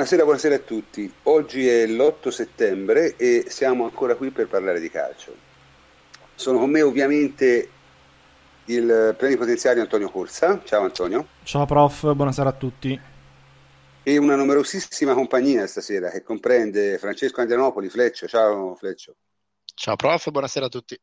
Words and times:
Buonasera, 0.00 0.24
buonasera 0.24 0.54
a 0.54 0.60
tutti. 0.60 1.14
Oggi 1.24 1.68
è 1.68 1.86
l'8 1.86 2.28
settembre 2.30 3.16
e 3.16 3.44
siamo 3.48 3.84
ancora 3.84 4.14
qui 4.14 4.30
per 4.30 4.48
parlare 4.48 4.80
di 4.80 4.88
calcio. 4.88 5.36
Sono 6.34 6.58
con 6.58 6.70
me 6.70 6.80
ovviamente 6.80 7.70
il 8.64 9.14
plenipotenziario 9.18 9.82
Antonio 9.82 10.08
Corsa. 10.08 10.62
Ciao 10.64 10.84
Antonio. 10.84 11.26
Ciao 11.42 11.66
prof, 11.66 12.14
buonasera 12.14 12.48
a 12.48 12.52
tutti. 12.54 12.98
E 14.02 14.16
una 14.16 14.36
numerosissima 14.36 15.12
compagnia 15.12 15.66
stasera 15.66 16.08
che 16.08 16.22
comprende 16.22 16.96
Francesco 16.96 17.42
Andrianopoli, 17.42 17.90
Fleccio. 17.90 18.26
Ciao 18.26 18.74
Fleccio. 18.76 19.16
Ciao 19.74 19.96
prof, 19.96 20.30
buonasera 20.30 20.64
a 20.64 20.70
tutti. 20.70 20.98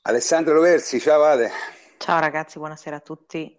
Alessandro 0.00 0.54
Roversi, 0.54 0.98
ciao 0.98 1.24
Ale. 1.24 1.50
Ciao 1.98 2.20
ragazzi, 2.20 2.56
buonasera 2.56 2.96
a 2.96 3.00
tutti. 3.00 3.54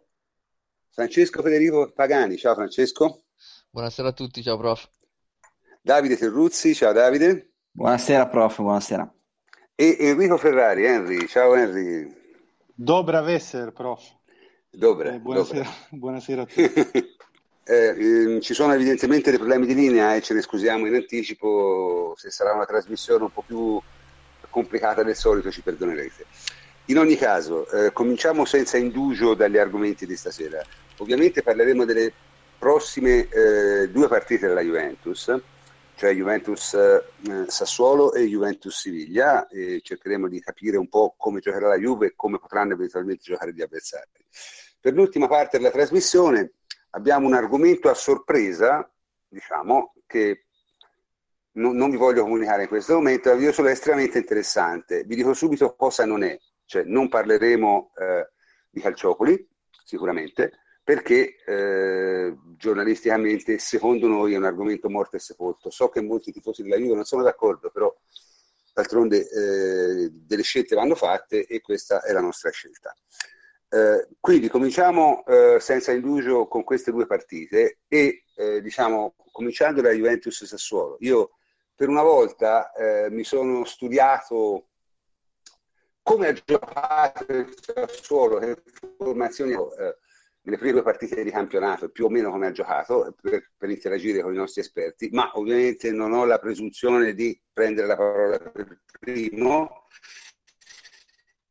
Francesco 0.90 1.44
Federico 1.44 1.92
Pagani, 1.92 2.36
ciao 2.36 2.56
Francesco. 2.56 3.22
Buonasera 3.78 4.08
a 4.08 4.12
tutti, 4.12 4.42
ciao 4.42 4.58
prof. 4.58 4.90
Davide 5.84 6.18
Terruzzi, 6.18 6.74
ciao 6.74 6.94
Davide. 6.94 7.52
Buonasera 7.70 8.28
prof, 8.28 8.58
buonasera. 8.58 9.14
E 9.76 9.98
Enrico 10.00 10.36
Ferrari, 10.38 10.84
Henry, 10.84 11.28
ciao 11.28 11.54
Henry. 11.54 12.12
Dobra 12.74 13.22
vesser, 13.22 13.72
prof. 13.74 14.04
Dobra, 14.72 15.14
eh, 15.14 15.20
buonasera, 15.20 15.60
dobra. 15.60 15.76
buonasera, 15.96 16.42
a 16.42 16.46
tutti. 16.48 16.64
eh, 17.66 17.76
eh, 17.76 18.42
ci 18.42 18.56
sono 18.56 18.74
evidentemente 18.74 19.30
dei 19.30 19.38
problemi 19.38 19.68
di 19.68 19.76
linea 19.76 20.16
e 20.16 20.24
ce 20.24 20.34
ne 20.34 20.42
scusiamo 20.42 20.88
in 20.88 20.96
anticipo, 20.96 22.16
se 22.18 22.32
sarà 22.32 22.54
una 22.54 22.66
trasmissione 22.66 23.26
un 23.26 23.32
po' 23.32 23.44
più 23.46 23.80
complicata 24.50 25.04
del 25.04 25.16
solito 25.16 25.52
ci 25.52 25.62
perdonerete. 25.62 26.26
In 26.86 26.98
ogni 26.98 27.16
caso, 27.16 27.70
eh, 27.70 27.94
cominciamo 27.94 28.44
senza 28.44 28.78
indugio 28.78 29.36
dagli 29.36 29.60
argomenti 29.60 30.08
di 30.08 30.18
stasera. 30.18 30.64
Ovviamente 30.98 31.44
parleremo 31.44 31.86
delle 31.86 32.12
prossime 32.58 33.28
eh, 33.30 33.90
due 33.90 34.08
partite 34.08 34.48
della 34.48 34.62
Juventus, 34.62 35.34
cioè 35.96 36.14
Juventus 36.14 36.74
eh, 36.74 37.04
Sassuolo 37.48 38.14
e 38.14 38.26
Juventus 38.26 38.80
Siviglia, 38.80 39.48
e 39.48 39.82
cercheremo 39.84 40.28
di 40.28 40.40
capire 40.40 40.78
un 40.78 40.90
po' 40.90 41.16
come 41.18 41.40
giocherà 41.40 41.68
la 41.68 41.78
Juve 41.78 42.08
e 42.08 42.14
come 42.16 42.40
potranno 42.40 42.74
eventualmente 42.74 43.24
giocare 43.24 43.54
gli 43.54 43.62
avversari. 43.62 44.10
Per 44.80 44.94
l'ultima 44.94 45.28
parte 45.28 45.58
della 45.58 45.72
trasmissione 45.72 46.54
abbiamo 46.92 47.28
un 47.28 47.34
argomento 47.34 47.90
a 47.90 47.94
sorpresa, 47.94 48.90
diciamo, 49.28 49.96
che 50.06 50.46
non, 51.54 51.76
non 51.76 51.90
vi 51.90 51.98
voglio 51.98 52.24
comunicare 52.24 52.64
in 52.64 52.68
questo 52.68 52.94
momento, 52.94 53.34
io 53.34 53.52
sono 53.52 53.68
estremamente 53.68 54.18
interessante. 54.18 55.04
Vi 55.04 55.16
dico 55.16 55.34
subito 55.34 55.76
cosa 55.76 56.06
non 56.06 56.24
è, 56.24 56.40
cioè 56.66 56.84
non 56.84 57.10
parleremo 57.10 57.94
eh, 57.98 58.30
di 58.70 58.82
calciopoli, 58.82 59.48
sicuramente, 59.84 60.60
perché 60.88 61.36
eh, 61.46 62.34
giornalisticamente 62.56 63.58
secondo 63.58 64.08
noi 64.08 64.34
è 64.34 64.38
un 64.38 64.46
argomento 64.46 64.90
morto 64.90 65.18
e 65.18 65.20
sepolto. 65.20 65.70
So 65.70 65.90
che 65.90 66.00
molti 66.00 66.32
tifosi 66.32 66.64
della 66.64 66.78
Juve 66.78 66.96
non 66.96 67.04
sono 67.04 67.24
d'accordo, 67.24 67.70
però 67.72 67.94
d'altronde 68.74 69.30
eh, 69.30 70.10
delle 70.14 70.44
scelte 70.44 70.76
vanno 70.76 70.96
fatte 70.96 71.46
e 71.46 71.60
questa 71.60 72.02
è 72.04 72.14
la 72.14 72.22
nostra 72.22 72.52
scelta. 72.52 72.96
Eh, 73.68 74.08
quindi 74.22 74.48
cominciamo 74.48 75.26
eh, 75.26 75.58
senza 75.60 75.92
indugio 75.92 76.48
con 76.48 76.64
queste 76.64 76.92
due 76.92 77.06
partite 77.06 77.80
e 77.90 78.24
eh, 78.38 78.62
diciamo 78.62 79.16
cominciando 79.34 79.82
da 79.82 79.92
Juventus 79.92 80.46
Sassuolo. 80.46 80.96
Io 81.02 81.32
per 81.76 81.90
una 81.90 82.02
volta 82.02 82.72
eh, 82.72 83.10
mi 83.10 83.26
sono 83.26 83.66
studiato 83.66 84.70
come 86.02 86.30
ha 86.30 86.34
giocato 86.46 87.26
il 87.34 87.54
Sassuolo, 87.62 88.38
che 88.40 88.64
formazioni 88.98 89.54
nelle 90.48 90.58
prime 90.58 90.72
due 90.72 90.82
partite 90.82 91.24
di 91.26 91.30
campionato, 91.30 91.90
più 91.90 92.06
o 92.06 92.10
meno 92.10 92.32
come 92.32 92.48
ha 92.48 92.52
giocato, 92.52 93.14
per, 93.22 93.52
per, 93.58 93.70
interagire 93.70 94.22
con 94.22 94.34
i 94.34 94.38
nostri 94.38 94.62
esperti, 94.62 95.10
ma 95.12 95.30
ovviamente 95.34 95.92
non 95.92 96.14
ho 96.14 96.24
la 96.24 96.40
presunzione 96.40 97.14
di 97.14 97.38
prendere 97.52 97.88
la 97.88 97.98
parola 97.98 98.38
per 98.40 98.80
primo 98.98 99.88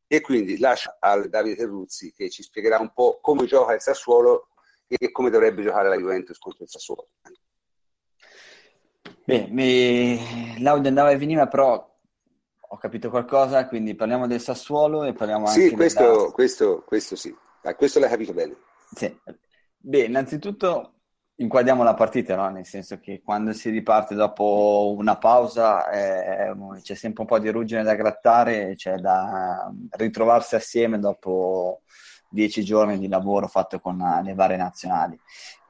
e 0.07 0.21
quindi 0.23 0.59
lascio 0.59 0.97
al 0.99 1.29
Davide 1.29 1.57
Terruzzi 1.57 2.13
che 2.15 2.31
ci 2.31 2.43
spiegherà 2.43 2.79
un 2.79 2.93
po' 2.95 3.19
come 3.21 3.45
gioca 3.45 3.75
il 3.75 3.83
Sassuolo 3.83 4.49
e 4.89 5.11
come 5.11 5.29
dovrebbe 5.29 5.63
giocare 5.63 5.91
la 5.91 5.97
Juventus 5.97 6.39
contro 6.39 6.65
il 6.65 6.71
Sassuolo. 6.71 7.09
Beh, 9.25 9.49
mi... 9.51 10.63
l'audio 10.63 10.89
andava 10.89 11.11
e 11.11 11.19
veniva, 11.19 11.47
però 11.49 11.95
ho 12.69 12.77
capito 12.79 13.11
qualcosa, 13.11 13.69
quindi 13.69 13.95
parliamo 13.95 14.27
del 14.27 14.41
Sassuolo 14.41 15.05
e 15.05 15.13
parliamo 15.13 15.49
anche 15.49 15.69
Sì, 15.69 15.71
questo, 15.73 16.01
della... 16.03 16.31
questo, 16.31 16.83
questo 16.87 17.15
sì, 17.15 17.37
questo 17.77 17.99
l'hai 17.99 18.09
capito 18.09 18.33
bene. 18.33 18.57
Sì. 18.95 19.15
Beh, 19.79 20.05
innanzitutto 20.05 20.97
inquadriamo 21.37 21.83
la 21.83 21.95
partita, 21.95 22.35
no? 22.35 22.49
nel 22.49 22.67
senso 22.67 22.99
che 22.99 23.21
quando 23.23 23.53
si 23.53 23.69
riparte 23.71 24.15
dopo 24.15 24.95
una 24.97 25.17
pausa 25.17 25.91
eh, 25.91 26.53
c'è 26.81 26.95
sempre 26.95 27.23
un 27.23 27.29
po' 27.29 27.39
di 27.39 27.51
ruggine 27.51 27.83
da 27.83 27.95
grattare, 27.95 28.75
c'è 28.75 28.97
da 28.97 29.71
ritrovarsi 29.91 30.55
assieme 30.55 30.99
dopo 30.99 31.83
dieci 32.31 32.65
giorni 32.65 32.99
di 32.99 33.09
lavoro 33.09 33.49
fatto 33.49 33.79
con 33.81 34.03
le 34.25 34.35
varie 34.35 34.57
nazionali. 34.57 35.19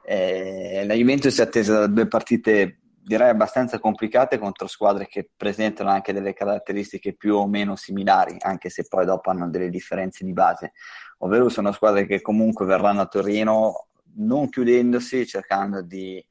Eh, 0.04 0.84
la 0.86 0.94
Juventus 0.94 1.38
è 1.38 1.42
attesa 1.42 1.80
da 1.80 1.86
due 1.88 2.06
partite 2.06 2.78
direi 3.06 3.28
abbastanza 3.28 3.78
complicate 3.78 4.36
contro 4.36 4.66
squadre 4.66 5.06
che 5.06 5.30
presentano 5.36 5.90
anche 5.90 6.12
delle 6.12 6.32
caratteristiche 6.32 7.14
più 7.14 7.36
o 7.36 7.46
meno 7.46 7.76
similari, 7.76 8.36
anche 8.40 8.68
se 8.68 8.84
poi 8.88 9.04
dopo 9.04 9.30
hanno 9.30 9.48
delle 9.48 9.70
differenze 9.70 10.24
di 10.24 10.32
base 10.32 10.72
ovvero 11.18 11.48
sono 11.48 11.72
squadre 11.72 12.06
che 12.06 12.20
comunque 12.20 12.66
verranno 12.66 13.02
a 13.02 13.06
Torino 13.06 13.86
non 14.18 14.48
chiudendosi, 14.48 15.26
cercando 15.26 15.82
di 15.82 16.24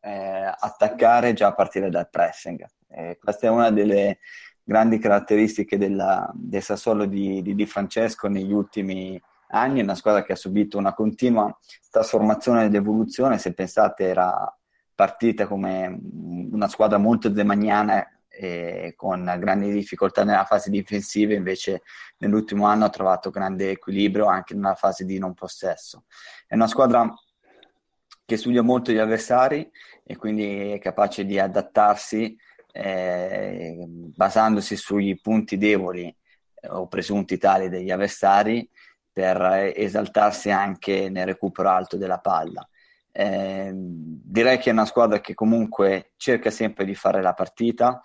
eh, 0.00 0.54
attaccare 0.58 1.32
già 1.32 1.48
a 1.48 1.54
partire 1.54 1.90
dal 1.90 2.08
pressing. 2.08 2.64
Eh, 2.88 3.18
questa 3.20 3.46
è 3.46 3.50
una 3.50 3.70
delle 3.70 4.18
grandi 4.62 4.98
caratteristiche 4.98 5.78
della, 5.78 6.30
del 6.34 6.62
Sassuolo 6.62 7.04
di, 7.06 7.42
di, 7.42 7.54
di, 7.54 7.66
Francesco 7.66 8.28
negli 8.28 8.52
ultimi 8.52 9.20
anni, 9.48 9.80
una 9.80 9.94
squadra 9.94 10.22
che 10.22 10.32
ha 10.32 10.36
subito 10.36 10.78
una 10.78 10.94
continua 10.94 11.56
trasformazione 11.90 12.64
ed 12.64 12.74
evoluzione, 12.74 13.38
se 13.38 13.52
pensate 13.54 14.04
era 14.04 14.56
partita 14.94 15.46
come 15.46 15.98
una 16.52 16.68
squadra 16.68 16.98
molto 16.98 17.32
zemagnana 17.34 18.06
e 18.34 18.94
con 18.96 19.22
grandi 19.38 19.70
difficoltà 19.70 20.24
nella 20.24 20.44
fase 20.44 20.70
difensiva, 20.70 21.34
invece 21.34 21.82
nell'ultimo 22.18 22.66
anno 22.66 22.86
ha 22.86 22.90
trovato 22.90 23.30
grande 23.30 23.70
equilibrio 23.70 24.26
anche 24.26 24.54
nella 24.54 24.74
fase 24.74 25.04
di 25.04 25.18
non 25.18 25.34
possesso. 25.34 26.04
È 26.46 26.54
una 26.54 26.66
squadra 26.66 27.12
che 28.24 28.36
studia 28.36 28.62
molto 28.62 28.92
gli 28.92 28.98
avversari 28.98 29.70
e 30.04 30.16
quindi 30.16 30.72
è 30.72 30.78
capace 30.78 31.24
di 31.24 31.38
adattarsi 31.38 32.36
eh, 32.72 33.84
basandosi 33.86 34.76
sui 34.76 35.20
punti 35.20 35.58
deboli 35.58 36.06
eh, 36.06 36.68
o 36.68 36.88
presunti 36.88 37.36
tali 37.36 37.68
degli 37.68 37.90
avversari 37.90 38.68
per 39.12 39.72
esaltarsi 39.76 40.50
anche 40.50 41.10
nel 41.10 41.26
recupero 41.26 41.68
alto 41.68 41.98
della 41.98 42.18
palla. 42.18 42.66
Eh, 43.14 43.70
direi 43.74 44.56
che 44.56 44.70
è 44.70 44.72
una 44.72 44.86
squadra 44.86 45.20
che 45.20 45.34
comunque 45.34 46.12
cerca 46.16 46.50
sempre 46.50 46.86
di 46.86 46.94
fare 46.94 47.20
la 47.20 47.34
partita, 47.34 48.00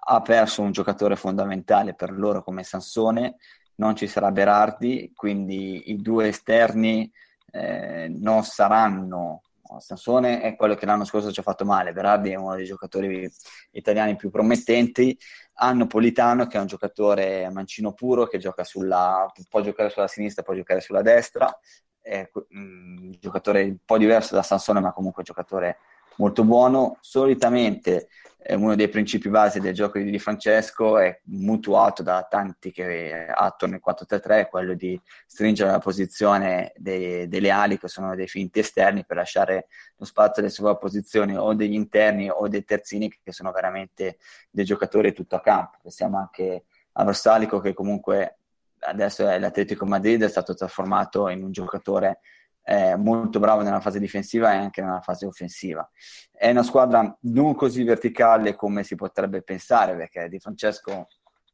ha 0.00 0.20
perso 0.20 0.62
un 0.62 0.72
giocatore 0.72 1.16
fondamentale 1.16 1.94
per 1.94 2.10
loro 2.10 2.42
come 2.42 2.62
Sansone, 2.62 3.36
non 3.76 3.96
ci 3.96 4.06
sarà 4.06 4.30
Berardi, 4.30 5.12
quindi 5.14 5.90
i 5.90 5.96
due 5.96 6.28
esterni 6.28 7.10
eh, 7.52 8.08
non 8.08 8.44
saranno. 8.44 9.42
Sansone 9.78 10.40
è 10.40 10.56
quello 10.56 10.74
che 10.74 10.86
l'anno 10.86 11.04
scorso 11.04 11.30
ci 11.30 11.40
ha 11.40 11.42
fatto 11.42 11.64
male, 11.64 11.92
Berardi 11.92 12.30
è 12.30 12.36
uno 12.36 12.54
dei 12.54 12.64
giocatori 12.64 13.30
italiani 13.72 14.16
più 14.16 14.30
promettenti. 14.30 15.16
Hanno 15.60 15.86
Politano 15.86 16.46
che 16.46 16.56
è 16.56 16.60
un 16.60 16.66
giocatore 16.66 17.48
mancino 17.50 17.92
puro 17.92 18.26
che 18.26 18.38
gioca 18.38 18.64
sulla, 18.64 19.30
può 19.48 19.60
giocare 19.60 19.90
sulla 19.90 20.08
sinistra, 20.08 20.42
può 20.42 20.54
giocare 20.54 20.80
sulla 20.80 21.02
destra. 21.02 21.56
È 22.00 22.30
un 22.50 23.14
giocatore 23.18 23.62
un 23.62 23.76
po' 23.84 23.98
diverso 23.98 24.34
da 24.34 24.42
Sansone, 24.42 24.80
ma 24.80 24.92
comunque 24.92 25.20
un 25.20 25.26
giocatore 25.26 25.78
molto 26.18 26.44
buono. 26.44 26.98
Solitamente 27.00 28.08
eh, 28.40 28.54
uno 28.54 28.74
dei 28.76 28.88
principi 28.88 29.28
base 29.28 29.60
del 29.60 29.74
gioco 29.74 29.98
di 29.98 30.10
Di 30.10 30.18
Francesco 30.18 30.98
è 30.98 31.20
mutuato 31.24 32.02
da 32.02 32.26
tanti 32.28 32.70
che 32.70 33.26
attuano 33.26 33.74
il 33.74 33.82
4-3-3, 33.84 34.48
quello 34.48 34.74
di 34.74 35.00
stringere 35.26 35.70
la 35.70 35.78
posizione 35.78 36.72
dei, 36.76 37.26
delle 37.28 37.50
ali 37.50 37.78
che 37.78 37.88
sono 37.88 38.14
dei 38.14 38.28
finti 38.28 38.60
esterni 38.60 39.04
per 39.04 39.16
lasciare 39.16 39.66
lo 39.96 40.04
spazio 40.04 40.42
alle 40.42 40.50
sue 40.50 40.76
posizioni 40.78 41.36
o 41.36 41.52
degli 41.54 41.74
interni 41.74 42.30
o 42.30 42.46
dei 42.48 42.64
terzini 42.64 43.08
che 43.22 43.32
sono 43.32 43.50
veramente 43.50 44.18
dei 44.50 44.64
giocatori 44.64 45.12
tutto 45.12 45.36
a 45.36 45.40
campo. 45.40 45.78
Pensiamo 45.82 46.18
anche 46.18 46.64
a 46.92 47.04
Versalico 47.04 47.60
che 47.60 47.74
comunque 47.74 48.38
adesso 48.80 49.26
è 49.26 49.38
l'Atletico 49.38 49.84
Madrid, 49.84 50.22
è 50.22 50.28
stato 50.28 50.54
trasformato 50.54 51.28
in 51.28 51.42
un 51.42 51.50
giocatore 51.50 52.20
è 52.68 52.96
molto 52.96 53.38
bravo 53.38 53.62
nella 53.62 53.80
fase 53.80 53.98
difensiva 53.98 54.52
e 54.52 54.56
anche 54.56 54.82
nella 54.82 55.00
fase 55.00 55.24
offensiva. 55.24 55.90
È 56.30 56.50
una 56.50 56.62
squadra 56.62 57.16
non 57.22 57.54
così 57.54 57.82
verticale 57.82 58.54
come 58.54 58.84
si 58.84 58.94
potrebbe 58.94 59.40
pensare, 59.40 59.96
perché 59.96 60.28
Di 60.28 60.38
Francesco 60.38 61.06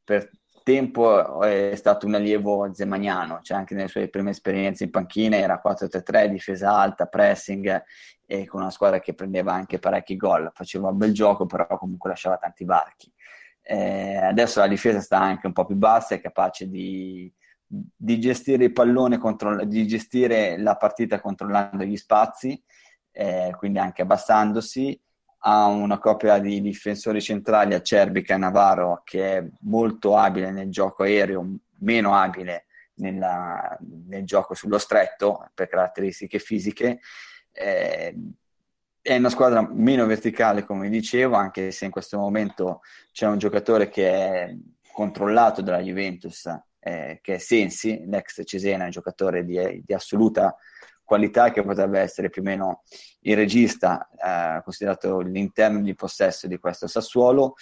per 0.03 0.29
tempo 0.61 1.41
è 1.41 1.73
stato 1.75 2.05
un 2.05 2.15
allievo 2.15 2.73
zemaniano, 2.73 3.39
cioè 3.43 3.55
anche 3.55 3.75
nelle 3.75 3.87
sue 3.87 4.09
prime 4.09 4.31
esperienze 4.31 4.83
in 4.83 4.89
panchina 4.89 5.37
era 5.37 5.61
4-3-3, 5.63 6.27
difesa 6.27 6.75
alta, 6.75 7.05
pressing 7.05 7.83
e 8.25 8.45
con 8.45 8.59
una 8.59 8.71
squadra 8.71 8.99
che 8.99 9.13
prendeva 9.13 9.53
anche 9.53 9.79
parecchi 9.79 10.17
gol, 10.17 10.51
faceva 10.53 10.89
un 10.89 10.97
bel 10.97 11.13
gioco 11.13 11.45
però 11.45 11.65
comunque 11.77 12.09
lasciava 12.09 12.35
tanti 12.35 12.65
varchi. 12.65 13.09
Eh, 13.61 14.17
adesso 14.17 14.59
la 14.59 14.67
difesa 14.67 14.99
sta 14.99 15.21
anche 15.21 15.47
un 15.47 15.53
po' 15.53 15.65
più 15.65 15.75
bassa, 15.75 16.13
è 16.13 16.19
capace 16.19 16.67
di, 16.67 17.33
di 17.67 18.19
gestire 18.19 18.65
il 18.65 18.71
pallone, 18.71 19.17
controll- 19.17 19.63
di 19.63 19.87
gestire 19.87 20.57
la 20.57 20.75
partita 20.75 21.19
controllando 21.19 21.83
gli 21.83 21.97
spazi, 21.97 22.61
eh, 23.11 23.53
quindi 23.57 23.79
anche 23.79 24.03
abbassandosi 24.03 24.99
ha 25.47 25.65
una 25.67 25.99
coppia 25.99 26.39
di 26.39 26.59
difensori 26.59 27.21
centrali, 27.21 27.73
Acerbica 27.75 28.33
e 28.33 28.37
Navarro, 28.37 29.01
che 29.03 29.37
è 29.37 29.45
molto 29.61 30.17
abile 30.17 30.51
nel 30.51 30.69
gioco 30.69 31.03
aereo, 31.03 31.57
meno 31.79 32.15
abile 32.15 32.65
nella, 32.95 33.77
nel 34.07 34.25
gioco 34.25 34.55
sullo 34.55 34.79
stretto 34.79 35.49
per 35.53 35.67
caratteristiche 35.67 36.39
fisiche. 36.39 36.99
Eh, 37.51 38.15
è 39.01 39.15
una 39.17 39.29
squadra 39.29 39.67
meno 39.71 40.07
verticale, 40.07 40.65
come 40.65 40.89
dicevo, 40.89 41.35
anche 41.35 41.69
se 41.69 41.85
in 41.85 41.91
questo 41.91 42.17
momento 42.17 42.81
c'è 43.11 43.27
un 43.27 43.37
giocatore 43.37 43.87
che 43.87 44.09
è 44.09 44.55
controllato 44.91 45.61
dalla 45.61 45.81
Juventus, 45.81 46.49
eh, 46.87 47.17
che 47.19 47.35
è 47.35 47.37
Sensi, 47.39 48.03
l'ex 48.05 48.41
Cesena, 48.43 48.83
un 48.83 48.91
giocatore 48.91 49.43
di, 49.43 49.81
di 49.83 49.93
assoluta 49.93 50.55
qualità 51.03 51.51
che 51.51 51.63
potrebbe 51.63 51.99
essere 51.99 52.29
più 52.29 52.43
o 52.43 52.45
meno 52.45 52.83
il 53.21 53.35
regista, 53.35 54.07
eh, 54.11 54.61
considerato 54.63 55.19
l'interno 55.19 55.81
di 55.81 55.95
possesso 55.95 56.45
di 56.47 56.59
questo 56.59 56.85
Sassuolo, 56.85 57.55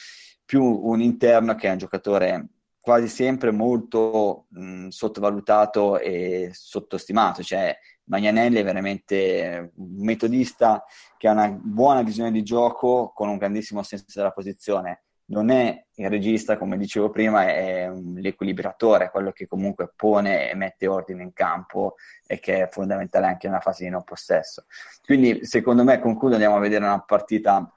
più 0.44 0.62
un 0.62 1.02
interno 1.02 1.56
che 1.56 1.70
è 1.70 1.72
un 1.72 1.78
giocatore 1.78 2.48
quasi 2.82 3.08
sempre 3.08 3.52
molto 3.52 4.48
mh, 4.50 4.90
sottovalutato 4.90 6.00
e 6.00 6.50
sottostimato, 6.52 7.42
cioè 7.42 7.74
Magnanelli 8.06 8.58
è 8.58 8.64
veramente 8.64 9.72
un 9.76 10.04
metodista 10.04 10.84
che 11.18 11.30
ha 11.30 11.32
una 11.32 11.50
buona 11.50 12.02
visione 12.02 12.30
di 12.30 12.44
gioco 12.44 13.14
con 13.16 13.30
un 13.30 13.38
grandissimo 13.38 13.84
senso 13.84 14.06
della 14.16 14.32
posizione 14.32 15.03
non 15.26 15.50
è 15.50 15.86
il 15.96 16.10
regista, 16.10 16.58
come 16.58 16.78
dicevo 16.78 17.10
prima, 17.10 17.46
è 17.46 17.90
l'equilibratore, 18.16 19.10
quello 19.10 19.32
che 19.32 19.48
comunque 19.48 19.92
pone 19.96 20.50
e 20.50 20.56
mette 20.56 20.88
ordine 20.88 21.24
in 21.24 21.34
campo 21.34 21.96
e 22.26 22.40
che 22.40 22.64
è 22.64 22.70
fondamentale 22.70 23.28
anche 23.28 23.48
nella 23.48 23.62
fase 23.62 23.86
di 23.86 23.90
non 23.90 24.04
possesso. 24.04 24.66
Quindi, 25.04 25.46
secondo 25.46 25.84
me, 25.84 26.00
concludo, 26.00 26.34
andiamo 26.34 26.56
a 26.56 26.60
vedere 26.60 26.84
una 26.84 27.02
partita 27.02 27.72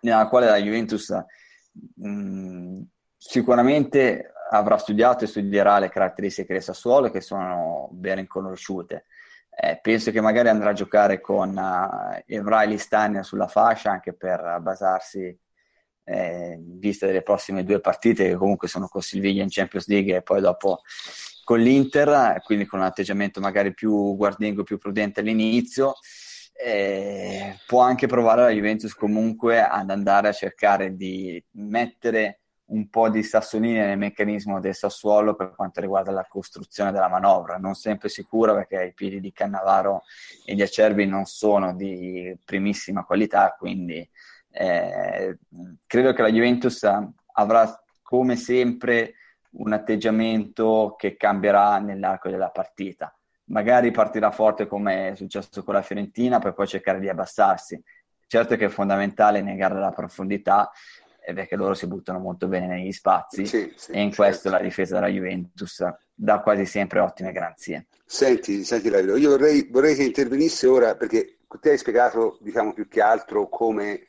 nella 0.00 0.28
quale 0.28 0.46
la 0.46 0.56
Juventus 0.56 1.14
mh, 1.94 2.82
sicuramente 3.16 4.32
avrà 4.50 4.78
studiato 4.78 5.24
e 5.24 5.28
studierà 5.28 5.78
le 5.78 5.88
caratteristiche 5.88 6.54
del 6.54 6.62
Sassuolo 6.62 7.10
che 7.10 7.20
sono 7.20 7.88
ben 7.92 8.16
riconosciute. 8.16 9.06
Eh, 9.50 9.78
penso 9.82 10.10
che 10.12 10.20
magari 10.20 10.48
andrà 10.48 10.70
a 10.70 10.74
giocare 10.74 11.20
con 11.20 11.56
uh, 11.56 12.22
Evra 12.26 12.62
e 12.62 12.66
Listania 12.66 13.24
sulla 13.24 13.48
fascia 13.48 13.90
anche 13.90 14.12
per 14.12 14.58
basarsi 14.60 15.36
eh, 16.08 16.58
vista 16.60 17.06
delle 17.06 17.22
prossime 17.22 17.64
due 17.64 17.80
partite 17.80 18.28
che 18.28 18.36
comunque 18.36 18.66
sono 18.66 18.88
con 18.88 19.02
Silviglia 19.02 19.42
in 19.42 19.50
Champions 19.50 19.86
League 19.88 20.16
e 20.16 20.22
poi 20.22 20.40
dopo 20.40 20.80
con 21.44 21.60
l'Inter, 21.60 22.40
quindi 22.42 22.66
con 22.66 22.80
un 22.80 22.86
atteggiamento 22.86 23.40
magari 23.40 23.72
più 23.72 24.16
guardingo, 24.16 24.62
più 24.62 24.78
prudente 24.78 25.20
all'inizio. 25.20 25.94
Eh, 26.60 27.56
può 27.66 27.82
anche 27.82 28.06
provare 28.06 28.42
la 28.42 28.50
Juventus 28.50 28.92
comunque 28.92 29.62
ad 29.62 29.90
andare 29.90 30.28
a 30.28 30.32
cercare 30.32 30.96
di 30.96 31.42
mettere 31.52 32.40
un 32.68 32.88
po' 32.90 33.08
di 33.08 33.22
sassolini 33.22 33.78
nel 33.78 33.96
meccanismo 33.96 34.60
del 34.60 34.74
Sassuolo 34.74 35.34
per 35.34 35.54
quanto 35.54 35.80
riguarda 35.80 36.10
la 36.10 36.26
costruzione 36.28 36.92
della 36.92 37.08
manovra. 37.08 37.56
Non 37.56 37.74
sempre 37.74 38.08
sicura 38.08 38.54
perché 38.54 38.84
i 38.84 38.92
piedi 38.92 39.20
di 39.20 39.32
Cannavaro 39.32 40.02
e 40.44 40.54
di 40.54 40.62
Acerbi 40.62 41.06
non 41.06 41.24
sono 41.24 41.74
di 41.74 42.36
primissima 42.44 43.04
qualità, 43.04 43.54
quindi 43.58 44.06
eh, 44.60 45.38
credo 45.86 46.12
che 46.12 46.22
la 46.22 46.32
Juventus 46.32 46.84
avrà 47.34 47.80
come 48.02 48.34
sempre 48.34 49.14
un 49.50 49.72
atteggiamento 49.72 50.96
che 50.98 51.16
cambierà 51.16 51.78
nell'arco 51.78 52.28
della 52.28 52.50
partita. 52.50 53.16
Magari 53.44 53.92
partirà 53.92 54.32
forte 54.32 54.66
come 54.66 55.10
è 55.10 55.14
successo 55.14 55.62
con 55.62 55.74
la 55.74 55.82
Fiorentina 55.82 56.40
per 56.40 56.54
poi 56.54 56.66
cercare 56.66 56.98
di 56.98 57.08
abbassarsi. 57.08 57.80
Certo 58.26 58.56
che 58.56 58.66
è 58.66 58.68
fondamentale 58.68 59.40
negare 59.42 59.78
la 59.78 59.90
profondità 59.90 60.70
eh, 61.24 61.32
perché 61.32 61.54
loro 61.54 61.74
si 61.74 61.86
buttano 61.86 62.18
molto 62.18 62.48
bene 62.48 62.66
negli 62.66 62.92
spazi 62.92 63.46
sì, 63.46 63.72
sì, 63.76 63.92
e 63.92 64.00
in 64.00 64.08
certo. 64.08 64.22
questo 64.22 64.50
la 64.50 64.58
difesa 64.58 64.96
della 64.96 65.06
Juventus 65.06 65.82
dà 66.12 66.40
quasi 66.40 66.66
sempre 66.66 66.98
ottime 66.98 67.30
garanzie. 67.30 67.86
Senti, 68.04 68.64
senti 68.64 68.90
Lavilo, 68.90 69.16
io 69.16 69.30
vorrei, 69.30 69.68
vorrei 69.70 69.94
che 69.94 70.02
intervenisse 70.02 70.66
ora 70.66 70.96
perché 70.96 71.38
te 71.60 71.70
hai 71.70 71.78
spiegato 71.78 72.38
diciamo 72.40 72.74
più 72.74 72.88
che 72.88 73.00
altro 73.00 73.48
come 73.48 74.07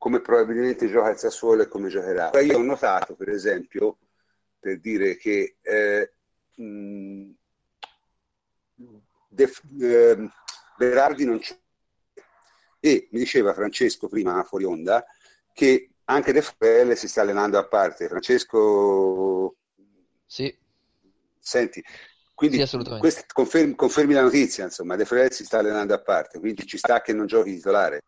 come 0.00 0.22
probabilmente 0.22 0.88
gioca 0.88 1.10
il 1.10 1.18
Sassuolo 1.18 1.60
e 1.60 1.68
come 1.68 1.90
giocherà. 1.90 2.30
Io 2.40 2.56
ho 2.56 2.62
notato, 2.62 3.14
per 3.14 3.28
esempio, 3.28 3.98
per 4.58 4.80
dire 4.80 5.18
che 5.18 5.56
eh, 5.60 6.12
mh, 6.54 7.30
Def, 9.28 9.62
eh, 9.78 10.26
Berardi 10.78 11.26
non 11.26 11.38
c'è. 11.38 11.54
E 12.80 13.08
mi 13.10 13.18
diceva 13.18 13.52
Francesco 13.52 14.08
prima, 14.08 14.42
fuori 14.42 14.64
onda, 14.64 15.04
che 15.52 15.90
anche 16.04 16.32
De 16.32 16.40
Frel 16.40 16.96
si 16.96 17.06
sta 17.06 17.20
allenando 17.20 17.58
a 17.58 17.68
parte. 17.68 18.08
Francesco... 18.08 19.54
Sì. 20.24 20.56
Senti, 21.38 21.84
quindi 22.34 22.66
sì, 22.66 22.78
confermi, 23.34 23.74
confermi, 23.74 24.14
la 24.14 24.22
notizia, 24.22 24.64
insomma, 24.64 24.96
De 24.96 25.04
Frel 25.04 25.30
si 25.30 25.44
sta 25.44 25.58
allenando 25.58 25.92
a 25.92 26.00
parte, 26.00 26.38
quindi 26.38 26.66
ci 26.66 26.78
sta 26.78 27.02
che 27.02 27.12
non 27.12 27.26
giochi 27.26 27.54
titolare. 27.54 28.02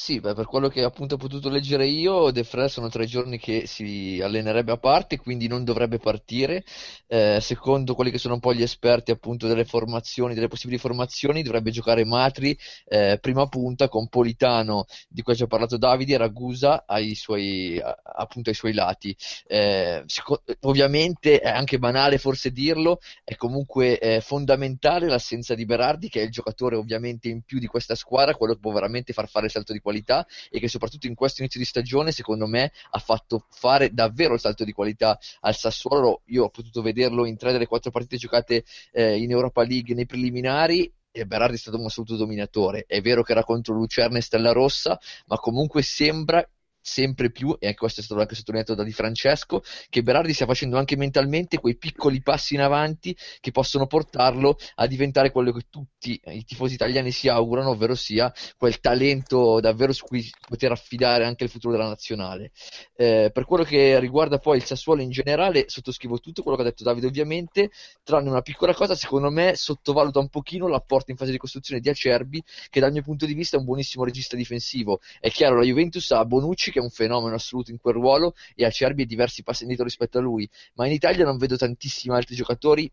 Sì, 0.00 0.20
beh, 0.20 0.32
per 0.32 0.46
quello 0.46 0.68
che 0.68 0.84
appunto 0.84 1.14
ho 1.16 1.18
potuto 1.18 1.48
leggere 1.48 1.84
io, 1.84 2.30
De 2.30 2.44
Frel 2.44 2.70
sono 2.70 2.88
tre 2.88 3.04
giorni 3.04 3.36
che 3.36 3.66
si 3.66 4.20
allenerebbe 4.22 4.70
a 4.70 4.76
parte, 4.76 5.16
quindi 5.18 5.48
non 5.48 5.64
dovrebbe 5.64 5.98
partire. 5.98 6.62
Eh, 7.08 7.38
secondo 7.40 7.94
quelli 7.96 8.12
che 8.12 8.18
sono 8.18 8.34
un 8.34 8.40
po' 8.40 8.54
gli 8.54 8.62
esperti 8.62 9.10
appunto 9.10 9.48
delle 9.48 9.64
formazioni, 9.64 10.34
delle 10.34 10.46
possibili 10.46 10.78
formazioni, 10.78 11.42
dovrebbe 11.42 11.72
giocare 11.72 12.04
Matri 12.04 12.56
eh, 12.86 13.18
prima 13.20 13.48
punta 13.48 13.88
con 13.88 14.06
Politano, 14.08 14.84
di 15.08 15.20
cui 15.22 15.32
ha 15.32 15.36
già 15.36 15.46
parlato 15.48 15.76
Davide, 15.76 16.14
e 16.14 16.18
Ragusa 16.18 16.84
ai 16.86 17.16
suoi, 17.16 17.80
appunto 17.82 18.50
ai 18.50 18.54
suoi 18.54 18.74
lati. 18.74 19.14
Eh, 19.46 20.02
seco- 20.06 20.42
ovviamente 20.60 21.40
è 21.40 21.48
anche 21.48 21.78
banale 21.78 22.18
forse 22.18 22.50
dirlo, 22.52 23.00
è 23.24 23.34
comunque 23.36 23.98
eh, 23.98 24.20
fondamentale 24.20 25.08
l'assenza 25.08 25.54
di 25.54 25.64
Berardi, 25.64 26.08
che 26.08 26.20
è 26.20 26.24
il 26.24 26.30
giocatore 26.30 26.76
ovviamente 26.76 27.28
in 27.28 27.42
più 27.42 27.58
di 27.58 27.66
questa 27.66 27.94
squadra, 27.94 28.34
quello 28.36 28.54
che 28.54 28.60
può 28.60 28.72
veramente 28.72 29.12
far 29.12 29.28
fare 29.28 29.46
il 29.46 29.52
salto 29.52 29.72
di 29.72 29.80
qualità 29.88 30.26
e 30.50 30.60
che 30.60 30.68
soprattutto 30.68 31.06
in 31.06 31.14
questo 31.14 31.40
inizio 31.40 31.58
di 31.58 31.66
stagione 31.66 32.12
secondo 32.12 32.46
me 32.46 32.72
ha 32.90 32.98
fatto 32.98 33.46
fare 33.50 33.92
davvero 33.92 34.34
il 34.34 34.40
salto 34.40 34.64
di 34.64 34.72
qualità 34.72 35.18
al 35.40 35.56
Sassuolo. 35.56 36.22
Io 36.26 36.44
ho 36.44 36.50
potuto 36.50 36.82
vederlo 36.82 37.24
in 37.24 37.36
tre 37.38 37.52
delle 37.52 37.66
quattro 37.66 37.90
partite 37.90 38.18
giocate 38.18 38.64
eh, 38.92 39.16
in 39.16 39.30
Europa 39.30 39.62
League 39.62 39.94
nei 39.94 40.06
preliminari 40.06 40.92
e 41.10 41.26
Berardi 41.26 41.54
è 41.54 41.58
stato 41.58 41.78
un 41.78 41.86
assoluto 41.86 42.16
dominatore. 42.16 42.84
È 42.86 43.00
vero 43.00 43.22
che 43.22 43.32
era 43.32 43.42
contro 43.42 43.74
Lucerna 43.74 44.18
e 44.18 44.22
Stella 44.22 44.52
Rossa, 44.52 44.98
ma 45.26 45.36
comunque 45.36 45.82
sembra 45.82 46.46
sempre 46.88 47.30
più, 47.30 47.54
e 47.58 47.66
anche 47.66 47.78
questo 47.78 48.00
è 48.00 48.02
stato 48.02 48.20
anche 48.20 48.34
sottolineato 48.34 48.74
da 48.74 48.82
Di 48.82 48.92
Francesco, 48.92 49.62
che 49.88 50.02
Berardi 50.02 50.32
stia 50.32 50.46
facendo 50.46 50.78
anche 50.78 50.96
mentalmente 50.96 51.58
quei 51.58 51.76
piccoli 51.76 52.22
passi 52.22 52.54
in 52.54 52.60
avanti 52.60 53.16
che 53.40 53.50
possono 53.50 53.86
portarlo 53.86 54.56
a 54.76 54.86
diventare 54.86 55.30
quello 55.30 55.52
che 55.52 55.66
tutti 55.70 56.20
i 56.24 56.44
tifosi 56.44 56.74
italiani 56.74 57.10
si 57.10 57.28
augurano, 57.28 57.70
ovvero 57.70 57.94
sia 57.94 58.32
quel 58.56 58.80
talento 58.80 59.60
davvero 59.60 59.92
su 59.92 60.04
cui 60.04 60.28
poter 60.48 60.72
affidare 60.72 61.24
anche 61.24 61.44
il 61.44 61.50
futuro 61.50 61.76
della 61.76 61.88
nazionale. 61.88 62.50
Eh, 62.96 63.30
per 63.32 63.44
quello 63.44 63.64
che 63.64 63.98
riguarda 64.00 64.38
poi 64.38 64.56
il 64.56 64.64
Sassuolo 64.64 65.02
in 65.02 65.10
generale, 65.10 65.64
sottoscrivo 65.68 66.18
tutto 66.18 66.42
quello 66.42 66.56
che 66.56 66.62
ha 66.62 66.66
detto 66.66 66.84
Davide 66.84 67.06
ovviamente, 67.06 67.70
tranne 68.02 68.30
una 68.30 68.42
piccola 68.42 68.74
cosa, 68.74 68.94
secondo 68.94 69.30
me 69.30 69.54
sottovaluta 69.54 70.18
un 70.18 70.28
pochino 70.28 70.66
l'apporto 70.66 71.10
in 71.10 71.16
fase 71.16 71.30
di 71.30 71.38
costruzione 71.38 71.80
di 71.80 71.88
Acerbi, 71.88 72.42
che 72.70 72.80
dal 72.80 72.92
mio 72.92 73.02
punto 73.02 73.26
di 73.26 73.34
vista 73.34 73.56
è 73.56 73.58
un 73.58 73.66
buonissimo 73.66 74.04
regista 74.04 74.36
difensivo. 74.36 75.00
È 75.20 75.30
chiaro, 75.30 75.56
la 75.56 75.64
Juventus 75.64 76.10
ha 76.12 76.24
Bonucci 76.24 76.70
che 76.78 76.80
è 76.80 76.82
un 76.82 76.90
fenomeno 76.90 77.34
assoluto 77.34 77.70
in 77.70 77.78
quel 77.78 77.94
ruolo 77.94 78.34
e 78.54 78.64
Acerbi 78.64 79.02
è 79.02 79.06
diversi 79.06 79.42
passi 79.42 79.62
indietro 79.62 79.84
rispetto 79.84 80.18
a 80.18 80.20
lui, 80.20 80.48
ma 80.74 80.86
in 80.86 80.92
Italia 80.92 81.24
non 81.24 81.36
vedo 81.36 81.56
tantissimi 81.56 82.14
altri 82.14 82.34
giocatori 82.34 82.90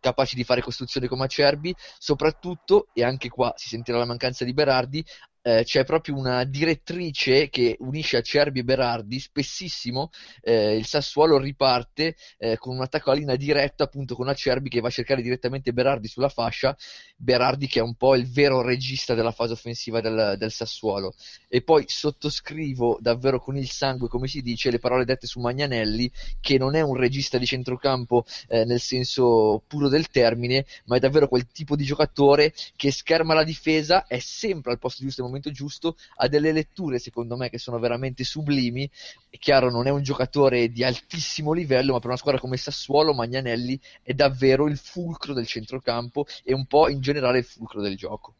capaci 0.00 0.36
di 0.36 0.44
fare 0.44 0.62
costruzione 0.62 1.08
come 1.08 1.24
Acerbi, 1.24 1.74
soprattutto, 1.98 2.88
e 2.92 3.02
anche 3.02 3.28
qua 3.28 3.52
si 3.56 3.68
sentirà 3.68 3.98
la 3.98 4.04
mancanza 4.04 4.44
di 4.44 4.54
Berardi, 4.54 5.04
eh, 5.42 5.62
c'è 5.64 5.84
proprio 5.84 6.16
una 6.16 6.44
direttrice 6.44 7.48
che 7.48 7.76
unisce 7.80 8.18
Acerbi 8.18 8.60
e 8.60 8.64
Berardi. 8.64 9.18
Spessissimo 9.18 10.10
eh, 10.42 10.76
il 10.76 10.86
Sassuolo 10.86 11.38
riparte 11.38 12.16
eh, 12.38 12.58
con 12.58 12.76
un 12.76 12.82
attacco 12.82 13.10
a 13.10 13.14
linea 13.14 13.36
diretta, 13.36 13.84
appunto 13.84 14.14
con 14.14 14.28
Acerbi 14.28 14.68
che 14.68 14.80
va 14.80 14.88
a 14.88 14.90
cercare 14.90 15.22
direttamente 15.22 15.72
Berardi 15.72 16.08
sulla 16.08 16.28
fascia. 16.28 16.76
Berardi 17.16 17.66
che 17.66 17.80
è 17.80 17.82
un 17.82 17.94
po' 17.94 18.14
il 18.14 18.30
vero 18.30 18.62
regista 18.62 19.14
della 19.14 19.32
fase 19.32 19.52
offensiva 19.52 20.00
del, 20.00 20.36
del 20.38 20.50
Sassuolo. 20.50 21.14
E 21.48 21.62
poi 21.62 21.84
sottoscrivo 21.86 22.98
davvero 23.00 23.40
con 23.40 23.56
il 23.56 23.70
sangue, 23.70 24.08
come 24.08 24.28
si 24.28 24.42
dice, 24.42 24.70
le 24.70 24.78
parole 24.78 25.04
dette 25.04 25.26
su 25.26 25.40
Magnanelli, 25.40 26.10
che 26.40 26.58
non 26.58 26.74
è 26.74 26.80
un 26.80 26.96
regista 26.96 27.38
di 27.38 27.46
centrocampo 27.46 28.24
eh, 28.48 28.64
nel 28.64 28.80
senso 28.80 29.62
puro 29.66 29.88
del 29.88 30.08
termine, 30.08 30.66
ma 30.86 30.96
è 30.96 30.98
davvero 30.98 31.28
quel 31.28 31.46
tipo 31.46 31.76
di 31.76 31.84
giocatore 31.84 32.52
che 32.76 32.90
scherma 32.90 33.34
la 33.34 33.44
difesa, 33.44 34.06
è 34.06 34.18
sempre 34.18 34.72
al 34.72 34.78
posto 34.78 35.02
giusto 35.04 35.22
momento 35.28 35.50
giusto, 35.50 35.96
ha 36.16 36.28
delle 36.28 36.52
letture 36.52 36.98
secondo 36.98 37.36
me 37.36 37.48
che 37.50 37.58
sono 37.58 37.78
veramente 37.78 38.24
sublimi. 38.24 38.90
È 39.30 39.38
chiaro, 39.38 39.70
non 39.70 39.86
è 39.86 39.90
un 39.90 40.02
giocatore 40.02 40.68
di 40.70 40.84
altissimo 40.84 41.52
livello, 41.52 41.92
ma 41.92 41.98
per 41.98 42.08
una 42.08 42.16
squadra 42.16 42.40
come 42.40 42.56
Sassuolo, 42.56 43.14
Magnanelli 43.14 43.78
è 44.02 44.12
davvero 44.12 44.66
il 44.66 44.78
fulcro 44.78 45.32
del 45.32 45.46
centrocampo 45.46 46.26
e 46.42 46.52
un 46.52 46.66
po' 46.66 46.88
in 46.88 47.00
generale 47.00 47.38
il 47.38 47.44
fulcro 47.44 47.80
del 47.80 47.96
gioco. 47.96 48.34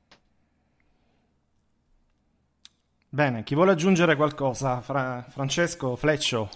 Bene, 3.11 3.42
chi 3.42 3.54
vuole 3.54 3.73
aggiungere 3.73 4.16
qualcosa? 4.16 4.83
Fra- 4.83 5.25
Francesco, 5.30 5.97
Fleccio? 5.97 6.50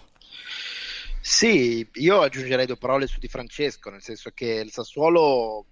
Sì, 1.21 1.89
io 1.95 2.21
aggiungerei 2.21 2.67
due 2.67 2.77
parole 2.77 3.07
su 3.07 3.19
di 3.19 3.29
Francesco, 3.29 3.89
nel 3.91 4.03
senso 4.03 4.31
che 4.35 4.61
il 4.65 4.71
Sassuolo 4.71 5.65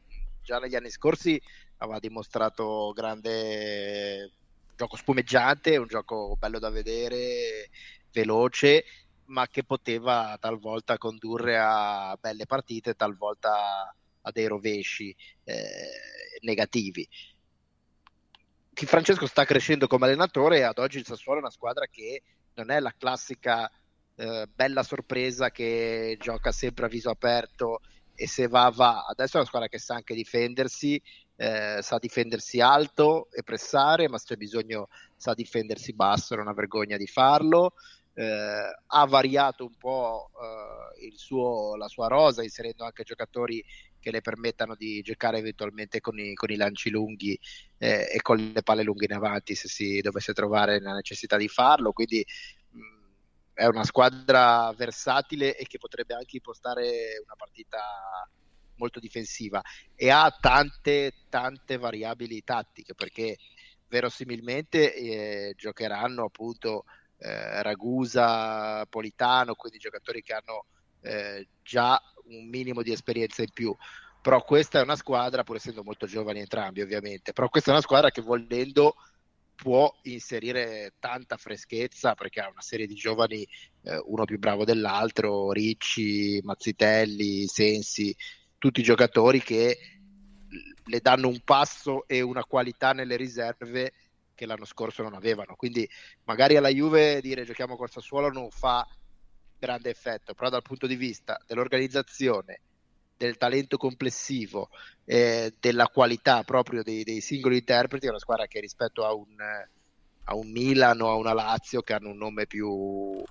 già 0.42 0.58
negli 0.58 0.76
anni 0.76 0.90
scorsi 0.90 1.40
aveva 1.78 1.98
dimostrato 1.98 2.92
grande 2.94 4.32
gioco 4.80 4.96
spumeggiante, 4.96 5.76
un 5.76 5.86
gioco 5.86 6.36
bello 6.38 6.58
da 6.58 6.70
vedere, 6.70 7.68
veloce, 8.12 8.84
ma 9.26 9.46
che 9.46 9.62
poteva 9.62 10.38
talvolta 10.40 10.96
condurre 10.96 11.58
a 11.58 12.16
belle 12.18 12.46
partite, 12.46 12.94
talvolta 12.94 13.94
a 14.22 14.30
dei 14.30 14.46
rovesci 14.46 15.14
eh, 15.44 16.38
negativi. 16.40 17.06
Di 18.70 18.86
Francesco 18.86 19.26
sta 19.26 19.44
crescendo 19.44 19.86
come 19.86 20.06
allenatore 20.06 20.58
e 20.58 20.62
ad 20.62 20.78
oggi 20.78 20.96
il 20.96 21.04
Sassuolo 21.04 21.40
è 21.40 21.42
una 21.42 21.50
squadra 21.50 21.86
che 21.86 22.22
non 22.54 22.70
è 22.70 22.80
la 22.80 22.94
classica 22.96 23.70
eh, 24.16 24.48
bella 24.50 24.82
sorpresa 24.82 25.50
che 25.50 26.16
gioca 26.18 26.52
sempre 26.52 26.86
a 26.86 26.88
viso 26.88 27.10
aperto 27.10 27.80
e 28.14 28.26
se 28.26 28.48
va 28.48 28.70
va. 28.74 29.04
Adesso 29.04 29.34
è 29.34 29.40
una 29.40 29.46
squadra 29.46 29.68
che 29.68 29.78
sa 29.78 29.96
anche 29.96 30.14
difendersi 30.14 31.00
eh, 31.40 31.78
sa 31.80 31.96
difendersi 31.96 32.60
alto 32.60 33.30
e 33.32 33.42
pressare, 33.42 34.10
ma 34.10 34.18
se 34.18 34.26
c'è 34.26 34.36
bisogno 34.36 34.88
sa 35.16 35.32
difendersi 35.32 35.94
basso, 35.94 36.34
non 36.34 36.48
ha 36.48 36.52
vergogna 36.52 36.98
di 36.98 37.06
farlo. 37.06 37.72
Eh, 38.12 38.76
ha 38.86 39.06
variato 39.06 39.64
un 39.64 39.74
po' 39.78 40.30
eh, 40.34 41.10
suo, 41.14 41.76
la 41.76 41.88
sua 41.88 42.08
rosa, 42.08 42.42
inserendo 42.42 42.84
anche 42.84 43.04
giocatori 43.04 43.64
che 43.98 44.10
le 44.10 44.20
permettano 44.20 44.74
di 44.74 45.00
giocare 45.00 45.38
eventualmente 45.38 46.00
con 46.00 46.18
i, 46.18 46.34
con 46.34 46.50
i 46.50 46.56
lanci 46.56 46.90
lunghi 46.90 47.38
eh, 47.78 48.10
e 48.12 48.20
con 48.20 48.36
le 48.36 48.62
palle 48.62 48.82
lunghe 48.82 49.06
in 49.06 49.14
avanti 49.14 49.54
se 49.54 49.68
si 49.68 50.00
dovesse 50.02 50.34
trovare 50.34 50.78
la 50.78 50.92
necessità 50.92 51.38
di 51.38 51.48
farlo. 51.48 51.92
Quindi 51.92 52.22
mh, 52.70 52.80
è 53.54 53.64
una 53.64 53.84
squadra 53.84 54.70
versatile 54.76 55.56
e 55.56 55.64
che 55.64 55.78
potrebbe 55.78 56.12
anche 56.12 56.36
impostare 56.36 57.18
una 57.24 57.34
partita 57.34 57.80
molto 58.80 58.98
difensiva 58.98 59.62
e 59.94 60.10
ha 60.10 60.34
tante, 60.40 61.12
tante 61.28 61.76
variabili 61.76 62.42
tattiche 62.42 62.94
perché 62.94 63.36
verosimilmente 63.88 64.94
eh, 64.94 65.54
giocheranno 65.56 66.24
appunto 66.24 66.84
eh, 67.18 67.62
Ragusa, 67.62 68.86
Politano, 68.86 69.54
quindi 69.54 69.78
giocatori 69.78 70.22
che 70.22 70.32
hanno 70.32 70.64
eh, 71.02 71.48
già 71.62 72.00
un 72.24 72.48
minimo 72.48 72.82
di 72.82 72.92
esperienza 72.92 73.42
in 73.42 73.50
più. 73.52 73.76
Però 74.22 74.42
questa 74.42 74.80
è 74.80 74.82
una 74.82 74.96
squadra, 74.96 75.42
pur 75.44 75.56
essendo 75.56 75.82
molto 75.82 76.06
giovani 76.06 76.40
entrambi 76.40 76.80
ovviamente, 76.82 77.32
però 77.32 77.48
questa 77.48 77.70
è 77.70 77.72
una 77.72 77.82
squadra 77.82 78.10
che 78.10 78.20
volendo 78.20 78.94
può 79.60 79.92
inserire 80.04 80.94
tanta 80.98 81.36
freschezza 81.36 82.14
perché 82.14 82.40
ha 82.40 82.48
una 82.48 82.62
serie 82.62 82.86
di 82.86 82.94
giovani, 82.94 83.46
eh, 83.82 84.00
uno 84.06 84.24
più 84.24 84.38
bravo 84.38 84.64
dell'altro, 84.64 85.52
Ricci, 85.52 86.40
Mazzitelli, 86.42 87.46
Sensi, 87.46 88.14
tutti 88.60 88.80
i 88.80 88.84
giocatori 88.84 89.42
che 89.42 89.78
le 90.84 91.00
danno 91.00 91.28
un 91.28 91.40
passo 91.42 92.06
e 92.06 92.20
una 92.20 92.44
qualità 92.44 92.92
nelle 92.92 93.16
riserve 93.16 93.92
che 94.34 94.44
l'anno 94.44 94.66
scorso 94.66 95.02
non 95.02 95.14
avevano. 95.14 95.56
Quindi 95.56 95.88
magari 96.24 96.56
alla 96.56 96.68
Juve 96.68 97.20
dire 97.22 97.44
giochiamo 97.44 97.76
col 97.76 97.90
Sassuolo 97.90 98.30
non 98.30 98.50
fa 98.50 98.86
grande 99.58 99.90
effetto, 99.90 100.34
però 100.34 100.50
dal 100.50 100.62
punto 100.62 100.86
di 100.86 100.96
vista 100.96 101.40
dell'organizzazione, 101.46 102.60
del 103.16 103.38
talento 103.38 103.78
complessivo, 103.78 104.68
eh, 105.06 105.54
della 105.58 105.88
qualità 105.88 106.42
proprio 106.42 106.82
dei, 106.82 107.02
dei, 107.02 107.20
singoli 107.20 107.58
interpreti, 107.58 108.06
è 108.06 108.10
una 108.10 108.18
squadra 108.18 108.46
che 108.46 108.60
rispetto 108.60 109.04
a 109.06 109.14
un, 109.14 109.36
a 110.24 110.34
un 110.34 110.50
Milan 110.50 111.00
o 111.00 111.10
a 111.10 111.16
una 111.16 111.32
Lazio 111.32 111.80
che 111.80 111.94
hanno 111.94 112.10
un 112.10 112.16
nome 112.18 112.46
più, 112.46 113.22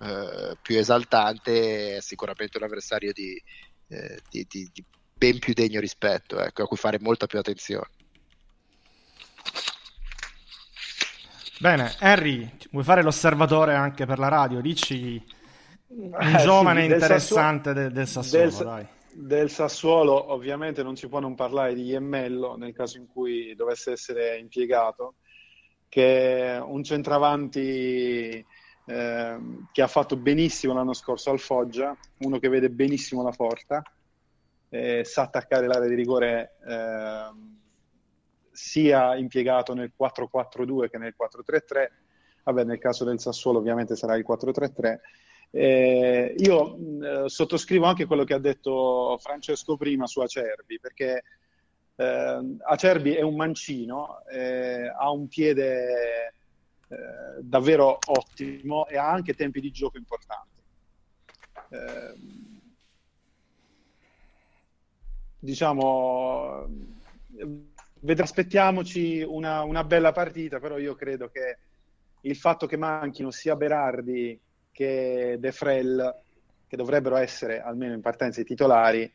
eh, 0.00 0.56
più 0.60 0.78
esaltante 0.78 1.96
è 1.96 2.00
sicuramente 2.00 2.56
un 2.58 2.64
avversario 2.64 3.12
di, 3.12 3.40
eh, 3.88 4.20
di, 4.30 4.46
di, 4.48 4.70
di, 4.72 4.84
ben 5.16 5.38
più 5.38 5.52
degno 5.52 5.80
rispetto, 5.80 6.40
ecco, 6.40 6.62
a 6.62 6.66
cui 6.66 6.76
fare 6.76 6.98
molta 7.00 7.26
più 7.26 7.38
attenzione. 7.38 7.88
Bene, 11.58 11.94
Henry, 12.00 12.50
vuoi 12.72 12.84
fare 12.84 13.02
l'osservatore 13.02 13.74
anche 13.74 14.06
per 14.06 14.18
la 14.18 14.28
radio? 14.28 14.60
Dici 14.60 15.22
un 15.86 16.12
eh, 16.12 16.42
giovane 16.42 16.86
sì, 16.86 16.92
interessante 16.92 17.72
Sassuolo, 17.72 17.80
del, 17.80 17.92
del 17.92 18.06
Sassuolo, 18.08 18.44
del, 18.44 18.64
dai. 18.64 18.86
Del 19.12 19.50
Sassuolo 19.50 20.32
ovviamente 20.32 20.82
non 20.82 20.96
si 20.96 21.08
può 21.08 21.20
non 21.20 21.36
parlare 21.36 21.74
di 21.74 21.84
Iemmello 21.84 22.56
nel 22.56 22.72
caso 22.72 22.98
in 22.98 23.06
cui 23.06 23.54
dovesse 23.54 23.92
essere 23.92 24.36
impiegato, 24.38 25.14
che 25.88 26.54
è 26.54 26.60
un 26.60 26.82
centravanti 26.82 28.44
eh, 28.86 29.36
che 29.72 29.82
ha 29.82 29.86
fatto 29.86 30.16
benissimo 30.16 30.74
l'anno 30.74 30.92
scorso 30.92 31.30
al 31.30 31.38
Foggia, 31.38 31.96
uno 32.18 32.38
che 32.38 32.48
vede 32.48 32.70
benissimo 32.70 33.22
la 33.22 33.30
porta, 33.30 33.82
eh, 34.68 35.04
sa 35.04 35.22
attaccare 35.22 35.66
l'area 35.66 35.88
di 35.88 35.94
rigore 35.94 36.56
eh, 36.66 37.30
sia 38.50 39.16
impiegato 39.16 39.74
nel 39.74 39.92
4-4-2 39.98 40.90
che 40.90 40.98
nel 40.98 41.14
4-3-3, 41.18 41.86
vabbè 42.44 42.64
nel 42.64 42.78
caso 42.78 43.04
del 43.04 43.20
Sassuolo 43.20 43.58
ovviamente 43.58 43.96
sarà 43.96 44.16
il 44.16 44.24
4-3-3. 44.28 44.98
Eh, 45.50 46.34
io 46.38 47.28
sottoscrivo 47.28 47.86
anche 47.86 48.06
quello 48.06 48.24
che 48.24 48.34
ha 48.34 48.38
detto 48.38 49.16
Francesco 49.20 49.76
prima 49.76 50.06
su 50.06 50.20
Acerbi, 50.20 50.80
perché 50.80 51.22
eh, 51.96 52.56
Acerbi 52.58 53.14
è 53.14 53.22
un 53.22 53.36
mancino, 53.36 54.24
eh, 54.26 54.88
ha 54.88 55.10
un 55.10 55.28
piede 55.28 56.34
eh, 56.94 57.42
davvero 57.42 57.98
ottimo 58.06 58.86
e 58.86 58.96
ha 58.96 59.10
anche 59.10 59.34
tempi 59.34 59.60
di 59.60 59.70
gioco 59.70 59.96
importanti. 59.96 60.60
Eh, 61.70 62.14
diciamo, 65.38 66.66
ved- 68.00 68.20
aspettiamoci 68.20 69.22
una, 69.22 69.62
una, 69.62 69.84
bella 69.84 70.12
partita, 70.12 70.60
però 70.60 70.78
io 70.78 70.94
credo 70.94 71.28
che 71.28 71.58
il 72.22 72.36
fatto 72.36 72.66
che 72.66 72.76
manchino 72.76 73.30
sia 73.30 73.56
Berardi 73.56 74.40
che 74.72 75.36
De 75.38 75.52
Frel, 75.52 76.22
che 76.66 76.76
dovrebbero 76.76 77.16
essere 77.16 77.60
almeno 77.60 77.94
in 77.94 78.00
partenza 78.00 78.40
i 78.40 78.44
titolari, 78.44 79.12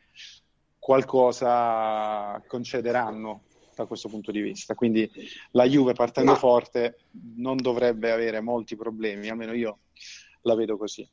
qualcosa 0.78 2.42
concederanno 2.46 3.42
da 3.80 3.86
questo 3.86 4.08
punto 4.08 4.30
di 4.30 4.40
vista. 4.40 4.74
Quindi 4.74 5.10
la 5.52 5.64
Juve 5.64 5.92
partendo 5.92 6.32
Ma... 6.32 6.38
forte 6.38 6.98
non 7.36 7.56
dovrebbe 7.56 8.10
avere 8.10 8.40
molti 8.40 8.76
problemi, 8.76 9.28
almeno 9.28 9.52
io 9.52 9.80
la 10.42 10.54
vedo 10.54 10.76
così. 10.76 11.08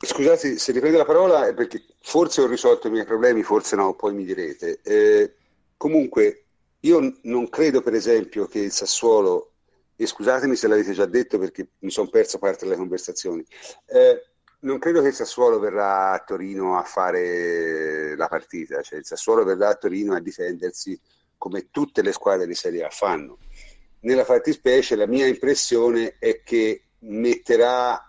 Scusate 0.00 0.58
se 0.58 0.72
riprendo 0.72 0.98
la 0.98 1.04
parola 1.04 1.48
è 1.48 1.54
perché 1.54 1.84
forse 2.00 2.40
ho 2.40 2.46
risolto 2.46 2.86
i 2.86 2.90
miei 2.90 3.04
problemi, 3.04 3.42
forse 3.42 3.76
no, 3.76 3.94
poi 3.94 4.14
mi 4.14 4.24
direte. 4.24 4.80
Eh, 4.82 5.34
comunque, 5.76 6.44
io 6.80 7.18
non 7.22 7.48
credo 7.48 7.82
per 7.82 7.94
esempio 7.94 8.46
che 8.46 8.60
il 8.60 8.70
Sassuolo, 8.70 9.52
e 9.96 10.06
scusatemi 10.06 10.54
se 10.54 10.68
l'avete 10.68 10.92
già 10.92 11.06
detto 11.06 11.38
perché 11.38 11.70
mi 11.80 11.90
sono 11.90 12.08
perso 12.08 12.38
parte 12.38 12.64
delle 12.64 12.76
conversazioni, 12.76 13.44
eh, 13.86 14.22
non 14.60 14.78
credo 14.78 15.00
che 15.02 15.08
il 15.08 15.14
Sassuolo 15.14 15.58
verrà 15.58 16.12
a 16.12 16.22
Torino 16.24 16.78
a 16.78 16.82
fare 16.84 18.16
la 18.16 18.28
partita, 18.28 18.80
cioè 18.82 19.00
il 19.00 19.04
Sassuolo 19.04 19.44
verrà 19.44 19.68
a 19.70 19.74
Torino 19.74 20.14
a 20.14 20.20
difendersi 20.20 20.98
come 21.38 21.70
tutte 21.70 22.02
le 22.02 22.12
squadre 22.12 22.46
di 22.46 22.54
Serie 22.54 22.84
A 22.84 22.90
fanno. 22.90 23.38
Nella 24.00 24.24
fattispecie 24.24 24.96
la 24.96 25.06
mia 25.06 25.26
impressione 25.26 26.16
è 26.18 26.42
che 26.42 26.84
metterà, 27.00 28.06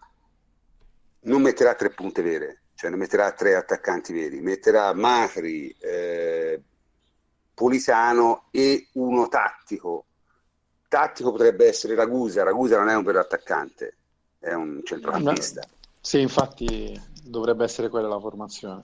non 1.22 1.42
metterà 1.42 1.76
tre 1.76 1.92
punte 1.92 2.22
vere, 2.22 2.64
cioè 2.76 2.90
non 2.90 3.00
metterà 3.00 3.32
tre 3.32 3.56
attaccanti 3.56 4.12
veri, 4.12 4.42
metterà 4.42 4.94
Macri, 4.94 5.74
eh, 5.80 6.62
Politano 7.54 8.48
e 8.52 8.88
uno 8.94 9.28
tattico 9.28 10.06
tattico 10.90 11.32
potrebbe 11.32 11.68
essere 11.68 11.96
Ragusa, 11.96 12.44
Ragusa 12.44 12.78
non 12.78 12.90
è 12.90 12.96
un 12.96 13.04
vero 13.04 13.20
attaccante, 13.20 13.96
è 14.40 14.52
un 14.54 14.82
centrocampista. 14.84 15.62
Sì, 16.02 16.20
infatti 16.20 17.00
dovrebbe 17.24 17.64
essere 17.64 17.88
quella 17.88 18.10
la 18.10 18.20
formazione. 18.20 18.82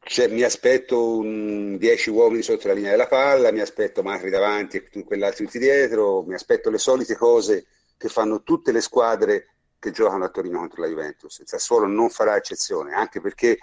Cioè, 0.00 0.28
mi 0.28 0.42
aspetto 0.42 1.20
10 1.22 2.10
uomini 2.10 2.42
sotto 2.42 2.68
la 2.68 2.74
linea 2.74 2.92
della 2.92 3.06
palla, 3.06 3.52
mi 3.52 3.60
aspetto 3.60 4.02
Matri 4.02 4.30
davanti 4.30 4.78
e 4.78 5.04
quell'altro 5.04 5.44
tutti 5.44 5.58
dietro, 5.58 6.22
mi 6.22 6.34
aspetto 6.34 6.70
le 6.70 6.78
solite 6.78 7.14
cose 7.14 7.66
che 7.96 8.08
fanno 8.08 8.42
tutte 8.42 8.72
le 8.72 8.80
squadre 8.80 9.48
che 9.78 9.90
giocano 9.90 10.24
a 10.24 10.28
Torino 10.30 10.58
contro 10.60 10.80
la 10.82 10.88
Juventus. 10.88 11.38
Il 11.38 11.48
Sassuolo 11.48 11.86
non 11.86 12.08
farà 12.10 12.36
eccezione, 12.36 12.94
anche 12.94 13.20
perché 13.20 13.58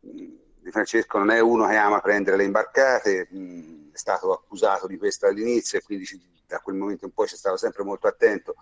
Di 0.00 0.70
Francesco 0.70 1.18
non 1.18 1.30
è 1.30 1.40
uno 1.40 1.66
che 1.66 1.76
ama 1.76 2.00
prendere 2.00 2.36
le 2.36 2.44
imbarcate, 2.44 3.22
è 3.22 3.96
stato 3.96 4.32
accusato 4.32 4.86
di 4.86 4.98
questo 4.98 5.26
all'inizio 5.26 5.78
e 5.78 5.82
quindi 5.82 6.06
da 6.46 6.60
quel 6.60 6.76
momento 6.76 7.06
in 7.06 7.12
poi 7.12 7.26
c'è 7.26 7.36
stato 7.36 7.56
sempre 7.56 7.84
molto 7.84 8.06
attento. 8.06 8.54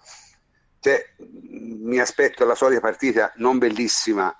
Cioè, 0.78 1.04
mi 1.18 1.98
aspetto 1.98 2.44
la 2.44 2.54
solita 2.54 2.80
partita 2.80 3.32
non 3.36 3.58
bellissima 3.58 4.34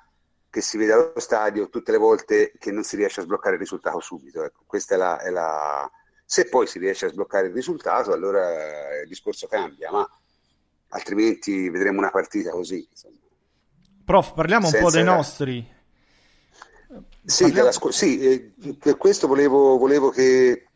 che 0.50 0.60
si 0.60 0.76
vede 0.76 0.92
allo 0.92 1.12
stadio 1.16 1.68
tutte 1.68 1.92
le 1.92 1.98
volte 1.98 2.52
che 2.58 2.70
non 2.70 2.82
si 2.82 2.96
riesce 2.96 3.20
a 3.20 3.24
sbloccare 3.24 3.54
il 3.54 3.60
risultato 3.60 4.00
subito. 4.00 4.44
Ecco, 4.44 4.62
questa 4.66 4.94
è 4.94 4.98
la, 4.98 5.20
è 5.20 5.30
la... 5.30 5.90
Se 6.24 6.48
poi 6.48 6.66
si 6.66 6.78
riesce 6.78 7.06
a 7.06 7.10
sbloccare 7.10 7.48
il 7.48 7.52
risultato, 7.52 8.12
allora 8.12 9.00
il 9.02 9.08
discorso 9.08 9.46
cambia, 9.46 9.90
ma 9.90 10.08
altrimenti 10.88 11.68
vedremo 11.68 11.98
una 11.98 12.10
partita 12.10 12.50
così. 12.50 12.86
Insomma. 12.90 13.16
Prof, 14.04 14.34
parliamo 14.34 14.68
Senza... 14.68 14.78
un 14.78 14.84
po' 14.84 14.90
dei 14.90 15.04
nostri. 15.04 15.74
Sì, 17.24 17.44
parliamo... 17.44 17.72
scu- 17.72 17.92
sì 17.92 18.20
eh, 18.20 18.76
per 18.78 18.96
questo 18.96 19.26
volevo, 19.26 19.76
volevo 19.76 20.10
che 20.10 20.66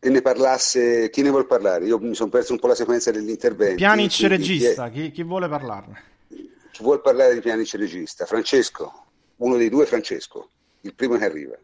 ne 0.00 0.22
parlasse 0.22 1.10
chi 1.10 1.22
ne 1.22 1.30
vuole 1.30 1.46
parlare. 1.46 1.84
Io 1.84 1.98
mi 1.98 2.14
sono 2.14 2.30
perso 2.30 2.52
un 2.52 2.58
po' 2.58 2.68
la 2.68 2.74
sequenza 2.74 3.10
degli 3.10 3.30
interventi. 3.30 3.76
Pianic 3.76 4.20
regista, 4.22 4.88
chi, 4.88 5.10
chi, 5.10 5.22
vuole 5.22 5.48
parlarne? 5.48 6.10
Chi 6.72 6.82
vuole 6.82 7.00
parlare 7.00 7.34
di 7.34 7.40
Pianic 7.40 7.74
regista? 7.74 8.24
Francesco, 8.24 9.04
uno 9.36 9.58
dei 9.58 9.68
due 9.68 9.84
Francesco, 9.84 10.48
il 10.80 10.94
primo 10.94 11.18
che 11.18 11.24
arriva. 11.24 11.54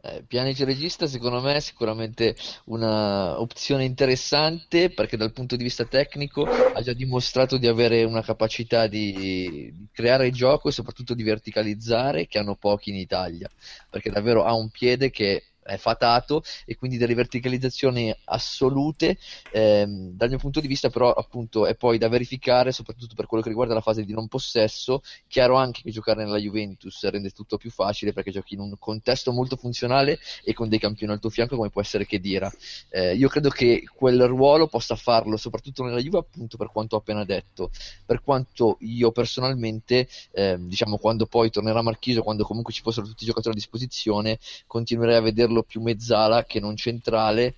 Eh, 0.00 0.24
Pianic 0.26 0.58
regista 0.60 1.06
secondo 1.06 1.42
me 1.42 1.56
è 1.56 1.60
sicuramente 1.60 2.34
un'opzione 2.66 3.84
interessante 3.84 4.88
perché 4.90 5.18
dal 5.18 5.32
punto 5.32 5.56
di 5.56 5.64
vista 5.64 5.84
tecnico 5.84 6.44
ha 6.44 6.80
già 6.80 6.94
dimostrato 6.94 7.58
di 7.58 7.66
avere 7.66 8.04
una 8.04 8.22
capacità 8.22 8.86
di, 8.86 9.12
di 9.12 9.88
creare 9.92 10.30
gioco 10.30 10.68
e 10.68 10.72
soprattutto 10.72 11.12
di 11.12 11.22
verticalizzare 11.22 12.26
che 12.26 12.38
hanno 12.38 12.54
pochi 12.54 12.90
in 12.90 12.96
Italia 12.96 13.50
perché 13.90 14.10
davvero 14.10 14.44
ha 14.44 14.54
un 14.54 14.68
piede 14.70 15.10
che 15.10 15.42
è 15.66 15.76
fatato 15.76 16.42
e 16.64 16.76
quindi 16.76 16.96
delle 16.96 17.14
verticalizzazioni 17.14 18.14
assolute 18.24 19.18
ehm, 19.52 20.12
dal 20.12 20.28
mio 20.28 20.38
punto 20.38 20.60
di 20.60 20.66
vista 20.66 20.88
però 20.88 21.12
appunto 21.12 21.66
è 21.66 21.74
poi 21.74 21.98
da 21.98 22.08
verificare 22.08 22.72
soprattutto 22.72 23.14
per 23.14 23.26
quello 23.26 23.42
che 23.42 23.48
riguarda 23.48 23.74
la 23.74 23.80
fase 23.80 24.04
di 24.04 24.12
non 24.12 24.28
possesso. 24.28 25.02
Chiaro 25.28 25.56
anche 25.56 25.82
che 25.82 25.90
giocare 25.90 26.24
nella 26.24 26.38
Juventus 26.38 27.04
rende 27.08 27.30
tutto 27.30 27.56
più 27.56 27.70
facile 27.70 28.12
perché 28.12 28.30
giochi 28.30 28.54
in 28.54 28.60
un 28.60 28.74
contesto 28.78 29.32
molto 29.32 29.56
funzionale 29.56 30.18
e 30.44 30.52
con 30.54 30.68
dei 30.68 30.78
campioni 30.78 31.12
al 31.12 31.20
tuo 31.20 31.30
fianco 31.30 31.56
come 31.56 31.70
può 31.70 31.80
essere 31.80 32.06
Kedira 32.06 32.50
eh, 32.90 33.14
io 33.14 33.28
credo 33.28 33.48
che 33.48 33.84
quel 33.94 34.22
ruolo 34.26 34.66
possa 34.66 34.96
farlo 34.96 35.36
soprattutto 35.36 35.84
nella 35.84 36.00
Juve 36.00 36.18
appunto 36.18 36.56
per 36.56 36.70
quanto 36.70 36.96
ho 36.96 36.98
appena 36.98 37.24
detto. 37.24 37.70
Per 38.04 38.22
quanto 38.22 38.76
io 38.80 39.12
personalmente 39.12 40.08
eh, 40.32 40.56
diciamo 40.58 40.98
quando 40.98 41.26
poi 41.26 41.50
tornerà 41.50 41.82
Marchisio 41.82 42.22
quando 42.22 42.44
comunque 42.44 42.72
ci 42.72 42.82
fossero 42.82 43.06
tutti 43.06 43.24
i 43.24 43.26
giocatori 43.26 43.54
a 43.54 43.58
disposizione 43.58 44.38
continuerei 44.66 45.16
a 45.16 45.20
vederlo 45.20 45.55
vederlo 45.56 45.62
più 45.62 45.80
mezzala 45.80 46.44
che 46.44 46.60
non 46.60 46.76
centrale, 46.76 47.56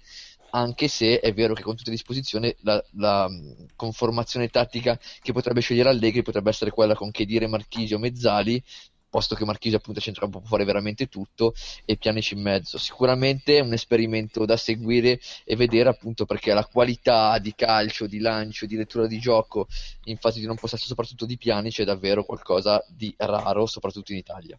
anche 0.50 0.88
se 0.88 1.21
è 1.21 1.33
vero 1.35 1.55
che 1.55 1.62
con 1.62 1.76
tutte 1.76 1.90
a 1.90 1.93
disposizione 1.93 2.57
la, 2.61 2.83
la 2.93 3.28
conformazione 3.76 4.49
tattica 4.49 4.99
che 5.21 5.33
potrebbe 5.33 5.61
scegliere 5.61 5.90
Allegri 5.90 6.23
potrebbe 6.23 6.50
essere 6.50 6.71
quella 6.71 6.95
con 6.95 7.11
Chedire, 7.11 7.47
Marchisio, 7.47 7.99
Mezzali, 7.99 8.62
posto 9.11 9.35
che 9.35 9.45
Marchisio 9.45 9.78
appunto 9.78 10.00
a 10.00 10.02
centrocampo 10.02 10.40
può 10.40 10.49
fare 10.49 10.64
veramente 10.64 11.07
tutto 11.07 11.55
e 11.85 11.97
Pianici 11.97 12.35
in 12.35 12.43
mezzo. 12.43 12.78
Sicuramente 12.78 13.59
è 13.59 13.61
un 13.61 13.73
esperimento 13.73 14.45
da 14.45 14.57
seguire 14.57 15.21
e 15.45 15.57
vedere 15.57 15.88
appunto 15.88 16.25
perché 16.25 16.52
la 16.55 16.64
qualità 16.64 17.38
di 17.38 17.55
calcio, 17.55 18.07
di 18.07 18.19
lancio, 18.19 18.67
di 18.67 18.76
lettura 18.76 19.07
di 19.07 19.19
gioco 19.19 19.67
in 20.05 20.17
fase 20.17 20.40
di 20.40 20.47
non 20.47 20.57
possesso 20.57 20.87
soprattutto 20.87 21.26
di 21.26 21.37
Pianici 21.37 21.83
è 21.83 21.85
davvero 21.85 22.25
qualcosa 22.25 22.83
di 22.88 23.14
raro, 23.19 23.67
soprattutto 23.67 24.12
in 24.12 24.19
Italia. 24.19 24.59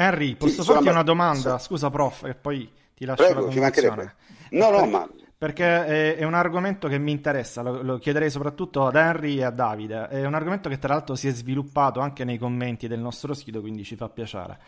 Henry, 0.00 0.36
posso 0.36 0.62
sì, 0.62 0.70
farti 0.70 0.86
una 0.86 1.02
domanda? 1.02 1.58
Scusa, 1.58 1.90
prof, 1.90 2.22
e 2.22 2.34
poi 2.36 2.70
ti 2.94 3.04
lascio 3.04 3.24
Prego, 3.24 3.46
la 3.46 3.52
condizione. 3.52 4.14
No, 4.50 4.70
no, 4.70 4.86
ma... 4.86 5.08
Perché 5.36 5.86
è, 5.86 6.16
è, 6.16 6.24
un 6.24 6.34
argomento 6.34 6.86
che 6.86 6.98
mi 6.98 7.10
interessa, 7.10 7.62
lo, 7.62 7.82
lo, 7.82 7.98
chiederei 7.98 8.30
soprattutto 8.30 8.86
ad 8.86 8.94
Henry 8.94 9.38
e 9.38 9.44
a 9.44 9.50
Davide. 9.50 10.08
È 10.08 10.24
un 10.24 10.34
argomento 10.34 10.68
che 10.68 10.78
tra 10.78 10.94
l'altro 10.94 11.16
si 11.16 11.26
è 11.26 11.32
sviluppato 11.32 11.98
anche 11.98 12.24
nei 12.24 12.38
commenti 12.38 12.86
del 12.86 13.00
nostro 13.00 13.34
sito, 13.34 13.60
quindi 13.60 13.82
ci 13.82 13.96
fa 13.96 14.08
piacere. 14.08 14.58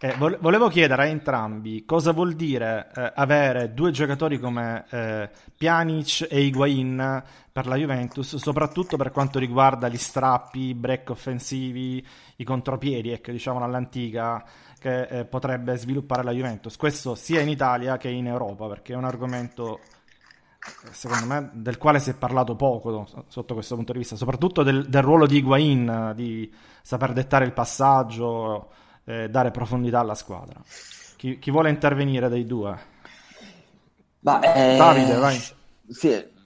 Eh, 0.00 0.14
volevo 0.16 0.68
chiedere 0.68 1.02
a 1.02 1.06
entrambi 1.06 1.84
cosa 1.84 2.12
vuol 2.12 2.34
dire 2.34 2.88
eh, 2.94 3.12
avere 3.16 3.74
due 3.74 3.90
giocatori 3.90 4.38
come 4.38 4.84
eh, 4.90 5.28
Pjanic 5.56 6.28
e 6.30 6.40
Higuain 6.42 7.22
per 7.50 7.66
la 7.66 7.74
Juventus, 7.74 8.36
soprattutto 8.36 8.96
per 8.96 9.10
quanto 9.10 9.38
riguarda 9.38 9.88
gli 9.88 9.96
strappi, 9.96 10.60
i 10.60 10.74
break 10.74 11.10
offensivi, 11.10 12.06
i 12.36 12.44
contropiedi, 12.44 13.10
ecco, 13.10 13.32
diciamo 13.32 13.62
all'antica 13.64 14.44
che 14.78 15.02
eh, 15.02 15.24
potrebbe 15.24 15.76
sviluppare 15.76 16.22
la 16.22 16.32
Juventus. 16.32 16.76
Questo 16.76 17.14
sia 17.14 17.40
in 17.40 17.48
Italia 17.48 17.96
che 17.96 18.08
in 18.08 18.26
Europa, 18.26 18.66
perché 18.66 18.92
è 18.92 18.96
un 18.96 19.04
argomento 19.04 19.80
secondo 20.92 21.26
me 21.26 21.50
del 21.52 21.78
quale 21.78 21.98
si 21.98 22.10
è 22.10 22.14
parlato 22.14 22.54
poco 22.56 23.06
sotto 23.28 23.54
questo 23.54 23.74
punto 23.74 23.92
di 23.92 23.98
vista, 23.98 24.16
soprattutto 24.16 24.62
del, 24.62 24.86
del 24.86 25.02
ruolo 25.02 25.26
di 25.26 25.36
Higuain, 25.36 26.12
di 26.14 26.52
saper 26.82 27.12
dettare 27.12 27.44
il 27.44 27.52
passaggio, 27.52 28.70
eh, 29.04 29.28
dare 29.28 29.50
profondità 29.50 30.00
alla 30.00 30.14
squadra. 30.14 30.60
Chi, 31.16 31.38
chi, 31.38 31.50
vuole 31.50 31.70
intervenire 31.70 32.28
dei 32.28 32.44
due? 32.44 32.78
Ma, 34.20 34.40
eh, 34.40 34.76
Davide, 34.76 35.16
vai. 35.16 35.40
Sì, 35.88 36.36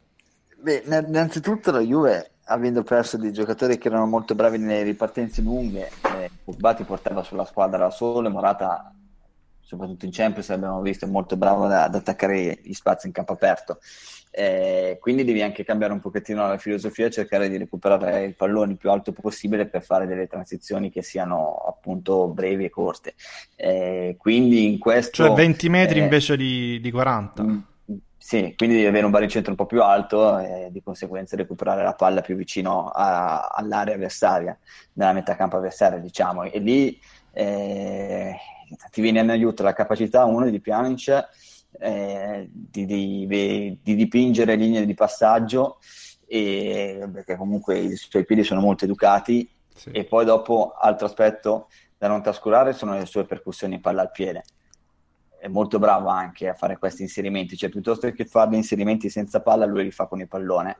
Beh, 0.62 0.84
innanzitutto 0.86 1.72
la 1.72 1.80
Juve 1.80 2.31
avendo 2.52 2.82
perso 2.82 3.16
dei 3.16 3.32
giocatori 3.32 3.78
che 3.78 3.88
erano 3.88 4.06
molto 4.06 4.34
bravi 4.34 4.58
nelle 4.58 4.82
ripartenze 4.82 5.42
lunghe, 5.42 5.90
eh, 6.18 6.30
Pogba 6.44 6.74
ti 6.74 6.84
portava 6.84 7.22
sulla 7.22 7.44
squadra 7.44 7.78
da 7.78 7.90
solo 7.90 8.30
Morata, 8.30 8.94
soprattutto 9.60 10.04
in 10.04 10.12
Champions, 10.12 10.50
abbiamo 10.50 10.80
visto, 10.80 11.06
è 11.06 11.08
molto 11.08 11.36
bravo 11.36 11.64
ad 11.64 11.94
attaccare 11.94 12.58
gli 12.62 12.72
spazi 12.72 13.06
in 13.06 13.12
campo 13.12 13.32
aperto. 13.32 13.78
Eh, 14.34 14.96
quindi 14.98 15.24
devi 15.24 15.42
anche 15.42 15.62
cambiare 15.62 15.92
un 15.92 16.00
pochettino 16.00 16.46
la 16.46 16.56
filosofia 16.56 17.06
e 17.06 17.10
cercare 17.10 17.50
di 17.50 17.58
recuperare 17.58 18.24
il 18.24 18.34
pallone 18.34 18.72
il 18.72 18.78
più 18.78 18.90
alto 18.90 19.12
possibile 19.12 19.66
per 19.66 19.82
fare 19.82 20.06
delle 20.06 20.26
transizioni 20.26 20.90
che 20.90 21.02
siano 21.02 21.56
appunto 21.66 22.28
brevi 22.28 22.64
e 22.64 22.70
corte. 22.70 23.14
Eh, 23.56 24.16
quindi 24.18 24.72
in 24.72 24.78
questo... 24.78 25.24
Cioè 25.24 25.34
20 25.34 25.68
metri 25.68 25.98
eh, 26.00 26.02
invece 26.02 26.36
di, 26.38 26.80
di 26.80 26.90
40. 26.90 27.42
Mh, 27.42 27.64
sì, 28.24 28.54
quindi 28.56 28.76
devi 28.76 28.86
avere 28.86 29.04
un 29.04 29.10
baricentro 29.10 29.50
un 29.50 29.56
po' 29.56 29.66
più 29.66 29.82
alto 29.82 30.38
e 30.38 30.68
di 30.70 30.80
conseguenza 30.80 31.34
recuperare 31.34 31.82
la 31.82 31.94
palla 31.94 32.20
più 32.20 32.36
vicino 32.36 32.86
a, 32.86 33.48
all'area 33.48 33.96
avversaria, 33.96 34.56
nella 34.92 35.12
metà 35.12 35.34
campo 35.34 35.56
avversaria, 35.56 35.98
diciamo. 35.98 36.44
E 36.44 36.60
lì 36.60 36.96
eh, 37.32 38.36
ti 38.92 39.00
viene 39.00 39.18
in 39.18 39.28
aiuto 39.28 39.64
la 39.64 39.72
capacità, 39.72 40.24
uno, 40.24 40.48
di 40.48 40.60
Pjanic 40.60 41.28
eh, 41.80 42.48
di, 42.48 42.86
di, 42.86 43.26
di, 43.82 43.94
dipingere 43.96 44.54
linee 44.54 44.86
di 44.86 44.94
passaggio, 44.94 45.80
e, 46.24 47.08
perché 47.12 47.34
comunque 47.34 47.76
i 47.76 47.96
suoi 47.96 48.24
piedi 48.24 48.44
sono 48.44 48.60
molto 48.60 48.84
educati. 48.84 49.50
Sì. 49.74 49.90
E 49.90 50.04
poi 50.04 50.24
dopo, 50.24 50.74
altro 50.78 51.06
aspetto 51.06 51.66
da 51.98 52.06
non 52.06 52.22
trascurare 52.22 52.72
sono 52.72 52.96
le 52.96 53.04
sue 53.04 53.24
percussioni 53.24 53.74
in 53.74 53.80
palla 53.80 54.02
al 54.02 54.12
piede 54.12 54.44
è 55.42 55.48
molto 55.48 55.80
bravo 55.80 56.06
anche 56.06 56.48
a 56.48 56.54
fare 56.54 56.78
questi 56.78 57.02
inserimenti, 57.02 57.56
cioè 57.56 57.68
piuttosto 57.68 58.08
che 58.12 58.24
fare 58.26 58.54
inserimenti 58.54 59.10
senza 59.10 59.40
palla, 59.40 59.66
lui 59.66 59.82
li 59.82 59.90
fa 59.90 60.06
con 60.06 60.20
il 60.20 60.28
pallone. 60.28 60.78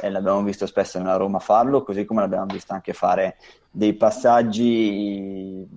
E 0.00 0.08
l'abbiamo 0.08 0.42
visto 0.42 0.64
spesso 0.64 0.98
nella 0.98 1.16
Roma 1.16 1.40
farlo, 1.40 1.82
così 1.82 2.06
come 2.06 2.22
l'abbiamo 2.22 2.46
visto 2.46 2.72
anche 2.72 2.94
fare 2.94 3.36
dei 3.70 3.94
passaggi 3.94 5.68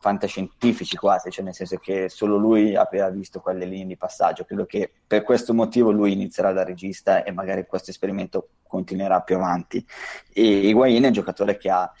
fantascientifici 0.00 0.96
quasi, 0.96 1.30
cioè 1.30 1.44
nel 1.44 1.54
senso 1.54 1.76
che 1.76 2.08
solo 2.08 2.36
lui 2.38 2.74
aveva 2.74 3.08
visto 3.10 3.38
quelle 3.38 3.66
linee 3.66 3.86
di 3.86 3.96
passaggio. 3.96 4.44
Credo 4.44 4.66
che 4.66 4.90
per 5.06 5.22
questo 5.22 5.54
motivo 5.54 5.92
lui 5.92 6.12
inizierà 6.12 6.52
da 6.52 6.64
regista 6.64 7.22
e 7.22 7.30
magari 7.30 7.66
questo 7.66 7.90
esperimento 7.90 8.48
continuerà 8.66 9.20
più 9.20 9.36
avanti. 9.36 9.86
E 10.32 10.42
Higuain 10.42 11.04
è 11.04 11.06
un 11.06 11.12
giocatore 11.12 11.56
che 11.56 11.70
ha 11.70 11.92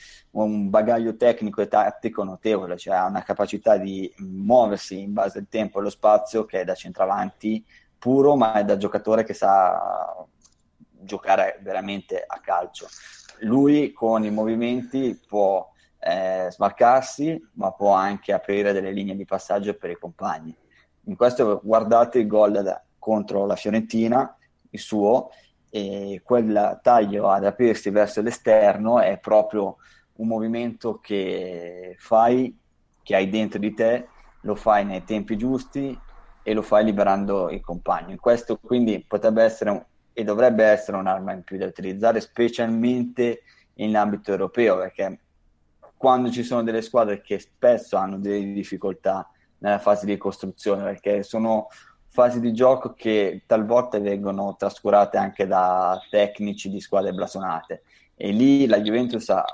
un 0.44 0.68
bagaglio 0.68 1.16
tecnico 1.16 1.62
e 1.62 1.68
tattico 1.68 2.22
notevole, 2.22 2.76
cioè 2.76 2.96
ha 2.96 3.06
una 3.06 3.22
capacità 3.22 3.76
di 3.76 4.12
muoversi 4.18 5.00
in 5.00 5.12
base 5.12 5.38
al 5.38 5.46
tempo 5.48 5.78
e 5.78 5.80
allo 5.80 5.90
spazio 5.90 6.44
che 6.44 6.60
è 6.60 6.64
da 6.64 6.74
centravanti 6.74 7.64
puro, 7.98 8.36
ma 8.36 8.54
è 8.54 8.64
da 8.64 8.76
giocatore 8.76 9.24
che 9.24 9.34
sa 9.34 10.14
giocare 10.90 11.58
veramente 11.62 12.22
a 12.26 12.38
calcio. 12.40 12.86
Lui 13.40 13.92
con 13.92 14.24
i 14.24 14.30
movimenti 14.30 15.18
può 15.26 15.70
eh, 15.98 16.48
smarcarsi, 16.50 17.50
ma 17.54 17.72
può 17.72 17.92
anche 17.92 18.32
aprire 18.32 18.72
delle 18.72 18.92
linee 18.92 19.16
di 19.16 19.24
passaggio 19.24 19.74
per 19.74 19.90
i 19.90 19.98
compagni. 19.98 20.54
In 21.04 21.16
questo 21.16 21.60
guardate 21.62 22.18
il 22.18 22.26
gol 22.26 22.82
contro 22.98 23.46
la 23.46 23.56
Fiorentina, 23.56 24.36
il 24.70 24.80
suo 24.80 25.30
e 25.70 26.20
quel 26.24 26.80
taglio 26.82 27.28
ad 27.28 27.44
aprirsi 27.44 27.90
verso 27.90 28.20
l'esterno 28.20 29.00
è 29.00 29.18
proprio 29.18 29.76
un 30.16 30.28
movimento 30.28 30.98
che 31.00 31.96
fai, 31.98 32.56
che 33.02 33.14
hai 33.14 33.28
dentro 33.28 33.58
di 33.58 33.74
te, 33.74 34.08
lo 34.42 34.54
fai 34.54 34.84
nei 34.84 35.04
tempi 35.04 35.36
giusti 35.36 35.98
e 36.42 36.54
lo 36.54 36.62
fai 36.62 36.84
liberando 36.84 37.50
il 37.50 37.60
compagno. 37.60 38.16
Questo 38.16 38.58
quindi 38.58 39.04
potrebbe 39.06 39.42
essere 39.42 39.70
un, 39.70 39.84
e 40.12 40.24
dovrebbe 40.24 40.64
essere 40.64 40.96
un'arma 40.96 41.32
in 41.32 41.42
più 41.42 41.58
da 41.58 41.66
utilizzare, 41.66 42.20
specialmente 42.20 43.42
in 43.74 43.96
ambito 43.96 44.30
europeo, 44.30 44.78
perché 44.78 45.20
quando 45.96 46.30
ci 46.30 46.42
sono 46.42 46.62
delle 46.62 46.82
squadre 46.82 47.20
che 47.20 47.38
spesso 47.38 47.96
hanno 47.96 48.18
delle 48.18 48.52
difficoltà 48.52 49.28
nella 49.58 49.78
fase 49.78 50.06
di 50.06 50.16
costruzione, 50.16 50.84
perché 50.84 51.22
sono 51.22 51.68
fasi 52.06 52.40
di 52.40 52.54
gioco 52.54 52.94
che 52.94 53.42
talvolta 53.44 53.98
vengono 53.98 54.56
trascurate 54.56 55.18
anche 55.18 55.46
da 55.46 56.00
tecnici 56.08 56.70
di 56.70 56.80
squadre 56.80 57.12
blasonate. 57.12 57.82
E 58.14 58.30
lì 58.30 58.66
la 58.66 58.80
Juventus 58.80 59.28
ha, 59.28 59.44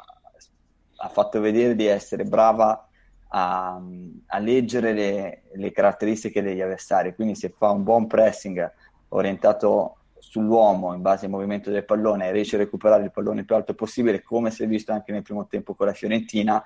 ha 1.04 1.08
fatto 1.08 1.40
vedere 1.40 1.74
di 1.74 1.86
essere 1.86 2.24
brava 2.24 2.88
a, 3.28 3.80
a 4.26 4.38
leggere 4.38 4.92
le, 4.92 5.42
le, 5.54 5.72
caratteristiche 5.72 6.42
degli 6.42 6.60
avversari. 6.60 7.14
Quindi, 7.14 7.34
se 7.34 7.52
fa 7.56 7.70
un 7.70 7.82
buon 7.82 8.06
pressing 8.06 8.70
orientato 9.08 9.96
sull'uomo 10.18 10.94
in 10.94 11.02
base 11.02 11.24
al 11.24 11.32
movimento 11.32 11.70
del 11.70 11.84
pallone 11.84 12.28
e 12.28 12.32
riesce 12.32 12.54
a 12.54 12.60
recuperare 12.60 13.02
il 13.02 13.10
pallone 13.10 13.44
più 13.44 13.56
alto 13.56 13.74
possibile, 13.74 14.22
come 14.22 14.52
si 14.52 14.62
è 14.62 14.68
visto 14.68 14.92
anche 14.92 15.10
nel 15.10 15.22
primo 15.22 15.46
tempo 15.48 15.74
con 15.74 15.86
la 15.86 15.92
Fiorentina, 15.92 16.62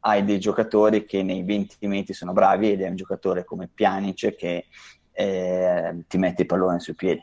hai 0.00 0.24
dei 0.24 0.40
giocatori 0.40 1.04
che 1.04 1.22
nei 1.22 1.42
20 1.42 1.86
metri 1.86 2.14
sono 2.14 2.32
bravi 2.32 2.72
ed 2.72 2.80
è 2.80 2.88
un 2.88 2.96
giocatore 2.96 3.44
come 3.44 3.68
Pjanic 3.72 4.34
che 4.34 4.66
eh, 5.12 6.04
ti 6.08 6.16
mette 6.16 6.42
il 6.42 6.48
pallone 6.48 6.80
sui 6.80 6.94
piedi. 6.94 7.22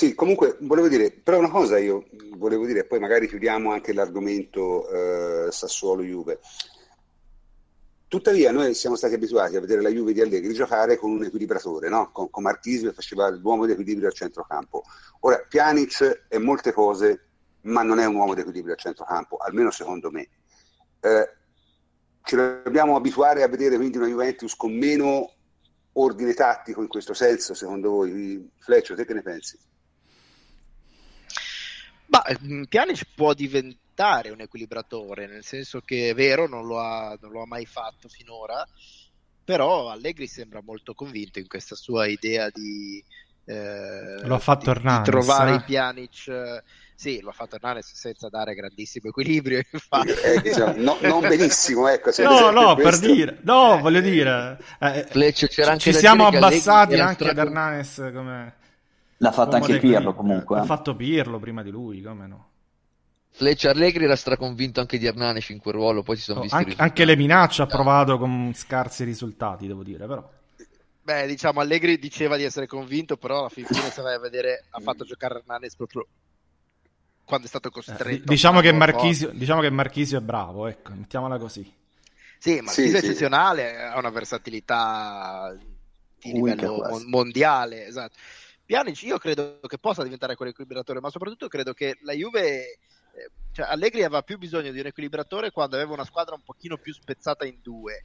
Sì, 0.00 0.14
comunque 0.14 0.56
volevo 0.60 0.88
dire, 0.88 1.10
però 1.10 1.36
una 1.36 1.50
cosa 1.50 1.76
io 1.76 2.06
volevo 2.38 2.64
dire, 2.64 2.86
poi 2.86 2.98
magari 2.98 3.28
chiudiamo 3.28 3.70
anche 3.70 3.92
l'argomento 3.92 4.88
eh, 4.88 5.52
Sassuolo-Juve. 5.52 6.40
Tuttavia 8.08 8.50
noi 8.50 8.72
siamo 8.72 8.96
stati 8.96 9.12
abituati 9.12 9.56
a 9.56 9.60
vedere 9.60 9.82
la 9.82 9.90
Juve 9.90 10.14
di 10.14 10.22
Allegri 10.22 10.54
giocare 10.54 10.96
con 10.96 11.10
un 11.10 11.24
equilibratore, 11.24 11.90
no? 11.90 12.12
con, 12.12 12.30
con 12.30 12.44
Marchisio 12.44 12.88
che 12.88 12.94
faceva 12.94 13.28
l'uomo 13.28 13.66
di 13.66 13.72
equilibrio 13.72 14.08
al 14.08 14.14
centrocampo. 14.14 14.84
Ora, 15.20 15.44
Pjanic 15.46 16.28
è 16.28 16.38
molte 16.38 16.72
cose, 16.72 17.26
ma 17.64 17.82
non 17.82 17.98
è 17.98 18.06
un 18.06 18.14
uomo 18.14 18.32
di 18.32 18.40
equilibrio 18.40 18.72
al 18.72 18.80
centrocampo, 18.80 19.36
almeno 19.36 19.70
secondo 19.70 20.10
me. 20.10 20.30
Eh, 21.00 21.28
ci 22.22 22.36
dobbiamo 22.36 22.96
abituare 22.96 23.42
a 23.42 23.48
vedere 23.48 23.76
quindi 23.76 23.98
una 23.98 24.06
Juventus 24.06 24.56
con 24.56 24.72
meno 24.72 25.30
ordine 25.92 26.32
tattico 26.32 26.80
in 26.80 26.88
questo 26.88 27.12
senso, 27.12 27.52
secondo 27.52 27.90
voi? 27.90 28.50
Fleccio, 28.56 28.94
te 28.94 29.04
che 29.04 29.12
ne 29.12 29.20
pensi? 29.20 29.68
Ma 32.10 32.22
Pjanic 32.68 33.06
può 33.14 33.34
diventare 33.34 34.30
un 34.30 34.40
equilibratore, 34.40 35.26
nel 35.26 35.44
senso 35.44 35.80
che 35.80 36.10
è 36.10 36.14
vero, 36.14 36.48
non 36.48 36.66
lo 36.66 36.80
ha, 36.80 37.16
non 37.20 37.30
lo 37.30 37.42
ha 37.42 37.46
mai 37.46 37.66
fatto 37.66 38.08
finora, 38.08 38.66
però 39.44 39.90
Allegri 39.90 40.26
sembra 40.26 40.60
molto 40.60 40.92
convinto 40.94 41.38
in 41.38 41.46
questa 41.46 41.76
sua 41.76 42.06
idea 42.06 42.50
di, 42.50 43.02
eh, 43.44 44.26
lo 44.26 44.34
ha 44.34 44.38
fatto 44.38 44.64
di, 44.64 44.70
Hernanes, 44.70 45.04
di 45.04 45.10
trovare 45.10 45.50
eh? 45.50 45.54
i 45.54 45.62
Pjanic 45.62 46.62
sì, 46.94 47.20
lo 47.20 47.30
ha 47.30 47.32
fatto 47.32 47.56
Hernanes 47.56 47.94
senza 47.94 48.28
dare 48.28 48.54
grandissimo 48.54 49.08
equilibrio 49.08 49.58
eh, 50.24 50.40
diciamo, 50.42 50.74
no, 50.76 50.98
non 51.00 51.20
benissimo 51.20 51.88
ecco, 51.88 52.10
no 52.18 52.50
no 52.50 52.74
per 52.76 52.98
dire 52.98 53.38
no 53.42 53.78
eh, 53.78 53.80
voglio 53.80 54.00
dire 54.00 54.58
eh, 54.78 55.06
Fleccio, 55.08 55.46
c'era 55.46 55.76
ci 55.78 55.92
siamo 55.92 56.26
abbassati 56.26 56.94
anche 57.00 57.28
ad 57.28 57.38
Hernanes 57.38 58.10
come 58.14 58.58
L'ha 59.22 59.32
fatto 59.32 59.56
anche 59.56 59.78
Pirlo 59.78 60.14
comunque. 60.14 60.56
L'ha 60.56 60.64
fatto 60.64 60.96
Pirlo 60.96 61.38
prima 61.38 61.62
di 61.62 61.70
lui, 61.70 62.00
come 62.00 62.26
no? 62.26 62.48
Fleccia 63.32 63.70
Allegri 63.70 64.04
era 64.04 64.16
straconvinto 64.16 64.80
anche 64.80 64.98
di 64.98 65.06
Hernanes 65.06 65.50
in 65.50 65.58
quel 65.58 65.74
ruolo, 65.74 66.02
poi 66.02 66.16
si 66.16 66.22
sono 66.22 66.40
oh, 66.40 66.42
visti 66.42 66.56
anche, 66.56 66.74
anche, 66.76 67.04
le 67.04 67.16
minacce 67.16 67.62
ha 67.62 67.66
provato 67.66 68.18
con 68.18 68.52
scarsi 68.54 69.04
risultati, 69.04 69.66
devo 69.66 69.82
dire, 69.82 70.06
però. 70.06 70.28
Beh, 71.02 71.26
diciamo, 71.26 71.60
Allegri 71.60 71.98
diceva 71.98 72.36
di 72.36 72.44
essere 72.44 72.66
convinto, 72.66 73.18
però 73.18 73.40
alla 73.40 73.48
fine 73.50 73.68
se 73.68 74.00
vai 74.00 74.14
a 74.14 74.18
vedere 74.18 74.64
ha 74.70 74.80
fatto 74.80 75.04
giocare 75.04 75.36
Hernanes 75.36 75.76
proprio 75.76 76.06
quando 77.24 77.44
è 77.44 77.48
stato 77.48 77.70
costretto. 77.70 78.08
Eh, 78.08 78.22
diciamo, 78.24 78.60
che 78.60 78.72
Marchisio, 78.72 79.30
diciamo, 79.34 79.60
che 79.60 79.70
Marchisio, 79.70 80.18
è 80.18 80.22
bravo, 80.22 80.66
ecco, 80.66 80.92
mettiamola 80.94 81.38
così. 81.38 81.70
Sì, 82.38 82.60
Marchisio 82.60 82.88
sì, 82.88 82.94
è 82.94 82.98
eccezionale, 82.98 83.68
sì. 83.68 83.82
ha 83.82 83.98
una 83.98 84.10
versatilità 84.10 85.54
di 86.22 86.32
livello 86.32 87.02
mondiale, 87.06 87.86
esatto. 87.86 88.16
Pjanic 88.70 89.02
io 89.02 89.18
credo 89.18 89.58
che 89.66 89.78
possa 89.78 90.04
diventare 90.04 90.36
quell'equilibratore, 90.36 91.00
ma 91.00 91.10
soprattutto 91.10 91.48
credo 91.48 91.72
che 91.72 91.98
la 92.02 92.12
Juve, 92.12 92.60
eh, 92.60 92.78
cioè 93.50 93.66
Allegri 93.66 94.04
aveva 94.04 94.22
più 94.22 94.38
bisogno 94.38 94.70
di 94.70 94.78
un 94.78 94.86
equilibratore 94.86 95.50
quando 95.50 95.74
aveva 95.74 95.92
una 95.92 96.04
squadra 96.04 96.36
un 96.36 96.44
pochino 96.44 96.76
più 96.78 96.94
spezzata 96.94 97.44
in 97.44 97.58
due, 97.60 98.04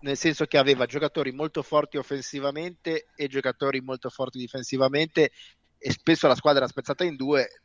nel 0.00 0.16
senso 0.16 0.46
che 0.46 0.56
aveva 0.56 0.86
giocatori 0.86 1.32
molto 1.32 1.62
forti 1.62 1.98
offensivamente 1.98 3.08
e 3.14 3.28
giocatori 3.28 3.82
molto 3.82 4.08
forti 4.08 4.38
difensivamente 4.38 5.32
e 5.76 5.90
spesso 5.90 6.26
la 6.28 6.34
squadra 6.34 6.62
era 6.62 6.70
spezzata 6.70 7.04
in 7.04 7.16
due, 7.16 7.63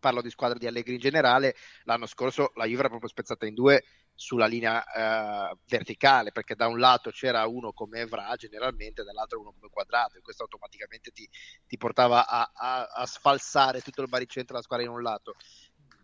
parlo 0.00 0.22
di 0.22 0.30
squadra 0.30 0.58
di 0.58 0.66
Allegri 0.66 0.94
in 0.94 1.00
generale, 1.00 1.54
l'anno 1.84 2.06
scorso 2.06 2.50
la 2.56 2.64
Juve 2.64 2.80
era 2.80 2.88
proprio 2.88 3.08
spezzata 3.08 3.46
in 3.46 3.54
due 3.54 3.84
sulla 4.20 4.46
linea 4.46 4.84
eh, 4.84 5.56
verticale, 5.66 6.32
perché 6.32 6.54
da 6.54 6.66
un 6.66 6.78
lato 6.78 7.10
c'era 7.10 7.46
uno 7.46 7.72
come 7.72 8.00
Evra 8.00 8.34
generalmente, 8.36 9.02
dall'altro 9.02 9.40
uno 9.40 9.52
come 9.52 9.70
Quadrato, 9.70 10.18
e 10.18 10.20
questo 10.20 10.42
automaticamente 10.42 11.10
ti, 11.10 11.26
ti 11.66 11.76
portava 11.78 12.26
a, 12.26 12.50
a, 12.52 12.82
a, 12.84 13.06
sfalsare 13.06 13.80
tutto 13.80 14.02
il 14.02 14.08
baricentro 14.08 14.54
della 14.54 14.62
squadra 14.62 14.84
in 14.84 14.92
un 14.92 15.02
lato. 15.02 15.36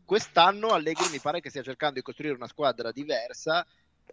Quest'anno 0.04 0.68
Allegri 0.68 1.10
mi 1.10 1.18
pare 1.18 1.40
che 1.40 1.50
stia 1.50 1.62
cercando 1.62 1.96
di 1.96 2.02
costruire 2.02 2.34
una 2.34 2.48
squadra 2.48 2.90
diversa 2.90 3.66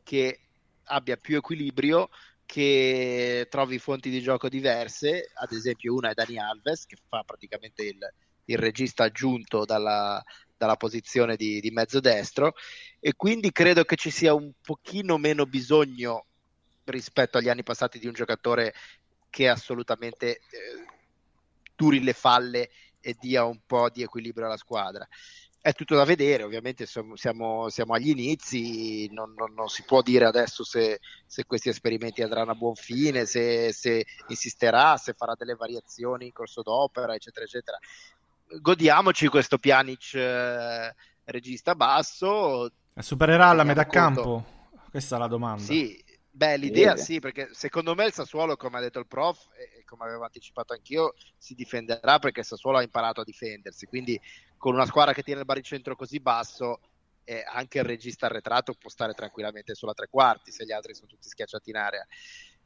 che 0.03 0.39
abbia 0.85 1.15
più 1.15 1.37
equilibrio, 1.37 2.09
che 2.45 3.47
trovi 3.49 3.79
fonti 3.79 4.09
di 4.09 4.21
gioco 4.21 4.49
diverse, 4.49 5.31
ad 5.33 5.53
esempio 5.53 5.93
una 5.93 6.09
è 6.09 6.13
Dani 6.13 6.37
Alves 6.37 6.85
che 6.85 6.97
fa 7.07 7.23
praticamente 7.23 7.83
il, 7.83 7.97
il 8.45 8.57
regista 8.57 9.05
aggiunto 9.05 9.65
dalla, 9.65 10.21
dalla 10.57 10.75
posizione 10.75 11.35
di, 11.35 11.59
di 11.59 11.71
mezzo 11.71 11.99
destro 11.99 12.53
e 12.99 13.13
quindi 13.15 13.51
credo 13.51 13.83
che 13.83 13.95
ci 13.95 14.09
sia 14.09 14.33
un 14.33 14.51
pochino 14.61 15.17
meno 15.17 15.45
bisogno 15.45 16.25
rispetto 16.85 17.37
agli 17.37 17.49
anni 17.49 17.63
passati 17.63 17.99
di 17.99 18.07
un 18.07 18.13
giocatore 18.13 18.73
che 19.29 19.49
assolutamente 19.49 20.35
eh, 20.35 20.39
duri 21.75 22.01
le 22.01 22.13
falle 22.13 22.69
e 23.01 23.15
dia 23.19 23.43
un 23.43 23.59
po' 23.65 23.89
di 23.89 24.03
equilibrio 24.03 24.45
alla 24.45 24.57
squadra. 24.57 25.07
È 25.59 25.71
tutto 25.73 25.95
da 25.95 26.03
vedere, 26.03 26.43
ovviamente 26.43 26.85
siamo, 26.85 27.15
siamo, 27.15 27.93
agli 27.93 28.09
inizi, 28.09 29.07
non, 29.11 29.33
non, 29.33 29.53
non, 29.53 29.69
si 29.69 29.83
può 29.83 30.01
dire 30.01 30.25
adesso 30.25 30.65
se, 30.65 30.99
se, 31.25 31.45
questi 31.45 31.69
esperimenti 31.69 32.21
andranno 32.21 32.51
a 32.51 32.55
buon 32.55 32.75
fine, 32.75 33.25
se, 33.25 33.71
se 33.71 34.05
insisterà, 34.27 34.97
se 34.97 35.13
farà 35.13 35.35
delle 35.37 35.55
variazioni 35.55 36.25
in 36.25 36.33
corso 36.33 36.61
d'opera, 36.63 37.15
eccetera, 37.15 37.45
eccetera 37.45 37.79
godiamoci 38.61 39.27
questo 39.27 39.57
Pjanic 39.57 40.13
eh, 40.13 40.95
regista 41.25 41.75
basso. 41.75 42.71
Supererà 42.95 43.51
la 43.53 43.63
metà 43.63 43.85
campo? 43.85 44.69
Questa 44.89 45.15
è 45.15 45.19
la 45.19 45.27
domanda. 45.27 45.63
Sì, 45.63 46.03
beh, 46.29 46.57
l'idea 46.57 46.95
sì, 46.95 47.19
perché 47.19 47.49
secondo 47.53 47.95
me 47.95 48.05
il 48.05 48.13
Sassuolo, 48.13 48.55
come 48.55 48.77
ha 48.77 48.81
detto 48.81 48.99
il 48.99 49.07
prof, 49.07 49.47
e 49.57 49.83
come 49.83 50.05
avevo 50.05 50.23
anticipato 50.23 50.73
anch'io, 50.73 51.15
si 51.37 51.55
difenderà 51.55 52.19
perché 52.19 52.41
il 52.41 52.45
Sassuolo 52.45 52.77
ha 52.77 52.83
imparato 52.83 53.21
a 53.21 53.23
difendersi. 53.23 53.87
Quindi 53.87 54.19
con 54.57 54.73
una 54.73 54.85
squadra 54.85 55.13
che 55.13 55.23
tiene 55.23 55.39
il 55.41 55.45
baricentro 55.45 55.95
così 55.95 56.19
basso, 56.19 56.79
eh, 57.23 57.43
anche 57.47 57.79
il 57.79 57.85
regista 57.85 58.25
arretrato 58.25 58.73
può 58.73 58.89
stare 58.89 59.13
tranquillamente 59.13 59.75
sulla 59.75 59.93
tre 59.93 60.07
quarti 60.09 60.51
se 60.51 60.65
gli 60.65 60.71
altri 60.71 60.93
sono 60.93 61.07
tutti 61.07 61.27
schiacciati 61.27 61.69
in 61.69 61.77
area. 61.77 62.05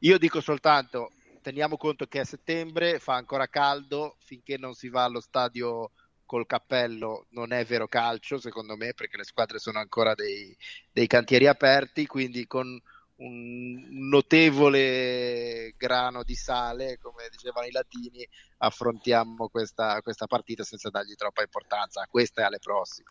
Io 0.00 0.18
dico 0.18 0.40
soltanto, 0.40 1.12
teniamo 1.40 1.76
conto 1.76 2.06
che 2.06 2.20
a 2.20 2.24
settembre 2.24 2.98
fa 2.98 3.14
ancora 3.14 3.48
caldo, 3.48 4.16
finché 4.18 4.56
non 4.56 4.74
si 4.74 4.88
va 4.88 5.04
allo 5.04 5.20
stadio 5.20 5.90
col 6.28 6.46
cappello 6.46 7.26
non 7.30 7.52
è 7.52 7.64
vero 7.64 7.88
calcio, 7.88 8.38
secondo 8.38 8.76
me, 8.76 8.92
perché 8.92 9.16
le 9.16 9.24
squadre 9.24 9.58
sono 9.58 9.78
ancora 9.78 10.14
dei, 10.14 10.54
dei 10.92 11.06
cantieri 11.06 11.46
aperti, 11.46 12.06
quindi 12.06 12.46
con 12.46 12.78
un 13.16 13.86
notevole 14.08 15.74
grano 15.76 16.22
di 16.22 16.34
sale, 16.34 16.98
come 16.98 17.28
dicevano 17.30 17.66
i 17.66 17.70
latini, 17.70 18.28
affrontiamo 18.58 19.48
questa, 19.48 20.02
questa 20.02 20.26
partita 20.26 20.64
senza 20.64 20.90
dargli 20.90 21.14
troppa 21.14 21.42
importanza. 21.42 22.02
A 22.02 22.08
questa 22.08 22.42
e 22.42 22.44
alle 22.44 22.58
prossime. 22.58 23.10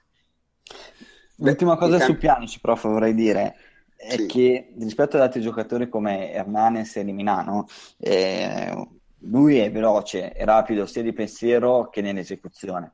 L'ultima 1.38 1.76
cosa 1.76 2.00
su 2.00 2.18
Pianici, 2.18 2.60
prof, 2.60 2.84
vorrei 2.84 3.14
dire 3.14 3.56
è 3.98 4.16
sì. 4.16 4.26
che 4.28 4.74
rispetto 4.78 5.18
ad 5.18 5.24
altri 5.24 5.42
giocatori 5.42 5.90
come 5.90 6.32
Hernanes 6.32 6.96
e 6.96 7.04
Liminano, 7.04 7.66
eh, 7.98 8.88
lui 9.22 9.58
è 9.58 9.72
veloce 9.72 10.34
e 10.34 10.46
rapido 10.46 10.86
sia 10.86 11.02
di 11.02 11.12
pensiero 11.12 11.90
che 11.90 12.02
nell'esecuzione. 12.02 12.94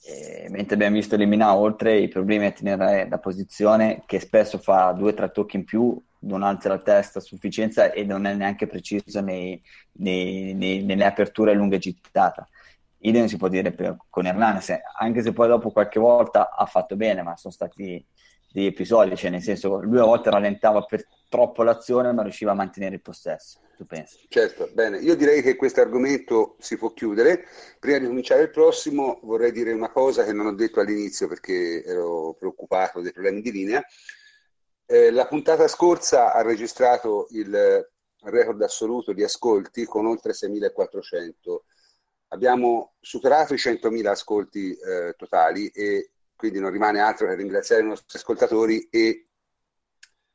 E, 0.00 0.46
mentre 0.48 0.76
abbiamo 0.76 0.94
visto 0.94 1.16
Liminano, 1.16 1.58
oltre 1.58 1.98
i 1.98 2.08
problemi 2.08 2.46
a 2.46 2.52
tenere 2.52 3.08
la 3.08 3.18
posizione, 3.18 4.04
che 4.06 4.20
spesso 4.20 4.58
fa 4.58 4.92
due 4.92 5.10
o 5.10 5.14
tre 5.14 5.30
tocchi 5.32 5.56
in 5.56 5.64
più, 5.64 6.00
non 6.20 6.44
alza 6.44 6.68
la 6.68 6.78
testa 6.78 7.18
a 7.18 7.22
sufficienza 7.22 7.92
e 7.92 8.04
non 8.04 8.24
è 8.24 8.34
neanche 8.34 8.66
preciso 8.68 9.20
nei, 9.20 9.60
nei, 9.94 10.54
nei, 10.54 10.82
nelle 10.84 11.04
aperture 11.04 11.50
a 11.50 11.54
lunga 11.54 11.78
gittata. 11.78 12.48
Idem 13.00 13.26
si 13.26 13.36
può 13.36 13.48
dire 13.48 13.72
per, 13.72 13.96
con 14.08 14.26
Hernanes, 14.26 14.72
anche 14.98 15.22
se 15.22 15.32
poi 15.32 15.48
dopo 15.48 15.70
qualche 15.70 16.00
volta 16.00 16.54
ha 16.54 16.66
fatto 16.66 16.96
bene, 16.96 17.22
ma 17.22 17.36
sono 17.36 17.52
stati 17.52 18.04
degli 18.50 18.66
episodi, 18.66 19.16
cioè 19.16 19.30
nel 19.30 19.42
senso 19.42 19.80
lui 19.82 19.98
a 19.98 20.04
volte 20.04 20.30
rallentava 20.30 20.82
per 20.82 21.06
troppo 21.28 21.62
l'azione 21.62 22.12
ma 22.12 22.22
riusciva 22.22 22.52
a 22.52 22.54
mantenere 22.54 22.96
il 22.96 23.02
possesso. 23.02 23.60
Tu 23.76 23.86
pensi? 23.86 24.26
Certo, 24.28 24.68
bene. 24.72 24.98
Io 24.98 25.14
direi 25.14 25.40
che 25.40 25.54
questo 25.54 25.80
argomento 25.80 26.56
si 26.58 26.76
può 26.76 26.92
chiudere. 26.92 27.44
Prima 27.78 27.98
di 27.98 28.06
cominciare 28.06 28.42
il 28.42 28.50
prossimo 28.50 29.20
vorrei 29.22 29.52
dire 29.52 29.72
una 29.72 29.90
cosa 29.90 30.24
che 30.24 30.32
non 30.32 30.46
ho 30.46 30.54
detto 30.54 30.80
all'inizio 30.80 31.28
perché 31.28 31.84
ero 31.84 32.34
preoccupato 32.36 33.00
dei 33.00 33.12
problemi 33.12 33.40
di 33.40 33.52
linea. 33.52 33.84
Eh, 34.84 35.12
la 35.12 35.26
puntata 35.28 35.68
scorsa 35.68 36.32
ha 36.32 36.42
registrato 36.42 37.28
il 37.30 37.86
record 38.22 38.60
assoluto 38.62 39.12
di 39.12 39.22
ascolti 39.22 39.84
con 39.84 40.06
oltre 40.06 40.32
6.400. 40.32 41.34
Abbiamo 42.28 42.94
superato 43.00 43.54
i 43.54 43.58
100.000 43.58 44.06
ascolti 44.06 44.72
eh, 44.72 45.14
totali 45.16 45.68
e 45.68 46.10
quindi 46.38 46.60
non 46.60 46.70
rimane 46.70 47.00
altro 47.00 47.26
che 47.26 47.34
ringraziare 47.34 47.82
i 47.82 47.86
nostri 47.86 48.16
ascoltatori 48.16 48.86
e 48.92 49.26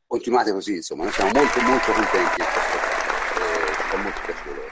continuate 0.06 0.52
così, 0.52 0.76
insomma, 0.76 1.06
noi 1.06 1.14
siamo 1.14 1.32
molto 1.34 1.62
molto 1.62 1.92
contenti 1.94 2.36
di 2.36 2.44
questo, 2.44 2.78
eh, 3.40 3.74
fa 3.74 3.98
molto 3.98 4.22
piacere. 4.26 4.72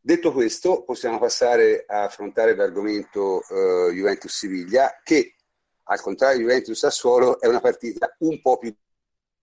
Detto 0.00 0.32
questo, 0.32 0.82
possiamo 0.82 1.20
passare 1.20 1.84
a 1.86 2.02
affrontare 2.02 2.56
l'argomento 2.56 3.40
eh, 3.40 3.92
Juventus-Siviglia, 3.92 5.00
che 5.04 5.36
al 5.84 6.00
contrario 6.00 6.38
di 6.38 6.42
Juventus-Sassuolo 6.42 7.40
è 7.40 7.46
una 7.46 7.60
partita 7.60 8.12
un 8.18 8.40
po' 8.40 8.58
più 8.58 8.74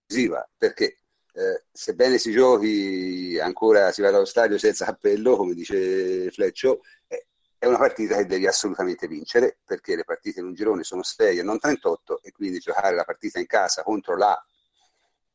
decisiva, 0.04 0.46
perché 0.54 0.98
eh, 1.32 1.64
sebbene 1.72 2.18
si 2.18 2.30
giochi 2.30 3.38
ancora, 3.40 3.90
si 3.90 4.02
vada 4.02 4.18
allo 4.18 4.26
stadio 4.26 4.58
senza 4.58 4.84
cappello, 4.84 5.36
come 5.36 5.54
dice 5.54 6.30
Fleccio, 6.30 6.82
eh, 7.06 7.28
è 7.60 7.66
una 7.66 7.76
partita 7.76 8.16
che 8.16 8.24
devi 8.24 8.46
assolutamente 8.46 9.06
vincere 9.06 9.58
perché 9.62 9.94
le 9.94 10.04
partite 10.04 10.40
in 10.40 10.46
un 10.46 10.54
girone 10.54 10.82
sono 10.82 11.02
6 11.02 11.40
e 11.40 11.42
non 11.42 11.58
38 11.58 12.22
e 12.22 12.32
quindi 12.32 12.58
giocare 12.58 12.96
la 12.96 13.04
partita 13.04 13.38
in 13.38 13.44
casa 13.44 13.82
contro 13.82 14.16
la 14.16 14.42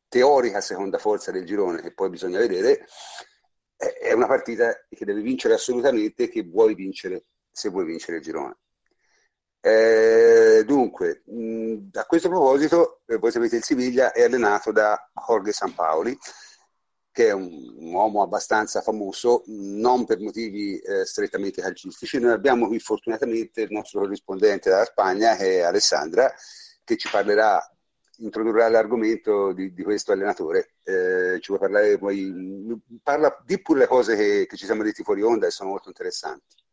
teorica 0.07 0.59
seconda 0.59 0.97
forza 0.97 1.29
del 1.29 1.45
girone 1.45 1.83
che 1.83 1.93
poi 1.93 2.09
bisogna 2.09 2.39
vedere 2.39 2.88
è 3.77 4.11
una 4.13 4.25
partita 4.25 4.73
che 4.89 5.05
devi 5.05 5.21
vincere 5.21 5.53
assolutamente 5.53 6.27
che 6.27 6.41
vuoi 6.41 6.73
vincere 6.73 7.25
se 7.51 7.69
vuoi 7.69 7.85
vincere 7.85 8.17
il 8.17 8.23
girone. 8.23 8.57
Eh, 9.61 10.63
dunque, 10.65 11.21
mh, 11.25 11.89
a 11.93 12.05
questo 12.05 12.29
proposito, 12.29 13.01
eh, 13.05 13.17
voi 13.17 13.31
sapete 13.31 13.57
il 13.57 13.63
Siviglia 13.63 14.13
è 14.13 14.23
allenato 14.23 14.71
da 14.71 15.09
Jorge 15.27 15.51
Sampaoli 15.51 16.17
che 17.15 17.30
è 17.30 17.32
un, 17.32 17.73
un, 17.78 17.93
uomo 17.93 18.21
abbastanza 18.21 18.82
famoso, 18.82 19.43
non 19.45 20.04
per 20.04 20.19
motivi 20.19 20.78
eh, 20.80 21.06
strettamente 21.06 21.62
calcistici. 21.62 22.19
Noi 22.19 22.34
abbiamo 22.34 22.67
qui 22.67 22.78
fortunatamente 22.78 23.62
il 23.62 23.71
nostro 23.71 24.01
corrispondente 24.01 24.69
dalla 24.69 24.84
Spagna, 24.84 25.38
che 25.38 25.60
è 25.60 25.62
Alessandra, 25.62 26.30
che 26.84 26.97
ci 26.97 27.08
parlerà, 27.10 27.65
introdurrà 28.17 28.67
l'argomento 28.67 29.54
di, 29.54 29.73
di 29.73 29.82
questo 29.82 30.12
allenatore. 30.12 30.73
Eh, 30.84 31.39
ci 31.39 31.54
vuoi 31.54 31.60
parlare 31.60 31.97
poi, 31.97 32.82
parla, 33.01 33.41
di 33.45 33.62
pure 33.62 33.80
le 33.80 33.88
cose 33.88 34.17
che, 34.17 34.45
che 34.45 34.58
ci 34.58 34.65
siamo 34.65 34.84
detti 34.84 35.01
fuori 35.01 35.21
onda 35.21 35.47
e 35.47 35.51
sono 35.51 35.69
molto 35.69 35.88
interessanti. 35.88 36.64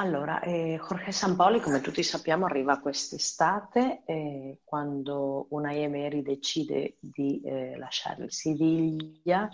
Allora, 0.00 0.40
eh, 0.42 0.78
Jorge 0.80 1.10
Sampaoli, 1.10 1.60
come 1.60 1.80
tutti 1.80 2.04
sappiamo, 2.04 2.44
arriva 2.46 2.78
quest'estate 2.78 4.02
eh, 4.06 4.60
quando 4.62 5.46
Unai 5.50 5.82
Emery 5.82 6.22
decide 6.22 6.96
di 7.00 7.40
eh, 7.42 7.76
lasciare 7.76 8.24
il 8.24 8.32
Siviglia. 8.32 9.48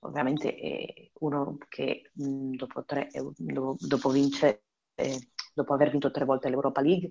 Ovviamente 0.00 0.54
è 0.54 1.10
uno 1.20 1.56
che 1.68 2.10
mh, 2.14 2.54
dopo, 2.54 2.84
tre, 2.84 3.08
dopo, 3.36 3.76
dopo, 3.80 4.08
vince, 4.10 4.62
eh, 4.94 5.30
dopo 5.52 5.74
aver 5.74 5.90
vinto 5.90 6.12
tre 6.12 6.24
volte 6.24 6.48
l'Europa 6.48 6.80
League, 6.80 7.10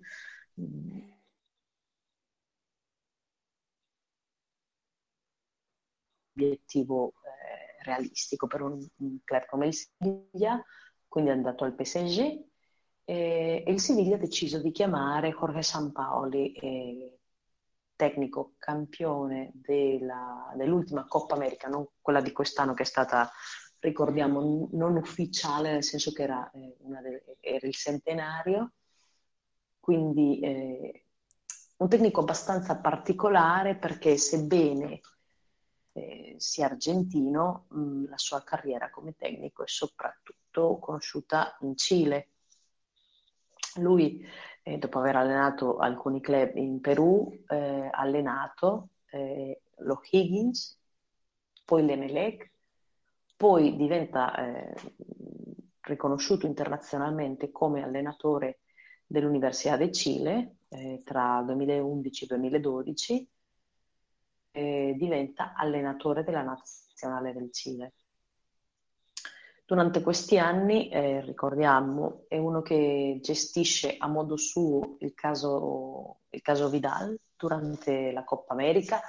mh, 0.54 1.00
obiettivo 6.36 7.14
eh, 7.24 7.84
realistico 7.84 8.48
per 8.48 8.62
un, 8.62 8.86
un 8.98 9.18
club 9.24 9.46
come 9.46 9.68
il 9.68 9.74
Siviglia, 9.74 10.64
quindi 11.08 11.30
è 11.30 11.34
andato 11.34 11.64
al 11.64 11.74
PSG 11.76 12.50
e, 13.04 13.64
il 13.68 13.80
Siviglia 13.80 14.16
ha 14.16 14.20
deciso 14.20 14.60
di 14.62 14.72
chiamare 14.72 15.32
Jorge 15.32 15.62
Sampaoli, 15.62 16.54
eh, 16.54 17.20
tecnico 17.96 18.54
campione 18.58 19.52
della, 19.54 20.52
dell'ultima 20.56 21.06
Coppa 21.06 21.36
America, 21.36 21.68
non 21.68 21.88
quella 22.02 22.22
di 22.22 22.32
quest'anno 22.32 22.74
che 22.74 22.84
è 22.84 22.86
stata, 22.86 23.30
ricordiamo, 23.80 24.70
non 24.72 24.96
ufficiale, 24.96 25.74
nel 25.74 25.84
senso 25.84 26.12
che 26.12 26.24
era, 26.24 26.50
eh, 26.52 26.78
delle, 26.80 27.38
era 27.40 27.68
il 27.68 27.74
centenario, 27.74 28.74
quindi 29.80 30.40
eh, 30.40 31.06
un 31.78 31.90
tecnico 31.90 32.22
abbastanza 32.22 32.80
particolare 32.80 33.76
perché 33.76 34.18
sebbene 34.18 35.02
eh, 35.94 36.36
sia 36.38 36.66
argentino, 36.66 37.66
mh, 37.70 38.06
la 38.10 38.18
sua 38.18 38.44
carriera 38.44 38.90
come 38.90 39.16
tecnico 39.16 39.64
è 39.64 39.68
soprattutto 39.68 40.80
conosciuta 40.80 41.58
in 41.62 41.76
Cile 41.76 42.30
lui, 43.76 44.26
eh, 44.64 44.78
dopo 44.78 45.00
aver 45.00 45.16
allenato 45.16 45.78
alcuni 45.78 46.22
club 46.22 46.56
in 46.56 46.82
Perù, 46.82 47.32
eh, 47.48 47.90
ha 47.92 48.00
allenato 48.00 48.90
eh, 49.12 49.62
lo 49.78 50.02
Higgins, 50.10 50.80
poi 51.66 51.86
l'Emelec, 51.86 52.52
poi 53.36 53.76
diventa 53.76 54.36
eh, 54.36 54.74
riconosciuto 55.82 56.46
internazionalmente 56.46 57.52
come 57.52 57.84
allenatore 57.84 58.60
dell'Università 59.08 59.78
del 59.78 59.92
Cile 59.92 60.58
eh, 60.70 61.02
tra 61.04 61.42
2011 61.46 62.24
e 62.24 62.28
2012 62.28 63.30
e 64.52 64.96
diventa 64.98 65.54
allenatore 65.56 66.24
della 66.24 66.44
nazionale 66.44 67.34
del 67.34 67.52
Cile. 67.52 67.94
Durante 69.72 70.02
questi 70.02 70.38
anni, 70.38 70.90
eh, 70.90 71.22
ricordiamo, 71.22 72.26
è 72.28 72.38
uno 72.38 72.62
che 72.62 73.20
gestisce 73.22 73.96
a 73.98 74.08
modo 74.08 74.36
suo 74.36 74.98
il 75.00 75.14
caso, 75.14 76.24
il 76.32 76.42
caso 76.42 76.68
Vidal 76.68 77.18
durante 77.38 78.12
la 78.12 78.26
Coppa 78.26 78.52
America, 78.52 79.00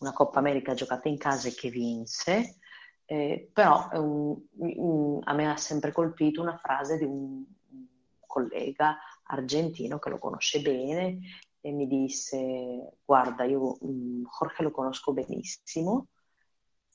una 0.00 0.12
Coppa 0.12 0.40
America 0.40 0.74
giocata 0.74 1.08
in 1.08 1.16
casa 1.16 1.48
e 1.48 1.54
che 1.54 1.70
vinse, 1.70 2.58
eh, 3.06 3.48
però 3.50 3.88
un, 3.92 4.38
un, 4.58 5.20
a 5.24 5.32
me 5.32 5.50
ha 5.50 5.56
sempre 5.56 5.90
colpito 5.90 6.42
una 6.42 6.58
frase 6.58 6.98
di 6.98 7.04
un 7.04 7.42
collega 8.26 8.98
argentino 9.22 9.98
che 9.98 10.10
lo 10.10 10.18
conosce 10.18 10.60
bene 10.60 11.18
e 11.62 11.72
mi 11.72 11.86
disse 11.86 12.98
guarda 13.06 13.44
io 13.44 13.78
um, 13.80 14.22
Jorge 14.38 14.64
lo 14.64 14.70
conosco 14.70 15.14
benissimo 15.14 16.08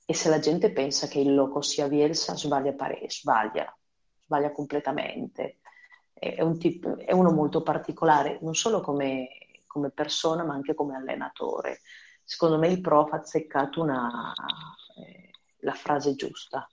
e 0.06 0.13
se 0.13 0.30
la 0.30 0.38
gente 0.39 0.72
pensa 0.72 1.08
che 1.08 1.20
il 1.20 1.34
loco 1.34 1.62
sia 1.62 1.88
Bielsa, 1.88 2.36
sbaglia, 2.36 2.74
pare- 2.74 3.10
sbaglia, 3.10 3.76
sbaglia 4.24 4.52
completamente. 4.52 5.58
È, 6.13 6.41
un 6.41 6.60
tipo, 6.60 6.98
è, 6.98 7.12
uno 7.12 7.32
molto 7.32 7.63
particolare, 7.63 8.38
non 8.41 8.54
solo 8.54 8.82
come, 8.82 9.28
come, 9.65 9.89
persona, 9.89 10.44
ma 10.44 10.54
anche 10.54 10.76
come 10.76 10.96
allenatore. 10.96 11.82
Secondo 12.24 12.60
me 12.60 12.68
il 12.68 12.82
prof 12.82 13.13
ha 13.13 13.18
azzeccato 13.18 13.82
una, 13.82 14.32
eh, 14.98 15.32
la 15.60 15.74
frase 15.74 16.13
giusta. 16.15 16.70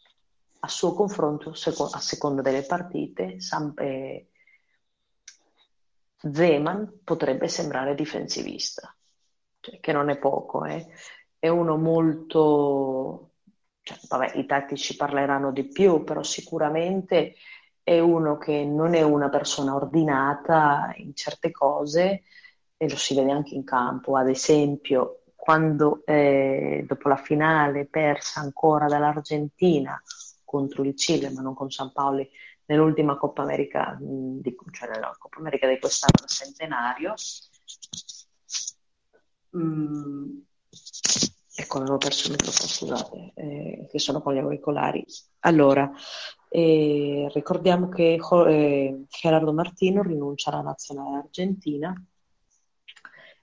A 0.61 0.68
suo 0.68 0.92
confronto, 0.92 1.55
seco- 1.55 1.88
a 1.90 1.99
seconda 2.01 2.42
delle 2.42 2.62
partite, 2.64 3.40
Sam, 3.40 3.73
eh, 3.79 4.29
Zeman 6.31 7.01
potrebbe 7.03 7.49
sembrare 7.49 7.95
difensivista, 7.95 8.95
cioè, 9.59 9.81
che 9.81 9.92
non 9.92 10.09
è 10.11 10.18
poco, 10.18 10.64
eh 10.64 10.87
è 11.42 11.48
uno 11.48 11.76
molto, 11.76 13.33
cioè, 13.83 13.98
vabbè, 14.09 14.38
i 14.38 14.46
tattici 14.46 14.94
parleranno 14.94 15.50
di 15.50 15.66
più, 15.66 16.05
però 16.05 16.22
sicuramente 16.22 17.35
è 17.83 17.98
uno 17.98 18.38
che 18.38 18.64
non 18.64 18.94
è 18.94 19.02
una 19.02 19.28
persona 19.28 19.74
ordinata 19.74 20.92
in 20.98 21.16
certe 21.16 21.50
cose 21.50 22.22
e 22.76 22.88
lo 22.88 22.94
si 22.96 23.16
vede 23.16 23.33
anche 23.33 23.57
in 23.57 23.64
campo. 23.64 24.16
Ad 24.16 24.28
esempio, 24.28 25.22
quando 25.35 26.02
eh, 26.07 26.85
dopo 26.87 27.09
la 27.09 27.16
finale 27.16 27.87
persa 27.87 28.38
ancora 28.38 28.87
dall'Argentina 28.87 30.00
contro 30.44 30.85
il 30.85 30.94
Cile, 30.96 31.31
ma 31.31 31.40
non 31.40 31.55
con 31.55 31.72
San 31.72 31.90
Paoli, 31.90 32.31
nell'ultima 32.66 33.16
Coppa 33.16 33.42
America, 33.42 33.98
di, 34.00 34.57
cioè 34.70 34.90
nella 34.90 35.16
Coppa 35.18 35.40
America 35.40 35.66
di 35.66 35.81
quest'anno 35.81 36.28
centenario, 36.28 37.14
mh, 39.50 40.42
Ecco, 41.55 41.79
avevo 41.79 41.99
perso 41.99 42.27
il 42.27 42.33
microfono, 42.33 42.69
scusate, 42.69 43.33
eh, 43.35 43.89
che 43.91 43.99
sono 43.99 44.23
con 44.23 44.35
gli 44.35 44.39
auricolari. 44.39 45.05
Allora, 45.41 45.91
eh, 46.49 47.31
ricordiamo 47.33 47.89
che 47.89 48.19
eh, 48.19 49.05
Gerardo 49.09 49.53
Martino 49.53 50.03
rinuncia 50.03 50.51
alla 50.51 50.63
nazionale 50.63 51.17
argentina 51.19 51.95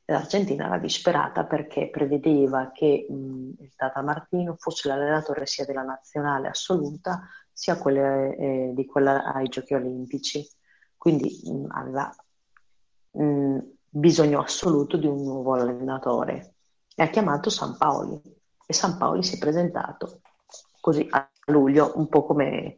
L'Argentina 0.09 0.65
era 0.65 0.79
disperata 0.79 1.45
perché 1.45 1.89
prevedeva 1.91 2.71
che 2.71 3.05
mh, 3.07 3.51
il 3.59 3.73
Tata 3.75 4.01
Martino 4.01 4.55
fosse 4.57 4.87
l'allenatore 4.87 5.45
sia 5.45 5.65
della 5.65 5.83
nazionale 5.83 6.47
assoluta 6.47 7.27
sia 7.53 7.77
quelle, 7.77 8.35
eh, 8.35 8.71
di 8.73 8.85
quella 8.87 9.23
ai 9.31 9.47
Giochi 9.49 9.75
Olimpici. 9.75 10.43
Quindi 10.97 11.39
mh, 11.43 11.65
aveva 11.69 12.11
mh, 13.11 13.59
bisogno 13.87 14.41
assoluto 14.41 14.97
di 14.97 15.05
un 15.05 15.21
nuovo 15.21 15.53
allenatore 15.53 16.55
e 16.99 17.03
ha 17.03 17.07
chiamato 17.07 17.49
San 17.49 17.77
Paoli 17.77 18.21
e 18.65 18.73
San 18.73 18.97
Paoli 18.97 19.23
si 19.23 19.35
è 19.35 19.37
presentato 19.37 20.19
così 20.81 21.07
a 21.09 21.29
luglio, 21.45 21.93
un 21.95 22.09
po' 22.09 22.25
come, 22.25 22.77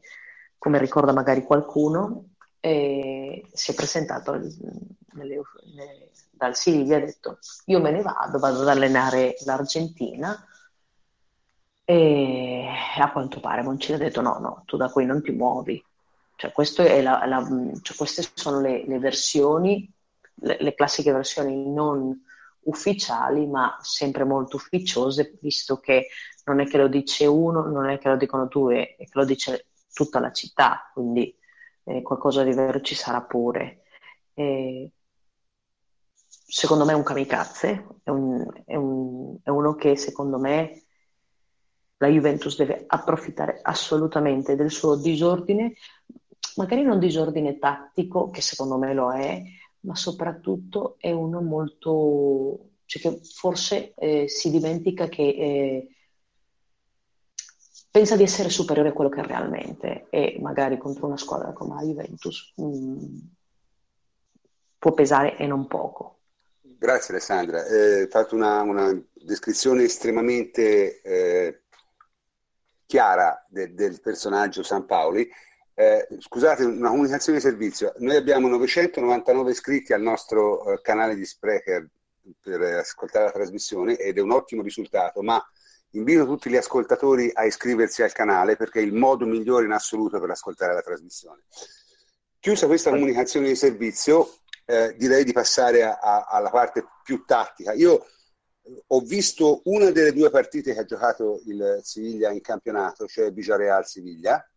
come 0.59 0.77
ricorda 0.77 1.11
magari 1.11 1.43
qualcuno, 1.43 2.25
si 2.59 3.71
è 3.71 3.73
presentato 3.73 4.33
nelle, 4.33 5.41
nelle, 5.73 6.11
dal 6.29 6.55
Siviglia 6.55 6.97
e 6.97 7.01
ha 7.01 7.05
detto 7.05 7.39
io 7.65 7.79
me 7.79 7.89
ne 7.89 8.03
vado, 8.03 8.37
vado 8.37 8.61
ad 8.61 8.67
allenare 8.67 9.37
l'Argentina 9.43 10.45
e 11.83 12.67
a 12.99 13.11
quanto 13.11 13.39
pare 13.39 13.63
Moncini 13.63 13.95
ha 13.95 14.03
detto 14.03 14.21
no, 14.21 14.37
no, 14.37 14.61
tu 14.67 14.77
da 14.77 14.91
qui 14.91 15.05
non 15.05 15.23
ti 15.23 15.31
muovi. 15.31 15.83
Cioè, 16.35 17.01
la, 17.01 17.25
la, 17.25 17.43
cioè 17.81 17.97
queste 17.97 18.23
sono 18.35 18.61
le, 18.61 18.85
le 18.85 18.99
versioni, 18.99 19.91
le, 20.35 20.57
le, 20.59 20.75
classiche 20.75 21.11
versioni 21.11 21.71
non 21.71 22.23
ufficiali, 22.63 23.47
ma 23.47 23.77
sempre 23.81 24.23
molto 24.23 24.57
ufficiose, 24.57 25.37
visto 25.41 25.79
che 25.79 26.07
non 26.45 26.59
è 26.59 26.65
che 26.65 26.77
lo 26.77 26.87
dice 26.87 27.25
uno, 27.25 27.65
non 27.67 27.89
è 27.89 27.97
che 27.97 28.09
lo 28.09 28.17
dicono 28.17 28.47
due, 28.47 28.95
è 28.95 29.05
che 29.05 29.11
lo 29.13 29.25
dice 29.25 29.67
tutta 29.93 30.19
la 30.19 30.31
città, 30.31 30.89
quindi 30.93 31.35
eh, 31.83 32.01
qualcosa 32.01 32.43
di 32.43 32.53
vero 32.53 32.81
ci 32.81 32.95
sarà 32.95 33.21
pure. 33.21 33.83
E, 34.33 34.91
secondo 36.27 36.85
me 36.85 36.91
è 36.91 36.95
un 36.95 37.03
kamikaze, 37.03 37.87
è, 38.03 38.09
un, 38.09 38.45
è, 38.65 38.75
un, 38.75 39.37
è 39.43 39.49
uno 39.49 39.75
che 39.75 39.95
secondo 39.95 40.37
me 40.37 40.83
la 41.97 42.07
Juventus 42.07 42.57
deve 42.57 42.83
approfittare 42.87 43.59
assolutamente 43.61 44.55
del 44.55 44.71
suo 44.71 44.95
disordine, 44.95 45.73
magari 46.55 46.83
non 46.83 46.99
disordine 46.99 47.59
tattico, 47.59 48.29
che 48.31 48.41
secondo 48.41 48.77
me 48.77 48.93
lo 48.93 49.13
è, 49.13 49.41
ma 49.81 49.95
soprattutto 49.95 50.95
è 50.99 51.11
uno 51.11 51.41
molto, 51.41 52.71
cioè 52.85 53.01
che 53.01 53.19
forse 53.23 53.93
eh, 53.95 54.27
si 54.27 54.51
dimentica 54.51 55.07
che 55.07 55.21
eh, 55.21 55.95
pensa 57.89 58.15
di 58.15 58.23
essere 58.23 58.49
superiore 58.49 58.89
a 58.89 58.93
quello 58.93 59.09
che 59.09 59.21
è 59.21 59.25
realmente 59.25 60.07
e 60.09 60.37
magari 60.41 60.77
contro 60.77 61.07
una 61.07 61.17
squadra 61.17 61.53
come 61.53 61.75
la 61.75 61.81
Juventus 61.81 62.53
mh, 62.55 62.63
mm, 62.63 63.17
può 64.79 64.93
pesare 64.93 65.37
e 65.37 65.45
non 65.47 65.67
poco. 65.67 66.17
Grazie 66.61 67.13
Alessandra, 67.13 67.65
eh, 67.65 68.01
hai 68.01 68.07
fatto 68.07 68.33
una, 68.33 68.61
una 68.61 68.99
descrizione 69.13 69.83
estremamente 69.83 71.01
eh, 71.01 71.61
chiara 72.87 73.45
de, 73.47 73.73
del 73.73 74.01
personaggio 74.01 74.63
San 74.63 74.85
Paoli. 74.85 75.29
Eh, 75.73 76.07
scusate, 76.19 76.63
una 76.63 76.89
comunicazione 76.89 77.39
di 77.39 77.43
servizio. 77.43 77.93
Noi 77.97 78.15
abbiamo 78.15 78.47
999 78.47 79.51
iscritti 79.51 79.93
al 79.93 80.01
nostro 80.01 80.73
eh, 80.73 80.81
canale 80.81 81.15
di 81.15 81.25
Sprecher 81.25 81.87
per 82.39 82.61
ascoltare 82.61 83.25
la 83.25 83.31
trasmissione 83.31 83.97
ed 83.97 84.17
è 84.17 84.21
un 84.21 84.31
ottimo 84.31 84.61
risultato, 84.61 85.21
ma 85.21 85.43
Invito 85.93 86.25
tutti 86.25 86.49
gli 86.49 86.55
ascoltatori 86.55 87.29
a 87.33 87.43
iscriversi 87.43 88.01
al 88.01 88.13
canale 88.13 88.55
perché 88.55 88.79
è 88.79 88.83
il 88.83 88.93
modo 88.93 89.25
migliore 89.25 89.65
in 89.65 89.71
assoluto 89.71 90.19
per 90.21 90.29
ascoltare 90.29 90.73
la 90.73 90.81
trasmissione. 90.81 91.43
Chiusa 92.39 92.67
questa 92.67 92.91
comunicazione 92.91 93.47
di 93.47 93.55
servizio, 93.55 94.37
eh, 94.65 94.95
direi 94.97 95.25
di 95.25 95.33
passare 95.33 95.83
a, 95.83 95.99
a, 95.99 96.25
alla 96.29 96.49
parte 96.49 96.85
più 97.03 97.25
tattica. 97.25 97.73
Io 97.73 98.05
eh, 98.05 98.83
ho 98.87 99.01
visto 99.01 99.61
una 99.65 99.91
delle 99.91 100.13
due 100.13 100.29
partite 100.29 100.73
che 100.73 100.79
ha 100.79 100.85
giocato 100.85 101.41
il 101.45 101.81
Siviglia 101.83 102.31
in 102.31 102.41
campionato, 102.41 103.05
cioè 103.05 103.33
Villarreal 103.33 103.85
Siviglia, 103.85 104.49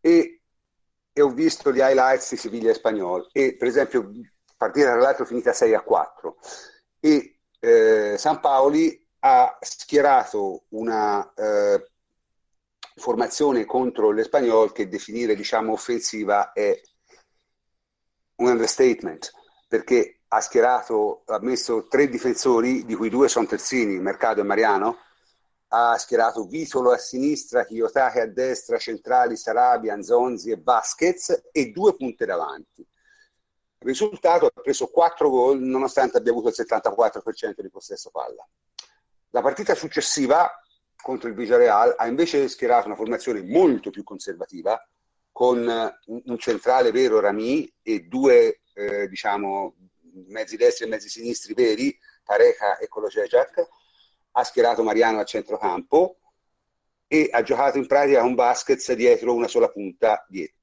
e, 0.00 0.42
e, 1.12 1.20
ho 1.20 1.30
visto 1.30 1.72
gli 1.72 1.78
highlights 1.78 2.30
di 2.30 2.36
Siviglia 2.36 2.70
e 2.70 2.74
Spagnolo. 2.74 3.28
E 3.32 3.56
per 3.56 3.68
esempio, 3.68 4.10
partita 4.56 4.92
tra 4.92 5.00
l'altro 5.00 5.24
finita 5.24 5.52
6 5.52 5.74
a 5.74 5.82
4. 5.82 6.36
E 7.00 7.38
eh, 7.60 8.16
San 8.18 8.40
Paoli 8.40 9.06
ha 9.20 9.58
schierato 9.60 10.64
una 10.70 11.32
eh, 11.34 11.90
formazione 12.94 13.64
contro 13.64 14.10
l'Espagnol 14.10 14.72
che 14.72 14.88
definire 14.88 15.34
diciamo 15.34 15.72
offensiva 15.72 16.52
è 16.52 16.80
un 18.36 18.48
understatement 18.48 19.32
perché 19.66 20.20
ha 20.28 20.40
schierato, 20.40 21.22
ha 21.26 21.38
messo 21.40 21.86
tre 21.88 22.08
difensori 22.08 22.84
di 22.84 22.94
cui 22.94 23.08
due 23.08 23.28
sono 23.28 23.46
terzini, 23.46 23.98
Mercado 23.98 24.40
e 24.40 24.44
Mariano 24.44 24.98
ha 25.68 25.98
schierato 25.98 26.46
Vitolo 26.46 26.92
a 26.92 26.96
sinistra, 26.96 27.64
Kiyotake 27.64 28.20
a 28.20 28.26
destra, 28.26 28.78
centrali 28.78 29.36
Sarabia, 29.36 29.92
Anzonzi 29.92 30.50
e 30.50 30.60
Vasquez 30.62 31.48
e 31.52 31.70
due 31.70 31.94
punte 31.94 32.24
davanti. 32.24 32.80
Il 32.80 33.86
risultato 33.86 34.46
ha 34.46 34.60
preso 34.60 34.88
quattro 34.88 35.28
gol 35.30 35.60
nonostante 35.60 36.16
abbia 36.16 36.32
avuto 36.32 36.48
il 36.48 36.54
74% 36.58 37.60
di 37.60 37.70
possesso 37.70 38.10
palla. 38.10 38.46
La 39.30 39.42
partita 39.42 39.74
successiva 39.74 40.50
contro 41.00 41.28
il 41.28 41.34
Villarreal 41.34 41.94
ha 41.96 42.06
invece 42.06 42.48
schierato 42.48 42.86
una 42.86 42.96
formazione 42.96 43.42
molto 43.42 43.90
più 43.90 44.02
conservativa 44.02 44.82
con 45.30 45.68
eh, 45.68 45.98
un 46.06 46.38
centrale 46.38 46.90
vero 46.90 47.20
Rami 47.20 47.72
e 47.82 48.00
due 48.00 48.62
eh, 48.74 49.06
diciamo 49.06 49.76
mezzi 50.26 50.56
destri 50.56 50.86
e 50.86 50.88
mezzi 50.88 51.08
sinistri 51.08 51.54
veri, 51.54 51.96
Pareca 52.24 52.78
e 52.78 52.88
Kolocecek, 52.88 53.68
ha 54.32 54.44
schierato 54.44 54.82
Mariano 54.82 55.18
a 55.18 55.24
centrocampo 55.24 56.18
e 57.06 57.28
ha 57.32 57.42
giocato 57.42 57.78
in 57.78 57.86
pratica 57.86 58.20
con 58.20 58.34
Vasquez 58.34 58.92
dietro 58.92 59.34
una 59.34 59.48
sola 59.48 59.68
punta 59.68 60.24
dietro. 60.28 60.56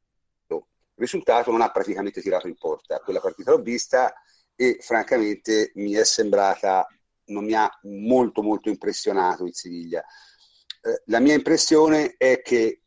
Risultato 0.95 1.51
non 1.51 1.61
ha 1.61 1.71
praticamente 1.71 2.21
tirato 2.21 2.47
in 2.47 2.55
porta. 2.57 2.99
Quella 2.99 3.19
partita 3.19 3.51
l'ho 3.51 3.61
vista 3.61 4.13
e 4.55 4.77
francamente 4.79 5.71
mi 5.75 5.93
è 5.93 6.05
sembrata 6.05 6.87
non 7.25 7.45
mi 7.45 7.53
ha 7.53 7.69
molto 7.83 8.41
molto 8.41 8.69
impressionato 8.69 9.45
il 9.45 9.55
Siviglia. 9.55 10.03
Eh, 10.81 11.01
la 11.05 11.19
mia 11.19 11.33
impressione 11.33 12.15
è 12.17 12.41
che 12.41 12.81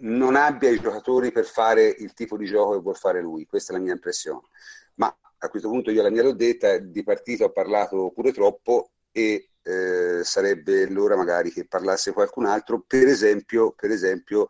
non 0.00 0.36
abbia 0.36 0.70
i 0.70 0.80
giocatori 0.80 1.32
per 1.32 1.44
fare 1.44 1.86
il 1.86 2.12
tipo 2.12 2.36
di 2.36 2.46
gioco 2.46 2.72
che 2.72 2.80
vuol 2.80 2.96
fare 2.96 3.20
lui, 3.20 3.46
questa 3.46 3.72
è 3.72 3.76
la 3.76 3.82
mia 3.82 3.92
impressione. 3.92 4.46
Ma 4.94 5.14
a 5.38 5.48
questo 5.48 5.68
punto 5.68 5.90
io 5.90 6.02
la 6.02 6.10
mia 6.10 6.22
l'ho 6.22 6.32
detta, 6.32 6.78
di 6.78 7.02
partito 7.02 7.44
ho 7.44 7.50
parlato 7.50 8.10
pure 8.14 8.32
troppo 8.32 8.92
e 9.10 9.50
eh, 9.62 10.22
sarebbe 10.24 10.88
l'ora 10.88 11.16
magari 11.16 11.50
che 11.50 11.66
parlasse 11.66 12.12
qualcun 12.12 12.46
altro, 12.46 12.82
per 12.86 13.06
esempio, 13.06 13.72
per 13.72 13.90
esempio 13.90 14.48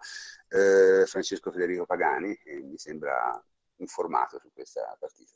eh, 0.49 1.05
Francesco 1.07 1.51
Federico 1.51 1.87
Pagani, 1.87 2.37
che 2.37 2.61
mi 2.63 2.79
sembra 2.79 3.43
informato 3.77 4.39
su 4.39 4.51
questa 4.53 4.97
partita. 4.99 5.33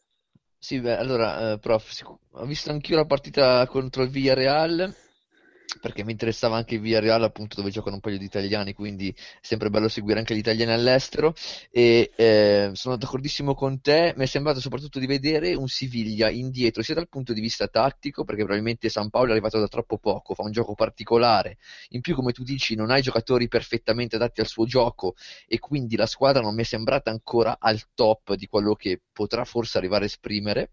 Sì, 0.58 0.80
beh, 0.80 0.96
allora, 0.96 1.52
eh, 1.52 1.58
prof, 1.58 1.90
ho 2.30 2.44
visto 2.44 2.70
anch'io 2.70 2.96
la 2.96 3.04
partita 3.04 3.66
contro 3.66 4.04
il 4.04 4.11
Villarreal 4.11 4.94
perché 5.80 6.04
mi 6.04 6.12
interessava 6.12 6.56
anche 6.56 6.74
il 6.74 6.80
Villarreal 6.80 7.22
appunto 7.22 7.56
dove 7.56 7.70
giocano 7.70 7.96
un 7.96 8.00
paio 8.00 8.18
di 8.18 8.24
italiani 8.24 8.72
quindi 8.72 9.08
è 9.08 9.14
sempre 9.40 9.70
bello 9.70 9.88
seguire 9.88 10.18
anche 10.18 10.35
gli 10.35 10.38
italiani 10.38 10.72
all'estero. 10.72 11.35
E 11.70 12.11
eh, 12.16 12.70
sono 12.74 12.96
d'accordissimo 12.96 13.54
con 13.54 13.80
te 13.80 14.12
mi 14.16 14.24
è 14.24 14.26
sembrato 14.26 14.61
soprattutto 14.61 14.98
di 14.98 15.06
vedere 15.06 15.54
un 15.54 15.68
Siviglia 15.68 16.30
indietro 16.30 16.82
sia 16.82 16.94
dal 16.94 17.08
punto 17.08 17.32
di 17.32 17.40
vista 17.40 17.68
tattico 17.68 18.24
perché 18.24 18.42
probabilmente 18.42 18.88
San 18.88 19.11
Paolo 19.11 19.28
è 19.28 19.32
arrivato 19.32 19.58
da 19.58 19.68
troppo 19.68 19.98
poco 19.98 20.35
fa 20.35 20.42
un 20.42 20.52
gioco 20.52 20.74
particolare. 20.74 21.58
In 21.90 22.00
più 22.00 22.14
come 22.14 22.32
tu 22.32 22.42
dici 22.42 22.74
non 22.74 22.90
hai 22.90 23.02
giocatori 23.02 23.48
perfettamente 23.48 24.16
adatti 24.16 24.40
al 24.40 24.46
suo 24.46 24.66
gioco 24.66 25.14
e 25.46 25.58
quindi 25.58 25.96
la 25.96 26.06
squadra 26.06 26.42
non 26.42 26.54
mi 26.54 26.62
è 26.62 26.64
sembrata 26.64 27.11
ancora 27.11 27.56
al 27.58 27.80
top 27.94 28.35
di 28.35 28.46
quello 28.46 28.74
che 28.74 29.00
potrà 29.12 29.44
forse 29.44 29.78
arrivare 29.78 30.04
a 30.04 30.06
esprimere 30.06 30.70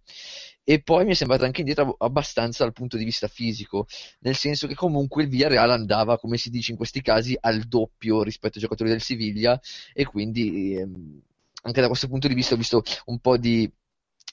e 0.69 0.83
poi 0.83 1.03
mi 1.03 1.13
è 1.13 1.15
sembrato 1.15 1.45
anche 1.45 1.61
indietro 1.61 1.95
abbastanza 1.97 2.63
dal 2.63 2.73
punto 2.73 2.95
di 2.95 3.03
vista 3.03 3.27
fisico, 3.27 3.87
nel 4.19 4.35
senso 4.35 4.67
che 4.67 4.75
comunque 4.75 5.23
il 5.23 5.29
Villarreal 5.29 5.71
andava, 5.71 6.19
come 6.19 6.37
si 6.37 6.51
dice 6.51 6.69
in 6.69 6.77
questi 6.77 7.01
casi, 7.01 7.35
al 7.39 7.61
doppio 7.61 8.21
rispetto 8.21 8.57
ai 8.57 8.61
giocatori 8.61 8.91
del 8.91 9.01
Siviglia 9.01 9.59
e 9.93 10.05
quindi 10.05 10.75
ehm, 10.75 11.21
anche 11.63 11.81
da 11.81 11.87
questo 11.87 12.07
punto 12.07 12.27
di 12.27 12.35
vista 12.35 12.53
ho 12.53 12.57
visto 12.57 12.83
un 13.05 13.17
po' 13.17 13.37
di 13.37 13.67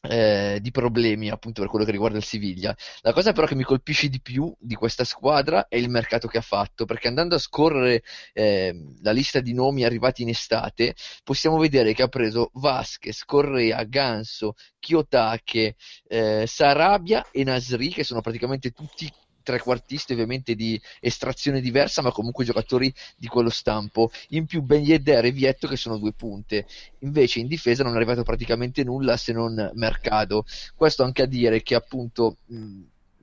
eh, 0.03 0.59
di 0.61 0.71
problemi 0.71 1.31
appunto 1.31 1.61
per 1.61 1.71
quello 1.71 1.85
che 1.85 1.91
riguarda 1.91 2.19
il 2.19 2.25
Siviglia. 2.25 2.77
La 3.01 3.13
cosa 3.13 3.33
però 3.33 3.47
che 3.47 3.55
mi 3.55 3.63
colpisce 3.63 4.09
di 4.09 4.21
più 4.21 4.55
di 4.59 4.75
questa 4.75 5.05
squadra 5.05 5.69
è 5.69 5.77
il 5.77 5.89
mercato 5.89 6.29
che 6.29 6.39
ha 6.39 6.43
fatto, 6.43 6.85
perché 6.85 7.09
andando 7.09 7.35
a 7.35 7.39
scorrere 7.39 8.03
eh, 8.33 8.75
la 9.03 9.13
lista 9.13 9.41
di 9.41 9.53
nomi 9.53 9.85
arrivati 9.85 10.23
in 10.23 10.29
estate, 10.29 10.95
possiamo 11.25 11.59
vedere 11.59 11.93
che 11.93 12.03
ha 12.03 12.09
preso 12.09 12.51
Vasquez, 12.55 13.25
Correa, 13.25 13.83
Ganso, 13.85 14.55
Kiyotake, 14.79 15.77
eh, 16.09 16.45
Sarabia 16.47 17.27
e 17.31 17.45
Nasri, 17.45 17.89
che 17.89 18.05
sono 18.05 18.21
praticamente 18.21 18.71
tutti 18.71 19.11
trequartisti 19.47 20.13
ovviamente 20.13 20.57
di 20.57 20.81
estrazione 20.99 21.61
diversa, 21.61 22.03
ma 22.03 22.11
comunque 22.11 22.45
giocatori 22.45 22.93
di 23.17 23.29
quello 23.29 23.49
stampo. 23.49 24.11
In 24.31 24.47
più 24.47 24.63
Ben 24.63 24.83
Yedder 24.83 25.25
e 25.25 25.31
Vietto 25.31 25.69
che 25.69 25.77
sono 25.77 25.99
due 25.99 26.13
punte. 26.13 26.67
Invece 27.01 27.39
in 27.39 27.47
difesa 27.47 27.85
non 27.85 27.93
è 27.93 27.97
arrivato 27.97 28.25
praticamente 28.25 28.83
nulla 28.83 29.17
se 29.17 29.33
non 29.33 29.71
Mercado. 29.75 30.45
Questo 30.75 31.05
anche 31.05 31.23
a 31.23 31.27
dire 31.27 31.63
che 31.63 31.77
appunto... 31.77 32.39
Mh, 32.47 32.83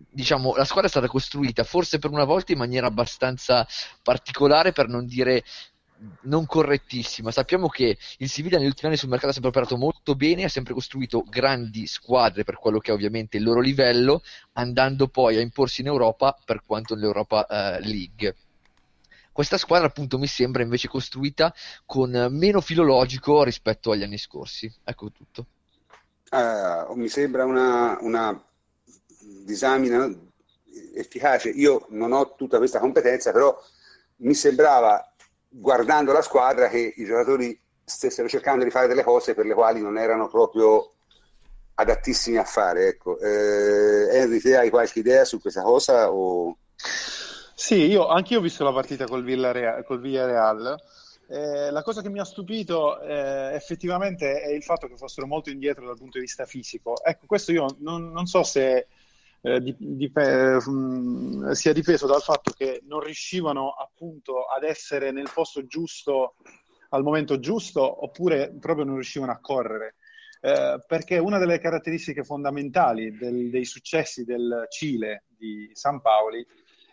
diciamo, 0.10 0.56
la 0.56 0.66
squadra 0.66 0.88
è 0.88 0.90
stata 0.90 1.08
costruita 1.08 1.64
forse 1.64 1.98
per 1.98 2.12
una 2.12 2.24
volta 2.24 2.52
in 2.52 2.58
maniera 2.58 2.88
abbastanza 2.88 3.66
particolare, 4.02 4.72
per 4.72 4.88
non 4.88 5.06
dire 5.06 5.44
non 6.22 6.46
correttissima. 6.46 7.32
Sappiamo 7.32 7.68
che 7.68 7.98
il 8.18 8.30
Siviglia 8.30 8.58
negli 8.58 8.68
ultimi 8.68 8.90
anni 8.90 8.98
sul 8.98 9.10
mercato 9.10 9.30
ha 9.30 9.34
sempre 9.34 9.52
operato 9.52 9.78
molto 9.78 10.16
bene, 10.16 10.44
ha 10.44 10.50
sempre 10.50 10.74
costruito 10.74 11.24
grandi 11.28 11.88
squadre 11.88 12.44
per 12.44 12.58
quello 12.58 12.80
che 12.80 12.92
è 12.92 12.94
ovviamente 12.94 13.38
il 13.38 13.44
loro 13.44 13.60
livello, 13.60 14.22
andando 14.54 15.08
poi 15.08 15.38
a 15.38 15.42
imporsi 15.42 15.82
in 15.82 15.88
Europa 15.88 16.38
per 16.44 16.64
quanto 16.66 16.96
nell'Europa 16.96 17.46
uh, 17.50 17.86
League. 17.86 18.36
Questa 19.32 19.58
squadra 19.58 19.88
appunto 19.88 20.20
mi 20.20 20.28
sembra 20.28 20.62
invece 20.62 20.88
costruita 20.88 21.54
con 21.86 22.28
meno 22.30 22.62
filologico 22.62 23.44
rispetto 23.44 23.92
agli 23.92 24.04
anni 24.04 24.18
scorsi. 24.18 24.72
Ecco 24.84 25.12
tutto. 25.12 25.48
Uh, 26.30 26.94
mi 26.94 27.08
sembra 27.08 27.46
una, 27.46 27.98
una 28.02 28.44
disamina 29.44 30.08
efficace. 30.96 31.50
Io 31.50 31.88
non 31.90 32.12
ho 32.12 32.36
tutta 32.36 32.58
questa 32.58 32.80
competenza, 32.80 33.32
però 33.32 33.58
mi 34.18 34.34
sembrava 34.34 35.13
guardando 35.56 36.12
la 36.12 36.22
squadra 36.22 36.68
che 36.68 36.94
i 36.98 37.06
giocatori 37.06 37.60
stessero 37.86 38.28
cercando 38.28 38.64
di 38.64 38.72
fare 38.72 38.88
delle 38.88 39.04
cose 39.04 39.34
per 39.34 39.46
le 39.46 39.54
quali 39.54 39.82
non 39.82 39.98
erano 39.98 40.28
proprio 40.28 40.92
adattissimi 41.76 42.38
a 42.38 42.44
fare. 42.44 42.88
Ecco. 42.88 43.20
Eh, 43.20 44.08
Henry, 44.18 44.40
te 44.40 44.58
hai 44.58 44.70
qualche 44.70 45.00
idea 45.00 45.26
su 45.26 45.40
questa 45.40 45.62
cosa? 45.62 46.12
O... 46.12 46.58
Sì, 47.56 47.86
io 47.86 48.08
anche 48.08 48.34
io 48.34 48.40
ho 48.40 48.42
visto 48.44 48.64
la 48.64 48.74
partita 48.74 49.06
col 49.06 49.24
Villarreal. 49.24 49.84
Col 49.86 50.02
Villarreal. 50.02 50.76
Eh, 51.28 51.72
la 51.72 51.84
cosa 51.84 52.02
che 52.02 52.10
mi 52.10 52.20
ha 52.20 52.26
stupito 52.26 53.00
eh, 53.00 53.54
effettivamente 53.54 54.42
è 54.42 54.52
il 54.52 54.64
fatto 54.64 54.88
che 54.88 54.98
fossero 54.98 55.26
molto 55.26 55.50
indietro 55.50 55.86
dal 55.86 55.98
punto 55.98 56.18
di 56.18 56.26
vista 56.26 56.46
fisico. 56.46 56.96
Ecco, 57.04 57.26
questo 57.28 57.52
io 57.52 57.68
non, 57.80 58.12
non 58.12 58.26
so 58.26 58.44
se 58.44 58.88
eh, 59.46 59.60
di, 59.60 59.76
di, 59.78 60.12
eh, 60.16 60.60
sia 61.52 61.74
dipeso 61.74 62.08
dal 62.08 62.22
fatto 62.22 62.54
che 62.56 62.82
non 62.86 63.02
riuscivano 63.02 63.72
appunto 63.72 64.46
ad 64.46 64.64
essere 64.64 65.12
nel 65.12 65.30
posto 65.34 65.66
giusto 65.68 66.36
al 66.90 67.04
momento 67.04 67.40
giusto 67.40 68.04
oppure 68.04 68.56
proprio 68.58 68.86
non 68.86 68.96
riuscivano 68.96 69.32
a 69.32 69.40
correre. 69.40 69.96
Eh, 70.40 70.82
perché 70.88 71.18
una 71.18 71.38
delle 71.40 71.60
caratteristiche 71.60 72.24
fondamentali 72.24 73.18
del, 73.18 73.50
dei 73.50 73.66
successi 73.66 74.24
del 74.24 74.66
Cile 74.70 75.26
di 75.28 75.70
San 75.74 76.02
Paoli 76.02 76.46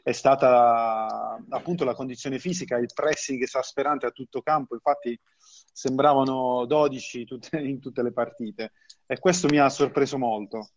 è 0.02 0.12
stata 0.12 1.38
appunto 1.50 1.84
la 1.84 1.94
condizione 1.94 2.38
fisica, 2.38 2.78
il 2.78 2.90
pressing 2.92 3.42
esasperante 3.42 4.06
a 4.06 4.10
tutto 4.10 4.40
campo, 4.40 4.74
infatti 4.74 5.18
sembravano 5.36 6.64
12 6.64 7.24
tutte, 7.24 7.58
in 7.58 7.80
tutte 7.80 8.02
le 8.02 8.12
partite 8.12 8.72
e 9.06 9.18
questo 9.18 9.46
mi 9.48 9.58
ha 9.58 9.68
sorpreso 9.68 10.16
molto. 10.16 10.70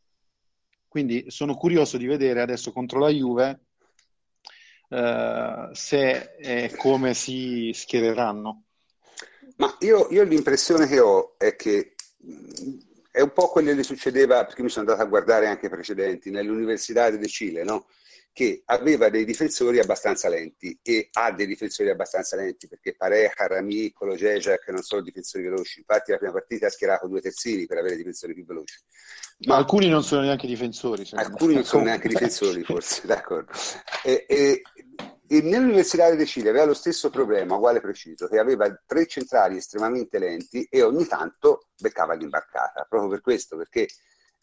Quindi 0.93 1.25
sono 1.29 1.55
curioso 1.55 1.97
di 1.97 2.05
vedere 2.05 2.39
adesso 2.39 2.71
contro 2.71 2.99
la 2.99 3.09
Juve 3.09 3.61
eh, 4.89 5.69
se 5.71 6.35
e 6.37 6.75
come 6.77 7.15
si 7.15 7.71
schiereranno. 7.73 8.65
Ma 9.55 9.75
io, 9.79 10.07
io, 10.11 10.21
l'impressione 10.21 10.85
che 10.85 10.99
ho 10.99 11.33
è 11.39 11.55
che 11.55 11.95
è 13.09 13.21
un 13.21 13.33
po' 13.33 13.47
quello 13.47 13.73
che 13.73 13.81
succedeva, 13.81 14.45
perché 14.45 14.61
mi 14.61 14.69
sono 14.69 14.85
andato 14.85 15.03
a 15.03 15.09
guardare 15.09 15.47
anche 15.47 15.67
precedenti, 15.67 16.29
nell'Università 16.29 17.09
di 17.09 17.27
Cile, 17.27 17.63
no? 17.63 17.87
Che 18.34 18.63
aveva 18.65 19.09
dei 19.09 19.25
difensori 19.25 19.79
abbastanza 19.79 20.27
lenti 20.27 20.77
e 20.81 21.09
ha 21.13 21.31
dei 21.31 21.45
difensori 21.45 21.91
abbastanza 21.91 22.36
lenti 22.36 22.67
perché 22.67 22.95
Pareja, 22.95 23.45
Rami, 23.47 23.93
Colo 23.93 24.15
Jejak 24.15 24.69
non 24.69 24.81
sono 24.81 25.01
difensori 25.01 25.43
veloci. 25.43 25.79
Infatti 25.79 26.11
la 26.11 26.17
prima 26.17 26.34
partita 26.34 26.65
ha 26.65 26.71
schierato 26.71 27.07
due 27.07 27.21
terzini 27.21 27.67
per 27.67 27.77
avere 27.77 27.95
difensori 27.95 28.34
più 28.34 28.43
veloci. 28.43 28.75
Ma, 29.45 29.53
ma 29.53 29.59
alcuni 29.59 29.88
non 29.88 30.03
sono 30.03 30.21
neanche 30.21 30.47
difensori 30.47 31.07
alcuni 31.13 31.55
non 31.55 31.63
sono 31.63 31.84
neanche 31.84 32.07
difensori 32.07 32.63
forse 32.65 33.05
d'accordo. 33.05 33.51
E, 34.03 34.25
e, 34.27 34.61
e 35.27 35.41
nell'Università 35.41 36.09
di 36.09 36.25
Cile 36.25 36.49
aveva 36.49 36.65
lo 36.65 36.73
stesso 36.73 37.11
problema 37.11 37.55
uguale 37.55 37.81
preciso 37.81 38.27
che 38.27 38.39
aveva 38.39 38.67
tre 38.84 39.05
centrali 39.05 39.57
estremamente 39.57 40.17
lenti 40.17 40.67
e 40.71 40.81
ogni 40.81 41.05
tanto 41.05 41.67
beccava 41.79 42.15
l'imbarcata. 42.15 42.88
Proprio 42.89 43.11
per 43.11 43.21
questo 43.21 43.57
perché 43.57 43.88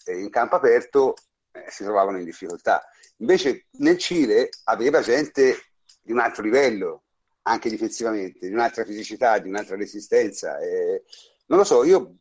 eh, 0.04 0.16
in 0.16 0.30
campo 0.30 0.54
aperto 0.54 1.14
eh, 1.50 1.64
si 1.68 1.82
trovavano 1.82 2.18
in 2.18 2.24
difficoltà 2.24 2.84
Invece 3.20 3.66
nel 3.72 3.98
Cile 3.98 4.48
aveva 4.64 5.00
gente 5.00 5.56
di 6.02 6.12
un 6.12 6.18
altro 6.18 6.42
livello, 6.42 7.04
anche 7.42 7.68
difensivamente, 7.68 8.46
di 8.46 8.52
un'altra 8.52 8.84
fisicità, 8.84 9.38
di 9.38 9.48
un'altra 9.48 9.76
resistenza. 9.76 10.58
E, 10.58 11.04
non 11.46 11.58
lo 11.58 11.64
so, 11.64 11.84
io 11.84 12.16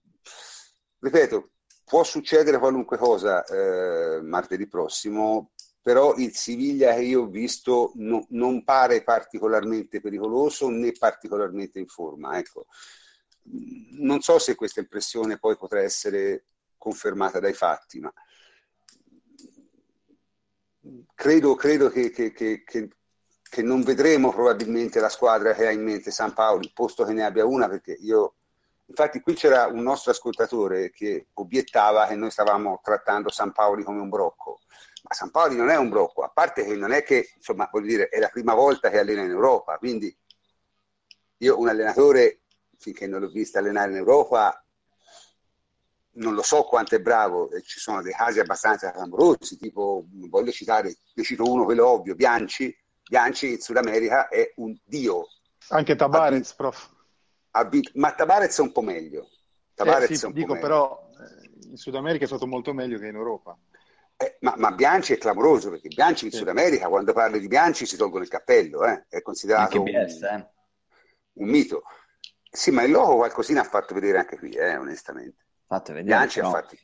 ripeto, 1.00 1.52
può 1.86 2.04
succedere 2.04 2.60
qualunque 2.60 2.98
cosa 2.98 3.44
eh, 3.46 4.22
martedì 4.22 4.68
prossimo, 4.68 5.52
però 5.82 6.16
il 6.16 6.36
Siviglia 6.36 6.94
che 6.94 7.02
io 7.02 7.22
ho 7.22 7.28
visto 7.28 7.94
no, 7.96 8.26
non 8.30 8.64
pare 8.64 9.02
particolarmente 9.02 10.02
pericoloso 10.02 10.70
né 10.70 10.92
particolarmente 10.92 11.80
in 11.80 11.88
forma. 11.88 12.38
Ecco. 12.38 12.68
Non 14.00 14.22
so 14.22 14.38
se 14.38 14.56
questa 14.56 14.82
impressione 14.82 15.40
poi 15.40 15.56
potrà 15.56 15.82
essere 15.82 16.46
confermata 16.78 17.40
dai 17.40 17.54
fatti, 17.54 18.00
ma 18.00 18.14
credo, 21.20 21.56
credo 21.56 21.90
che, 21.90 22.12
che, 22.12 22.32
che, 22.32 22.64
che, 22.64 23.62
non 23.62 23.84
vedremo 23.84 24.32
probabilmente 24.32 25.02
la 25.02 25.10
squadra 25.10 25.54
che 25.54 25.68
ha 25.68 25.72
in 25.72 25.84
mente 25.84 26.12
San 26.12 26.32
Paolo, 26.32 26.72
posto 26.74 27.04
che 27.04 27.12
ne 27.12 27.26
abbia 27.26 27.46
una, 27.46 27.68
perché 27.68 27.92
io... 27.92 28.36
Infatti 28.86 29.20
qui 29.20 29.34
c'era 29.34 29.68
un 29.68 29.84
nostro 29.84 30.12
ascoltatore 30.12 30.92
che 30.92 31.28
obiettava 31.34 32.08
che 32.08 32.16
noi 32.16 32.32
stavamo 32.32 32.80
trattando 32.82 33.30
San 33.30 33.52
Paoli 33.52 33.84
come 33.84 34.00
un 34.00 34.08
brocco. 34.08 34.62
Ma 35.04 35.14
San 35.14 35.30
Paoli 35.30 35.58
non 35.58 35.70
è 35.70 35.76
un 35.78 35.90
brocco, 35.90 36.24
a 36.24 36.30
parte 36.30 36.64
che 36.64 36.76
non 36.76 36.94
è 36.94 37.04
che, 37.04 37.32
insomma, 37.36 37.68
voglio 37.70 37.88
dire, 37.88 38.08
è 38.08 38.18
la 38.20 38.30
prima 38.30 38.54
volta 38.54 38.90
che 38.90 38.98
allena 38.98 39.22
in 39.22 39.30
Europa, 39.30 39.78
quindi 39.78 40.16
io 41.40 41.60
un 41.60 41.68
allenatore, 41.68 42.44
finché 42.78 43.08
non 43.08 43.20
l'ho 43.20 43.30
visto 43.30 43.60
allenare 43.60 43.92
in 43.92 43.98
Europa, 43.98 44.66
non 46.20 46.34
lo 46.34 46.42
so 46.42 46.64
quanto 46.64 46.96
è 46.96 47.00
bravo, 47.00 47.50
ci 47.64 47.80
sono 47.80 48.02
dei 48.02 48.14
casi 48.14 48.40
abbastanza 48.40 48.92
clamorosi, 48.92 49.58
tipo, 49.58 50.06
voglio 50.30 50.52
citare, 50.52 50.96
ne 51.14 51.24
cito 51.24 51.44
uno, 51.44 51.66
quello 51.66 51.88
ovvio, 51.88 52.16
Bianci, 52.16 52.76
Bianci 53.10 53.54
in 53.54 53.60
Sud 53.60 53.78
America 53.78 54.28
è 54.28 54.54
un 54.58 54.78
dio. 54.84 55.28
Anche 55.70 55.96
Tabarez, 55.96 56.54
prof. 56.54 56.90
Abit- 57.52 57.92
ma 57.96 58.14
Tabarez 58.14 58.58
è 58.58 58.62
un 58.62 58.72
po' 58.72 58.82
meglio. 58.82 59.30
Tabarez 59.74 60.10
eh, 60.10 60.16
sì, 60.16 60.32
dico 60.32 60.54
meglio. 60.54 60.68
però, 60.68 61.10
eh, 61.20 61.68
in 61.70 61.78
Sud 61.78 61.96
America 61.96 62.26
è 62.26 62.28
stato 62.28 62.48
molto 62.48 62.74
meglio 62.74 63.00
che 63.00 63.08
in 63.08 63.16
Europa. 63.16 63.58
Eh, 64.18 64.38
ma, 64.42 64.54
ma, 64.58 64.72
Bianci 64.72 65.14
è 65.14 65.18
clamoroso, 65.18 65.70
perché 65.70 65.88
Bianci 65.88 66.26
in 66.26 66.32
sì. 66.32 66.38
Sud 66.38 66.50
America, 66.50 66.90
quando 66.90 67.14
parli 67.14 67.40
di 67.40 67.48
Bianci, 67.48 67.86
si 67.86 67.96
tolgono 67.96 68.24
il 68.24 68.30
cappello, 68.30 68.86
eh? 68.86 69.06
è 69.08 69.22
considerato 69.22 69.82
BS, 69.82 70.20
un, 70.20 70.28
eh. 70.28 70.52
un, 71.34 71.48
mito. 71.48 71.84
Sì, 72.52 72.72
ma 72.72 72.84
il 72.84 72.92
loco 72.92 73.16
qualcosina 73.16 73.62
ha 73.62 73.64
fatto 73.64 73.94
vedere 73.94 74.18
anche 74.18 74.38
qui, 74.38 74.52
eh, 74.52 74.76
onestamente. 74.76 75.46
Fate 75.70 75.94
vedere. 75.94 76.16
Bianchi, 76.16 76.40
no. 76.40 76.48
ha 76.48 76.50
fatto, 76.50 76.76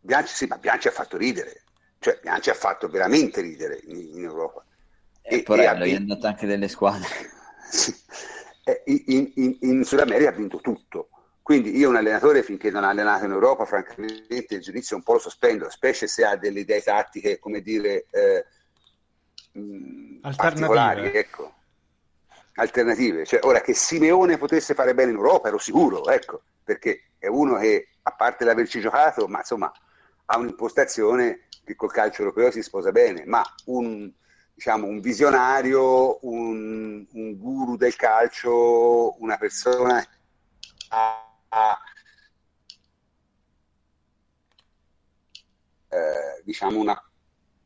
Bianchi, 0.00 0.32
sì, 0.34 0.46
ma 0.46 0.58
Bianchi 0.58 0.88
ha 0.88 0.90
fatto 0.90 1.16
ridere, 1.16 1.62
cioè 2.00 2.18
Bianchi 2.20 2.50
ha 2.50 2.54
fatto 2.54 2.88
veramente 2.88 3.40
ridere 3.40 3.80
in, 3.84 3.96
in 3.96 4.24
Europa. 4.24 4.64
E, 5.22 5.36
e 5.36 5.44
e 5.46 5.88
gli 5.88 5.92
è 5.92 5.96
andato 5.96 6.26
anche 6.26 6.46
delle 6.46 6.68
squadre. 6.68 7.08
Sì. 7.74 7.92
In, 8.84 9.32
in, 9.34 9.56
in 9.60 9.84
Sud 9.84 10.00
America 10.00 10.28
ha 10.28 10.32
vinto 10.32 10.60
tutto. 10.60 11.08
Quindi 11.42 11.76
io 11.76 11.88
un 11.88 11.96
allenatore 11.96 12.42
finché 12.42 12.70
non 12.70 12.84
ha 12.84 12.90
allenato 12.90 13.24
in 13.24 13.32
Europa, 13.32 13.64
francamente 13.64 14.54
il 14.54 14.60
giudizio 14.60 14.96
un 14.96 15.02
po' 15.02 15.14
lo 15.14 15.18
sospendo, 15.18 15.68
specie 15.70 16.06
se 16.06 16.24
ha 16.24 16.36
delle 16.36 16.60
idee 16.60 16.82
tattiche, 16.82 17.38
come 17.38 17.62
dire, 17.62 18.06
eh, 18.10 18.44
particolari, 20.36 21.10
ecco. 21.12 21.54
Alternative. 22.54 23.24
Cioè, 23.24 23.40
ora 23.42 23.60
che 23.60 23.74
Simeone 23.74 24.38
potesse 24.38 24.74
fare 24.74 24.94
bene 24.94 25.10
in 25.10 25.16
Europa 25.16 25.48
ero 25.48 25.58
sicuro, 25.58 26.06
ecco, 26.08 26.42
perché 26.64 27.10
è 27.18 27.26
uno 27.26 27.56
che 27.58 27.88
a 28.02 28.12
parte 28.12 28.44
l'averci 28.44 28.80
giocato, 28.80 29.28
ma 29.28 29.38
insomma 29.38 29.72
ha 30.26 30.38
un'impostazione 30.38 31.48
che 31.64 31.74
col 31.76 31.92
calcio 31.92 32.22
europeo 32.22 32.50
si 32.50 32.62
sposa 32.62 32.90
bene, 32.90 33.24
ma 33.26 33.42
un, 33.66 34.10
diciamo, 34.54 34.86
un 34.86 35.00
visionario, 35.00 36.18
un, 36.26 37.06
un, 37.10 37.36
guru 37.38 37.76
del 37.76 37.96
calcio, 37.96 39.20
una 39.22 39.36
persona 39.36 40.00
che 40.00 40.08
ha, 40.88 41.78
eh, 45.88 46.42
diciamo 46.42 46.78
una 46.78 47.10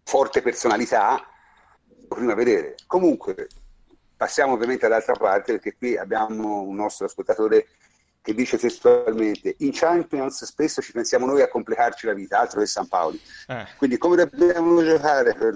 forte 0.05 0.43
personalità, 0.43 1.21
prima 2.09 2.35
vedere. 2.35 2.77
Comunque, 2.87 3.49
passiamo 4.17 4.55
ovviamente 4.55 4.87
all'altra 4.87 5.15
parte 5.15 5.53
perché 5.53 5.77
qui 5.77 5.97
abbiamo 5.97 6.63
un 6.63 6.75
nostro 6.75 7.07
ascoltatore 7.07 7.69
che 8.29 8.35
dice 8.35 8.59
testualmente 8.59 9.55
in 9.61 9.71
Champions 9.73 10.45
spesso 10.45 10.83
ci 10.83 10.93
pensiamo 10.93 11.25
noi 11.25 11.41
a 11.41 11.49
complicarci 11.49 12.05
la 12.05 12.13
vita, 12.13 12.39
altro 12.39 12.61
che 12.61 12.67
San 12.67 12.87
Paoli. 12.87 13.19
Eh. 13.47 13.67
Quindi 13.79 13.97
come 13.97 14.17
dobbiamo 14.17 14.85
giocare 14.85 15.33
per 15.33 15.55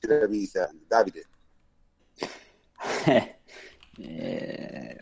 la 0.00 0.26
vita. 0.26 0.70
Davide. 0.86 1.26
Eh, 4.00 4.96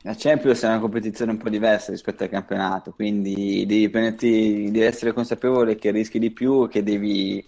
la 0.00 0.16
Champions 0.18 0.60
è 0.64 0.66
una 0.66 0.80
competizione 0.80 1.30
un 1.30 1.38
po' 1.38 1.48
diversa 1.48 1.92
rispetto 1.92 2.24
al 2.24 2.28
campionato, 2.30 2.90
quindi 2.90 3.64
devi, 3.64 3.88
prenderti, 3.88 4.72
devi 4.72 4.80
essere 4.80 5.12
consapevole 5.12 5.76
che 5.76 5.92
rischi 5.92 6.18
di 6.18 6.32
più, 6.32 6.68
che 6.68 6.82
devi, 6.82 7.46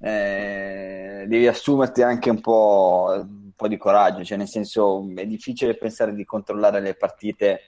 eh, 0.00 1.26
devi 1.28 1.46
assumerti 1.46 2.00
anche 2.00 2.30
un 2.30 2.40
po', 2.40 3.26
po', 3.62 3.68
di 3.68 3.76
coraggio, 3.76 4.24
cioè 4.24 4.36
nel 4.36 4.48
senso 4.48 5.06
è 5.14 5.26
difficile 5.26 5.76
pensare 5.76 6.14
di 6.14 6.24
controllare 6.24 6.80
le 6.80 6.94
partite 6.94 7.60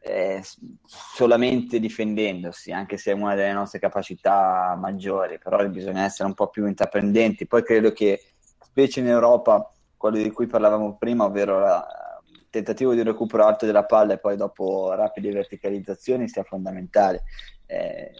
eh, 0.00 0.42
solamente 0.86 1.78
difendendosi, 1.78 2.72
anche 2.72 2.96
se 2.96 3.10
è 3.10 3.14
una 3.14 3.34
delle 3.34 3.52
nostre 3.52 3.78
capacità 3.78 4.76
maggiori, 4.78 5.38
però 5.38 5.66
bisogna 5.68 6.04
essere 6.04 6.28
un 6.28 6.34
po' 6.34 6.48
più 6.48 6.66
intraprendenti. 6.66 7.46
Poi 7.46 7.62
credo 7.62 7.92
che, 7.92 8.22
specie 8.60 9.00
in 9.00 9.08
Europa, 9.08 9.72
quello 9.96 10.16
di 10.16 10.30
cui 10.30 10.46
parlavamo 10.46 10.96
prima, 10.96 11.24
ovvero 11.24 11.58
il 11.58 12.46
tentativo 12.50 12.94
di 12.94 13.02
recupero 13.02 13.44
alto 13.44 13.66
della 13.66 13.84
palla 13.84 14.14
e 14.14 14.18
poi 14.18 14.36
dopo 14.36 14.94
rapide 14.94 15.32
verticalizzazioni, 15.32 16.28
sia 16.28 16.44
fondamentale. 16.44 17.24
Eh, 17.66 18.12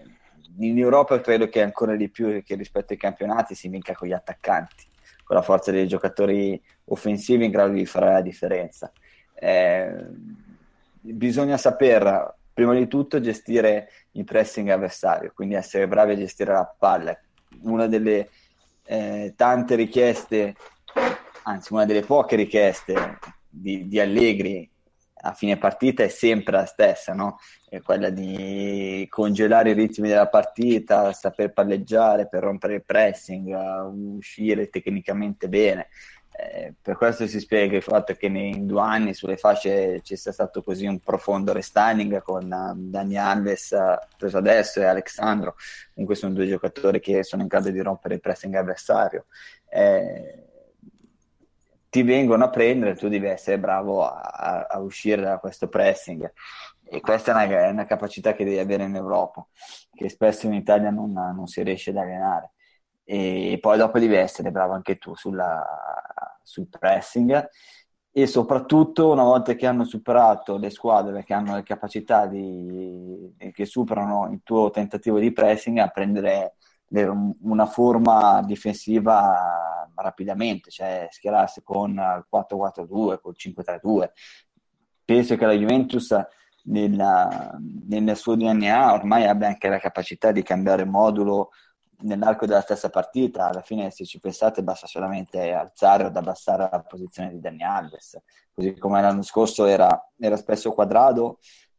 in 0.58 0.78
Europa 0.78 1.20
credo 1.20 1.48
che 1.48 1.62
ancora 1.62 1.94
di 1.94 2.10
più 2.10 2.42
che 2.42 2.56
rispetto 2.56 2.92
ai 2.92 2.98
campionati 2.98 3.54
si 3.54 3.68
vinca 3.68 3.94
con 3.94 4.08
gli 4.08 4.12
attaccanti, 4.12 4.87
con 5.28 5.36
la 5.36 5.42
forza 5.42 5.70
dei 5.70 5.86
giocatori 5.86 6.58
offensivi 6.86 7.44
in 7.44 7.50
grado 7.50 7.74
di 7.74 7.84
fare 7.84 8.12
la 8.12 8.22
differenza. 8.22 8.90
Eh, 9.34 9.94
bisogna 11.02 11.58
saper 11.58 12.34
prima 12.54 12.72
di 12.72 12.88
tutto 12.88 13.20
gestire 13.20 13.90
il 14.12 14.24
pressing 14.24 14.70
avversario, 14.70 15.30
quindi 15.34 15.54
essere 15.54 15.86
bravi 15.86 16.12
a 16.12 16.16
gestire 16.16 16.54
la 16.54 16.74
palla. 16.78 17.14
Una 17.64 17.86
delle 17.86 18.30
eh, 18.84 19.34
tante 19.36 19.74
richieste, 19.74 20.54
anzi 21.42 21.74
una 21.74 21.84
delle 21.84 22.00
poche 22.00 22.34
richieste 22.34 23.18
di, 23.50 23.86
di, 23.86 24.00
Allegri 24.00 24.66
a 25.20 25.32
fine 25.32 25.56
partita 25.56 26.02
è 26.02 26.08
sempre 26.08 26.52
la 26.52 26.66
stessa, 26.66 27.12
no? 27.12 27.38
È 27.68 27.80
quella 27.80 28.10
di 28.10 29.06
congelare 29.10 29.70
i 29.70 29.74
ritmi 29.74 30.08
della 30.08 30.28
partita, 30.28 31.12
saper 31.12 31.52
palleggiare 31.52 32.28
per 32.28 32.42
rompere 32.42 32.76
il 32.76 32.84
pressing, 32.84 33.54
uscire 34.16 34.68
tecnicamente 34.68 35.48
bene. 35.48 35.88
Eh, 36.40 36.72
per 36.80 36.96
questo 36.96 37.26
si 37.26 37.40
spiega 37.40 37.76
il 37.76 37.82
fatto 37.82 38.14
che 38.14 38.26
in 38.26 38.64
due 38.64 38.80
anni 38.80 39.12
sulle 39.12 39.36
fasce 39.36 40.00
ci 40.02 40.14
sia 40.14 40.30
stato 40.30 40.62
così 40.62 40.86
un 40.86 41.00
profondo 41.00 41.52
restyling 41.52 42.22
con 42.22 42.44
uh, 42.44 42.74
Dani 42.76 43.16
Alves 43.16 43.70
uh, 43.70 43.98
preso 44.16 44.38
adesso 44.38 44.78
e 44.78 44.84
Alexandro. 44.84 45.56
Comunque 45.92 46.14
sono 46.14 46.34
due 46.34 46.46
giocatori 46.46 47.00
che 47.00 47.24
sono 47.24 47.42
in 47.42 47.48
grado 47.48 47.70
di 47.70 47.80
rompere 47.80 48.14
il 48.14 48.20
pressing 48.20 48.54
avversario. 48.54 49.26
Eh, 49.68 50.47
ti 51.88 52.02
vengono 52.02 52.44
a 52.44 52.50
prendere, 52.50 52.96
tu 52.96 53.08
devi 53.08 53.26
essere 53.26 53.58
bravo 53.58 54.04
a, 54.04 54.66
a 54.68 54.78
uscire 54.78 55.22
da 55.22 55.38
questo 55.38 55.68
pressing. 55.68 56.32
E 56.90 57.00
questa 57.00 57.32
è 57.32 57.34
una, 57.46 57.66
è 57.66 57.70
una, 57.70 57.84
capacità 57.84 58.32
che 58.34 58.44
devi 58.44 58.58
avere 58.58 58.84
in 58.84 58.94
Europa, 58.94 59.46
che 59.92 60.08
spesso 60.08 60.46
in 60.46 60.54
Italia 60.54 60.90
non, 60.90 61.12
non 61.12 61.46
si 61.46 61.62
riesce 61.62 61.90
ad 61.90 61.96
allenare 61.96 62.52
e 63.10 63.56
poi 63.58 63.78
dopo 63.78 63.98
devi 63.98 64.16
essere 64.16 64.50
bravo 64.50 64.74
anche 64.74 64.98
tu 64.98 65.14
sulla, 65.14 65.64
sul 66.42 66.68
pressing 66.68 67.48
e 68.12 68.26
soprattutto 68.26 69.10
una 69.12 69.22
volta 69.22 69.54
che 69.54 69.66
hanno 69.66 69.84
superato 69.84 70.58
le 70.58 70.68
squadre 70.68 71.24
che 71.24 71.32
hanno 71.32 71.54
le 71.54 71.62
capacità 71.62 72.26
di, 72.26 73.34
che 73.54 73.64
superano 73.64 74.28
il 74.30 74.40
tuo 74.44 74.68
tentativo 74.68 75.18
di 75.18 75.32
pressing 75.32 75.78
a 75.78 75.88
prendere 75.88 76.56
una 76.90 77.64
forma 77.64 78.42
difensiva 78.44 79.77
rapidamente, 80.00 80.70
cioè 80.70 81.08
schierarsi 81.10 81.62
con 81.62 81.92
il 81.92 82.26
4-4-2, 82.30 83.20
col 83.20 83.34
5-3-2. 83.36 84.10
Penso 85.04 85.36
che 85.36 85.46
la 85.46 85.52
Juventus 85.52 86.14
nella, 86.64 87.58
nel 87.88 88.16
suo 88.16 88.36
DNA 88.36 88.92
ormai 88.92 89.26
abbia 89.26 89.48
anche 89.48 89.68
la 89.68 89.78
capacità 89.78 90.32
di 90.32 90.42
cambiare 90.42 90.84
modulo 90.84 91.50
nell'arco 92.00 92.46
della 92.46 92.60
stessa 92.60 92.90
partita, 92.90 93.48
alla 93.48 93.62
fine 93.62 93.90
se 93.90 94.04
ci 94.04 94.20
pensate 94.20 94.62
basta 94.62 94.86
solamente 94.86 95.52
alzare 95.52 96.04
o 96.04 96.06
abbassare 96.12 96.68
la 96.70 96.80
posizione 96.80 97.30
di 97.30 97.40
Dani 97.40 97.62
Alves, 97.62 98.20
così 98.52 98.76
come 98.76 99.00
l'anno 99.00 99.22
scorso 99.22 99.64
era, 99.64 100.10
era 100.18 100.36
spesso 100.36 100.72
quadrato 100.72 101.38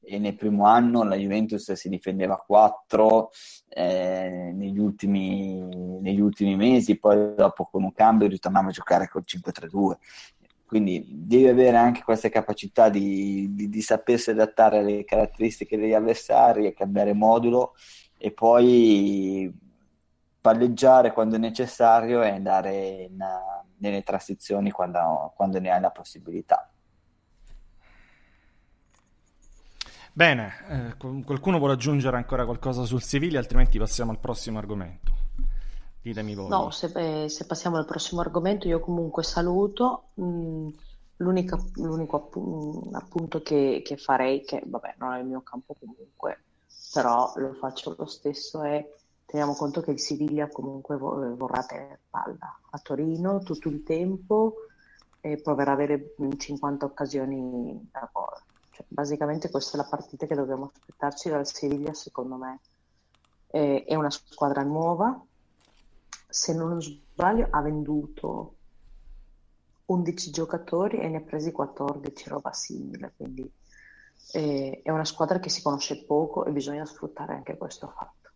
e 0.10 0.18
nel 0.18 0.36
primo 0.36 0.66
anno 0.66 1.04
la 1.04 1.16
Juventus 1.16 1.72
si 1.74 1.88
difendeva 1.88 2.34
a 2.34 2.44
4 2.46 3.30
eh, 3.70 4.52
negli, 4.54 4.80
ultimi, 4.80 6.00
negli, 6.02 6.20
ultimi, 6.20 6.56
mesi, 6.56 6.98
poi 6.98 7.36
dopo 7.36 7.66
con 7.66 7.84
un 7.84 7.94
cambio 7.94 8.28
ritornava 8.28 8.70
a 8.70 8.72
giocare 8.72 9.08
col 9.08 9.24
5-3-2. 9.26 9.98
Quindi 10.66 11.06
devi 11.08 11.48
avere 11.48 11.78
anche 11.78 12.04
questa 12.04 12.30
capacità 12.30 12.90
di, 12.90 13.54
di, 13.54 13.70
di 13.70 13.82
sapersi 13.82 14.32
adattare 14.32 14.80
alle 14.80 15.04
caratteristiche 15.04 15.78
degli 15.78 15.94
avversari 15.94 16.66
e 16.66 16.74
cambiare 16.74 17.14
modulo 17.14 17.74
e 18.18 18.32
poi 18.32 19.52
palleggiare 20.42 21.12
quando 21.12 21.36
è 21.36 21.40
necessario 21.40 22.22
e 22.24 22.30
andare 22.30 23.08
in, 23.10 23.18
nelle 23.78 24.04
transizioni 24.04 24.72
quando, 24.72 25.34
quando 25.36 25.60
ne 25.60 25.72
hai 25.72 25.82
la 25.82 25.92
possibilità. 25.92 26.69
Bene, 30.14 30.98
eh, 30.98 31.24
qualcuno 31.24 31.60
vuole 31.60 31.74
aggiungere 31.74 32.18
ancora 32.18 32.46
qualcosa 32.46 32.84
sul 32.84 33.02
Siviglia, 33.02 33.40
altrimenti 33.40 33.78
passiamo 33.78 34.12
al 34.12 34.20
prossimo 34.20 34.58
argomento. 34.58 35.14
Ditemi 36.02 36.34
voi. 36.34 36.50
No, 36.50 36.72
se, 36.72 36.92
eh, 36.96 37.30
se 37.30 37.46
passiamo 37.46 37.78
al 37.78 37.86
prossimo 37.86 38.22
argomento, 38.22 38.68
io 38.68 38.80
comunque 38.80 39.24
saluto. 39.24 40.10
Mm, 40.20 40.70
l'unico, 41.18 41.66
l'unico 41.76 42.30
appunto 42.94 43.42
che, 43.42 43.82
che, 43.84 43.98
farei, 43.98 44.44
che 44.44 44.62
vabbè 44.66 44.96
non 44.98 45.14
è 45.14 45.20
il 45.20 45.26
mio 45.26 45.42
campo 45.42 45.76
comunque, 45.80 46.44
però 46.94 47.32
lo 47.36 47.54
faccio 47.54 47.96
lo 47.98 48.06
stesso, 48.06 48.64
è 48.64 48.86
teniamo 49.26 49.54
conto 49.54 49.82
che 49.82 49.92
il 49.92 50.00
Siviglia 50.00 50.48
comunque 50.48 50.96
eh, 50.96 51.00
vorrà 51.36 51.64
tenere 51.64 52.00
palla 52.10 52.60
a 52.72 52.80
Torino 52.80 53.40
tutto 53.40 53.70
il 53.70 53.84
tempo 53.84 54.56
e 55.22 55.38
proverà 55.38 55.74
ad 55.74 55.80
avere 55.80 56.16
50 56.38 56.86
occasioni 56.86 57.90
da 57.92 58.10
gol. 58.12 58.49
Cioè, 58.80 58.86
basicamente 58.88 59.50
questa 59.50 59.78
è 59.78 59.82
la 59.82 59.88
partita 59.88 60.26
che 60.26 60.36
dobbiamo 60.36 60.72
aspettarci 60.74 61.30
dal 61.30 61.46
Siviglia, 61.46 61.94
secondo 61.94 62.36
me. 62.36 62.60
Eh, 63.48 63.84
è 63.86 63.96
una 63.96 64.10
squadra 64.10 64.64
nuova, 64.64 65.22
se 66.30 66.54
non 66.54 66.82
sbaglio 66.82 67.48
ha 67.50 67.62
venduto 67.62 68.56
11 69.86 70.32
giocatori 70.32 71.00
e 71.00 71.10
ne 71.10 71.18
ha 71.18 71.22
presi 71.22 71.52
14, 71.52 72.30
roba 72.30 72.54
simile, 72.54 73.12
quindi 73.18 73.52
eh, 74.34 74.82
è 74.84 74.92
una 74.92 75.06
squadra 75.06 75.40
che 75.40 75.50
si 75.50 75.62
conosce 75.62 76.06
poco 76.06 76.46
e 76.46 76.52
bisogna 76.52 76.86
sfruttare 76.86 77.34
anche 77.34 77.58
questo 77.58 77.88
fatto 77.88 78.30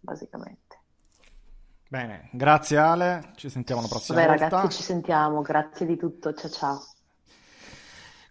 basicamente. 0.00 0.78
Bene, 1.86 2.30
grazie 2.32 2.78
Ale, 2.78 3.32
ci 3.36 3.50
sentiamo 3.50 3.82
la 3.82 3.88
prossima 3.88 4.18
Vabbè, 4.18 4.38
volta. 4.38 4.56
ragazzi, 4.56 4.76
ci 4.76 4.82
sentiamo, 4.82 5.42
grazie 5.42 5.86
di 5.86 5.96
tutto, 5.96 6.32
ciao 6.32 6.50
ciao. 6.50 6.82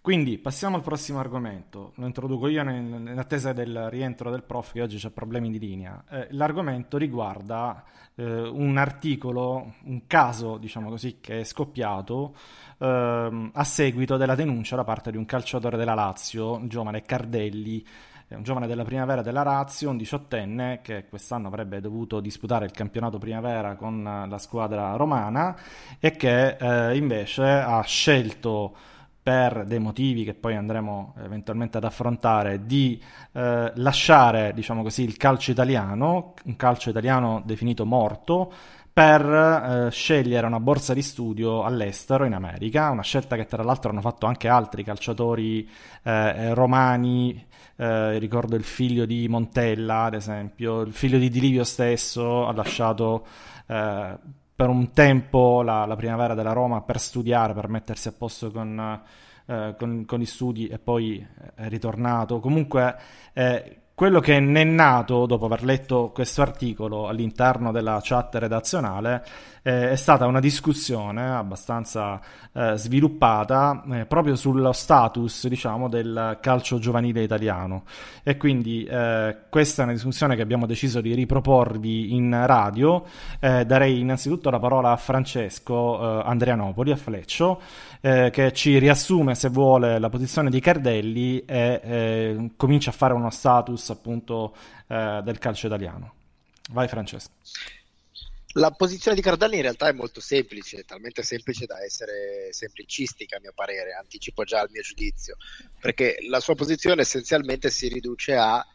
Quindi 0.10 0.40
passiamo 0.40 0.76
al 0.76 0.82
prossimo 0.82 1.20
argomento, 1.20 1.92
lo 1.98 2.08
introduco 2.08 2.48
io 2.48 2.64
in, 2.64 3.14
attesa 3.16 3.54
del 3.54 3.92
rientro 3.92 4.32
del 4.32 4.42
prof 4.42 4.72
che 4.72 4.82
oggi 4.82 4.98
c'è 4.98 5.12
problemi 5.12 5.52
di 5.52 5.60
linea. 5.60 6.04
Eh, 6.10 6.30
l'argomento 6.32 6.98
riguarda 6.98 7.84
eh, 8.16 8.24
un 8.24 8.78
articolo, 8.78 9.76
un 9.84 10.08
caso 10.08 10.58
diciamo 10.58 10.90
così, 10.90 11.20
che 11.22 11.42
è 11.42 11.44
scoppiato 11.44 12.34
eh, 12.80 13.50
a 13.54 13.64
seguito 13.64 14.18
della 14.18 14.34
denuncia 14.34 14.76
da 14.76 14.84
parte 14.84 15.12
di 15.12 15.18
un 15.18 15.26
calciatore 15.26 15.78
della 15.78 15.94
Lazio, 15.94 16.58
il 16.58 16.70
giovane 16.70 17.04
Cardelli, 17.04 17.86
è 18.28 18.34
un 18.34 18.42
giovane 18.42 18.66
della 18.66 18.84
primavera 18.84 19.22
della 19.22 19.44
Lazio, 19.44 19.92
un 19.92 19.98
diciottenne 19.98 20.80
che 20.82 21.06
quest'anno 21.08 21.50
avrebbe 21.50 21.82
dovuto 21.82 22.20
disputare 22.20 22.66
il 22.66 22.72
campionato 22.72 23.20
primavera 23.20 23.76
con 23.76 24.02
la 24.28 24.38
squadra 24.40 24.96
romana 24.96 25.56
e 26.00 26.10
che 26.14 26.58
eh, 26.58 26.98
invece 26.98 27.44
ha 27.44 27.82
scelto 27.84 28.98
per 29.22 29.66
dei 29.66 29.80
motivi 29.80 30.24
che 30.24 30.34
poi 30.34 30.56
andremo 30.56 31.16
eventualmente 31.24 31.78
ad 31.78 31.84
affrontare, 31.84 32.66
di 32.66 33.02
eh, 33.34 33.72
lasciare, 33.76 34.54
diciamo 34.54 34.82
così, 34.82 35.04
il 35.04 35.18
calcio 35.18 35.52
italiano, 35.52 36.34
un 36.46 36.56
calcio 36.56 36.90
italiano 36.90 37.42
definito 37.46 37.86
morto, 37.86 38.52
per 38.92 39.22
eh, 39.22 39.92
scegliere 39.92 40.46
una 40.46 40.60
borsa 40.60 40.94
di 40.94 41.02
studio 41.02 41.64
all'estero, 41.64 42.26
in 42.26 42.34
America, 42.34 42.90
una 42.90 43.02
scelta 43.02 43.36
che 43.36 43.46
tra 43.46 43.64
l'altro 43.64 43.92
hanno 43.92 44.02
fatto 44.02 44.26
anche 44.26 44.48
altri 44.48 44.84
calciatori 44.84 45.70
eh, 46.04 46.54
romani, 46.54 47.46
eh, 47.78 48.18
ricordo 48.18 48.56
il 48.58 48.66
figlio 48.66 49.06
di 49.06 49.28
Montella, 49.30 50.04
ad 50.04 50.16
esempio, 50.16 50.82
il 50.82 50.92
figlio 50.92 51.18
di 51.18 51.30
Dilivio 51.30 51.64
stesso 51.64 52.46
ha 52.46 52.52
lasciato 52.52 53.26
eh, 53.68 54.18
per 54.60 54.68
un 54.68 54.92
tempo 54.92 55.62
la, 55.62 55.86
la, 55.86 55.96
primavera 55.96 56.34
della 56.34 56.52
Roma 56.52 56.82
per 56.82 57.00
studiare, 57.00 57.54
per 57.54 57.70
mettersi 57.70 58.10
a 58.10 58.12
posto 58.12 58.52
con, 58.52 59.02
eh, 59.46 59.74
con, 59.78 60.04
con 60.06 60.20
gli 60.20 60.26
studi 60.26 60.68
e 60.68 60.78
poi 60.80 61.26
è 61.56 61.70
ritornato. 61.70 62.42
Comunque 62.42 62.94
quello 64.00 64.22
che 64.22 64.40
ne 64.40 64.62
è 64.62 64.64
nato 64.64 65.26
dopo 65.26 65.44
aver 65.44 65.66
letto 65.66 66.12
questo 66.14 66.42
articolo 66.42 67.10
all'interno 67.10 67.74
della 67.74 68.00
chat 68.02 68.34
redazionale 68.36 69.26
eh, 69.62 69.92
è 69.92 69.96
stata 69.96 70.26
una 70.26 70.40
discussione 70.40 71.36
abbastanza 71.36 72.22
eh, 72.54 72.74
sviluppata 72.76 73.84
eh, 73.92 74.06
proprio 74.06 74.36
sullo 74.36 74.72
status, 74.72 75.48
diciamo, 75.48 75.90
del 75.90 76.38
calcio 76.42 76.80
giovanile 76.80 77.24
italiano. 77.24 77.84
E 78.24 78.38
quindi 78.38 78.84
eh, 78.86 79.36
questa 79.50 79.82
è 79.82 79.86
una 79.86 79.94
discussione 79.94 80.36
che 80.36 80.42
abbiamo 80.42 80.66
deciso 80.66 81.02
di 81.02 81.14
riproporvi 81.14 82.16
in 82.16 82.46
radio. 82.46 83.06
Eh, 83.40 83.66
darei 83.66 84.00
innanzitutto 84.00 84.50
la 84.50 84.60
parola 84.60 84.92
a 84.92 84.98
Francesco 84.98 86.20
eh, 86.20 86.24
Andrianopoli, 86.26 86.92
a 86.92 86.96
Fleccio, 86.96 87.62
che 88.02 88.54
ci 88.54 88.78
riassume, 88.78 89.36
se 89.36 89.50
vuole, 89.50 90.00
la 90.00 90.08
posizione 90.08 90.50
di 90.50 90.62
Cardelli 90.62 91.44
e 91.44 92.50
comincia 92.56 92.92
a 92.92 92.94
fare 92.94 93.14
uno 93.14 93.30
status 93.30 93.89
appunto 93.92 94.56
del 94.88 95.38
calcio 95.40 95.68
italiano. 95.68 96.14
Vai 96.72 96.88
Francesco. 96.88 97.32
La 98.54 98.72
posizione 98.72 99.16
di 99.16 99.22
Cardelli 99.22 99.58
in 99.58 99.62
realtà 99.62 99.90
è 99.90 99.94
molto 99.94 100.20
semplice, 100.20 100.84
talmente 100.84 101.22
semplice 101.22 101.68
da 101.68 101.84
essere 101.84 102.52
semplicistica 102.52 103.38
a 103.38 103.40
mio 103.40 103.52
parere, 103.54 103.94
anticipo 103.94 104.44
già 104.44 104.64
il 104.64 104.72
mio 104.72 104.82
giudizio, 104.82 105.38
perché 105.80 106.18
la 106.28 106.40
sua 106.40 106.56
posizione 106.56 107.02
essenzialmente 107.02 107.70
si 107.70 107.88
riduce 107.90 108.36
a 108.36 108.66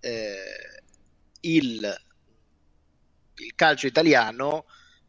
eh, 0.00 0.82
il, 1.40 2.00
il, 3.34 3.54
calcio 3.54 3.86
italiano 3.86 4.64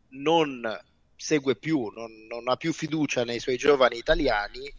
non 0.10 0.68
segue 1.16 1.56
più, 1.56 1.88
non, 1.88 2.12
non 2.28 2.50
ha 2.50 2.58
più 2.58 2.74
fiducia 2.74 3.24
nei 3.24 3.40
suoi 3.40 3.56
giovani 3.56 3.98
italiani 3.98 4.70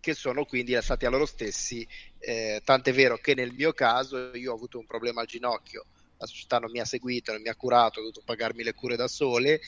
che 0.00 0.14
sono 0.14 0.44
quindi 0.44 0.72
lasciati 0.72 1.06
a 1.06 1.10
loro 1.10 1.26
stessi, 1.26 1.86
eh, 2.18 2.60
tant'è 2.64 2.92
vero 2.92 3.18
che 3.18 3.34
nel 3.34 3.52
mio 3.52 3.72
caso 3.72 4.34
io 4.34 4.52
ho 4.52 4.54
avuto 4.54 4.78
un 4.78 4.86
problema 4.86 5.20
al 5.20 5.26
ginocchio 5.26 5.86
la 6.18 6.26
società 6.26 6.58
non 6.58 6.70
mi 6.70 6.80
ha 6.80 6.84
seguito, 6.84 7.32
non 7.32 7.40
mi 7.40 7.48
ha 7.48 7.54
curato, 7.54 7.98
ho 8.00 8.02
dovuto 8.02 8.22
pagarmi 8.24 8.62
le 8.62 8.74
cure 8.74 8.96
da, 8.96 9.08
sole, 9.08 9.60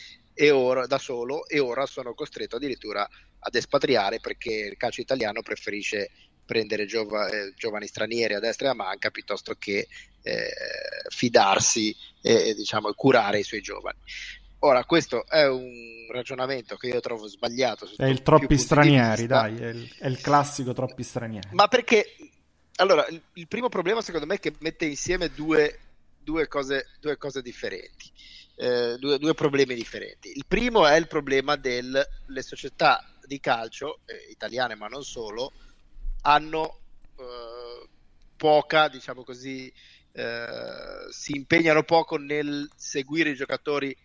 ora, 0.50 0.86
da 0.86 0.98
solo 0.98 1.46
e 1.46 1.58
ora 1.58 1.86
sono 1.86 2.14
costretto 2.14 2.56
addirittura 2.56 3.08
ad 3.38 3.54
espatriare 3.54 4.20
perché 4.20 4.52
il 4.52 4.76
calcio 4.76 5.00
italiano 5.00 5.42
preferisce 5.42 6.10
prendere 6.44 6.84
giova, 6.86 7.28
eh, 7.28 7.54
giovani 7.54 7.86
stranieri 7.86 8.34
a 8.34 8.40
destra 8.40 8.66
e 8.66 8.70
a 8.70 8.74
manca 8.74 9.10
piuttosto 9.10 9.54
che 9.54 9.86
eh, 10.22 10.50
fidarsi 11.08 11.94
e, 12.20 12.48
e 12.48 12.54
diciamo, 12.54 12.92
curare 12.94 13.38
i 13.38 13.44
suoi 13.44 13.60
giovani. 13.60 13.98
Ora, 14.60 14.84
questo 14.84 15.26
è 15.26 15.46
un 15.48 16.06
ragionamento 16.10 16.76
che 16.76 16.88
io 16.88 17.00
trovo 17.00 17.26
sbagliato. 17.26 17.88
È 17.96 18.04
il 18.04 18.22
troppi 18.22 18.58
stranieri, 18.58 19.26
dai, 19.26 19.56
è 19.56 19.68
il, 19.68 19.94
è 19.98 20.06
il, 20.06 20.20
classico 20.20 20.72
troppi 20.72 21.02
stranieri. 21.02 21.48
Ma 21.52 21.66
perché, 21.68 22.14
allora, 22.76 23.06
il, 23.08 23.22
il 23.34 23.48
primo 23.48 23.68
problema 23.68 24.02
secondo 24.02 24.26
me 24.26 24.34
è 24.34 24.40
che 24.40 24.54
mette 24.58 24.84
insieme 24.84 25.30
due 25.30 25.78
due 26.22 26.46
cose, 26.48 26.90
due 27.00 27.16
cose 27.16 27.42
differenti, 27.42 28.10
eh, 28.56 28.96
due, 28.98 29.18
due, 29.18 29.34
problemi 29.34 29.74
differenti. 29.74 30.30
Il 30.34 30.44
primo 30.46 30.86
è 30.86 30.96
il 30.96 31.06
problema 31.06 31.56
delle 31.56 32.06
società 32.40 33.04
di 33.24 33.40
calcio, 33.40 34.00
eh, 34.04 34.30
italiane 34.30 34.74
ma 34.74 34.86
non 34.86 35.02
solo, 35.02 35.52
hanno 36.22 36.78
eh, 37.16 37.88
poca, 38.36 38.88
diciamo 38.88 39.24
così, 39.24 39.72
eh, 40.12 41.06
si 41.10 41.32
impegnano 41.34 41.82
poco 41.82 42.16
nel 42.16 42.68
seguire 42.76 43.30
i 43.30 43.34
giocatori 43.34 43.96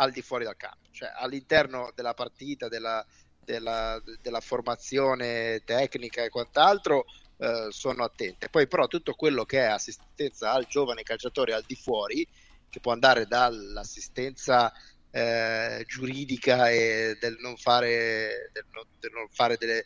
al 0.00 0.10
di 0.10 0.22
fuori 0.22 0.44
dal 0.44 0.56
campo, 0.56 0.88
cioè 0.90 1.12
all'interno 1.14 1.92
della 1.94 2.14
partita, 2.14 2.68
della, 2.68 3.04
della, 3.44 4.00
della 4.20 4.40
formazione 4.40 5.62
tecnica 5.64 6.22
e 6.22 6.28
quant'altro 6.28 7.04
eh, 7.38 7.68
sono 7.70 8.04
attente. 8.04 8.48
Poi 8.48 8.66
però 8.66 8.86
tutto 8.86 9.14
quello 9.14 9.44
che 9.44 9.60
è 9.60 9.66
assistenza 9.66 10.52
al 10.52 10.66
giovane 10.66 11.02
calciatore 11.02 11.52
al 11.52 11.64
di 11.66 11.74
fuori, 11.74 12.26
che 12.68 12.80
può 12.80 12.92
andare 12.92 13.26
dall'assistenza 13.26 14.72
eh, 15.10 15.84
giuridica 15.86 16.70
e 16.70 17.16
del 17.18 17.36
non, 17.40 17.56
fare, 17.56 18.50
del, 18.52 18.66
non, 18.70 18.84
del 19.00 19.10
non 19.12 19.28
fare 19.30 19.56
delle 19.56 19.84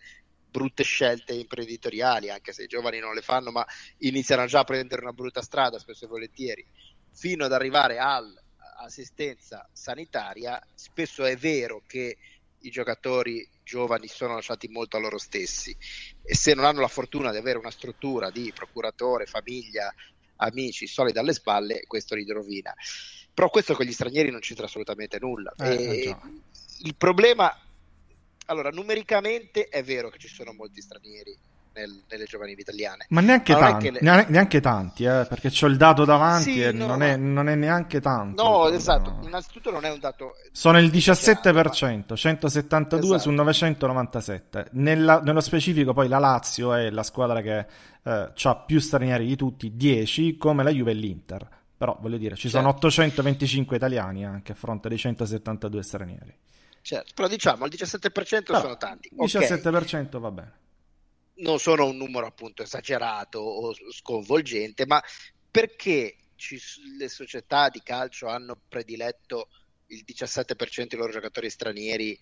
brutte 0.50 0.82
scelte 0.82 1.32
imprenditoriali, 1.32 2.28
anche 2.28 2.52
se 2.52 2.64
i 2.64 2.66
giovani 2.66 2.98
non 2.98 3.14
le 3.14 3.22
fanno, 3.22 3.50
ma 3.50 3.64
iniziano 3.98 4.44
già 4.44 4.60
a 4.60 4.64
prendere 4.64 5.00
una 5.00 5.12
brutta 5.12 5.40
strada 5.40 5.78
spesso 5.78 6.04
e 6.04 6.08
volentieri, 6.08 6.66
fino 7.14 7.46
ad 7.46 7.52
arrivare 7.52 7.98
all'assistenza 8.76 9.68
sanitaria, 9.72 10.60
spesso 10.74 11.24
è 11.24 11.36
vero 11.36 11.82
che 11.86 12.16
i 12.60 12.70
giocatori 12.70 13.48
giovani 13.64 14.08
sono 14.08 14.34
lasciati 14.34 14.68
molto 14.68 14.96
a 14.96 15.00
loro 15.00 15.18
stessi 15.18 15.76
e 16.22 16.34
se 16.34 16.54
non 16.54 16.64
hanno 16.64 16.80
la 16.80 16.88
fortuna 16.88 17.30
di 17.30 17.36
avere 17.36 17.58
una 17.58 17.70
struttura 17.70 18.30
di 18.30 18.52
procuratore, 18.54 19.26
famiglia, 19.26 19.92
amici 20.36 20.86
solidi 20.86 21.18
alle 21.18 21.32
spalle, 21.32 21.84
questo 21.86 22.14
li 22.14 22.24
rovina. 22.26 22.74
Però 23.34 23.48
questo 23.48 23.74
con 23.74 23.86
gli 23.86 23.92
stranieri 23.92 24.30
non 24.30 24.40
c'entra 24.40 24.66
assolutamente 24.66 25.18
nulla. 25.18 25.52
Eh, 25.58 26.14
il 26.80 26.94
problema, 26.96 27.56
allora, 28.46 28.70
numericamente 28.70 29.68
è 29.68 29.82
vero 29.82 30.10
che 30.10 30.18
ci 30.18 30.28
sono 30.28 30.52
molti 30.52 30.82
stranieri 30.82 31.36
nel, 31.74 32.02
nelle 32.08 32.24
giovanili 32.24 32.60
italiane. 32.60 33.06
Ma 33.08 33.20
neanche, 33.20 33.54
tanti, 33.54 33.90
le... 33.90 34.00
neanche 34.00 34.60
tanti, 34.60 35.04
eh, 35.04 35.26
perché 35.28 35.50
ho 35.60 35.66
il 35.66 35.76
dato 35.76 36.04
davanti 36.04 36.52
sì, 36.52 36.62
e 36.62 36.72
no, 36.72 36.86
non, 36.86 37.02
è, 37.02 37.16
non, 37.16 37.48
è, 37.48 37.54
neanche 37.54 38.00
tanto. 38.00 38.42
No, 38.42 38.68
esatto, 38.68 39.10
no. 39.10 39.26
innanzitutto 39.26 39.70
non 39.70 39.84
è 39.84 39.90
un 39.90 39.98
dato... 39.98 40.34
Sono 40.52 40.78
il 40.78 40.90
17%, 40.90 42.14
172 42.14 43.00
esatto. 43.00 43.18
su 43.20 43.30
997. 43.30 44.68
Nella, 44.72 45.20
nello 45.20 45.40
specifico 45.40 45.92
poi 45.92 46.08
la 46.08 46.18
Lazio 46.18 46.74
è 46.74 46.90
la 46.90 47.02
squadra 47.02 47.40
che 47.40 47.66
eh, 48.02 48.32
ha 48.42 48.56
più 48.56 48.80
stranieri 48.80 49.26
di 49.26 49.36
tutti, 49.36 49.74
10, 49.74 50.36
come 50.36 50.62
la 50.62 50.70
Juve 50.70 50.90
e 50.90 50.94
l'Inter. 50.94 51.48
Però 51.76 51.96
voglio 52.00 52.18
dire, 52.18 52.36
ci 52.36 52.42
certo. 52.42 52.58
sono 52.58 52.68
825 52.70 53.76
italiani 53.76 54.24
anche 54.24 54.52
a 54.52 54.54
fronte 54.54 54.88
dei 54.88 54.98
172 54.98 55.82
stranieri. 55.82 56.36
Certo, 56.80 57.12
però 57.14 57.28
diciamo 57.28 57.64
il 57.66 57.72
17% 57.76 58.52
no, 58.52 58.58
sono 58.60 58.76
tanti. 58.76 59.08
Il 59.12 59.24
17% 59.24 60.06
okay. 60.06 60.20
va 60.20 60.30
bene 60.30 60.52
non 61.43 61.59
sono 61.59 61.86
un 61.86 61.97
numero 61.97 62.26
appunto 62.26 62.62
esagerato 62.62 63.38
o 63.38 63.74
sconvolgente, 63.90 64.86
ma 64.86 65.03
perché 65.51 66.16
ci, 66.36 66.59
le 66.99 67.09
società 67.09 67.68
di 67.68 67.82
calcio 67.82 68.26
hanno 68.26 68.59
prediletto 68.68 69.49
il 69.88 70.05
17% 70.07 70.86
dei 70.86 70.99
loro 70.99 71.12
giocatori 71.12 71.51
stranieri, 71.51 72.18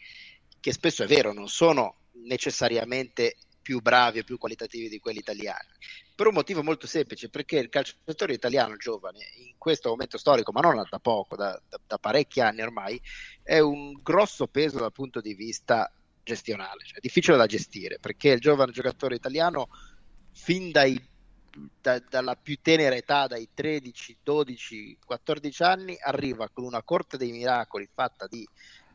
che 0.59 0.73
spesso 0.73 1.05
è 1.05 1.07
vero, 1.07 1.33
non 1.33 1.49
sono 1.49 2.09
necessariamente 2.25 3.37
più 3.63 3.81
bravi 3.81 4.21
o 4.21 4.25
più 4.25 4.39
qualitativi 4.39 4.89
di 4.89 4.99
quelli 4.99 5.19
italiani, 5.19 5.69
per 6.15 6.27
un 6.27 6.35
motivo 6.35 6.63
molto 6.63 6.87
semplice, 6.87 7.29
perché 7.29 7.59
il 7.59 7.69
calciatore 7.69 8.33
italiano 8.33 8.77
giovane 8.77 9.19
in 9.37 9.55
questo 9.57 9.91
momento 9.91 10.19
storico, 10.19 10.51
ma 10.51 10.61
non 10.61 10.85
da 10.91 10.99
poco, 10.99 11.37
da, 11.37 11.61
da, 11.69 11.79
da 11.87 11.99
parecchi 11.99 12.41
anni 12.41 12.63
ormai, 12.63 13.01
è 13.43 13.59
un 13.59 13.93
grosso 14.03 14.49
peso 14.49 14.79
dal 14.79 14.93
punto 14.93 15.21
di 15.21 15.35
vista 15.35 15.93
gestionale, 16.31 16.85
cioè 16.85 17.01
difficile 17.01 17.37
da 17.37 17.47
gestire 17.47 17.99
perché 17.99 18.31
il 18.31 18.41
giovane 18.41 18.73
giocatore 18.73 19.17
italiano 19.17 19.69
fin 20.33 20.71
dai, 20.71 21.01
da, 21.81 21.99
dalla 22.09 22.37
più 22.37 22.59
tenera 22.63 22.95
età, 22.95 23.27
dai 23.27 23.49
13, 23.53 24.19
12, 24.23 24.99
14 25.05 25.63
anni, 25.63 25.97
arriva 26.01 26.49
con 26.49 26.65
una 26.65 26.83
corte 26.83 27.17
dei 27.17 27.33
miracoli 27.33 27.89
fatta 27.93 28.27
di 28.29 28.47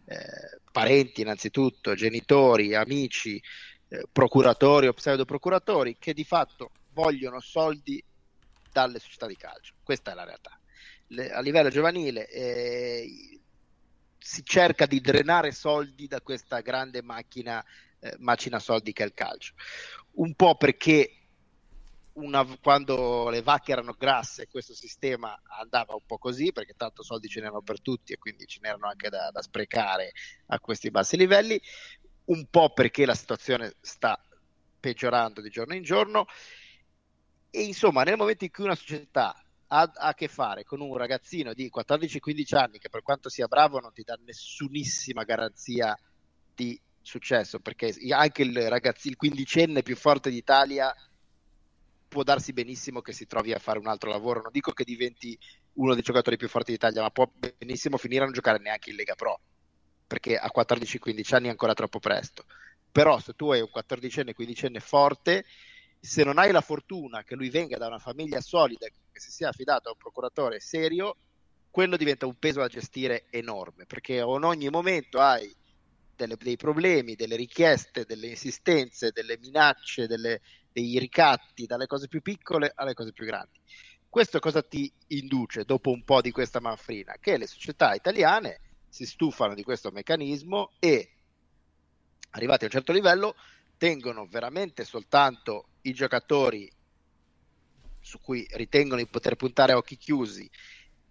eh, 0.05 0.59
parenti 0.71 1.21
innanzitutto, 1.21 1.93
genitori, 1.93 2.73
amici, 2.73 3.41
eh, 3.89 4.05
procuratori 4.11 4.87
o 4.87 4.93
pseudoprocuratori 4.93 5.97
che 5.99 6.13
di 6.13 6.23
fatto 6.23 6.71
vogliono 6.93 7.39
soldi 7.39 8.01
dalle 8.71 8.99
società 8.99 9.27
di 9.27 9.35
calcio. 9.35 9.73
Questa 9.83 10.11
è 10.11 10.15
la 10.15 10.23
realtà. 10.23 10.57
Le, 11.07 11.31
a 11.31 11.39
livello 11.41 11.69
giovanile 11.69 12.27
eh, 12.29 13.34
si 14.25 14.43
cerca 14.43 14.87
di 14.87 15.01
drenare 15.01 15.51
soldi 15.51 16.07
da 16.07 16.19
questa 16.19 16.61
grande 16.61 17.03
macchina, 17.03 17.63
eh, 17.99 18.15
macina 18.17 18.57
soldi 18.57 18.91
che 18.91 19.03
è 19.03 19.05
il 19.05 19.13
calcio. 19.13 19.53
Un 20.13 20.33
po' 20.33 20.55
perché 20.55 21.27
una, 22.13 22.43
quando 22.59 23.29
le 23.29 23.43
vacche 23.43 23.71
erano 23.71 23.93
grasse 23.93 24.47
questo 24.47 24.73
sistema 24.73 25.39
andava 25.59 25.93
un 25.93 26.05
po' 26.07 26.17
così 26.17 26.51
perché 26.51 26.73
tanto 26.75 27.03
soldi 27.03 27.27
ce 27.27 27.39
n'erano 27.39 27.61
per 27.61 27.81
tutti 27.81 28.13
e 28.13 28.17
quindi 28.17 28.47
ce 28.47 28.57
n'erano 28.63 28.87
anche 28.87 29.09
da, 29.09 29.29
da 29.29 29.43
sprecare 29.43 30.13
a 30.47 30.59
questi 30.59 30.89
bassi 30.89 31.17
livelli, 31.17 31.61
un 32.25 32.47
po' 32.49 32.73
perché 32.73 33.05
la 33.05 33.13
situazione 33.13 33.75
sta 33.79 34.19
peggiorando 34.79 35.39
di 35.39 35.51
giorno 35.51 35.75
in 35.75 35.83
giorno 35.83 36.25
e 37.51 37.61
insomma 37.61 38.01
nel 38.01 38.17
momento 38.17 38.43
in 38.43 38.49
cui 38.49 38.63
una 38.63 38.73
società 38.73 39.44
ha 39.67 39.91
a 39.95 40.13
che 40.13 40.27
fare 40.27 40.63
con 40.63 40.81
un 40.81 40.95
ragazzino 40.95 41.53
di 41.53 41.71
14-15 41.73 42.55
anni 42.55 42.77
che 42.77 42.89
per 42.89 43.01
quanto 43.01 43.29
sia 43.29 43.47
bravo 43.47 43.79
non 43.79 43.93
ti 43.93 44.03
dà 44.03 44.17
nessunissima 44.23 45.23
garanzia 45.23 45.97
di 46.53 46.79
successo 47.01 47.59
perché 47.59 47.93
anche 48.09 48.43
il 48.43 48.69
ragazzo, 48.69 49.07
il 49.07 49.15
quindicenne 49.15 49.83
più 49.83 49.95
forte 49.95 50.29
d'Italia 50.29 50.93
può 52.07 52.23
darsi 52.23 52.53
benissimo 52.53 53.01
che 53.01 53.13
si 53.13 53.25
trovi 53.25 53.53
a 53.53 53.59
fare 53.59 53.79
un 53.79 53.87
altro 53.87 54.09
lavoro. 54.09 54.41
Non 54.41 54.51
dico 54.51 54.71
che 54.71 54.83
diventi 54.83 55.37
uno 55.73 55.93
dei 55.93 56.03
giocatori 56.03 56.37
più 56.37 56.47
forti 56.47 56.71
d'Italia 56.71 57.01
ma 57.01 57.09
può 57.09 57.29
benissimo 57.57 57.97
finire 57.97 58.21
a 58.21 58.25
non 58.25 58.33
giocare 58.33 58.59
neanche 58.59 58.91
in 58.91 58.95
Lega 58.95 59.15
Pro 59.15 59.39
perché 60.07 60.37
a 60.37 60.51
14-15 60.55 61.35
anni 61.35 61.47
è 61.47 61.49
ancora 61.49 61.73
troppo 61.73 61.99
presto. 61.99 62.45
Però 62.91 63.19
se 63.19 63.33
tu 63.33 63.51
hai 63.51 63.61
un 63.61 63.69
14enne 63.73 64.31
15enne 64.37 64.79
forte 64.79 65.45
se 66.05 66.23
non 66.23 66.37
hai 66.37 66.51
la 66.51 66.61
fortuna 66.61 67.23
che 67.23 67.35
lui 67.35 67.49
venga 67.49 67.77
da 67.77 67.87
una 67.87 67.99
famiglia 67.99 68.41
solida, 68.41 68.87
che 68.87 69.19
si 69.19 69.31
sia 69.31 69.49
affidato 69.49 69.89
a 69.89 69.91
un 69.91 69.97
procuratore 69.97 70.59
serio, 70.59 71.17
quello 71.69 71.97
diventa 71.97 72.25
un 72.25 72.35
peso 72.37 72.59
da 72.59 72.67
gestire 72.67 73.25
enorme, 73.29 73.85
perché 73.85 74.15
in 74.15 74.23
ogni 74.23 74.69
momento 74.69 75.19
hai 75.19 75.53
delle, 76.15 76.37
dei 76.37 76.55
problemi, 76.55 77.15
delle 77.15 77.35
richieste, 77.35 78.05
delle 78.05 78.27
insistenze, 78.27 79.11
delle 79.11 79.37
minacce, 79.37 80.07
delle, 80.07 80.41
dei 80.71 80.97
ricatti, 80.99 81.65
dalle 81.65 81.87
cose 81.87 82.07
più 82.07 82.21
piccole 82.21 82.71
alle 82.73 82.93
cose 82.93 83.11
più 83.11 83.25
grandi. 83.25 83.59
Questo 84.07 84.39
cosa 84.39 84.61
ti 84.61 84.89
induce 85.07 85.65
dopo 85.65 85.89
un 85.89 86.03
po' 86.03 86.21
di 86.21 86.31
questa 86.31 86.61
manfrina? 86.61 87.15
Che 87.19 87.37
le 87.37 87.47
società 87.47 87.93
italiane 87.93 88.61
si 88.87 89.05
stufano 89.05 89.53
di 89.53 89.63
questo 89.63 89.91
meccanismo 89.91 90.71
e, 90.79 91.11
arrivati 92.29 92.63
a 92.63 92.67
un 92.67 92.71
certo 92.71 92.93
livello, 92.93 93.35
tengono 93.77 94.25
veramente 94.25 94.83
soltanto 94.83 95.67
i 95.81 95.93
giocatori 95.93 96.71
su 97.99 98.19
cui 98.19 98.45
ritengono 98.51 99.01
di 99.01 99.07
poter 99.07 99.35
puntare 99.35 99.73
a 99.73 99.77
occhi 99.77 99.97
chiusi 99.97 100.49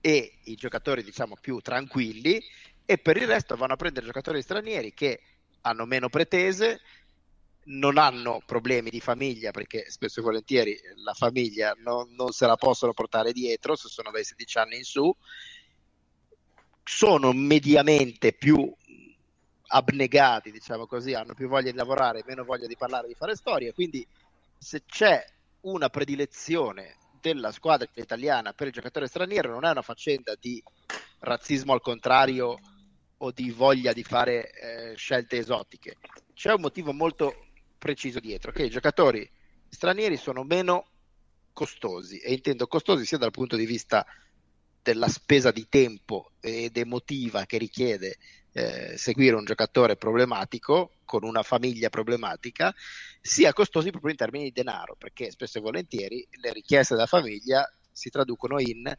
e 0.01 0.39
i 0.45 0.55
giocatori 0.55 1.03
diciamo 1.03 1.37
più 1.41 1.59
tranquilli 1.61 2.41
e 2.85 2.99
per 2.99 3.17
il 3.17 3.27
resto 3.27 3.57
vanno 3.57 3.73
a 3.73 3.77
prendere 3.77 4.07
giocatori 4.07 4.43
stranieri 4.43 4.93
che 4.93 5.21
hanno 5.62 5.87
meno 5.87 6.09
pretese, 6.09 6.81
non 7.65 7.97
hanno 7.97 8.43
problemi 8.45 8.91
di 8.91 9.01
famiglia 9.01 9.51
perché 9.51 9.91
spesso 9.91 10.21
e 10.21 10.23
volentieri 10.23 10.79
la 11.03 11.15
famiglia 11.15 11.75
non, 11.79 12.12
non 12.15 12.33
se 12.33 12.47
la 12.47 12.57
possono 12.57 12.93
portare 12.93 13.33
dietro 13.33 13.75
se 13.75 13.89
sono 13.89 14.11
dai 14.11 14.25
16 14.25 14.59
anni 14.59 14.77
in 14.77 14.85
su, 14.85 15.15
sono 16.83 17.33
mediamente 17.33 18.35
più 18.35 18.71
abnegati, 19.75 20.53
diciamo 20.53 20.87
così, 20.87 21.14
hanno 21.14 21.35
più 21.35 21.49
voglia 21.49 21.70
di 21.70 21.77
lavorare, 21.77 22.22
meno 22.27 22.45
voglia 22.45 22.66
di 22.66 22.77
parlare, 22.77 23.09
di 23.09 23.14
fare 23.14 23.35
storie, 23.35 23.72
quindi 23.72 24.07
se 24.57 24.85
c'è 24.87 25.25
una 25.62 25.89
predilezione 25.89 26.97
della 27.20 27.51
squadra 27.51 27.89
italiana 27.95 28.53
per 28.53 28.68
il 28.68 28.72
giocatore 28.72 29.07
straniero 29.07 29.51
non 29.51 29.64
è 29.64 29.70
una 29.70 29.83
faccenda 29.83 30.37
di 30.39 30.62
razzismo 31.20 31.72
al 31.72 31.81
contrario 31.81 32.59
o 33.16 33.31
di 33.31 33.51
voglia 33.51 33.93
di 33.93 34.05
fare 34.05 34.51
eh, 34.51 34.97
scelte 34.97 35.39
esotiche. 35.39 35.97
C'è 36.35 36.53
un 36.53 36.61
motivo 36.61 36.93
molto 36.93 37.47
preciso 37.79 38.20
dietro, 38.20 38.53
che 38.53 38.64
i 38.64 38.70
giocatori 38.70 39.29
stranieri 39.68 40.16
sono 40.16 40.45
meno 40.45 40.87
costosi 41.53 42.18
e 42.18 42.33
intendo 42.33 42.66
costosi 42.66 43.05
sia 43.05 43.18
dal 43.18 43.31
punto 43.31 43.57
di 43.57 43.66
vista 43.66 44.07
della 44.83 45.09
spesa 45.09 45.51
di 45.51 45.66
tempo 45.68 46.33
ed 46.41 46.77
emotiva 46.77 47.45
che 47.47 47.59
richiede 47.59 48.18
eh, 48.55 48.97
seguire 48.97 49.35
un 49.35 49.45
giocatore 49.45 49.97
problematico 49.97 50.93
con 51.05 51.25
una 51.25 51.43
famiglia 51.43 51.91
problematica, 51.91 52.73
sia 53.21 53.53
costosi 53.53 53.91
proprio 53.91 54.13
in 54.13 54.17
termini 54.17 54.45
di 54.45 54.53
denaro, 54.53 54.95
perché 54.97 55.31
spesso 55.31 55.59
e 55.59 55.61
volentieri 55.61 56.27
le 56.41 56.53
richieste 56.53 56.95
della 56.95 57.07
famiglia 57.07 57.69
si 57.91 58.11
traducono 58.11 58.61
in 58.61 58.93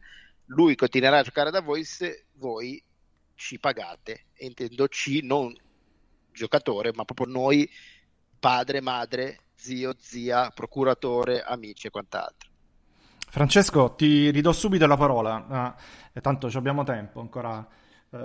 lui 0.50 0.76
continuerà 0.76 1.18
a 1.18 1.22
giocare 1.22 1.50
da 1.50 1.60
voi 1.60 1.84
se 1.84 2.26
voi 2.34 2.82
ci 3.34 3.58
pagate, 3.58 4.26
e 4.34 4.46
intendo 4.46 4.86
C 4.88 5.20
non 5.22 5.54
giocatore, 6.32 6.92
ma 6.94 7.04
proprio 7.04 7.26
noi 7.26 7.68
padre, 8.38 8.80
madre, 8.80 9.40
zio, 9.54 9.94
zia, 9.98 10.50
procuratore, 10.50 11.42
amici 11.42 11.86
e 11.86 11.90
quant'altro. 11.90 12.50
Francesco, 13.28 13.94
ti 13.94 14.30
ridò 14.30 14.52
subito 14.52 14.86
la 14.86 14.96
parola, 14.96 15.74
eh, 16.12 16.20
tanto 16.20 16.46
abbiamo 16.54 16.84
tempo 16.84 17.20
ancora 17.20 17.66
Uh, 18.08 18.18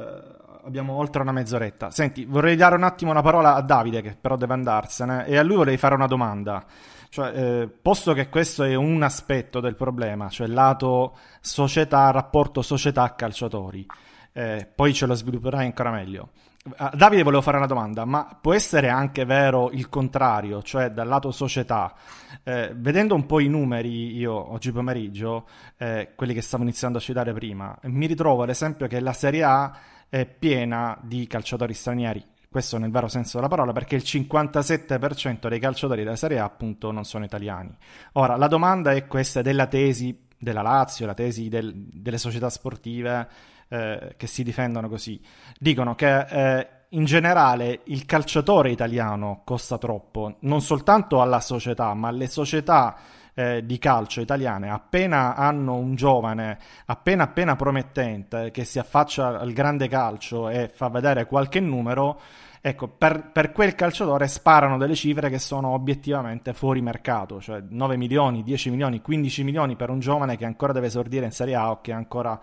abbiamo 0.64 0.94
oltre 0.94 1.22
una 1.22 1.32
mezz'oretta. 1.32 1.90
Senti, 1.92 2.26
vorrei 2.26 2.56
dare 2.56 2.76
un 2.76 2.84
attimo 2.84 3.14
la 3.14 3.22
parola 3.22 3.56
a 3.56 3.62
Davide, 3.62 4.02
che 4.02 4.16
però 4.20 4.36
deve 4.36 4.54
andarsene, 4.54 5.26
e 5.26 5.38
a 5.38 5.44
lui 5.44 5.56
vorrei 5.56 5.78
fare 5.78 5.96
una 5.96 6.08
domanda. 6.08 6.64
Cioè, 7.10 7.32
eh, 7.36 7.68
posto 7.68 8.14
che 8.14 8.30
questo 8.30 8.64
è 8.64 8.76
un 8.76 9.04
aspetto 9.04 9.60
del 9.60 9.76
problema, 9.76 10.30
cioè 10.30 10.48
lato 10.48 11.18
società, 11.42 12.10
rapporto 12.12 12.62
società-calciatori, 12.62 13.86
eh, 14.32 14.70
poi 14.74 14.94
ce 14.94 15.06
lo 15.08 15.14
svilupperai 15.14 15.66
ancora 15.66 15.92
meglio. 15.92 16.30
A 16.64 16.92
Davide 16.96 17.24
volevo 17.24 17.42
fare 17.42 17.58
una 17.58 17.66
domanda, 17.66 18.06
ma 18.06 18.38
può 18.40 18.54
essere 18.54 18.88
anche 18.90 19.26
vero 19.26 19.72
il 19.72 19.90
contrario, 19.90 20.62
cioè 20.62 20.92
dal 20.92 21.08
lato 21.08 21.32
società? 21.32 21.96
Eh, 22.44 22.72
vedendo 22.76 23.16
un 23.16 23.26
po' 23.26 23.40
i 23.40 23.48
numeri 23.48 24.16
io 24.16 24.52
oggi 24.52 24.72
pomeriggio, 24.72 25.48
eh, 25.78 26.12
quelli 26.16 26.36
che 26.36 26.42
stavo 26.44 26.62
iniziando 26.62 27.00
a 27.00 27.02
citare 27.02 27.34
prima, 27.34 27.76
mi 27.86 28.06
ritrovo 28.06 28.44
ad 28.44 28.50
esempio 28.50 28.86
che 28.86 29.00
la 29.00 29.12
Serie 29.14 29.42
A 29.42 29.76
è 30.08 30.28
piena 30.28 31.00
di 31.02 31.26
calciatori 31.26 31.74
stranieri. 31.74 32.24
Questo 32.48 32.78
nel 32.78 32.92
vero 32.92 33.08
senso 33.08 33.38
della 33.38 33.50
parola, 33.50 33.72
perché 33.72 33.96
il 33.96 34.04
57% 34.06 35.48
dei 35.48 35.60
calciatori 35.60 36.04
della 36.04 36.16
Serie 36.16 36.38
A 36.38 36.44
appunto 36.44 36.92
non 36.92 37.06
sono 37.06 37.26
italiani. 37.26 37.76
Ora, 38.14 38.36
la 38.36 38.48
domanda 38.48 38.92
è 38.92 39.08
questa 39.08 39.42
della 39.42 39.66
tesi 39.66 40.28
della 40.38 40.62
Lazio, 40.62 41.08
la 41.08 41.16
tesi 41.16 41.50
del, 41.50 41.74
delle 41.74 42.20
società 42.20 42.50
sportive 42.52 43.28
eh, 43.72 44.16
che 44.18 44.28
si 44.28 44.44
difendono 44.44 44.90
così, 44.90 45.18
dicono 45.58 45.96
che 45.96 46.20
eh, 46.20 46.68
in 46.90 47.06
generale 47.06 47.82
il 47.86 48.06
calciatore 48.06 48.70
italiano 48.70 49.44
costa 49.46 49.78
troppo, 49.78 50.36
non 50.42 50.60
soltanto 50.60 51.22
alla 51.22 51.40
società, 51.40 51.94
ma 51.94 52.10
alle 52.10 52.28
società 52.28 52.98
eh, 53.34 53.66
di 53.66 53.78
calcio 53.78 54.20
italiane, 54.20 54.70
appena 54.70 55.36
hanno 55.36 55.76
un 55.76 55.96
giovane 55.96 56.58
appena 56.88 57.24
appena 57.24 57.56
promettente 57.56 58.52
che 58.52 58.66
si 58.66 58.78
affaccia 58.78 59.40
al 59.40 59.54
grande 59.54 59.88
calcio 59.88 60.50
e 60.50 60.70
fa 60.74 60.90
vedere 60.90 61.26
qualche 61.26 61.62
numero, 61.62 62.20
ecco, 62.60 62.90
per, 62.90 63.32
per, 63.32 63.54
quel 63.54 63.74
calciatore 63.74 64.28
sparano 64.28 64.78
delle 64.78 64.96
cifre 64.96 65.30
che 65.30 65.40
sono 65.40 65.70
obiettivamente 65.70 66.52
fuori 66.54 66.82
mercato, 66.82 67.40
cioè 67.40 67.64
9 67.70 67.96
milioni, 67.96 68.44
10 68.44 68.70
milioni, 68.70 69.00
15 69.00 69.44
milioni 69.46 69.76
per 69.78 69.90
un 69.90 70.00
giovane 70.00 70.36
che 70.36 70.44
ancora 70.44 70.74
deve 70.74 70.88
esordire 70.88 71.24
in 71.24 71.32
Serie 71.32 71.56
A 71.56 71.72
o 71.72 71.80
che 71.80 71.94
ancora 71.94 72.38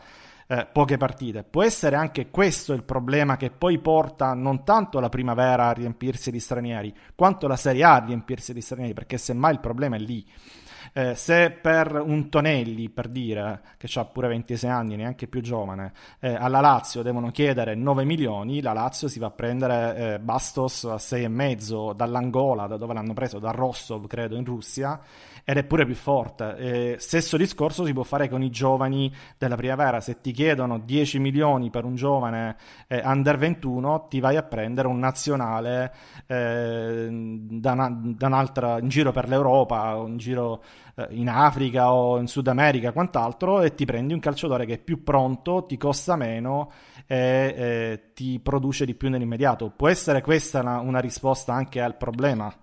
eh, 0.49 0.67
poche 0.73 0.97
partite. 0.97 1.45
Può 1.45 1.63
essere 1.63 1.95
anche 1.95 2.31
questo 2.31 2.73
il 2.73 2.83
problema 2.83 3.37
che 3.37 3.51
poi 3.51 3.79
porta 3.79 4.33
non 4.33 4.65
tanto 4.65 4.99
la 4.99 5.11
primavera 5.11 5.69
a 5.69 5.73
riempirsi 5.73 6.31
di 6.31 6.41
stranieri, 6.41 6.95
quanto 7.15 7.47
la 7.47 7.57
Serie 7.57 7.85
A 7.85 7.95
a 7.97 8.05
riempirsi 8.05 8.53
di 8.53 8.63
stranieri, 8.63 8.95
perché 8.95 9.19
semmai 9.19 9.53
il 9.53 9.61
problema 9.61 9.97
è 9.97 10.01
lì. 10.01 10.27
Eh, 10.95 11.15
se 11.15 11.51
per 11.51 12.01
un 12.03 12.31
Tonelli, 12.31 12.89
per 12.89 13.09
dire, 13.09 13.61
che 13.77 13.89
ha 13.99 14.05
pure 14.07 14.29
26 14.29 14.71
anni, 14.71 14.97
neanche 14.97 15.27
più 15.27 15.43
giovane, 15.43 15.93
eh, 16.19 16.35
alla 16.35 16.61
Lazio 16.61 17.03
devono 17.03 17.31
chiedere 17.31 17.75
9 17.75 18.05
milioni, 18.05 18.63
la 18.63 18.73
Lazio 18.73 19.07
si 19.07 19.19
va 19.19 19.27
a 19.27 19.31
prendere 19.31 20.15
eh, 20.15 20.19
Bastos 20.19 20.85
a 20.85 20.95
6,5 20.95 21.95
dall'Angola, 21.95 22.67
da 22.67 22.79
dove 22.79 22.95
l'hanno 22.95 23.13
preso, 23.13 23.39
da 23.39 23.51
Rostov, 23.51 24.07
credo, 24.07 24.37
in 24.37 24.45
Russia, 24.45 24.99
ed 25.49 25.57
è 25.57 25.65
pure 25.65 25.87
più 25.87 25.95
forte. 25.95 26.57
Eh, 26.57 26.97
stesso 26.99 27.39
discorso 27.39 27.87
si 27.87 27.95
può 27.95 28.03
fare 28.03 28.29
con 28.29 28.43
i 28.43 28.51
giovani 28.51 29.11
della 29.39 29.57
primavera, 29.57 29.99
se 29.99 30.21
ti 30.21 30.31
chiedono 30.31 30.79
10 30.79 31.19
milioni 31.21 31.71
per 31.71 31.87
un 31.87 31.95
giovane 31.95 32.57
eh, 32.87 33.01
under 33.03 33.39
21, 33.39 34.09
ti 34.11 34.21
vai 34.21 34.37
a 34.37 34.43
prendere 34.43 34.89
un 34.89 34.99
nazionale 34.99 35.95
eh, 36.27 37.09
da, 37.11 37.73
una, 37.73 37.99
da 37.99 38.27
un'altra, 38.27 38.79
in 38.79 38.89
giro 38.89 39.11
per 39.11 39.27
l'Europa, 39.27 39.95
in 40.07 40.19
giro 40.19 40.63
eh, 40.97 41.07
in 41.13 41.31
Africa 41.31 41.95
o 41.95 42.19
in 42.19 42.27
Sud 42.27 42.47
America, 42.49 42.93
quant'altro, 42.93 43.63
e 43.63 43.75
ti 43.75 43.87
prendi 43.87 44.13
un 44.13 44.21
calciatore 44.21 44.67
che 44.67 44.75
è 44.75 44.79
più 44.79 45.03
pronto, 45.03 45.65
ti 45.65 45.79
costa 45.79 46.15
meno 46.15 46.71
e 47.07 47.55
eh, 47.57 48.11
ti 48.13 48.39
produce 48.39 48.85
di 48.85 48.95
più 48.95 49.09
nell'immediato. 49.09 49.73
Può 49.75 49.89
essere 49.89 50.21
questa 50.21 50.61
una, 50.61 50.81
una 50.81 51.01
risposta 51.01 51.55
anche 51.55 51.81
al 51.81 51.97
problema? 51.97 52.55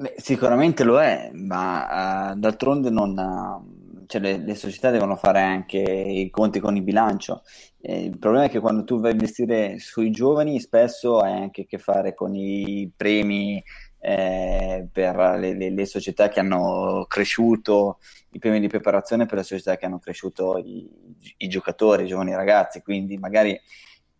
Beh, 0.00 0.14
sicuramente 0.16 0.82
lo 0.82 0.98
è, 0.98 1.30
ma 1.34 2.30
uh, 2.32 2.38
d'altronde 2.38 2.88
non, 2.88 3.10
uh, 3.18 4.06
cioè 4.06 4.18
le, 4.22 4.38
le, 4.38 4.54
società 4.54 4.88
devono 4.88 5.14
fare 5.14 5.42
anche 5.42 5.76
i 5.76 6.30
conti 6.30 6.58
con 6.58 6.74
il 6.74 6.82
bilancio. 6.82 7.42
Eh, 7.82 8.04
il 8.04 8.18
problema 8.18 8.46
è 8.46 8.48
che 8.48 8.60
quando 8.60 8.84
tu 8.84 8.98
vai 8.98 9.10
a 9.10 9.12
investire 9.12 9.78
sui 9.78 10.10
giovani, 10.10 10.58
spesso 10.58 11.18
hai 11.18 11.34
anche 11.34 11.62
a 11.62 11.64
che 11.66 11.76
fare 11.76 12.14
con 12.14 12.34
i 12.34 12.90
premi 12.96 13.62
eh, 13.98 14.88
per 14.90 15.16
le, 15.38 15.54
le, 15.54 15.68
le, 15.68 15.84
società 15.84 16.30
che 16.30 16.40
hanno 16.40 17.04
cresciuto, 17.06 17.98
i 18.30 18.38
premi 18.38 18.58
di 18.58 18.68
preparazione 18.68 19.26
per 19.26 19.36
le 19.36 19.44
società 19.44 19.76
che 19.76 19.84
hanno 19.84 19.98
cresciuto 19.98 20.56
i, 20.56 20.88
i 21.36 21.48
giocatori, 21.48 22.04
i 22.04 22.06
giovani 22.06 22.34
ragazzi. 22.34 22.80
Quindi 22.80 23.18
magari 23.18 23.60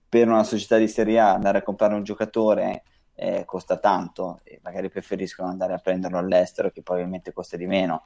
per 0.07 0.28
una 0.28 0.45
società 0.45 0.76
di 0.76 0.89
Serie 0.89 1.20
A 1.20 1.33
andare 1.33 1.57
a 1.59 1.62
comprare 1.62 1.95
un 1.95 2.05
giocatore 2.05 2.83
eh, 3.21 3.45
costa 3.45 3.77
tanto 3.77 4.41
e 4.45 4.61
magari 4.62 4.89
preferiscono 4.89 5.51
andare 5.51 5.75
a 5.75 5.79
prenderlo 5.79 6.16
all'estero 6.16 6.71
che 6.71 6.83
probabilmente 6.83 7.35
costa 7.35 7.59
di 7.59 7.66
meno. 7.66 8.05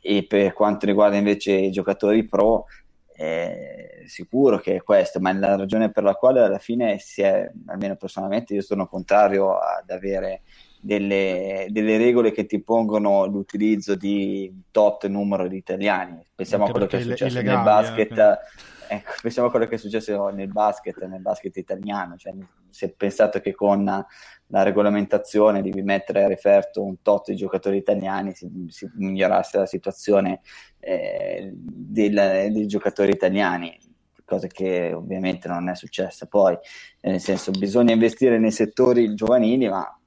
E 0.00 0.26
per 0.26 0.52
quanto 0.52 0.86
riguarda 0.86 1.16
invece 1.16 1.52
i 1.52 1.70
giocatori 1.70 2.24
pro, 2.26 2.66
è 3.12 4.02
sicuro 4.06 4.58
che 4.58 4.74
è 4.76 4.82
questo, 4.82 5.20
ma 5.20 5.30
è 5.30 5.34
la 5.34 5.56
ragione 5.56 5.90
per 5.90 6.02
la 6.02 6.14
quale 6.14 6.40
alla 6.40 6.58
fine 6.58 6.98
si 6.98 7.22
è, 7.22 7.48
almeno 7.66 7.94
personalmente, 7.96 8.54
io 8.54 8.60
sono 8.60 8.88
contrario 8.88 9.56
ad 9.56 9.88
avere 9.88 10.42
delle, 10.80 11.66
delle, 11.70 11.96
regole 11.96 12.32
che 12.32 12.44
ti 12.44 12.60
pongono 12.60 13.24
l'utilizzo 13.24 13.94
di 13.94 14.52
tot 14.72 15.06
numero 15.06 15.46
di 15.46 15.56
italiani. 15.56 16.20
Pensiamo 16.34 16.64
Anche 16.64 16.76
a 16.76 16.86
quello 16.86 16.90
che 16.90 16.98
è 16.98 17.16
successo 17.16 17.40
nel 17.40 17.62
basket. 17.62 18.18
Eh. 18.18 18.94
Ecco, 18.96 19.12
pensiamo 19.22 19.48
a 19.48 19.50
quello 19.50 19.66
che 19.66 19.76
è 19.76 19.78
successo 19.78 20.28
nel 20.28 20.48
basket, 20.48 21.04
nel 21.06 21.20
basket 21.20 21.56
italiano. 21.56 22.16
Cioè, 22.16 22.34
si 22.70 22.84
è 22.84 22.90
pensato 22.90 23.40
che 23.40 23.54
con 23.54 24.04
la 24.48 24.62
regolamentazione 24.62 25.62
devi 25.62 25.82
mettere 25.82 26.24
a 26.24 26.28
referto 26.28 26.82
un 26.82 27.02
tot 27.02 27.30
di 27.30 27.36
giocatori 27.36 27.76
italiani, 27.76 28.34
si, 28.34 28.48
si 28.68 28.88
migliorasse 28.94 29.58
la 29.58 29.66
situazione 29.66 30.40
eh, 30.78 31.50
del, 31.52 32.50
dei 32.52 32.66
giocatori 32.66 33.12
italiani 33.12 33.78
cosa 34.26 34.48
che 34.48 34.92
ovviamente 34.92 35.46
non 35.48 35.68
è 35.68 35.76
successa 35.76 36.26
poi, 36.26 36.58
nel 37.02 37.20
senso 37.20 37.52
bisogna 37.52 37.92
investire 37.92 38.38
nei 38.38 38.50
settori 38.50 39.14
giovanili, 39.14 39.68
ma 39.68 39.98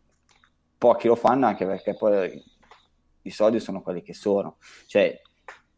pochi 0.77 1.07
lo 1.07 1.15
fanno 1.15 1.47
anche 1.47 1.65
perché 1.65 1.95
poi 1.95 2.43
i 3.23 3.29
soldi 3.31 3.59
sono 3.59 3.81
quelli 3.81 4.01
che 4.01 4.13
sono, 4.13 4.57
cioè 4.87 5.19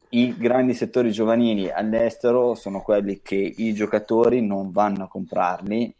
i 0.09 0.35
grandi 0.35 0.73
settori 0.73 1.11
giovanili 1.11 1.69
all'estero 1.69 2.55
sono 2.55 2.81
quelli 2.81 3.21
che 3.21 3.35
i 3.35 3.73
giocatori 3.73 4.45
non 4.45 4.71
vanno 4.71 5.05
a 5.05 5.07
comprarli 5.07 5.95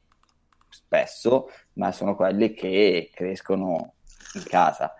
spesso, 0.91 1.49
ma 1.73 1.93
sono 1.93 2.15
quelli 2.15 2.53
che 2.53 3.09
crescono 3.13 3.93
in 4.33 4.43
casa 4.43 4.93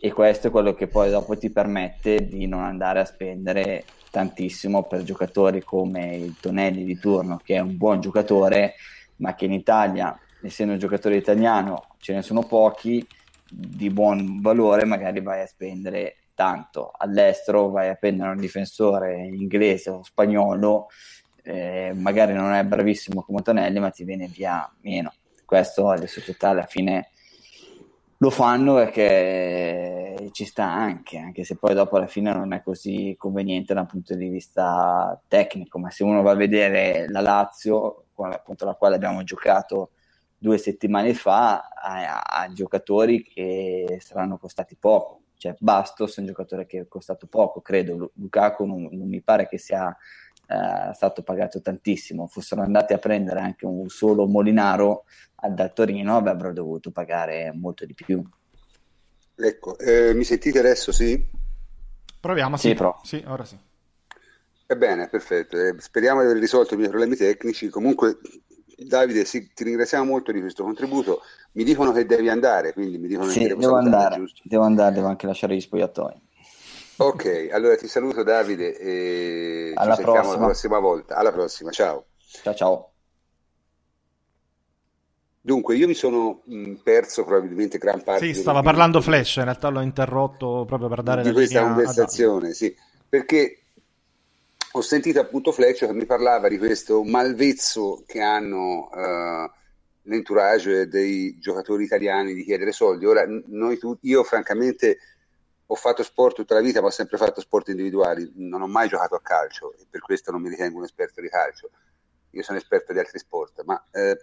e 0.00 0.12
questo 0.12 0.46
è 0.46 0.50
quello 0.50 0.74
che 0.74 0.86
poi 0.86 1.10
dopo 1.10 1.36
ti 1.36 1.50
permette 1.50 2.26
di 2.26 2.46
non 2.46 2.62
andare 2.62 3.00
a 3.00 3.04
spendere 3.04 3.84
tantissimo 4.10 4.84
per 4.84 5.02
giocatori 5.02 5.62
come 5.62 6.14
il 6.16 6.36
Tonelli 6.40 6.84
di 6.84 6.98
turno, 6.98 7.40
che 7.42 7.56
è 7.56 7.58
un 7.58 7.76
buon 7.76 8.00
giocatore, 8.00 8.74
ma 9.16 9.34
che 9.34 9.44
in 9.44 9.52
Italia, 9.52 10.16
essendo 10.40 10.72
un 10.72 10.78
giocatore 10.78 11.16
italiano, 11.16 11.88
ce 11.98 12.14
ne 12.14 12.22
sono 12.22 12.44
pochi 12.44 13.04
di 13.50 13.90
buon 13.90 14.40
valore, 14.40 14.84
magari 14.84 15.20
vai 15.20 15.42
a 15.42 15.46
spendere 15.46 16.28
tanto. 16.34 16.92
All'estero 16.96 17.68
vai 17.68 17.88
a 17.88 17.96
prendere 17.96 18.30
un 18.30 18.38
difensore 18.38 19.26
inglese 19.26 19.90
o 19.90 20.02
spagnolo, 20.04 20.86
eh, 21.42 21.92
magari 21.94 22.34
non 22.34 22.52
è 22.52 22.62
bravissimo 22.64 23.22
come 23.22 23.42
Tonelli, 23.42 23.80
ma 23.80 23.90
ti 23.90 24.04
viene 24.04 24.28
via 24.28 24.70
meno. 24.82 25.12
Questo 25.48 25.90
le 25.94 26.08
società 26.08 26.50
alla 26.50 26.66
fine 26.66 27.08
lo 28.18 28.28
fanno 28.28 28.74
perché 28.74 30.28
ci 30.32 30.44
sta 30.44 30.64
anche, 30.64 31.16
anche 31.16 31.42
se 31.42 31.56
poi 31.56 31.72
dopo 31.72 31.96
alla 31.96 32.06
fine 32.06 32.34
non 32.34 32.52
è 32.52 32.62
così 32.62 33.14
conveniente 33.16 33.72
dal 33.72 33.86
punto 33.86 34.14
di 34.14 34.28
vista 34.28 35.18
tecnico, 35.26 35.78
ma 35.78 35.88
se 35.88 36.04
uno 36.04 36.20
va 36.20 36.32
a 36.32 36.34
vedere 36.34 37.06
la 37.08 37.22
Lazio 37.22 38.08
contro 38.12 38.66
la 38.66 38.74
quale 38.74 38.96
abbiamo 38.96 39.22
giocato 39.24 39.92
due 40.36 40.58
settimane 40.58 41.14
fa, 41.14 41.70
ha, 41.70 42.20
ha 42.20 42.52
giocatori 42.52 43.22
che 43.22 43.96
saranno 44.00 44.36
costati 44.36 44.76
poco, 44.78 45.22
cioè 45.38 45.56
Bastos 45.58 46.18
è 46.18 46.20
un 46.20 46.26
giocatore 46.26 46.66
che 46.66 46.80
è 46.80 46.88
costato 46.88 47.26
poco, 47.26 47.62
credo, 47.62 48.10
Lukaku 48.16 48.66
non, 48.66 48.86
non 48.92 49.08
mi 49.08 49.22
pare 49.22 49.48
che 49.48 49.56
sia 49.56 49.96
eh, 50.48 50.94
stato 50.94 51.22
pagato 51.22 51.60
tantissimo, 51.60 52.26
fossero 52.26 52.62
andati 52.62 52.94
a 52.94 52.98
prendere 52.98 53.40
anche 53.40 53.66
un 53.66 53.88
solo 53.88 54.26
Molinaro 54.26 55.04
da 55.50 55.68
Torino 55.68 56.16
avrebbero 56.16 56.52
dovuto 56.52 56.90
pagare 56.90 57.52
molto 57.54 57.84
di 57.84 57.94
più. 57.94 58.22
Ecco, 59.36 59.78
eh, 59.78 60.14
mi 60.14 60.24
sentite 60.24 60.58
adesso, 60.58 60.90
sì? 60.90 61.24
Proviamo, 62.18 62.56
sì. 62.56 62.76
Sì, 62.76 63.16
sì 63.16 63.24
ora 63.26 63.44
sì. 63.44 63.56
Ebbene, 64.66 65.08
perfetto. 65.08 65.56
Eh, 65.56 65.74
speriamo 65.78 66.20
di 66.20 66.26
aver 66.26 66.40
risolto 66.40 66.74
i 66.74 66.76
miei 66.76 66.88
problemi 66.88 67.14
tecnici. 67.14 67.68
Comunque, 67.68 68.18
Davide, 68.76 69.24
sì, 69.24 69.52
ti 69.54 69.64
ringraziamo 69.64 70.04
molto 70.04 70.32
di 70.32 70.40
questo 70.40 70.64
contributo. 70.64 71.20
Mi 71.52 71.62
dicono 71.62 71.92
che 71.92 72.04
devi 72.04 72.28
andare, 72.28 72.72
quindi 72.72 72.98
mi 72.98 73.06
dicono 73.06 73.30
sì, 73.30 73.40
che 73.40 73.54
devo 73.54 73.76
andare, 73.76 74.24
devo 74.42 74.64
andare, 74.64 74.94
devo 74.94 75.06
anche 75.06 75.26
lasciare 75.26 75.54
gli 75.54 75.60
spogliatoi. 75.60 76.20
Ok, 77.00 77.48
allora 77.52 77.76
ti 77.76 77.86
saluto 77.86 78.24
Davide 78.24 78.76
e 78.76 79.72
Alla 79.74 79.94
ci 79.94 80.02
prossima. 80.02 80.32
la 80.32 80.44
prossima 80.44 80.78
volta. 80.80 81.14
Alla 81.16 81.30
prossima, 81.30 81.70
ciao. 81.70 82.06
Ciao 82.16 82.54
ciao. 82.54 82.92
Dunque, 85.40 85.76
io 85.76 85.86
mi 85.86 85.94
sono 85.94 86.42
perso 86.82 87.24
probabilmente 87.24 87.78
gran 87.78 88.02
parte. 88.02 88.26
Sì, 88.26 88.34
stava 88.34 88.62
parlando 88.62 89.00
Flash, 89.00 89.36
in 89.36 89.44
realtà 89.44 89.68
l'ho 89.68 89.80
interrotto 89.80 90.64
proprio 90.66 90.88
per 90.88 91.02
dare 91.02 91.22
di 91.22 91.32
questa 91.32 91.62
conversazione, 91.62 92.52
sì, 92.52 92.76
perché 93.08 93.62
ho 94.72 94.80
sentito 94.82 95.20
appunto 95.20 95.52
Flash 95.52 95.78
che 95.78 95.92
mi 95.94 96.04
parlava 96.04 96.48
di 96.48 96.58
questo 96.58 97.02
malvezzo 97.04 98.02
che 98.06 98.20
hanno 98.20 98.90
uh, 98.92 99.50
l'entourage 100.02 100.88
dei 100.88 101.38
giocatori 101.38 101.84
italiani 101.84 102.34
di 102.34 102.44
chiedere 102.44 102.72
soldi. 102.72 103.06
Ora, 103.06 103.24
noi 103.46 103.78
tu, 103.78 103.96
io 104.02 104.24
francamente 104.24 104.98
ho 105.70 105.74
fatto 105.74 106.02
sport 106.02 106.34
tutta 106.34 106.54
la 106.54 106.60
vita, 106.60 106.80
ma 106.80 106.86
ho 106.86 106.90
sempre 106.90 107.18
fatto 107.18 107.42
sport 107.42 107.68
individuali, 107.68 108.32
non 108.36 108.62
ho 108.62 108.66
mai 108.66 108.88
giocato 108.88 109.14
a 109.14 109.20
calcio 109.20 109.74
e 109.74 109.86
per 109.88 110.00
questo 110.00 110.30
non 110.30 110.40
mi 110.40 110.48
ritengo 110.48 110.78
un 110.78 110.84
esperto 110.84 111.20
di 111.20 111.28
calcio. 111.28 111.70
Io 112.30 112.42
sono 112.42 112.56
esperto 112.56 112.94
di 112.94 112.98
altri 112.98 113.18
sport, 113.18 113.62
ma 113.64 113.82
eh, 113.90 114.16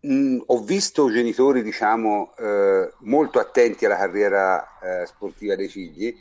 mh, 0.00 0.42
ho 0.44 0.60
visto 0.62 1.10
genitori, 1.10 1.62
diciamo, 1.62 2.34
eh, 2.36 2.92
molto 3.00 3.38
attenti 3.38 3.86
alla 3.86 3.96
carriera 3.96 4.78
eh, 4.78 5.06
sportiva 5.06 5.56
dei 5.56 5.68
figli, 5.68 6.14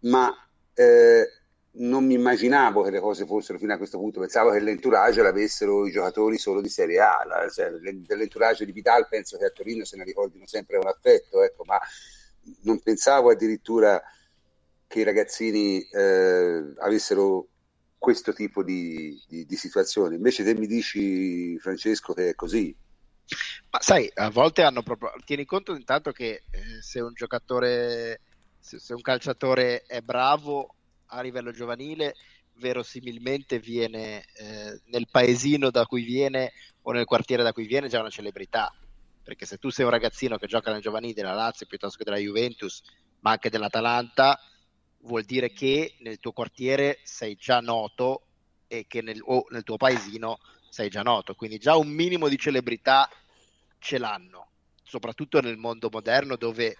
ma 0.00 0.34
eh, 0.74 1.24
non 1.72 2.04
mi 2.04 2.14
immaginavo 2.14 2.82
che 2.82 2.90
le 2.90 2.98
cose 2.98 3.26
fossero 3.26 3.58
fino 3.58 3.74
a 3.74 3.76
questo 3.76 3.98
punto. 3.98 4.18
Pensavo 4.18 4.50
che 4.50 4.58
l'entourage 4.58 5.22
l'avessero 5.22 5.86
i 5.86 5.92
giocatori 5.92 6.36
solo 6.36 6.60
di 6.60 6.68
Serie 6.68 6.98
A. 6.98 7.22
La, 7.24 7.48
cioè, 7.48 7.70
dell'entourage 7.70 8.64
di 8.64 8.72
Vidal 8.72 9.06
penso 9.06 9.38
che 9.38 9.44
a 9.44 9.50
Torino 9.50 9.84
se 9.84 9.96
ne 9.96 10.02
ricordino 10.02 10.46
sempre 10.46 10.78
un 10.78 10.88
affetto, 10.88 11.42
ecco, 11.44 11.62
ma 11.64 11.78
non 12.62 12.80
pensavo 12.80 13.30
addirittura 13.30 14.00
che 14.86 15.00
i 15.00 15.04
ragazzini 15.04 15.80
eh, 15.82 16.74
avessero 16.78 17.48
questo 17.96 18.32
tipo 18.32 18.64
di, 18.64 19.22
di, 19.28 19.44
di 19.44 19.56
situazioni. 19.56 20.16
Invece 20.16 20.42
te 20.42 20.54
mi 20.54 20.66
dici, 20.66 21.58
Francesco, 21.58 22.14
che 22.14 22.30
è 22.30 22.34
così. 22.34 22.74
Ma 23.70 23.80
sai, 23.80 24.10
a 24.14 24.30
volte 24.30 24.62
hanno 24.62 24.82
proprio. 24.82 25.12
Tieni 25.24 25.44
conto 25.44 25.74
intanto 25.74 26.10
che 26.10 26.42
eh, 26.50 26.82
se 26.82 27.00
un 27.00 27.12
giocatore, 27.14 28.20
se, 28.58 28.78
se, 28.78 28.94
un 28.94 29.02
calciatore 29.02 29.82
è 29.82 30.00
bravo 30.00 30.74
a 31.06 31.20
livello 31.20 31.52
giovanile, 31.52 32.14
verosimilmente 32.54 33.58
viene 33.58 34.24
eh, 34.34 34.80
nel 34.86 35.06
paesino 35.10 35.70
da 35.70 35.86
cui 35.86 36.02
viene 36.02 36.52
o 36.82 36.92
nel 36.92 37.04
quartiere 37.04 37.42
da 37.42 37.52
cui 37.52 37.66
viene 37.66 37.88
già 37.88 38.00
una 38.00 38.10
celebrità. 38.10 38.74
Perché 39.30 39.46
se 39.46 39.58
tu 39.58 39.70
sei 39.70 39.84
un 39.84 39.92
ragazzino 39.92 40.38
che 40.38 40.48
gioca 40.48 40.72
nel 40.72 40.80
giovanile 40.80 41.14
della 41.14 41.34
Lazio 41.34 41.64
piuttosto 41.64 41.96
che 41.98 42.02
della 42.02 42.16
Juventus, 42.16 42.82
ma 43.20 43.30
anche 43.30 43.48
dell'Atalanta, 43.48 44.36
vuol 45.02 45.22
dire 45.22 45.52
che 45.52 45.94
nel 46.00 46.18
tuo 46.18 46.32
quartiere 46.32 46.98
sei 47.04 47.36
già 47.36 47.60
noto 47.60 48.22
e 48.66 48.86
che 48.88 49.02
nel, 49.02 49.20
o 49.24 49.46
nel 49.50 49.62
tuo 49.62 49.76
paesino 49.76 50.38
sei 50.68 50.88
già 50.88 51.02
noto, 51.02 51.36
quindi 51.36 51.58
già 51.58 51.76
un 51.76 51.86
minimo 51.86 52.26
di 52.26 52.36
celebrità 52.36 53.08
ce 53.78 53.98
l'hanno, 53.98 54.48
soprattutto 54.82 55.40
nel 55.40 55.58
mondo 55.58 55.90
moderno 55.92 56.34
dove 56.34 56.76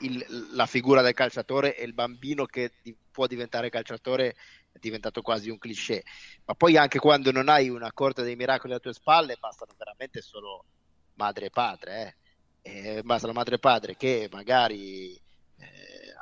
il, 0.00 0.48
la 0.54 0.66
figura 0.66 1.02
del 1.02 1.14
calciatore 1.14 1.76
e 1.76 1.84
il 1.84 1.94
bambino 1.94 2.46
che 2.46 2.72
di, 2.82 2.96
può 3.12 3.28
diventare 3.28 3.70
calciatore 3.70 4.34
è 4.72 4.78
diventato 4.80 5.22
quasi 5.22 5.50
un 5.50 5.58
cliché, 5.58 6.02
ma 6.46 6.54
poi 6.54 6.76
anche 6.76 6.98
quando 6.98 7.30
non 7.30 7.48
hai 7.48 7.68
una 7.68 7.92
corte 7.92 8.24
dei 8.24 8.34
miracoli 8.34 8.72
alle 8.72 8.82
tue 8.82 8.92
spalle 8.92 9.36
bastano 9.38 9.74
veramente 9.78 10.20
solo 10.20 10.64
madre 11.18 11.46
e 11.46 11.50
padre, 11.50 12.16
eh. 12.62 13.02
Basta 13.02 13.26
la 13.26 13.34
madre 13.34 13.56
e 13.56 13.58
padre 13.58 13.96
che 13.96 14.28
magari 14.30 15.20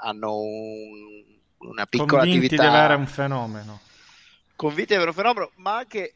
hanno 0.02 0.36
un, 0.36 1.24
una 1.58 1.86
piccola 1.86 2.22
convinti 2.22 2.46
attività. 2.46 2.62
di 2.62 2.76
avere 2.76 2.94
un 2.94 3.06
fenomeno. 3.06 3.80
Convinti 4.54 4.88
di 4.88 4.94
avere 4.94 5.10
un 5.10 5.16
fenomeno, 5.16 5.50
ma 5.56 5.76
anche, 5.76 6.14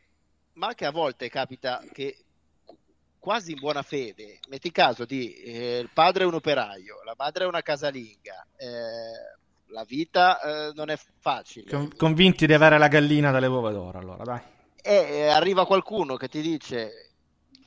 ma 0.55 0.69
anche 0.69 0.87
a 0.87 0.91
volte 0.91 1.29
capita 1.29 1.83
che 1.93 2.25
quasi 3.19 3.53
in 3.53 3.59
buona 3.59 3.83
fede, 3.83 4.39
metti 4.49 4.71
caso 4.71 5.05
di 5.05 5.35
eh, 5.35 5.79
il 5.79 5.91
padre 5.93 6.25
è 6.25 6.27
un 6.27 6.35
operaio, 6.35 7.03
la 7.05 7.15
madre 7.17 7.45
è 7.45 7.47
una 7.47 7.63
casalinga, 7.63 8.47
eh, 8.57 9.73
la 9.73 9.85
vita 9.85 10.41
eh, 10.41 10.73
non 10.75 10.91
è 10.91 10.99
facile. 11.19 11.71
Con, 11.71 11.91
convinti 11.97 12.47
di 12.47 12.55
avere 12.55 12.79
la 12.79 12.89
gallina 12.89 13.31
dalle 13.31 13.47
uova 13.47 13.73
d'oro, 13.73 13.99
allora 13.99 14.25
dai. 14.25 14.41
E 14.83 15.27
arriva 15.27 15.67
qualcuno 15.67 16.17
che 16.17 16.29
ti 16.29 16.41
dice: 16.41 17.10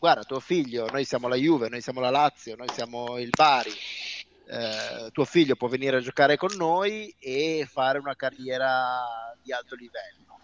Guarda, 0.04 0.24
tuo 0.26 0.42
figlio, 0.42 0.90
noi 0.90 1.06
siamo 1.06 1.30
la 1.30 1.38
Juve, 1.38 1.70
noi 1.70 1.80
siamo 1.80 2.02
la 2.02 2.10
Lazio, 2.10 2.58
noi 2.58 2.68
siamo 2.68 3.18
il 3.20 3.30
Bari 3.34 3.72
eh, 4.48 5.10
tuo 5.14 5.24
figlio 5.24 5.56
può 5.56 5.70
venire 5.70 5.96
a 5.96 6.02
giocare 6.02 6.36
con 6.36 6.54
noi 6.58 7.16
e 7.18 7.66
fare 7.72 8.00
una 8.00 8.14
carriera 8.14 9.00
di 9.42 9.54
alto 9.54 9.76
livello. 9.76 10.42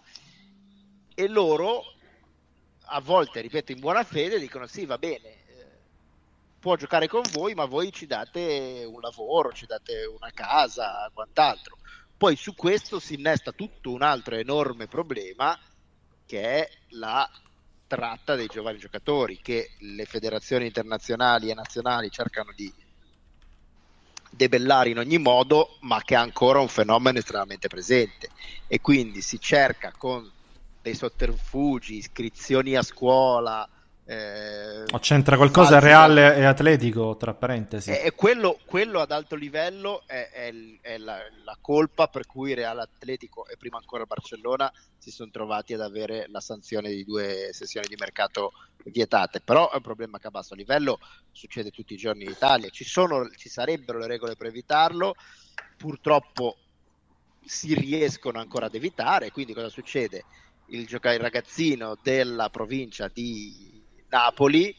E 1.14 1.28
loro, 1.28 1.82
a 2.86 3.02
volte, 3.02 3.42
ripeto, 3.42 3.72
in 3.72 3.80
buona 3.80 4.02
fede, 4.02 4.38
dicono 4.38 4.66
sì, 4.66 4.86
va 4.86 4.96
bene, 4.96 5.28
eh, 5.28 5.78
può 6.58 6.76
giocare 6.76 7.06
con 7.06 7.20
voi, 7.30 7.52
ma 7.52 7.66
voi 7.66 7.92
ci 7.92 8.06
date 8.06 8.88
un 8.90 9.00
lavoro, 9.00 9.52
ci 9.52 9.66
date 9.66 10.06
una 10.06 10.30
casa, 10.32 11.10
quant'altro. 11.12 11.76
Poi 12.16 12.34
su 12.34 12.54
questo 12.54 12.98
si 12.98 13.12
innesta 13.12 13.52
tutto 13.52 13.90
un 13.90 14.00
altro 14.00 14.36
enorme 14.36 14.86
problema 14.86 15.54
che 16.24 16.40
è 16.40 16.70
la 16.92 17.28
tratta 17.90 18.36
dei 18.36 18.46
giovani 18.46 18.78
giocatori 18.78 19.40
che 19.42 19.70
le 19.78 20.04
federazioni 20.04 20.66
internazionali 20.66 21.50
e 21.50 21.54
nazionali 21.54 22.08
cercano 22.08 22.52
di 22.54 22.72
debellare 24.30 24.90
in 24.90 24.98
ogni 24.98 25.18
modo, 25.18 25.76
ma 25.80 26.00
che 26.02 26.14
è 26.14 26.18
ancora 26.18 26.60
un 26.60 26.68
fenomeno 26.68 27.18
estremamente 27.18 27.66
presente. 27.66 28.30
E 28.68 28.80
quindi 28.80 29.22
si 29.22 29.40
cerca 29.40 29.92
con 29.98 30.32
dei 30.80 30.94
sotterfugi, 30.94 31.96
iscrizioni 31.96 32.76
a 32.76 32.82
scuola, 32.82 33.68
eh, 34.10 34.82
o 34.90 34.98
c'entra 34.98 35.36
qualcosa 35.36 35.78
reale 35.78 36.34
e 36.34 36.42
atletico, 36.42 37.16
tra 37.16 37.32
parentesi. 37.32 37.92
E 37.92 38.10
quello, 38.10 38.58
quello, 38.64 38.98
ad 38.98 39.12
alto 39.12 39.36
livello 39.36 40.02
è, 40.04 40.30
è, 40.32 40.52
è 40.80 40.98
la, 40.98 41.18
la, 41.44 41.56
colpa 41.60 42.08
per 42.08 42.26
cui 42.26 42.52
Real 42.52 42.80
Atletico 42.80 43.46
e 43.46 43.56
prima 43.56 43.78
ancora 43.78 44.06
Barcellona 44.06 44.68
si 44.98 45.12
sono 45.12 45.30
trovati 45.30 45.74
ad 45.74 45.82
avere 45.82 46.26
la 46.28 46.40
sanzione 46.40 46.90
di 46.90 47.04
due 47.04 47.50
sessioni 47.52 47.86
di 47.86 47.94
mercato 47.96 48.50
vietate. 48.86 49.40
Però 49.40 49.70
è 49.70 49.76
un 49.76 49.82
problema 49.82 50.18
che 50.18 50.26
a 50.26 50.30
basso 50.32 50.56
livello 50.56 50.98
succede 51.30 51.70
tutti 51.70 51.94
i 51.94 51.96
giorni 51.96 52.24
in 52.24 52.30
Italia. 52.30 52.68
Ci, 52.68 52.82
sono, 52.82 53.30
ci 53.36 53.48
sarebbero 53.48 54.00
le 54.00 54.08
regole 54.08 54.34
per 54.34 54.48
evitarlo, 54.48 55.14
purtroppo 55.76 56.56
si 57.44 57.74
riescono 57.74 58.40
ancora 58.40 58.66
ad 58.66 58.74
evitare. 58.74 59.30
Quindi 59.30 59.54
cosa 59.54 59.68
succede? 59.68 60.24
Il, 60.66 60.84
gioca- 60.88 61.12
il 61.12 61.20
ragazzino 61.20 61.96
della 62.02 62.50
provincia 62.50 63.06
di 63.06 63.78
Napoli 64.10 64.76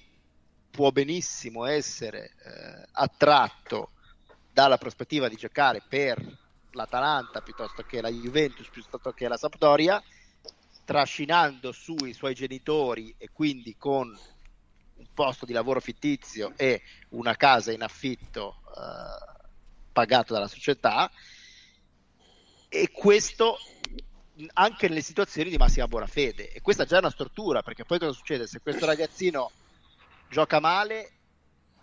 può 0.70 0.92
benissimo 0.92 1.66
essere 1.66 2.26
eh, 2.26 2.88
attratto 2.92 3.92
dalla 4.52 4.78
prospettiva 4.78 5.30
di 5.30 5.36
giocare 5.36 5.82
per 5.88 6.40
l'Atalanta 6.72 7.42
piuttosto 7.42 7.84
che 7.84 8.02
la 8.02 8.10
Juventus 8.10 8.70
piuttosto 8.70 9.12
che 9.12 9.28
la 9.28 9.38
Sampdoria 9.38 10.02
trascinando 10.84 11.72
su 11.72 11.96
i 12.06 12.14
suoi 12.14 12.34
genitori 12.34 13.16
e 13.18 13.30
quindi 13.32 13.78
con 13.78 14.08
un 14.08 15.08
posto 15.14 15.46
di 15.46 15.54
lavoro 15.54 15.80
fittizio 15.80 16.54
e 16.58 16.82
una 17.10 17.36
casa 17.36 17.72
in 17.72 17.84
affitto 17.84 18.62
eh, 18.68 19.40
pagato 19.94 20.34
dalla 20.34 20.48
società. 20.48 21.10
E 22.68 22.92
questo 22.92 23.58
anche 24.54 24.88
nelle 24.88 25.02
situazioni 25.02 25.50
di 25.50 25.58
massima 25.58 25.88
buona 25.88 26.08
fede. 26.08 26.52
E 26.52 26.62
questa 26.62 26.86
già 26.86 26.98
è 26.98 27.00
una 27.00 27.10
stortura, 27.10 27.62
perché 27.62 27.84
poi 27.84 28.00
cosa 28.00 28.14
succede? 28.14 28.48
Se 28.48 28.60
questo 28.62 28.86
ragazzino 28.86 29.52
gioca 30.30 30.60
male, 30.60 31.12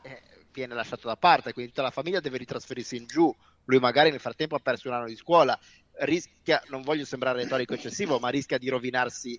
eh, 0.02 0.22
viene 0.52 0.74
lasciato 0.74 1.06
da 1.06 1.16
parte, 1.16 1.52
quindi 1.52 1.72
tutta 1.72 1.82
la 1.82 1.90
famiglia 1.90 2.20
deve 2.20 2.38
ritrasferirsi 2.38 2.96
in 2.96 3.06
giù. 3.06 3.34
Lui 3.64 3.78
magari 3.78 4.10
nel 4.10 4.20
frattempo 4.20 4.54
ha 4.54 4.60
perso 4.60 4.88
un 4.88 4.94
anno 4.94 5.06
di 5.06 5.16
scuola, 5.16 5.58
rischia, 6.00 6.62
non 6.68 6.82
voglio 6.82 7.04
sembrare 7.04 7.42
retorico 7.42 7.74
eccessivo, 7.74 8.18
ma 8.18 8.30
rischia 8.30 8.58
di 8.58 8.68
rovinarsi 8.68 9.38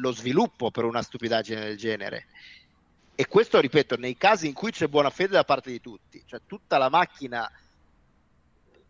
lo 0.00 0.12
sviluppo 0.12 0.70
per 0.70 0.84
una 0.84 1.02
stupidaggine 1.02 1.60
del 1.60 1.76
genere. 1.76 2.26
E 3.14 3.26
questo, 3.26 3.60
ripeto, 3.60 3.96
nei 3.96 4.16
casi 4.16 4.46
in 4.46 4.52
cui 4.52 4.70
c'è 4.70 4.86
buona 4.86 5.10
fede 5.10 5.32
da 5.32 5.44
parte 5.44 5.70
di 5.70 5.80
tutti, 5.80 6.22
cioè 6.26 6.40
tutta 6.46 6.78
la 6.78 6.88
macchina 6.88 7.50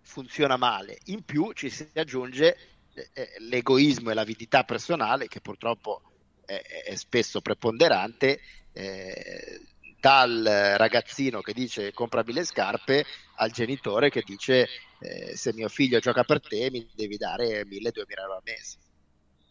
funziona 0.03 0.57
male, 0.57 0.99
in 1.07 1.25
più 1.25 1.53
ci 1.53 1.71
si 1.71 1.89
aggiunge 1.95 2.57
l'egoismo 3.39 4.11
e 4.11 4.15
l'avidità 4.15 4.65
personale 4.65 5.29
che 5.29 5.41
purtroppo 5.41 6.03
è, 6.45 6.61
è 6.87 6.95
spesso 6.97 7.41
preponderante 7.41 8.41
eh, 8.73 9.61
dal 10.01 10.43
ragazzino 10.77 11.41
che 11.43 11.53
dice 11.53 11.93
comprami 11.93 12.33
le 12.33 12.45
scarpe 12.45 13.05
al 13.37 13.51
genitore 13.51 14.11
che 14.11 14.23
dice 14.25 14.67
eh, 15.01 15.37
se 15.37 15.53
mio 15.53 15.69
figlio 15.69 15.99
gioca 15.99 16.25
per 16.25 16.41
te 16.41 16.71
mi 16.71 16.89
devi 16.95 17.17
dare 17.17 17.63
1000-2000 17.63 17.93
euro 18.19 18.35
al 18.35 18.43
mese. 18.45 18.79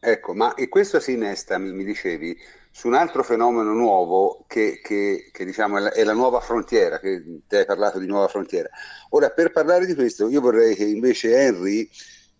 Ecco, 0.02 0.34
ma 0.34 0.54
e 0.54 0.70
questo 0.70 1.00
si 1.02 1.12
innesta, 1.12 1.58
mi, 1.58 1.74
mi 1.74 1.84
dicevi, 1.84 2.38
su 2.72 2.88
un 2.88 2.94
altro 2.94 3.22
fenomeno 3.22 3.74
nuovo 3.74 4.46
che, 4.48 4.80
che, 4.82 5.30
che 5.32 5.44
diciamo 5.44 5.78
è 5.78 5.82
la, 5.82 5.92
è 5.92 6.04
la, 6.06 6.14
nuova 6.14 6.40
frontiera, 6.40 7.00
che 7.00 7.42
ti 7.46 7.56
hai 7.58 7.66
parlato 7.66 8.00
di 8.00 8.08
nuova 8.08 8.30
frontiera. 8.30 8.70
Ora, 9.10 9.30
per 9.32 9.52
parlare 9.52 9.86
di 9.86 9.96
questo, 9.96 10.30
io 10.30 10.40
vorrei 10.40 10.76
che 10.76 10.86
invece 10.86 11.36
Henry 11.36 11.90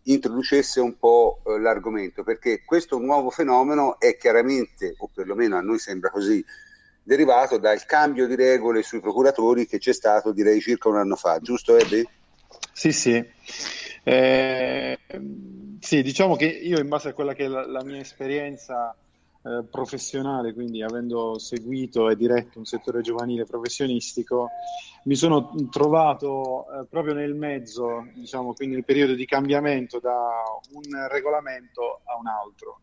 introducesse 0.04 0.80
un 0.80 0.98
po' 0.98 1.42
eh, 1.46 1.60
l'argomento, 1.60 2.24
perché 2.24 2.64
questo 2.66 2.98
nuovo 2.98 3.30
fenomeno 3.30 4.00
è 4.00 4.18
chiaramente, 4.18 4.96
o 4.98 5.10
perlomeno 5.14 5.58
a 5.58 5.62
noi 5.62 5.80
sembra 5.80 6.10
così, 6.10 6.44
derivato 7.04 7.58
dal 7.58 7.86
cambio 7.86 8.28
di 8.28 8.36
regole 8.36 8.84
sui 8.84 9.00
procuratori 9.00 9.66
che 9.66 9.80
c'è 9.80 9.94
stato 9.94 10.32
direi 10.32 10.60
circa 10.62 10.90
un 10.90 10.98
anno 10.98 11.16
fa, 11.16 11.40
giusto 11.40 11.76
Ebbe? 11.76 12.06
Sì, 12.72 12.92
sì. 12.92 13.24
Eh, 14.04 14.98
sì, 15.80 16.02
diciamo 16.02 16.36
che 16.36 16.46
io 16.46 16.80
in 16.80 16.88
base 16.88 17.10
a 17.10 17.14
quella 17.14 17.34
che 17.34 17.46
è 17.46 17.48
la, 17.48 17.66
la 17.68 17.84
mia 17.84 18.00
esperienza 18.00 18.96
eh, 19.42 19.64
professionale, 19.72 20.54
quindi 20.54 20.84
avendo 20.84 21.40
seguito 21.40 22.10
e 22.10 22.18
diretto 22.18 22.60
un 22.60 22.66
settore 22.66 23.00
giovanile 23.00 23.46
professionistico, 23.46 24.50
mi 25.06 25.16
sono 25.16 25.56
trovato 25.70 26.66
eh, 26.66 26.86
proprio 26.90 27.14
nel 27.14 27.36
mezzo, 27.36 28.08
diciamo, 28.14 28.54
quindi 28.54 28.76
nel 28.76 28.84
periodo 28.84 29.14
di 29.14 29.26
cambiamento 29.26 30.00
da 30.00 30.44
un 30.74 31.08
regolamento 31.10 32.02
a 32.04 32.18
un 32.18 32.28
altro. 32.28 32.80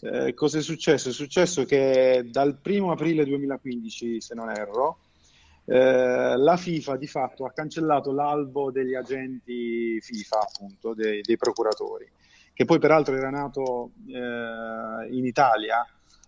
Eh, 0.00 0.34
cosa 0.34 0.58
è 0.58 0.62
successo? 0.62 1.08
È 1.08 1.12
successo 1.12 1.64
che 1.64 2.28
dal 2.30 2.60
1 2.62 2.90
aprile 2.90 3.24
2015, 3.24 4.20
se 4.20 4.34
non 4.34 4.50
erro, 4.50 4.98
eh, 5.64 6.36
la 6.36 6.56
FIFA 6.58 6.96
di 6.96 7.06
fatto 7.06 7.46
ha 7.46 7.52
cancellato 7.52 8.12
l'albo 8.12 8.70
degli 8.70 8.94
agenti 8.94 9.98
FIFA, 10.00 10.38
appunto, 10.40 10.92
dei, 10.92 11.22
dei 11.22 11.38
procuratori 11.38 12.06
che 12.56 12.64
poi 12.64 12.78
peraltro 12.78 13.14
era 13.14 13.28
nato 13.28 13.90
eh, 14.08 15.14
in 15.14 15.26
Italia 15.26 15.86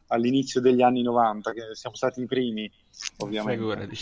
all'inizio 0.08 0.60
degli 0.60 0.82
anni 0.82 1.00
90, 1.00 1.52
che 1.54 1.74
siamo 1.74 1.96
stati 1.96 2.20
i 2.20 2.26
primi, 2.26 2.70
ovviamente. 3.18 3.96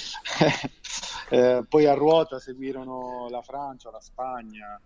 eh, 1.30 1.64
poi 1.68 1.86
a 1.86 1.94
ruota 1.94 2.40
seguirono 2.40 3.28
la 3.30 3.42
Francia, 3.42 3.92
la 3.92 4.00
Spagna, 4.00 4.80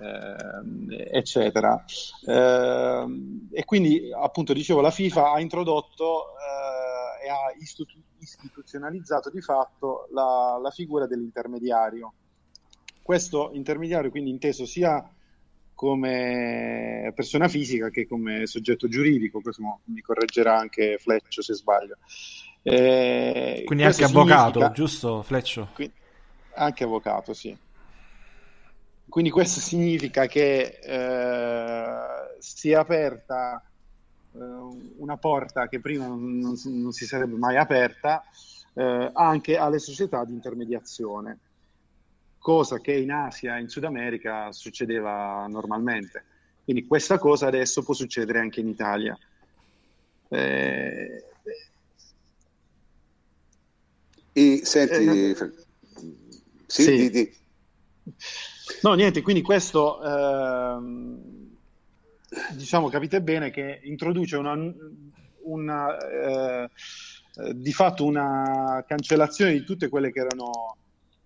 eh, 0.00 1.08
eccetera. 1.12 1.82
Eh, 2.26 3.06
e 3.52 3.64
quindi, 3.64 4.12
appunto, 4.12 4.52
dicevo, 4.52 4.82
la 4.82 4.90
FIFA 4.90 5.32
ha 5.32 5.40
introdotto 5.40 6.34
eh, 6.36 7.26
e 7.26 7.30
ha 7.30 7.54
istitu- 7.58 8.04
istituzionalizzato 8.18 9.30
di 9.30 9.40
fatto 9.40 10.08
la, 10.12 10.58
la 10.60 10.70
figura 10.70 11.06
dell'intermediario. 11.06 12.12
Questo 13.00 13.48
intermediario, 13.54 14.10
quindi 14.10 14.28
inteso 14.28 14.66
sia 14.66 15.10
come 15.76 17.12
persona 17.14 17.48
fisica 17.48 17.90
che 17.90 18.08
come 18.08 18.46
soggetto 18.46 18.88
giuridico, 18.88 19.42
questo 19.42 19.62
mi 19.84 20.00
correggerà 20.00 20.58
anche 20.58 20.96
Fleccio 20.98 21.42
se 21.42 21.54
sbaglio. 21.54 21.98
Eh, 22.62 23.62
quindi 23.66 23.84
anche 23.84 24.02
avvocato, 24.02 24.72
giusto 24.72 25.22
Fleccio? 25.22 25.68
anche 26.54 26.84
avvocato, 26.84 27.34
sì. 27.34 27.56
Quindi 29.06 29.30
questo 29.30 29.60
significa 29.60 30.26
che 30.26 30.78
eh, 30.82 32.36
si 32.38 32.70
è 32.70 32.74
aperta 32.74 33.62
eh, 34.32 34.38
una 34.96 35.18
porta 35.18 35.68
che 35.68 35.80
prima 35.80 36.06
non, 36.06 36.38
non, 36.38 36.54
non, 36.64 36.92
si 36.92 37.04
sarebbe 37.04 37.36
mai 37.36 37.56
aperta 37.58 38.24
eh, 38.72 39.10
anche 39.12 39.58
alle 39.58 39.78
società 39.78 40.24
di 40.24 40.32
intermediazione 40.32 41.38
cosa 42.46 42.78
che 42.80 42.92
in 42.92 43.10
Asia 43.10 43.56
e 43.56 43.60
in 43.62 43.68
Sud 43.68 43.82
America 43.82 44.52
succedeva 44.52 45.48
normalmente. 45.48 46.24
Quindi 46.62 46.86
questa 46.86 47.18
cosa 47.18 47.48
adesso 47.48 47.82
può 47.82 47.92
succedere 47.92 48.38
anche 48.38 48.60
in 48.60 48.68
Italia. 48.68 49.18
Eh, 50.28 51.24
e 54.32 54.60
senti, 54.62 54.94
eh, 54.94 55.34
sì, 56.66 56.82
sì. 56.82 56.96
Di, 56.96 57.10
di. 57.10 57.36
no, 58.82 58.94
niente, 58.94 59.22
quindi 59.22 59.42
questo 59.42 60.00
ehm, 60.04 61.50
diciamo 62.52 62.88
capite 62.90 63.22
bene 63.22 63.50
che 63.50 63.80
introduce 63.82 64.36
una, 64.36 64.56
una 65.42 65.98
eh, 65.98 66.70
di 67.54 67.72
fatto 67.72 68.04
una 68.04 68.84
cancellazione 68.86 69.50
di 69.50 69.64
tutte 69.64 69.88
quelle 69.88 70.12
che 70.12 70.20
erano 70.20 70.76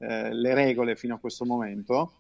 eh, 0.01 0.33
le 0.33 0.55
regole 0.55 0.97
fino 0.97 1.15
a 1.15 1.19
questo 1.19 1.45
momento, 1.45 2.13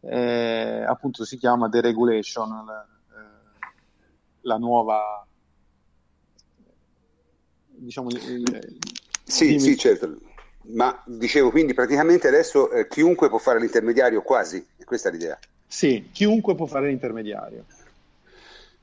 eh, 0.00 0.84
appunto 0.86 1.24
si 1.24 1.38
chiama 1.38 1.68
deregulation, 1.68 2.64
la, 2.64 2.86
eh, 3.10 3.74
la 4.42 4.56
nuova... 4.58 5.26
Diciamo, 7.78 8.08
il, 8.10 8.78
sì, 9.24 9.46
dimmi... 9.46 9.60
sì, 9.60 9.76
certo. 9.76 10.18
Ma 10.68 11.02
dicevo 11.06 11.50
quindi 11.50 11.74
praticamente 11.74 12.28
adesso 12.28 12.70
eh, 12.70 12.86
chiunque 12.88 13.28
può 13.28 13.38
fare 13.38 13.60
l'intermediario 13.60 14.22
quasi, 14.22 14.66
è 14.76 14.84
questa 14.84 15.10
l'idea. 15.10 15.38
Sì, 15.66 16.08
chiunque 16.12 16.54
può 16.54 16.66
fare 16.66 16.88
l'intermediario 16.88 17.64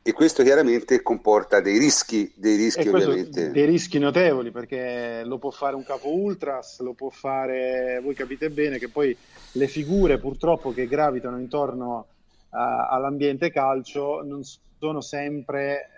e 0.06 0.12
questo 0.12 0.43
chiaramente 0.43 1.01
comporta 1.01 1.62
dei 1.62 1.78
rischi, 1.78 2.32
dei 2.36 2.58
rischi 2.58 2.89
ovviamente. 2.89 3.51
Dei 3.51 3.66
rischi 3.66 3.99
notevoli 3.99 4.51
perché 4.51 5.24
lo 5.24 5.38
può 5.38 5.49
fare 5.49 5.76
un 5.76 5.84
capo 5.86 6.14
ultras, 6.14 6.82
lo 6.82 6.93
può 6.93 7.10
fare, 7.10 8.01
voi 8.04 8.14
capite 8.14 8.49
bene 8.49 8.78
che 8.78 8.89
poi 8.89 9.16
le 9.54 9.68
figure 9.68 10.18
purtroppo 10.20 10.74
che 10.74 10.88
gravitano 10.88 11.39
intorno 11.39 12.08
a, 12.49 12.89
all'ambiente 12.89 13.49
calcio 13.49 14.22
non 14.24 14.41
sono 14.78 14.99
sempre 14.99 15.89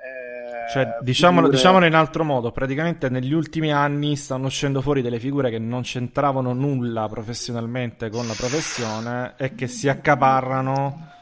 cioè, 0.70 0.98
diciamolo, 1.02 1.48
figure... 1.48 1.58
diciamolo, 1.58 1.86
in 1.86 1.96
altro 1.96 2.24
modo, 2.24 2.52
praticamente 2.52 3.10
negli 3.10 3.34
ultimi 3.34 3.72
anni 3.72 4.16
stanno 4.16 4.48
uscendo 4.48 4.82
fuori 4.82 5.02
delle 5.02 5.20
figure 5.20 5.50
che 5.50 5.60
non 5.60 5.82
c'entravano 5.82 6.54
nulla 6.54 7.08
professionalmente 7.08 8.10
con 8.10 8.28
la 8.28 8.34
professione 8.34 9.34
e 9.38 9.56
che 9.56 9.68
si 9.68 9.90
accaparrano 9.90 11.14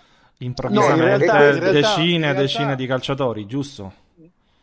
improvvisamente 0.44 1.02
no, 1.02 1.12
in 1.12 1.18
realtà, 1.18 1.46
in 1.46 1.60
realtà, 1.60 1.72
decine 1.72 2.30
e 2.30 2.34
decine 2.34 2.76
di 2.76 2.86
calciatori, 2.86 3.46
giusto? 3.46 3.94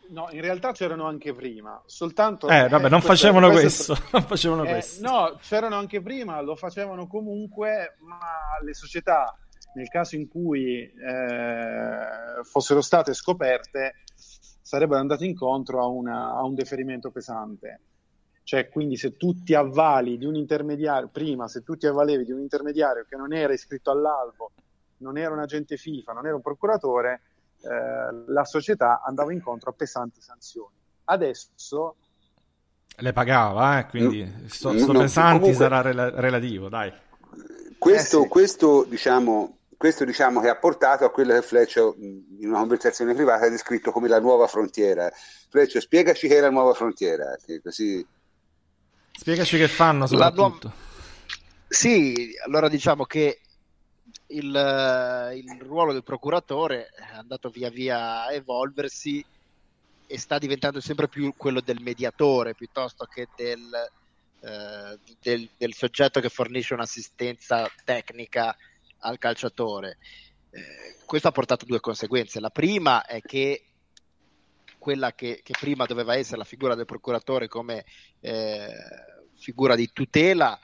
No, 0.09 0.27
in 0.31 0.41
realtà 0.41 0.73
c'erano 0.73 1.05
anche 1.05 1.33
prima, 1.33 1.81
soltanto... 1.85 2.49
Eh, 2.49 2.67
vabbè, 2.67 2.89
non 2.89 3.01
facevano 3.01 3.49
questo, 3.49 3.93
questo. 3.93 4.09
non 4.17 4.23
facevano 4.23 4.63
eh, 4.65 4.69
questo. 4.69 5.09
No, 5.09 5.37
c'erano 5.41 5.75
anche 5.77 6.01
prima, 6.01 6.41
lo 6.41 6.55
facevano 6.55 7.07
comunque, 7.07 7.95
ma 7.99 8.19
le 8.61 8.73
società, 8.73 9.33
nel 9.75 9.87
caso 9.87 10.17
in 10.17 10.27
cui 10.27 10.81
eh, 10.81 12.43
fossero 12.43 12.81
state 12.81 13.13
scoperte, 13.13 14.03
sarebbero 14.61 14.99
andate 14.99 15.25
incontro 15.25 15.81
a, 15.81 15.87
una, 15.87 16.33
a 16.33 16.43
un 16.43 16.55
deferimento 16.55 17.09
pesante. 17.09 17.79
Cioè, 18.43 18.67
quindi 18.67 18.97
se 18.97 19.15
tu 19.15 19.43
ti 19.43 19.53
avvali 19.53 20.17
di 20.17 20.25
un 20.25 20.35
intermediario, 20.35 21.07
prima 21.07 21.47
se 21.47 21.63
tu 21.63 21.77
ti 21.77 21.87
avvalevi 21.87 22.25
di 22.25 22.33
un 22.33 22.41
intermediario 22.41 23.05
che 23.07 23.15
non 23.15 23.31
era 23.31 23.53
iscritto 23.53 23.91
all'albo, 23.91 24.51
non 25.01 25.17
era 25.17 25.33
un 25.33 25.39
agente 25.39 25.77
FIFA, 25.77 26.13
non 26.13 26.25
era 26.25 26.35
un 26.35 26.41
procuratore, 26.41 27.21
eh, 27.61 28.23
la 28.27 28.45
società 28.45 29.01
andava 29.05 29.33
incontro 29.33 29.69
a 29.69 29.73
pesanti 29.73 30.21
sanzioni. 30.21 30.75
Adesso 31.05 31.95
le 32.97 33.13
pagava, 33.13 33.79
eh? 33.79 33.87
quindi 33.87 34.23
mm, 34.23 34.45
sto, 34.45 34.77
sto 34.77 34.91
no, 34.91 34.99
pesanti 34.99 35.39
comunque, 35.39 35.53
sarà 35.53 35.81
rel- 35.81 36.11
relativo, 36.15 36.69
dai. 36.69 36.91
Questo, 37.77 38.19
eh 38.19 38.23
sì. 38.23 38.27
questo, 38.27 38.85
diciamo, 38.87 39.57
questo, 39.75 40.05
diciamo, 40.05 40.39
che 40.39 40.49
ha 40.49 40.55
portato 40.55 41.05
a 41.05 41.09
quello 41.09 41.33
che 41.33 41.41
Fleccio 41.41 41.95
in 41.97 42.47
una 42.47 42.59
conversazione 42.59 43.15
privata 43.15 43.45
ha 43.45 43.49
descritto 43.49 43.91
come 43.91 44.07
la 44.07 44.19
nuova 44.19 44.45
frontiera. 44.47 45.11
Fleccio, 45.49 45.79
spiegaci 45.79 46.27
che 46.27 46.37
è 46.37 46.41
la 46.41 46.51
nuova 46.51 46.73
frontiera, 46.73 47.35
così... 47.63 48.05
Spiegaci 49.13 49.57
che 49.57 49.67
fanno 49.67 50.05
soprattutto. 50.05 50.67
Nuova... 50.67 50.75
Sì, 51.67 52.33
allora 52.45 52.69
diciamo 52.69 53.05
che 53.05 53.41
il, 54.31 55.33
il, 55.35 55.61
ruolo 55.61 55.93
del 55.93 56.03
procuratore 56.03 56.87
è 56.89 57.15
andato 57.15 57.49
via 57.49 57.69
via 57.69 58.23
a 58.25 58.33
evolversi 58.33 59.23
e 60.07 60.17
sta 60.17 60.37
diventando 60.37 60.81
sempre 60.81 61.07
più 61.07 61.33
quello 61.37 61.61
del 61.61 61.79
mediatore 61.81 62.53
piuttosto 62.53 63.05
che 63.05 63.27
del, 63.35 63.71
eh, 64.41 64.99
del, 65.21 65.49
del 65.57 65.73
soggetto 65.73 66.19
che 66.19 66.29
fornisce 66.29 66.73
un'assistenza 66.73 67.69
tecnica 67.83 68.55
al 68.99 69.17
calciatore. 69.17 69.97
Eh, 70.51 70.97
questo 71.05 71.29
ha 71.29 71.31
portato 71.31 71.65
due 71.65 71.79
conseguenze. 71.79 72.39
La 72.39 72.49
prima 72.49 73.05
è 73.05 73.21
che 73.21 73.65
quella 74.77 75.13
che, 75.13 75.41
che 75.43 75.53
prima 75.59 75.85
doveva 75.85 76.15
essere 76.15 76.37
la 76.37 76.43
figura 76.43 76.75
del 76.75 76.85
procuratore 76.85 77.47
come 77.47 77.85
eh, 78.19 78.73
figura 79.35 79.75
di 79.75 79.91
tutela 79.93 80.59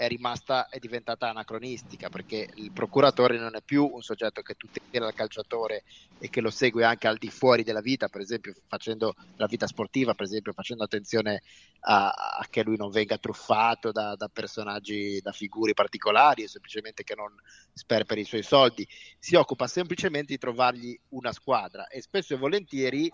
è 0.00 0.08
rimasta, 0.08 0.70
è 0.70 0.78
diventata 0.78 1.28
anacronistica 1.28 2.08
perché 2.08 2.48
il 2.54 2.72
procuratore 2.72 3.36
non 3.36 3.54
è 3.54 3.60
più 3.60 3.84
un 3.84 4.00
soggetto 4.00 4.40
che 4.40 4.54
tutela 4.54 5.08
il 5.08 5.14
calciatore 5.14 5.82
e 6.18 6.30
che 6.30 6.40
lo 6.40 6.48
segue 6.48 6.84
anche 6.84 7.06
al 7.06 7.18
di 7.18 7.28
fuori 7.28 7.64
della 7.64 7.82
vita, 7.82 8.08
per 8.08 8.22
esempio 8.22 8.54
facendo 8.66 9.14
la 9.36 9.44
vita 9.44 9.66
sportiva, 9.66 10.14
per 10.14 10.24
esempio 10.24 10.54
facendo 10.54 10.84
attenzione 10.84 11.42
a, 11.80 12.08
a 12.08 12.46
che 12.48 12.62
lui 12.62 12.78
non 12.78 12.88
venga 12.90 13.18
truffato 13.18 13.92
da, 13.92 14.14
da, 14.16 14.30
personaggi, 14.32 15.20
da 15.20 15.32
figure 15.32 15.74
particolari 15.74 16.48
semplicemente 16.48 17.04
che 17.04 17.14
non 17.14 17.34
sperperi 17.74 18.22
i 18.22 18.24
suoi 18.24 18.42
soldi, 18.42 18.88
si 19.18 19.34
occupa 19.34 19.66
semplicemente 19.66 20.32
di 20.32 20.38
trovargli 20.38 20.98
una 21.10 21.32
squadra 21.32 21.88
e 21.88 22.00
spesso 22.00 22.32
e 22.32 22.38
volentieri, 22.38 23.12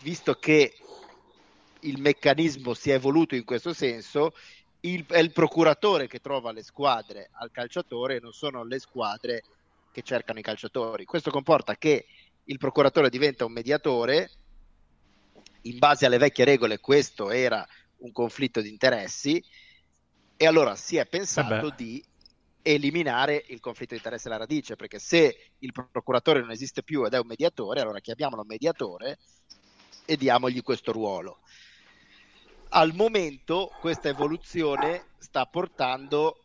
visto 0.00 0.34
che 0.34 0.74
il 1.82 2.00
meccanismo 2.00 2.74
si 2.74 2.90
è 2.90 2.94
evoluto 2.94 3.34
in 3.34 3.44
questo 3.44 3.72
senso, 3.72 4.32
il, 4.84 5.06
è 5.06 5.18
il 5.18 5.32
procuratore 5.32 6.06
che 6.06 6.20
trova 6.20 6.52
le 6.52 6.62
squadre 6.62 7.30
al 7.32 7.50
calciatore 7.50 8.16
e 8.16 8.20
non 8.20 8.32
sono 8.32 8.64
le 8.64 8.78
squadre 8.78 9.42
che 9.92 10.02
cercano 10.02 10.38
i 10.38 10.42
calciatori. 10.42 11.04
Questo 11.04 11.30
comporta 11.30 11.76
che 11.76 12.06
il 12.44 12.58
procuratore 12.58 13.10
diventa 13.10 13.44
un 13.44 13.52
mediatore, 13.52 14.30
in 15.62 15.78
base 15.78 16.06
alle 16.06 16.18
vecchie 16.18 16.44
regole 16.44 16.80
questo 16.80 17.30
era 17.30 17.66
un 17.98 18.10
conflitto 18.10 18.60
di 18.60 18.68
interessi 18.68 19.42
e 20.36 20.46
allora 20.46 20.74
si 20.74 20.96
è 20.96 21.06
pensato 21.06 21.48
Vabbè. 21.48 21.74
di 21.76 22.04
eliminare 22.62 23.44
il 23.48 23.60
conflitto 23.60 23.92
di 23.92 23.98
interesse 23.98 24.28
alla 24.28 24.38
radice, 24.38 24.74
perché 24.74 24.98
se 24.98 25.50
il 25.58 25.72
procuratore 25.72 26.40
non 26.40 26.50
esiste 26.50 26.82
più 26.82 27.04
ed 27.04 27.12
è 27.12 27.18
un 27.18 27.26
mediatore, 27.26 27.80
allora 27.80 28.00
chiamiamolo 28.00 28.42
mediatore 28.44 29.18
e 30.04 30.16
diamogli 30.16 30.62
questo 30.62 30.90
ruolo 30.90 31.38
al 32.74 32.94
momento 32.94 33.70
questa 33.80 34.08
evoluzione 34.08 35.06
sta 35.18 35.44
portando 35.46 36.38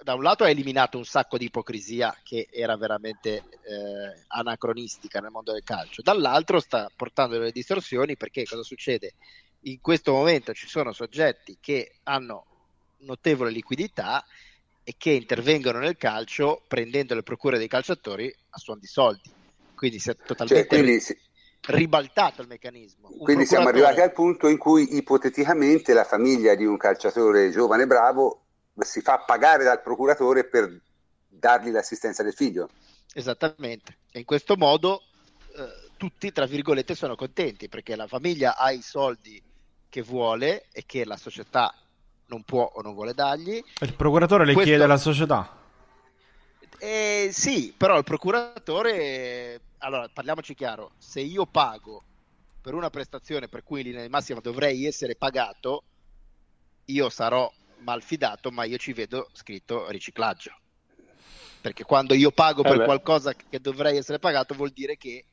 da 0.00 0.14
un 0.14 0.22
lato 0.22 0.44
ha 0.44 0.48
eliminato 0.48 0.96
un 0.96 1.04
sacco 1.04 1.36
di 1.36 1.46
ipocrisia 1.46 2.16
che 2.22 2.48
era 2.50 2.76
veramente 2.76 3.36
eh, 3.36 4.24
anacronistica 4.28 5.20
nel 5.20 5.30
mondo 5.30 5.52
del 5.52 5.64
calcio, 5.64 6.02
dall'altro 6.02 6.60
sta 6.60 6.88
portando 6.94 7.36
delle 7.36 7.50
distorsioni 7.50 8.16
perché 8.16 8.44
cosa 8.44 8.62
succede? 8.62 9.14
In 9.62 9.80
questo 9.80 10.12
momento 10.12 10.54
ci 10.54 10.68
sono 10.68 10.92
soggetti 10.92 11.58
che 11.60 11.96
hanno 12.04 12.46
notevole 12.98 13.50
liquidità 13.50 14.24
e 14.84 14.94
che 14.96 15.10
intervengono 15.10 15.80
nel 15.80 15.96
calcio 15.96 16.62
prendendo 16.66 17.14
le 17.14 17.22
procure 17.22 17.58
dei 17.58 17.68
calciatori 17.68 18.32
a 18.50 18.58
suon 18.58 18.78
di 18.78 18.86
soldi. 18.86 19.30
Quindi 19.74 19.98
si 19.98 20.10
è 20.10 20.16
totalmente 20.16 20.76
cioè, 20.76 20.82
quindi, 20.82 21.27
ribaltato 21.66 22.42
il 22.42 22.48
meccanismo. 22.48 23.08
Un 23.10 23.18
Quindi 23.18 23.46
siamo 23.46 23.68
arrivati 23.68 24.00
al 24.00 24.12
punto 24.12 24.48
in 24.48 24.58
cui 24.58 24.96
ipoteticamente 24.96 25.92
la 25.92 26.04
famiglia 26.04 26.54
di 26.54 26.64
un 26.64 26.76
calciatore 26.76 27.50
giovane 27.50 27.86
bravo 27.86 28.44
si 28.78 29.00
fa 29.00 29.18
pagare 29.18 29.64
dal 29.64 29.82
procuratore 29.82 30.44
per 30.44 30.80
dargli 31.28 31.70
l'assistenza 31.70 32.22
del 32.22 32.32
figlio. 32.32 32.70
Esattamente. 33.12 33.98
E 34.10 34.20
in 34.20 34.24
questo 34.24 34.56
modo 34.56 35.02
eh, 35.56 35.90
tutti, 35.96 36.32
tra 36.32 36.46
virgolette, 36.46 36.94
sono 36.94 37.16
contenti 37.16 37.68
perché 37.68 37.96
la 37.96 38.06
famiglia 38.06 38.56
ha 38.56 38.70
i 38.70 38.82
soldi 38.82 39.42
che 39.88 40.02
vuole 40.02 40.66
e 40.72 40.84
che 40.86 41.04
la 41.04 41.16
società 41.16 41.74
non 42.26 42.42
può 42.44 42.70
o 42.74 42.82
non 42.82 42.94
vuole 42.94 43.14
dargli. 43.14 43.62
Il 43.80 43.94
procuratore 43.94 44.44
le 44.44 44.52
Questo... 44.52 44.70
chiede 44.70 44.84
alla 44.84 44.98
società. 44.98 45.57
Eh, 46.78 47.30
sì, 47.32 47.74
però 47.76 47.96
il 47.98 48.04
procuratore 48.04 49.60
allora 49.78 50.08
parliamoci 50.12 50.54
chiaro, 50.54 50.92
se 50.98 51.20
io 51.20 51.46
pago 51.46 52.02
per 52.60 52.74
una 52.74 52.90
prestazione 52.90 53.48
per 53.48 53.62
cui 53.62 53.80
in 53.80 53.86
linea 53.86 54.02
di 54.02 54.08
massima 54.08 54.40
dovrei 54.40 54.84
essere 54.84 55.14
pagato, 55.14 55.84
io 56.86 57.08
sarò 57.08 57.50
malfidato, 57.78 58.50
ma 58.50 58.64
io 58.64 58.76
ci 58.76 58.92
vedo 58.92 59.28
scritto 59.32 59.88
riciclaggio. 59.90 60.52
Perché 61.60 61.84
quando 61.84 62.14
io 62.14 62.30
pago 62.30 62.62
eh 62.62 62.68
per 62.68 62.78
beh. 62.78 62.84
qualcosa 62.84 63.34
che 63.34 63.60
dovrei 63.60 63.96
essere 63.96 64.18
pagato 64.18 64.54
vuol 64.54 64.70
dire 64.70 64.96
che 64.96 65.24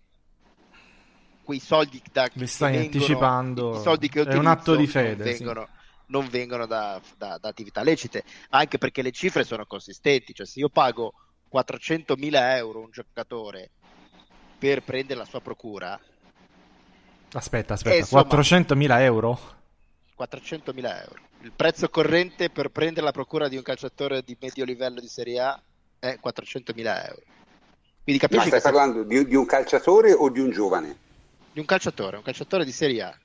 quei 1.43 1.59
soldi 1.59 2.01
da, 2.11 2.29
Mi 2.33 2.47
stai 2.47 2.77
vengono, 2.77 2.93
anticipando, 2.93 3.77
i 3.77 3.81
soldi 3.81 4.09
che 4.09 4.23
è 4.23 4.35
un 4.35 4.47
atto 4.47 4.75
di 4.75 4.87
fede. 4.87 5.23
Non 5.23 5.33
vengono, 5.33 5.65
sì. 5.65 6.03
non 6.07 6.27
vengono 6.27 6.65
da, 6.65 6.99
da, 7.17 7.37
da 7.37 7.47
attività 7.49 7.83
lecite, 7.83 8.23
anche 8.49 8.77
perché 8.77 9.01
le 9.01 9.11
cifre 9.11 9.43
sono 9.43 9.65
consistenti. 9.65 10.33
Cioè 10.33 10.45
se 10.45 10.59
io 10.59 10.69
pago 10.69 11.13
400.000 11.53 12.55
euro 12.55 12.79
un 12.79 12.89
giocatore 12.91 13.69
per 14.57 14.83
prendere 14.83 15.19
la 15.19 15.25
sua 15.25 15.41
procura. 15.41 15.99
Aspetta, 17.33 17.73
aspetta, 17.73 17.95
insomma, 17.97 18.23
400.000 18.23 19.01
euro? 19.01 19.39
400.000 20.17 20.75
euro. 20.77 21.21
Il 21.41 21.51
prezzo 21.55 21.89
corrente 21.89 22.49
per 22.49 22.69
prendere 22.69 23.05
la 23.05 23.11
procura 23.11 23.47
di 23.47 23.57
un 23.57 23.61
calciatore 23.61 24.23
di 24.23 24.37
medio 24.39 24.65
livello 24.65 24.99
di 24.99 25.07
Serie 25.07 25.39
A 25.39 25.61
è 25.99 26.17
400.000 26.23 27.07
euro. 27.07 27.21
Quindi 28.03 28.21
capisci 28.21 28.49
Ma 28.49 28.59
stai 28.59 28.71
parlando 28.71 29.03
di, 29.03 29.25
di 29.25 29.35
un 29.35 29.45
calciatore 29.45 30.13
o 30.13 30.29
di 30.29 30.39
un 30.39 30.51
giovane? 30.51 30.97
Di 31.51 31.59
un 31.59 31.65
calciatore, 31.65 32.17
un 32.17 32.23
calciatore 32.23 32.63
di 32.63 32.71
Serie 32.71 33.01
A 33.01 33.19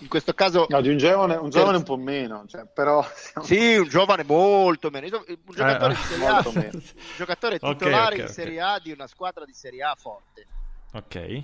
in 0.00 0.08
questo 0.08 0.34
caso 0.34 0.66
no, 0.68 0.80
di 0.80 0.88
un 0.88 0.96
giovane 0.96 1.36
un, 1.36 1.50
giovane 1.50 1.76
un 1.78 1.82
po' 1.82 1.96
meno 1.96 2.44
cioè, 2.46 2.66
però 2.66 3.02
siamo... 3.14 3.46
sì 3.46 3.76
un 3.76 3.88
giovane 3.88 4.24
molto 4.24 4.90
meno. 4.90 5.24
Un 5.26 5.38
giocatore, 5.46 5.92
eh, 5.92 5.96
di 5.96 6.02
Serie 6.02 6.26
A, 6.26 6.42
un 6.44 6.82
giocatore 7.16 7.58
titolare 7.58 7.78
okay, 7.78 8.06
okay, 8.06 8.20
in 8.20 8.28
Serie 8.28 8.60
A 8.60 8.80
di 8.82 8.92
una 8.92 9.06
squadra 9.06 9.44
di 9.44 9.52
Serie 9.52 9.82
A 9.82 9.94
forte. 9.96 10.46
Ok. 10.92 11.42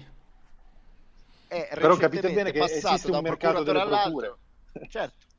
È 1.48 1.68
però 1.74 1.96
capite 1.96 2.32
bene 2.32 2.50
che 2.50 2.62
esiste 2.62 3.10
un 3.10 3.20
mercato 3.22 3.62
delle 3.62 3.86
procure 3.86 4.36
certo. 4.88 5.24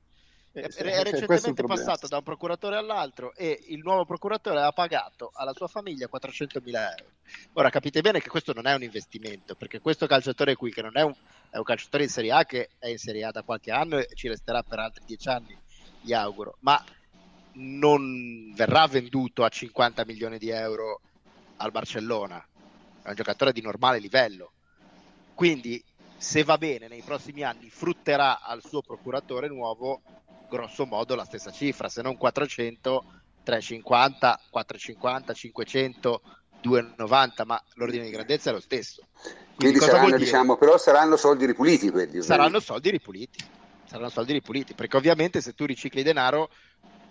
È, 0.58 0.62
è 0.62 0.70
cioè, 0.70 1.04
recentemente 1.04 1.64
passato 1.64 2.08
da 2.08 2.18
un 2.18 2.24
procuratore 2.24 2.78
all'altro 2.78 3.32
e 3.36 3.66
il 3.68 3.78
nuovo 3.84 4.06
procuratore 4.06 4.60
ha 4.60 4.72
pagato 4.72 5.30
alla 5.36 5.54
sua 5.54 5.68
famiglia 5.68 6.10
400.000 6.12 6.66
euro. 6.66 7.12
Ora 7.54 7.70
capite 7.70 8.02
bene 8.02 8.20
che 8.20 8.30
questo 8.30 8.54
non 8.54 8.66
è 8.66 8.74
un 8.74 8.82
investimento, 8.82 9.54
perché 9.54 9.80
questo 9.80 10.08
calciatore 10.08 10.56
qui, 10.56 10.72
che 10.72 10.82
non 10.82 10.98
è 10.98 11.04
un, 11.04 11.14
è 11.50 11.58
un 11.58 11.64
calciatore 11.64 12.04
in 12.04 12.10
Serie 12.10 12.32
A, 12.32 12.46
che 12.46 12.70
è 12.78 12.88
in 12.88 12.98
Serie 12.98 13.26
A 13.26 13.32
da 13.32 13.44
qualche 13.44 13.72
anno 13.72 13.98
e 13.98 14.08
ci 14.14 14.28
resterà 14.28 14.64
per 14.64 14.80
altri 14.80 15.04
dieci 15.06 15.30
anni, 15.30 15.58
gli 16.02 16.14
auguro, 16.14 16.58
ma 16.60 16.84
non 17.54 18.54
verrà 18.54 18.86
venduto 18.88 19.44
a 19.44 19.50
50 19.50 20.06
milioni 20.06 20.38
di 20.38 20.50
euro 20.50 21.02
al 21.58 21.72
Barcellona, 21.72 22.46
è 23.02 23.10
un 23.10 23.16
giocatore 23.16 23.52
di 23.52 23.62
normale 23.62 24.00
livello. 24.00 24.52
Quindi, 25.34 25.84
se 26.18 26.44
va 26.44 26.58
bene, 26.58 26.88
nei 26.88 27.02
prossimi 27.02 27.44
anni 27.44 27.70
frutterà 27.70 28.42
al 28.42 28.64
suo 28.64 28.82
procuratore 28.82 29.48
nuovo 29.48 30.02
grosso 30.50 30.86
modo 30.86 31.16
la 31.16 31.26
stessa 31.26 31.52
cifra, 31.52 31.90
se 31.90 32.02
non 32.02 32.18
400, 32.18 33.06
350, 33.44 34.42
450, 34.50 35.34
500, 35.34 36.22
290, 36.68 37.46
ma 37.46 37.62
l'ordine 37.76 38.06
di 38.06 38.12
grandezza 38.12 38.50
è 38.50 38.54
lo 38.54 38.60
stesso. 38.60 39.08
Quindi, 39.56 39.78
Quindi 39.78 39.80
saranno, 39.80 40.18
diciamo, 40.18 40.58
però 40.58 40.78
saranno 40.78 41.18
soldi 41.18 41.46
ripuliti 41.46 41.90
quelli. 41.90 42.22
Saranno 42.22 42.60
soldi 42.60 42.92
ripuliti, 42.92 43.44
saranno 43.86 44.10
soldi 44.10 44.34
ripuliti, 44.34 44.74
perché 44.74 44.98
ovviamente 44.98 45.42
se 45.42 45.54
tu 45.54 45.66
ricicli 45.66 46.04
denaro, 46.04 46.50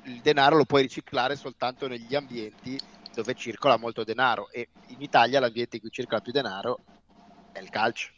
il 0.05 0.21
denaro 0.23 0.57
lo 0.57 0.65
puoi 0.65 0.83
riciclare 0.83 1.37
soltanto 1.37 1.89
negli 1.89 2.15
ambienti 2.15 2.79
dove 3.15 3.35
circola 3.35 3.79
molto 3.79 4.05
denaro 4.05 4.51
e 4.51 4.69
in 4.89 5.01
Italia 5.01 5.41
l'ambiente 5.41 5.77
in 5.77 5.83
cui 5.83 5.91
circola 5.91 6.21
più 6.21 6.33
denaro 6.33 6.81
è 7.53 7.61
il 7.61 7.71
calcio. 7.71 8.11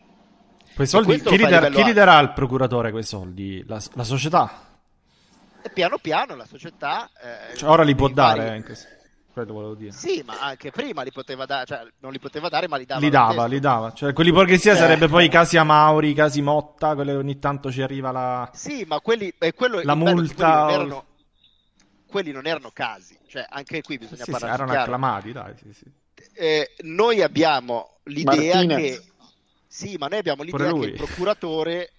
Quei 0.75 0.87
soldi, 0.87 1.21
chi, 1.23 1.37
li, 1.37 1.47
dar, 1.47 1.71
chi 1.71 1.85
li 1.85 1.93
darà 1.93 2.19
al 2.19 2.33
procuratore 2.33 2.91
quei 2.91 3.05
soldi? 3.05 3.65
La, 3.67 3.81
la 3.95 4.05
società? 4.05 4.67
E 5.63 5.71
piano 5.71 5.99
piano 5.99 6.37
la 6.37 6.47
società... 6.47 7.09
Eh, 7.21 7.57
cioè, 7.57 7.69
ora 7.69 7.83
li 7.83 7.95
può 7.95 8.09
dare, 8.09 8.63
vari... 8.63 8.75
Quello 9.39 9.53
volevo 9.53 9.75
dire. 9.75 9.93
Sì, 9.93 10.23
ma 10.27 10.41
anche 10.41 10.73
prima 10.73 11.03
li 11.03 11.13
poteva 11.13 11.47
dare, 11.47 11.65
cioè 11.65 11.87
non 12.01 12.11
li 12.11 12.19
poteva 12.19 12.49
dare, 12.49 12.67
ma 12.67 12.77
li 12.77 12.85
dava. 12.85 13.01
Li 13.01 13.11
dava, 13.11 13.47
li 13.47 13.61
dava. 13.61 13.93
Cioè, 13.93 14.13
quelli 14.13 14.33
borghesia 14.33 14.73
eh. 14.73 14.77
sarebbe 14.77 15.07
poi 15.07 15.27
i 15.27 15.29
casi 15.29 15.57
Amauri, 15.57 16.11
i 16.11 16.15
casi 16.15 16.43
Motta, 16.43 16.95
quelli 16.95 17.13
ogni 17.13 17.39
tanto 17.39 17.71
ci 17.71 17.81
arriva 17.81 18.11
la... 18.11 18.51
Sì, 18.53 18.85
ma 18.87 18.99
quelli... 19.01 19.33
Eh, 19.39 19.55
quello, 19.55 19.81
la 19.83 19.95
multa... 19.95 20.65
Quelli 20.65 20.77
non, 20.77 20.89
erano, 20.89 21.05
quelli 22.09 22.33
non 22.33 22.47
erano 22.47 22.71
casi, 22.73 23.17
cioè 23.29 23.47
anche 23.49 23.81
qui 23.83 23.99
bisogna 23.99 24.25
sì, 24.25 24.31
parlare 24.31 24.57
sì, 24.57 24.63
erano 24.63 24.81
acclamati, 24.81 25.33
dai, 25.33 25.55
sì, 25.57 25.73
sì. 25.73 25.85
Eh, 26.35 26.75
noi 26.83 27.23
abbiamo 27.23 27.99
l'idea 28.05 28.57
Martinez. 28.57 28.99
che... 28.99 29.13
Sì, 29.69 29.97
ma 29.99 30.09
noi 30.09 30.19
abbiamo 30.19 30.43
l'idea 30.43 30.73
che 30.73 30.87
il 30.87 30.93
procuratore 30.95 31.93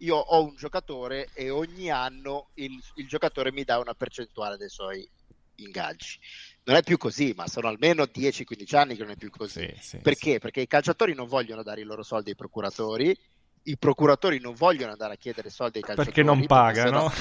io 0.00 0.16
ho 0.16 0.44
un 0.44 0.54
giocatore 0.54 1.30
e 1.32 1.50
ogni 1.50 1.90
anno 1.90 2.50
il, 2.54 2.78
il, 2.96 3.08
giocatore 3.08 3.50
mi 3.50 3.64
dà 3.64 3.78
una 3.78 3.94
percentuale 3.94 4.56
dei 4.56 4.68
suoi 4.68 5.08
ingaggi. 5.56 6.18
Non 6.66 6.76
è 6.76 6.82
più 6.82 6.96
così, 6.96 7.32
ma 7.36 7.46
sono 7.46 7.68
almeno 7.68 8.02
10-15 8.04 8.76
anni 8.76 8.96
che 8.96 9.02
non 9.02 9.12
è 9.12 9.16
più 9.16 9.30
così. 9.30 9.72
Sì, 9.76 9.80
sì, 9.80 9.98
Perché? 9.98 10.32
Sì. 10.32 10.38
Perché 10.40 10.60
i 10.60 10.66
calciatori 10.66 11.14
non 11.14 11.28
vogliono 11.28 11.62
dare 11.62 11.80
i 11.80 11.84
loro 11.84 12.02
soldi 12.02 12.30
ai 12.30 12.36
procuratori, 12.36 13.16
i 13.64 13.78
procuratori 13.78 14.40
non 14.40 14.54
vogliono 14.54 14.90
andare 14.90 15.14
a 15.14 15.16
chiedere 15.16 15.48
soldi 15.48 15.78
ai 15.78 15.84
calciatori. 15.84 16.12
Perché 16.12 16.28
non 16.28 16.44
pagano. 16.46 17.12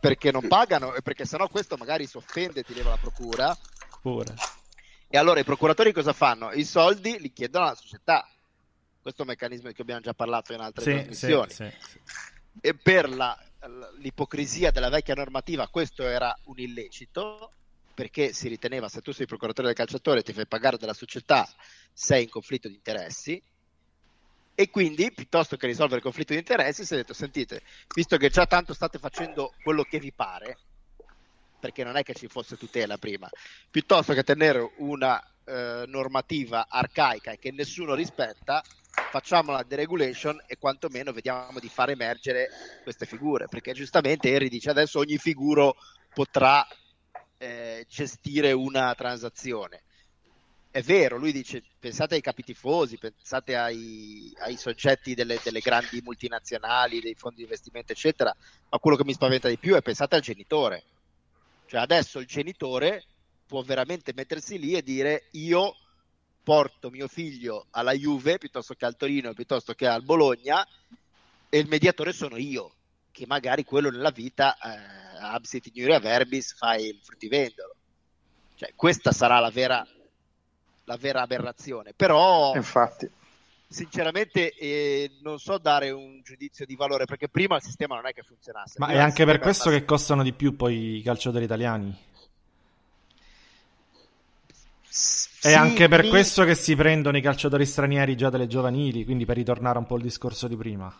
Perché, 0.00 0.32
non 0.32 0.48
pagano 0.48 0.94
e 0.94 1.02
perché 1.02 1.26
sennò 1.26 1.46
questo 1.48 1.76
magari 1.76 2.06
si 2.06 2.16
offende 2.16 2.60
e 2.60 2.62
ti 2.62 2.72
leva 2.72 2.88
la 2.88 2.96
procura. 2.96 3.54
Pure. 4.00 4.34
E 5.08 5.18
allora 5.18 5.40
i 5.40 5.44
procuratori 5.44 5.92
cosa 5.92 6.14
fanno? 6.14 6.50
I 6.52 6.64
soldi 6.64 7.18
li 7.20 7.32
chiedono 7.32 7.66
alla 7.66 7.74
società 7.74 8.26
questo 9.00 9.22
è 9.22 9.24
un 9.24 9.30
meccanismo 9.30 9.68
di 9.68 9.74
cui 9.74 9.82
abbiamo 9.82 10.00
già 10.00 10.12
parlato 10.12 10.52
in 10.52 10.60
altre 10.60 10.84
sì, 10.84 10.92
trasmissioni. 10.92 11.50
Sì, 11.50 11.70
sì, 11.78 12.00
e 12.60 12.74
per 12.74 13.08
la, 13.08 13.36
l'ipocrisia 13.98 14.70
della 14.70 14.90
vecchia 14.90 15.14
normativa 15.14 15.68
questo 15.68 16.06
era 16.06 16.34
un 16.44 16.58
illecito 16.58 17.52
perché 18.00 18.32
si 18.32 18.48
riteneva 18.48 18.88
se 18.88 19.02
tu 19.02 19.12
sei 19.12 19.26
procuratore 19.26 19.66
del 19.66 19.76
calciatore 19.76 20.22
ti 20.22 20.32
fai 20.32 20.46
pagare 20.46 20.78
dalla 20.78 20.94
società 20.94 21.46
sei 21.92 22.22
in 22.22 22.30
conflitto 22.30 22.66
di 22.66 22.72
interessi 22.72 23.42
e 24.54 24.70
quindi 24.70 25.12
piuttosto 25.12 25.58
che 25.58 25.66
risolvere 25.66 25.98
il 25.98 26.02
conflitto 26.02 26.32
di 26.32 26.38
interessi 26.38 26.86
si 26.86 26.94
è 26.94 26.96
detto 26.96 27.12
sentite 27.12 27.60
visto 27.94 28.16
che 28.16 28.30
già 28.30 28.46
tanto 28.46 28.72
state 28.72 28.98
facendo 28.98 29.52
quello 29.62 29.82
che 29.82 29.98
vi 29.98 30.14
pare 30.14 30.56
perché 31.60 31.84
non 31.84 31.96
è 31.96 32.02
che 32.02 32.14
ci 32.14 32.26
fosse 32.26 32.56
tutela 32.56 32.96
prima 32.96 33.28
piuttosto 33.70 34.14
che 34.14 34.22
tenere 34.22 34.72
una 34.78 35.22
eh, 35.44 35.84
normativa 35.86 36.68
arcaica 36.70 37.34
che 37.36 37.52
nessuno 37.52 37.92
rispetta 37.92 38.62
facciamo 39.10 39.52
la 39.52 39.62
deregulation 39.62 40.42
e 40.46 40.56
quantomeno 40.56 41.12
vediamo 41.12 41.58
di 41.58 41.68
far 41.68 41.90
emergere 41.90 42.48
queste 42.82 43.06
figure, 43.06 43.46
perché 43.48 43.72
giustamente 43.72 44.30
Henry 44.30 44.48
dice 44.48 44.70
adesso 44.70 45.00
ogni 45.00 45.16
figuro 45.16 45.76
potrà 46.12 46.64
gestire 47.88 48.52
una 48.52 48.94
transazione. 48.94 49.82
È 50.70 50.82
vero, 50.82 51.16
lui 51.16 51.32
dice 51.32 51.62
pensate 51.80 52.14
ai 52.14 52.20
capitifosi, 52.20 52.96
pensate 52.96 53.56
ai, 53.56 54.32
ai 54.38 54.56
soggetti 54.56 55.14
delle, 55.14 55.40
delle, 55.42 55.60
grandi 55.60 56.00
multinazionali, 56.00 57.00
dei 57.00 57.14
fondi 57.14 57.38
di 57.38 57.42
investimento, 57.42 57.92
eccetera, 57.92 58.34
ma 58.68 58.78
quello 58.78 58.96
che 58.96 59.04
mi 59.04 59.12
spaventa 59.12 59.48
di 59.48 59.58
più 59.58 59.74
è 59.74 59.82
pensate 59.82 60.14
al 60.14 60.22
genitore. 60.22 60.84
Cioè 61.66 61.80
adesso 61.80 62.20
il 62.20 62.26
genitore 62.26 63.04
può 63.46 63.62
veramente 63.62 64.12
mettersi 64.14 64.60
lì 64.60 64.74
e 64.74 64.82
dire 64.82 65.26
io 65.32 65.74
porto 66.42 66.90
mio 66.90 67.08
figlio 67.08 67.66
alla 67.70 67.92
Juve 67.92 68.38
piuttosto 68.38 68.74
che 68.74 68.84
al 68.84 68.96
Torino, 68.96 69.34
piuttosto 69.34 69.74
che 69.74 69.86
al 69.86 70.04
Bologna 70.04 70.66
e 71.48 71.58
il 71.58 71.66
mediatore 71.68 72.12
sono 72.12 72.36
io, 72.36 72.74
che 73.12 73.26
magari 73.26 73.64
quello 73.64 73.90
nella 73.90 74.10
vita, 74.10 74.56
eh, 74.56 75.18
absit 75.20 75.66
ignuria 75.66 75.98
verbis, 75.98 76.54
fai 76.54 76.86
il 76.86 76.98
fruttivendolo. 77.02 77.74
Cioè, 78.54 78.72
questa 78.74 79.12
sarà 79.12 79.38
la 79.38 79.50
vera, 79.50 79.86
la 80.84 80.96
vera 80.96 81.22
aberrazione. 81.22 81.92
Però, 81.94 82.54
Infatti. 82.54 83.10
sinceramente, 83.66 84.52
eh, 84.54 85.12
non 85.22 85.38
so 85.38 85.58
dare 85.58 85.90
un 85.90 86.20
giudizio 86.22 86.66
di 86.66 86.76
valore, 86.76 87.04
perché 87.04 87.28
prima 87.28 87.56
il 87.56 87.62
sistema 87.62 87.94
non 87.94 88.06
è 88.06 88.12
che 88.12 88.22
funzionasse. 88.22 88.74
Ma 88.78 88.88
è 88.88 88.98
anche 88.98 89.24
per 89.24 89.38
questo 89.38 89.70
che 89.70 89.84
costano 89.84 90.22
di 90.22 90.32
più 90.32 90.56
poi 90.56 90.98
i 90.98 91.02
calciatori 91.02 91.44
italiani? 91.44 92.08
È 95.40 95.54
anche 95.54 95.88
per 95.88 96.02
mi... 96.02 96.08
questo 96.10 96.44
che 96.44 96.54
si 96.54 96.76
prendono 96.76 97.16
i 97.16 97.22
calciatori 97.22 97.64
stranieri 97.64 98.16
già 98.16 98.28
dalle 98.28 98.46
giovanili, 98.46 99.04
quindi 99.04 99.24
per 99.24 99.36
ritornare 99.36 99.78
un 99.78 99.86
po' 99.86 99.94
al 99.94 100.02
discorso 100.02 100.48
di 100.48 100.56
prima. 100.56 100.94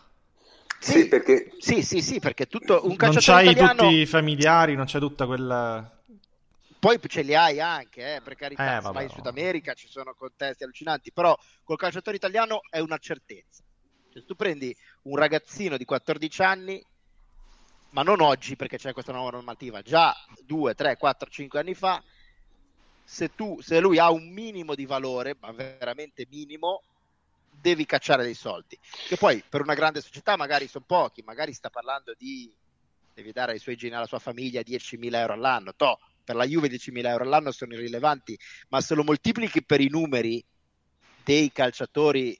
Sì, 0.81 0.91
sì 0.93 1.07
perché... 1.07 1.51
Sì, 1.59 1.83
sì, 1.83 2.01
sì, 2.01 2.19
perché 2.19 2.47
tutto 2.47 2.87
un 2.87 2.95
calciatore 2.95 3.43
Non 3.43 3.53
c'hai 3.53 3.53
italiano... 3.53 3.87
tutti 3.89 4.01
i 4.01 4.05
familiari, 4.07 4.75
non 4.75 4.85
c'è 4.85 4.97
tutta 4.97 5.27
quella... 5.27 5.99
Poi 6.79 6.99
ce 7.07 7.21
li 7.21 7.35
hai 7.35 7.61
anche, 7.61 8.15
eh, 8.15 8.21
per 8.21 8.33
carità, 8.33 8.77
eh, 8.79 8.81
vai 8.81 9.03
in 9.03 9.11
Sud 9.11 9.27
America, 9.27 9.75
ci 9.75 9.87
sono 9.87 10.15
contesti 10.15 10.63
allucinanti, 10.63 11.11
però 11.11 11.37
col 11.63 11.77
calciatore 11.77 12.15
italiano 12.15 12.61
è 12.71 12.79
una 12.79 12.97
certezza. 12.97 13.61
Cioè, 14.11 14.25
tu 14.25 14.33
prendi 14.33 14.75
un 15.03 15.15
ragazzino 15.15 15.77
di 15.77 15.85
14 15.85 16.41
anni, 16.41 16.83
ma 17.91 18.01
non 18.01 18.19
oggi 18.19 18.55
perché 18.55 18.77
c'è 18.77 18.93
questa 18.93 19.11
nuova 19.11 19.29
normativa, 19.29 19.83
già 19.83 20.15
2, 20.43 20.73
3, 20.73 20.97
4, 20.97 21.29
5 21.29 21.59
anni 21.59 21.75
fa, 21.75 22.01
se, 23.03 23.35
tu, 23.35 23.61
se 23.61 23.79
lui 23.79 23.99
ha 23.99 24.09
un 24.09 24.27
minimo 24.29 24.73
di 24.73 24.87
valore, 24.87 25.37
ma 25.39 25.51
veramente 25.51 26.25
minimo, 26.31 26.81
devi 27.61 27.85
cacciare 27.85 28.23
dei 28.23 28.33
soldi. 28.33 28.77
Che 29.07 29.15
poi 29.15 29.43
per 29.47 29.61
una 29.61 29.75
grande 29.75 30.01
società 30.01 30.35
magari 30.35 30.67
sono 30.67 30.83
pochi, 30.85 31.21
magari 31.21 31.53
sta 31.53 31.69
parlando 31.69 32.13
di 32.17 32.53
devi 33.13 33.31
dare 33.31 33.53
ai 33.53 33.59
suoi 33.59 33.75
genitori, 33.75 34.01
alla 34.01 34.09
sua 34.09 34.19
famiglia 34.19 34.61
10.000 34.61 35.15
euro 35.15 35.33
all'anno. 35.33 35.73
Toh, 35.75 35.99
per 36.23 36.35
la 36.35 36.45
Juve 36.45 36.67
10.000 36.69 37.07
euro 37.07 37.23
all'anno 37.23 37.51
sono 37.51 37.73
irrilevanti, 37.73 38.37
ma 38.69 38.81
se 38.81 38.95
lo 38.95 39.03
moltiplichi 39.03 39.63
per 39.63 39.81
i 39.81 39.89
numeri 39.89 40.43
dei 41.23 41.51
calciatori 41.51 42.39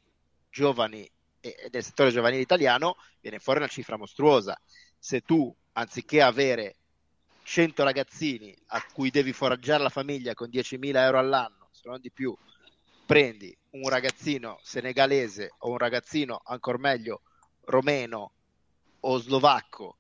giovani 0.50 1.10
e 1.40 1.68
del 1.70 1.84
settore 1.84 2.12
giovanile 2.12 2.42
italiano, 2.42 2.96
viene 3.20 3.40
fuori 3.40 3.60
una 3.60 3.68
cifra 3.68 3.98
mostruosa. 3.98 4.60
Se 4.98 5.22
tu, 5.22 5.54
anziché 5.74 6.22
avere 6.22 6.78
100 7.44 7.84
ragazzini 7.84 8.56
a 8.68 8.84
cui 8.94 9.10
devi 9.10 9.34
foraggiare 9.34 9.84
la 9.84 9.90
famiglia 9.90 10.34
con 10.34 10.50
10.000 10.50 10.96
euro 10.98 11.20
all'anno, 11.20 11.70
se 11.72 11.90
non 11.90 12.00
di 12.00 12.12
più, 12.12 12.36
prendi 13.12 13.54
un 13.72 13.90
ragazzino 13.90 14.58
senegalese 14.62 15.52
o 15.60 15.72
un 15.72 15.78
ragazzino, 15.78 16.42
ancora 16.46 16.78
meglio, 16.78 17.24
romeno 17.66 18.32
o 19.02 19.18
slovacco 19.18 19.98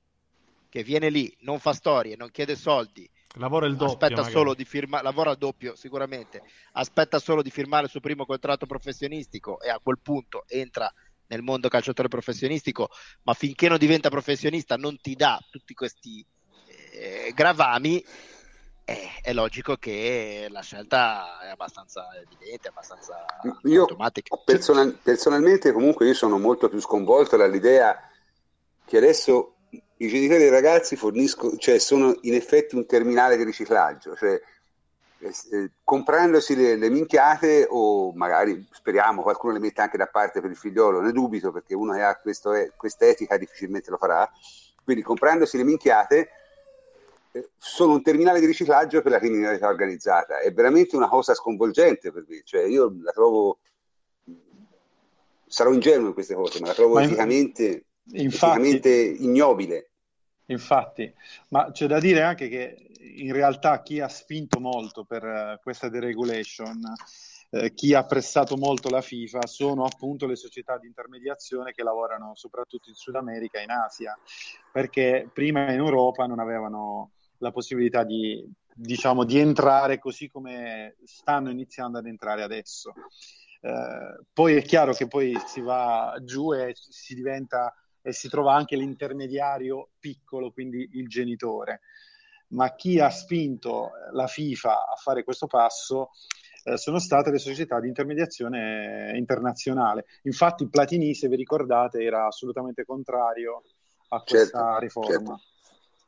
che 0.69 0.81
viene 0.81 1.09
lì, 1.09 1.35
non 1.41 1.59
fa 1.59 1.73
storie, 1.73 2.15
non 2.15 2.31
chiede 2.31 2.55
soldi, 2.55 3.09
lavora 3.33 3.65
il 3.65 3.75
doppio, 3.75 4.05
aspetta 4.07 4.23
solo 4.23 4.53
di 4.53 4.63
firmare, 4.63 5.03
lavora 5.03 5.31
al 5.31 5.38
doppio 5.38 5.75
sicuramente, 5.75 6.41
aspetta 6.71 7.19
solo 7.19 7.41
di 7.41 7.49
firmare 7.49 7.83
il 7.83 7.89
suo 7.89 7.99
primo 7.99 8.25
contratto 8.25 8.65
professionistico 8.65 9.59
e 9.59 9.69
a 9.69 9.79
quel 9.83 9.99
punto 10.01 10.45
entra 10.47 10.89
nel 11.27 11.41
mondo 11.41 11.67
calciatore 11.67 12.07
professionistico, 12.07 12.89
ma 13.23 13.33
finché 13.33 13.67
non 13.67 13.77
diventa 13.77 14.09
professionista 14.09 14.77
non 14.77 14.97
ti 15.01 15.15
dà 15.15 15.38
tutti 15.49 15.73
questi 15.73 16.25
eh, 16.93 17.33
gravami, 17.35 18.01
eh, 18.91 19.09
è 19.22 19.34
logico 19.34 19.76
che 19.76 20.47
la 20.49 20.61
scelta 20.61 21.39
è 21.41 21.49
abbastanza 21.49 22.07
evidente, 22.15 22.68
abbastanza 22.68 23.26
io 23.63 23.81
automatica. 23.81 24.38
Personal, 24.43 24.97
personalmente 25.01 25.72
comunque 25.72 26.07
io 26.07 26.13
sono 26.13 26.38
molto 26.38 26.69
più 26.69 26.80
sconvolto 26.80 27.38
dall'idea 27.38 27.97
che 28.85 28.97
adesso 28.97 29.55
i 29.69 30.07
genitori 30.07 30.39
dei 30.39 30.49
ragazzi 30.49 30.95
forniscono, 30.95 31.55
cioè 31.57 31.80
sono 31.80 32.18
in 32.22 32.34
effetti 32.34 32.76
un 32.76 32.85
terminale 32.85 33.38
di 33.38 33.43
riciclaggio, 33.43 34.15
cioè 34.15 34.39
eh, 35.19 35.34
eh, 35.51 35.72
comprandosi 35.84 36.55
le, 36.55 36.76
le, 36.76 36.89
minchiate 36.89 37.68
o 37.69 38.11
magari 38.13 38.68
speriamo 38.72 39.22
qualcuno 39.22 39.53
le 39.53 39.59
metta 39.59 39.84
anche 39.84 39.97
da 39.97 40.07
parte 40.07 40.41
per 40.41 40.49
il 40.49 40.57
figliolo, 40.57 41.01
ne 41.01 41.11
dubito 41.11 41.51
perché 41.51 41.76
uno 41.76 41.93
che 41.93 42.01
ha 42.01 42.19
questa 42.19 43.05
etica 43.07 43.38
difficilmente 43.38 43.91
lo 43.91 43.97
farà, 43.97 44.30
quindi 44.84 45.03
comprandosi 45.03 45.57
le 45.57 45.63
minchiate 45.63 46.30
sono 47.57 47.93
un 47.93 48.01
terminale 48.01 48.39
di 48.39 48.45
riciclaggio 48.45 49.01
per 49.01 49.11
la 49.11 49.19
criminalità 49.19 49.67
organizzata. 49.67 50.39
È 50.39 50.51
veramente 50.51 50.95
una 50.95 51.07
cosa 51.07 51.33
sconvolgente 51.33 52.11
per 52.11 52.25
me, 52.27 52.41
cioè 52.43 52.63
io 52.63 52.93
la 53.01 53.11
trovo 53.11 53.59
sarò 55.51 55.73
ingenuo 55.73 56.07
in 56.07 56.13
queste 56.13 56.33
cose, 56.33 56.59
ma 56.61 56.67
la 56.67 56.73
trovo 56.73 56.95
Ma 56.95 57.03
eticamente, 57.03 57.85
infatti- 58.13 58.25
eticamente 58.25 58.89
ignobile. 58.89 59.89
Infatti, 60.45 61.13
ma 61.49 61.71
c'è 61.71 61.87
da 61.87 61.99
dire 61.99 62.21
anche 62.23 62.47
che 62.47 62.75
in 62.99 63.31
realtà 63.33 63.81
chi 63.81 63.99
ha 63.99 64.07
spinto 64.07 64.59
molto 64.59 65.03
per 65.03 65.23
eh, 65.23 65.59
questa 65.61 65.89
deregulation, 65.89 66.81
eh, 67.51 67.73
chi 67.73 67.93
ha 67.93 68.05
pressato 68.05 68.57
molto 68.57 68.89
la 68.89 69.01
FIFA, 69.01 69.45
sono 69.45 69.85
appunto 69.85 70.25
le 70.25 70.35
società 70.35 70.77
di 70.77 70.87
intermediazione 70.87 71.71
che 71.71 71.83
lavorano 71.83 72.35
soprattutto 72.35 72.89
in 72.89 72.95
Sud 72.95 73.15
America 73.15 73.59
e 73.59 73.63
in 73.63 73.71
Asia, 73.71 74.17
perché 74.71 75.29
prima 75.31 75.71
in 75.71 75.79
Europa 75.79 76.25
non 76.25 76.39
avevano 76.39 77.11
la 77.41 77.51
possibilità 77.51 78.03
di, 78.03 78.43
diciamo, 78.73 79.26
di 79.26 79.38
entrare 79.38 79.99
così 79.99 80.30
come 80.30 80.95
stanno 81.03 81.49
iniziando 81.49 81.97
ad 81.97 82.05
entrare 82.05 82.43
adesso. 82.43 82.93
Eh, 83.61 84.26
poi 84.31 84.55
è 84.55 84.61
chiaro 84.61 84.93
che 84.93 85.07
poi 85.07 85.38
si 85.45 85.61
va 85.61 86.15
giù 86.23 86.53
e 86.53 86.73
si 86.76 87.13
diventa 87.13 87.76
e 88.03 88.13
si 88.13 88.30
trova 88.30 88.55
anche 88.55 88.76
l'intermediario 88.76 89.89
piccolo, 89.99 90.51
quindi 90.51 90.89
il 90.93 91.07
genitore. 91.07 91.81
Ma 92.49 92.76
chi 92.76 92.99
ha 92.99 93.09
spinto 93.09 93.91
la 94.11 94.27
FIFA 94.27 94.88
a 94.88 94.95
fare 94.95 95.23
questo 95.23 95.47
passo 95.47 96.09
eh, 96.63 96.77
sono 96.77 96.99
state 96.99 97.31
le 97.31 97.38
società 97.38 97.80
di 97.80 97.88
intermediazione 97.88 99.13
internazionale. 99.15 100.05
Infatti 100.23 100.68
Platini, 100.68 101.13
se 101.15 101.27
vi 101.27 101.35
ricordate, 101.35 102.03
era 102.03 102.26
assolutamente 102.26 102.84
contrario 102.84 103.63
a 104.09 104.22
questa 104.22 104.57
Certo, 104.57 104.80
riforma. 104.80 105.38
certo. 105.38 105.50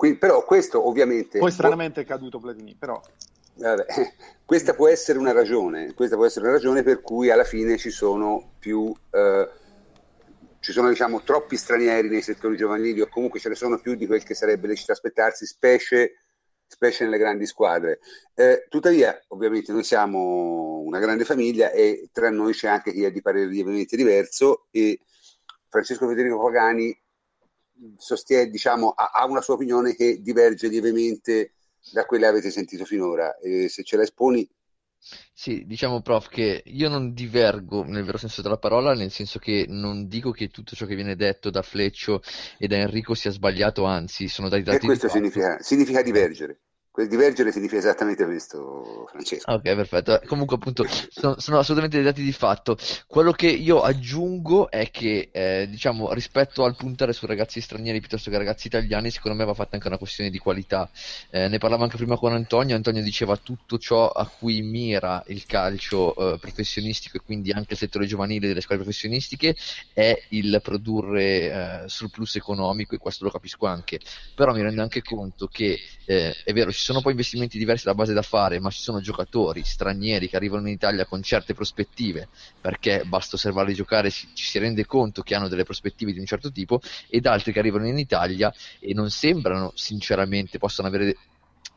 Qui- 0.04 0.18
però 0.18 0.44
questo 0.44 0.86
ovviamente... 0.86 1.40
Poi 1.40 1.50
stranamente 1.50 2.02
è 2.02 2.06
caduto 2.06 2.38
Platini, 2.38 2.76
però 2.76 3.02
Vabbè, 3.56 3.86
questa 4.44 4.74
può 4.74 4.90
essere 4.90 5.18
una 5.18 5.32
ragione, 5.32 5.94
questa 5.94 6.18
può 6.18 6.26
essere 6.26 6.44
una 6.44 6.56
ragione 6.56 6.84
per 6.84 7.00
cui 7.00 7.30
alla 7.30 7.46
fine 7.46 7.78
ci 7.78 7.90
sono 7.90 8.56
più, 8.60 8.94
eh, 9.12 9.50
ci 10.60 10.74
sono 10.74 10.90
diciamo 10.90 11.22
troppi 11.22 11.56
stranieri 11.56 12.10
nei 12.10 12.22
settori 12.22 12.58
giovanili 12.58 13.00
o 13.00 13.08
comunque 13.08 13.40
ce 13.40 13.48
ne 13.48 13.56
sono 13.56 13.80
più 13.80 13.96
di 13.96 14.06
quel 14.06 14.26
che 14.26 14.34
sarebbe 14.34 14.68
lecito 14.68 14.92
aspettarsi, 14.92 15.46
specie, 15.46 16.16
specie 16.68 17.06
nelle 17.06 17.18
grandi 17.18 17.46
squadre. 17.46 18.00
Eh, 18.34 18.66
tuttavia, 18.68 19.18
ovviamente 19.30 19.72
noi 19.72 19.86
siamo 19.86 20.80
una 20.80 21.00
grande 21.00 21.24
famiglia 21.24 21.72
e 21.72 22.10
tra 22.12 22.30
noi 22.30 22.52
c'è 22.52 22.68
anche 22.68 22.92
chi 22.92 23.06
è 23.06 23.12
di 23.12 23.22
parere 23.22 23.46
lievemente 23.46 23.96
diverso 23.96 24.68
e 24.70 25.00
Francesco 25.70 26.10
Federico 26.10 26.44
Pagani 26.44 27.03
sostiene, 27.98 28.50
diciamo, 28.50 28.90
ha, 28.92 29.12
ha 29.14 29.26
una 29.26 29.42
sua 29.42 29.56
opinione 29.56 29.96
che 29.96 30.22
diverge 30.22 30.68
lievemente 30.68 31.54
da 31.92 32.06
quelle 32.06 32.24
che 32.24 32.30
avete 32.30 32.52
sentito 32.52 32.86
finora. 32.86 33.38
E 33.38 33.68
se 33.70 33.84
ce 33.84 33.98
la 33.98 34.04
esponi, 34.04 34.48
Sì, 35.34 35.66
diciamo, 35.66 36.02
prof, 36.02 36.28
che 36.30 36.62
io 36.66 36.90
non 36.90 37.14
divergo 37.14 37.84
nel 37.84 38.04
vero 38.04 38.18
senso 38.18 38.42
della 38.42 38.58
parola, 38.58 38.94
nel 38.94 39.12
senso 39.12 39.40
che 39.40 39.66
non 39.68 40.08
dico 40.08 40.32
che 40.32 40.50
tutto 40.50 40.76
ciò 40.76 40.86
che 40.86 40.96
viene 40.96 41.16
detto 41.16 41.50
da 41.50 41.62
Fleccio 41.62 42.22
e 42.58 42.68
da 42.68 42.78
Enrico 42.78 43.14
sia 43.14 43.32
sbagliato, 43.32 43.84
anzi, 43.86 44.28
sono 44.28 44.50
dai 44.50 44.64
e 44.68 44.76
dati 44.76 44.88
di 44.88 44.98
questo 44.98 45.08
significa, 45.08 45.58
significa 45.62 46.02
divergere. 46.02 46.63
Que- 46.94 47.08
Divergere 47.08 47.52
significa 47.52 47.80
esattamente 47.80 48.24
questo, 48.24 49.08
Francesco. 49.10 49.52
Ok, 49.52 49.62
perfetto. 49.64 50.22
Comunque, 50.28 50.58
appunto, 50.58 50.86
sono, 51.10 51.40
sono 51.40 51.58
assolutamente 51.58 51.96
dei 51.96 52.06
dati 52.06 52.22
di 52.22 52.32
fatto. 52.32 52.78
Quello 53.08 53.32
che 53.32 53.48
io 53.48 53.82
aggiungo 53.82 54.70
è 54.70 54.92
che, 54.92 55.30
eh, 55.32 55.68
diciamo, 55.68 56.14
rispetto 56.14 56.64
al 56.64 56.76
puntare 56.76 57.12
su 57.12 57.26
ragazzi 57.26 57.62
stranieri 57.62 58.00
piuttosto 58.00 58.30
che 58.30 58.38
ragazzi 58.38 58.68
italiani, 58.68 59.10
secondo 59.10 59.36
me 59.36 59.44
va 59.44 59.56
fatta 59.56 59.74
anche 59.74 59.88
una 59.88 59.98
questione 59.98 60.30
di 60.30 60.38
qualità. 60.38 60.88
Eh, 61.32 61.48
ne 61.48 61.58
parlavo 61.58 61.82
anche 61.82 61.98
prima 61.98 62.16
con 62.16 62.32
Antonio. 62.32 62.76
Antonio 62.76 63.02
diceva 63.02 63.38
tutto 63.38 63.80
ciò 63.80 64.10
a 64.10 64.28
cui 64.28 64.62
mira 64.62 65.24
il 65.30 65.48
calcio 65.48 66.14
eh, 66.16 66.38
professionistico 66.38 67.18
e 67.18 67.22
quindi 67.26 67.50
anche 67.50 67.74
il 67.74 67.80
settore 67.80 68.06
giovanile 68.06 68.48
delle 68.48 68.62
squadre 68.62 68.84
professionistiche 68.84 69.56
è 69.94 70.16
il 70.30 70.60
produrre 70.62 71.24
eh, 71.24 71.90
surplus 71.90 72.36
economico 72.36 72.94
e 72.94 73.00
questo 73.00 73.24
lo 73.24 73.32
capisco 73.32 73.66
anche. 73.66 74.00
Però 74.36 74.54
mi 74.54 74.62
rendo 74.62 74.84
anche 74.84 75.02
conto 75.02 75.48
che 75.48 75.80
eh, 76.06 76.36
è 76.44 76.54
vero, 76.54 76.72
ci 76.72 76.83
sono 76.84 77.02
poi 77.02 77.12
investimenti 77.12 77.58
diversi 77.58 77.86
da 77.86 77.94
base 77.94 78.14
da 78.14 78.22
fare, 78.22 78.60
ma 78.60 78.70
ci 78.70 78.82
sono 78.82 79.00
giocatori 79.00 79.64
stranieri 79.64 80.28
che 80.28 80.36
arrivano 80.36 80.68
in 80.68 80.74
Italia 80.74 81.06
con 81.06 81.22
certe 81.22 81.54
prospettive, 81.54 82.28
perché 82.60 83.04
basta 83.06 83.36
osservarli 83.36 83.74
giocare, 83.74 84.12
ci, 84.12 84.28
ci 84.34 84.46
si 84.46 84.60
rende 84.60 84.86
conto 84.86 85.22
che 85.22 85.36
hanno 85.36 85.48
delle 85.48 85.64
prospettive 85.64 86.12
di 86.12 86.20
un 86.20 86.26
certo 86.26 86.52
tipo, 86.52 86.82
ed 87.08 87.26
altri 87.26 87.54
che 87.54 87.60
arrivano 87.60 87.88
in 87.88 87.98
Italia 87.98 88.54
e 88.80 88.94
non 88.94 89.10
sembrano 89.10 89.72
sinceramente 89.76 90.58
possano 90.58 90.88
avere 90.90 91.16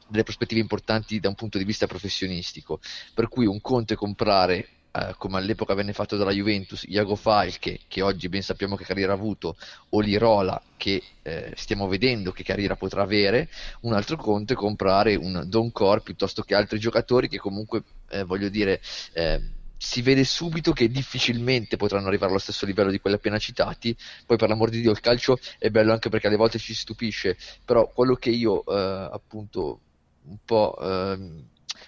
delle 0.08 0.22
prospettive 0.22 0.60
importanti 0.60 1.20
da 1.20 1.28
un 1.28 1.34
punto 1.34 1.58
di 1.58 1.64
vista 1.64 1.86
professionistico. 1.86 2.80
Per 3.14 3.28
cui 3.28 3.46
un 3.46 3.60
conto 3.60 3.92
è 3.92 3.96
comprare 3.96 4.68
eh, 4.96 5.14
come 5.18 5.36
all'epoca 5.36 5.74
venne 5.74 5.92
fatto 5.92 6.16
dalla 6.16 6.30
Juventus, 6.30 6.84
Iago 6.88 7.16
Falche, 7.16 7.80
che 7.86 8.00
oggi 8.00 8.28
ben 8.28 8.42
sappiamo 8.42 8.76
che 8.76 8.84
carriera 8.84 9.12
ha 9.12 9.16
avuto, 9.16 9.56
o 9.90 10.00
Lirola, 10.00 10.60
che 10.76 11.02
eh, 11.22 11.52
stiamo 11.54 11.86
vedendo 11.86 12.32
che 12.32 12.42
carriera 12.42 12.76
potrà 12.76 13.02
avere, 13.02 13.50
un 13.80 13.92
altro 13.92 14.16
conto 14.16 14.54
è 14.54 14.56
comprare 14.56 15.14
un 15.14 15.44
Don 15.46 15.70
Cor 15.70 16.02
piuttosto 16.02 16.42
che 16.42 16.54
altri 16.54 16.78
giocatori 16.78 17.28
che 17.28 17.38
comunque, 17.38 17.82
eh, 18.08 18.24
voglio 18.24 18.48
dire, 18.48 18.80
eh, 19.12 19.50
si 19.76 20.00
vede 20.00 20.24
subito 20.24 20.72
che 20.72 20.88
difficilmente 20.88 21.76
potranno 21.76 22.06
arrivare 22.06 22.30
allo 22.30 22.40
stesso 22.40 22.64
livello 22.64 22.90
di 22.90 22.98
quelli 22.98 23.16
appena 23.16 23.38
citati. 23.38 23.94
Poi, 24.24 24.38
per 24.38 24.48
l'amor 24.48 24.70
di 24.70 24.80
Dio, 24.80 24.90
il 24.90 25.00
calcio 25.00 25.38
è 25.58 25.68
bello 25.68 25.92
anche 25.92 26.08
perché 26.08 26.28
alle 26.28 26.36
volte 26.36 26.58
ci 26.58 26.72
stupisce, 26.72 27.36
però 27.64 27.86
quello 27.88 28.14
che 28.14 28.30
io 28.30 28.64
eh, 28.64 29.08
appunto 29.12 29.80
un 30.28 30.38
po' 30.44 30.76
ehm, 30.80 31.44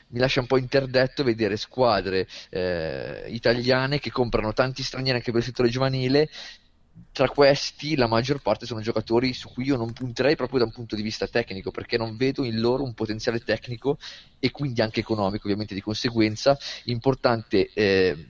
mi 0.09 0.19
lascia 0.19 0.41
un 0.41 0.47
po' 0.47 0.59
interdetto 0.59 1.25
vedere 1.25 1.57
squadre 1.57 2.27
eh, 2.51 3.25
italiane 3.29 3.99
che 3.99 4.11
comprano 4.11 4.53
tanti 4.53 4.83
stranieri 4.83 5.19
anche 5.19 5.31
per 5.31 5.41
il 5.41 5.47
settore 5.47 5.69
giovanile. 5.69 6.29
Tra 7.13 7.29
questi, 7.29 7.95
la 7.95 8.09
maggior 8.09 8.43
parte 8.43 8.67
sono 8.67 8.81
giocatori 8.81 9.33
su 9.33 9.49
cui 9.53 9.67
io 9.67 9.77
non 9.77 9.93
punterei 9.93 10.35
proprio 10.35 10.59
da 10.59 10.65
un 10.65 10.73
punto 10.73 10.97
di 10.97 11.03
vista 11.03 11.29
tecnico, 11.29 11.71
perché 11.71 11.97
non 11.97 12.17
vedo 12.17 12.45
in 12.45 12.59
loro 12.59 12.83
un 12.83 12.95
potenziale 12.95 13.39
tecnico 13.39 13.99
e 14.41 14.51
quindi 14.51 14.81
anche 14.81 15.01
economico, 15.01 15.45
ovviamente 15.45 15.75
di 15.75 15.81
conseguenza, 15.81 16.59
importante 16.85 17.71
eh, 17.73 18.27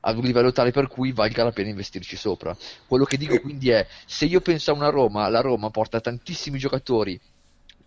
a 0.00 0.12
un 0.12 0.22
livello 0.22 0.52
tale 0.52 0.70
per 0.70 0.88
cui 0.88 1.12
valga 1.12 1.44
la 1.44 1.52
pena 1.52 1.68
investirci 1.68 2.16
sopra. 2.16 2.56
Quello 2.86 3.04
che 3.04 3.16
dico 3.16 3.38
quindi 3.40 3.70
è, 3.70 3.86
se 4.04 4.24
io 4.24 4.40
penso 4.40 4.70
a 4.70 4.74
una 4.74 4.90
Roma, 4.90 5.28
la 5.28 5.40
Roma 5.40 5.70
porta 5.70 6.00
tantissimi 6.00 6.58
giocatori 6.58 7.20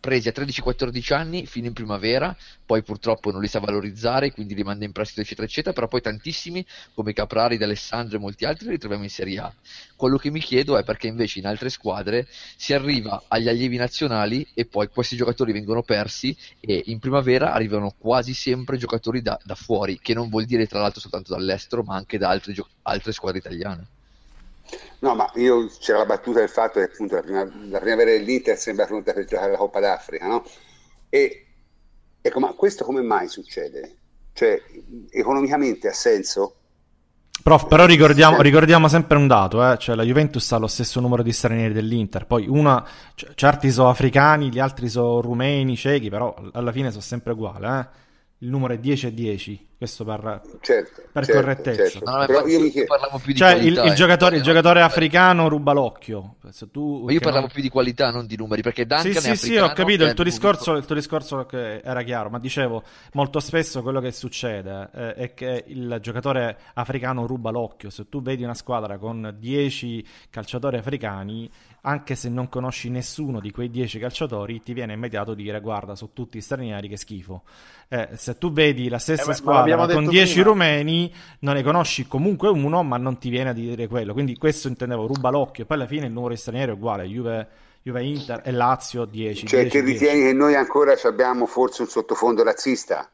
presi 0.01 0.27
a 0.27 0.33
13-14 0.35 1.13
anni 1.13 1.45
fino 1.45 1.67
in 1.67 1.73
primavera, 1.73 2.35
poi 2.65 2.81
purtroppo 2.83 3.31
non 3.31 3.39
li 3.39 3.47
sa 3.47 3.59
valorizzare, 3.59 4.31
quindi 4.31 4.55
li 4.55 4.63
manda 4.63 4.83
in 4.83 4.91
prestito 4.91 5.21
eccetera 5.21 5.47
eccetera, 5.47 5.73
però 5.73 5.87
poi 5.87 6.01
tantissimi 6.01 6.65
come 6.93 7.13
Caprari, 7.13 7.57
D'Alessandro 7.57 8.17
e 8.17 8.19
molti 8.19 8.43
altri 8.43 8.69
li 8.69 8.77
troviamo 8.79 9.03
in 9.03 9.09
Serie 9.09 9.39
A. 9.39 9.53
Quello 9.95 10.17
che 10.17 10.31
mi 10.31 10.39
chiedo 10.39 10.77
è 10.77 10.83
perché 10.83 11.07
invece 11.07 11.39
in 11.39 11.45
altre 11.45 11.69
squadre 11.69 12.27
si 12.57 12.73
arriva 12.73 13.23
agli 13.27 13.47
allievi 13.47 13.77
nazionali 13.77 14.45
e 14.55 14.65
poi 14.65 14.87
questi 14.87 15.15
giocatori 15.15 15.53
vengono 15.53 15.83
persi 15.83 16.35
e 16.59 16.81
in 16.87 16.99
primavera 16.99 17.53
arrivano 17.53 17.93
quasi 17.97 18.33
sempre 18.33 18.77
giocatori 18.77 19.21
da, 19.21 19.39
da 19.43 19.55
fuori, 19.55 19.99
che 20.01 20.15
non 20.15 20.29
vuol 20.29 20.45
dire 20.45 20.65
tra 20.65 20.79
l'altro 20.79 20.99
soltanto 20.99 21.33
dall'estero, 21.33 21.83
ma 21.83 21.95
anche 21.95 22.17
da 22.17 22.29
altre, 22.29 22.55
altre 22.81 23.11
squadre 23.11 23.37
italiane. 23.37 23.87
No, 24.99 25.15
ma 25.15 25.29
io 25.35 25.67
c'era 25.79 25.99
la 25.99 26.05
battuta 26.05 26.39
del 26.39 26.49
fatto 26.49 26.79
che 26.79 26.85
appunto 26.85 27.15
la, 27.15 27.21
prima, 27.21 27.43
la 27.43 27.79
primavera 27.79 28.11
dell'Inter 28.11 28.57
sembra 28.57 28.85
pronta 28.85 29.13
per 29.13 29.25
giocare 29.25 29.51
la 29.51 29.57
Coppa 29.57 29.79
d'Africa, 29.79 30.27
no? 30.27 30.45
E 31.09 31.45
ecco, 32.21 32.39
ma 32.39 32.53
questo 32.53 32.85
come 32.85 33.01
mai 33.01 33.27
succede? 33.27 33.97
Cioè, 34.33 34.61
economicamente 35.09 35.87
ha 35.87 35.93
senso? 35.93 36.55
Prof, 37.43 37.67
però 37.67 37.85
ricordiamo, 37.85 38.39
ricordiamo 38.41 38.87
sempre 38.87 39.17
un 39.17 39.25
dato, 39.25 39.67
eh? 39.71 39.77
cioè 39.79 39.95
la 39.95 40.03
Juventus 40.03 40.51
ha 40.51 40.57
lo 40.57 40.67
stesso 40.67 40.99
numero 40.99 41.23
di 41.23 41.31
stranieri 41.31 41.73
dell'Inter, 41.73 42.27
poi 42.27 42.47
una, 42.47 42.85
c- 43.15 43.33
certi 43.33 43.71
sono 43.71 43.89
africani, 43.89 44.51
gli 44.51 44.59
altri 44.59 44.87
sono 44.89 45.21
rumeni, 45.21 45.75
cechi, 45.75 46.09
però 46.09 46.35
alla 46.53 46.71
fine 46.71 46.91
sono 46.91 47.01
sempre 47.01 47.31
uguali, 47.31 47.65
eh? 47.65 47.87
Il 48.43 48.49
numero 48.49 48.73
è 48.73 48.79
10 48.79 49.05
e 49.07 49.13
10, 49.13 49.67
questo 49.77 50.03
per, 50.03 50.41
certo, 50.61 51.03
per 51.11 51.25
certo, 51.25 51.41
correttezza. 51.41 51.89
certo. 51.89 52.09
No, 52.09 52.25
Però 52.25 52.47
io 52.47 52.59
mi 52.59 52.71
chiedo, 52.71 52.87
parlavo 52.87 53.19
più 53.19 53.33
di 53.33 53.37
Cioè 53.37 53.51
il, 53.51 53.57
qualità, 53.59 53.83
il 53.83 53.91
eh. 53.91 53.95
giocatore, 53.95 54.35
il 54.37 54.41
giocatore 54.41 54.79
no, 54.79 54.85
africano 54.85 55.47
ruba 55.47 55.73
l'occhio. 55.73 56.35
Se 56.49 56.71
tu, 56.71 57.03
Ma 57.05 57.11
io 57.11 57.19
parlavo 57.19 57.45
non- 57.45 57.53
più 57.53 57.61
di 57.61 57.69
qualità, 57.69 58.09
non 58.09 58.25
di 58.25 58.35
numeri, 58.35 58.63
perché 58.63 58.87
Duncan 58.87 59.11
Sì, 59.11 59.29
è 59.29 59.35
sì, 59.35 59.47
sì, 59.47 59.57
ho 59.57 59.71
capito 59.73 60.05
il 60.05 60.13
tuo, 60.13 60.23
discorso, 60.23 60.73
il 60.75 60.85
tuo 60.85 60.95
discorso 60.95 61.45
che 61.45 61.81
era 61.81 62.01
chiaro, 62.01 62.29
ma 62.31 62.39
dicevo, 62.39 62.81
molto 63.13 63.39
spesso 63.39 63.83
quello 63.83 63.99
che 63.99 64.11
succede 64.11 64.89
eh, 64.91 65.13
è 65.13 65.33
che 65.35 65.63
il 65.67 65.99
giocatore 66.01 66.57
africano 66.73 67.27
ruba 67.27 67.51
l'occhio. 67.51 67.91
Se 67.91 68.09
tu 68.09 68.23
vedi 68.23 68.43
una 68.43 68.55
squadra 68.55 68.97
con 68.97 69.35
10 69.37 70.03
calciatori 70.31 70.77
africani, 70.77 71.47
anche 71.81 72.15
se 72.15 72.29
non 72.29 72.47
conosci 72.49 72.89
nessuno 72.89 73.39
di 73.39 73.51
quei 73.51 73.69
10 73.69 73.99
calciatori, 73.99 74.61
ti 74.63 74.73
viene 74.73 74.93
immediato 74.93 75.33
dire 75.33 75.59
guarda, 75.61 75.95
sono 75.95 76.11
tutti 76.13 76.39
stranieri, 76.41 76.87
che 76.87 76.97
schifo. 76.97 77.43
Eh, 77.89 78.09
se 78.15 78.37
tu 78.37 78.51
vedi 78.51 78.87
la 78.89 78.99
stessa 78.99 79.31
Eh, 79.31 79.33
squadra 79.33 79.87
con 79.89 80.05
detto 80.05 80.09
10 80.09 80.41
prima. 80.41 80.43
rumeni, 80.43 81.13
non 81.39 81.55
ne 81.55 81.63
conosci 81.63 82.07
comunque 82.07 82.49
uno, 82.49 82.83
ma 82.83 82.97
non 82.97 83.17
ti 83.17 83.29
viene 83.29 83.49
a 83.49 83.53
dire 83.53 83.87
quello. 83.87 84.13
Quindi 84.13 84.37
questo 84.37 84.67
intendevo, 84.67 85.07
ruba 85.07 85.29
l'occhio. 85.29 85.65
Poi 85.65 85.77
alla 85.77 85.87
fine 85.87 86.05
il 86.07 86.11
numero 86.13 86.33
di 86.33 86.39
stranieri 86.39 86.71
è 86.71 86.73
uguale, 86.75 87.05
Juve, 87.05 87.47
Juve 87.81 88.03
Inter 88.03 88.41
e 88.45 88.51
Lazio 88.51 89.05
10. 89.05 89.47
cioè 89.47 89.67
10, 89.69 89.69
che 89.69 89.81
10. 89.83 90.05
ritieni 90.05 90.21
che 90.21 90.33
noi 90.33 90.55
ancora 90.55 90.93
abbiamo 91.03 91.45
forse 91.45 91.81
un 91.83 91.87
sottofondo 91.87 92.43
razzista? 92.43 93.09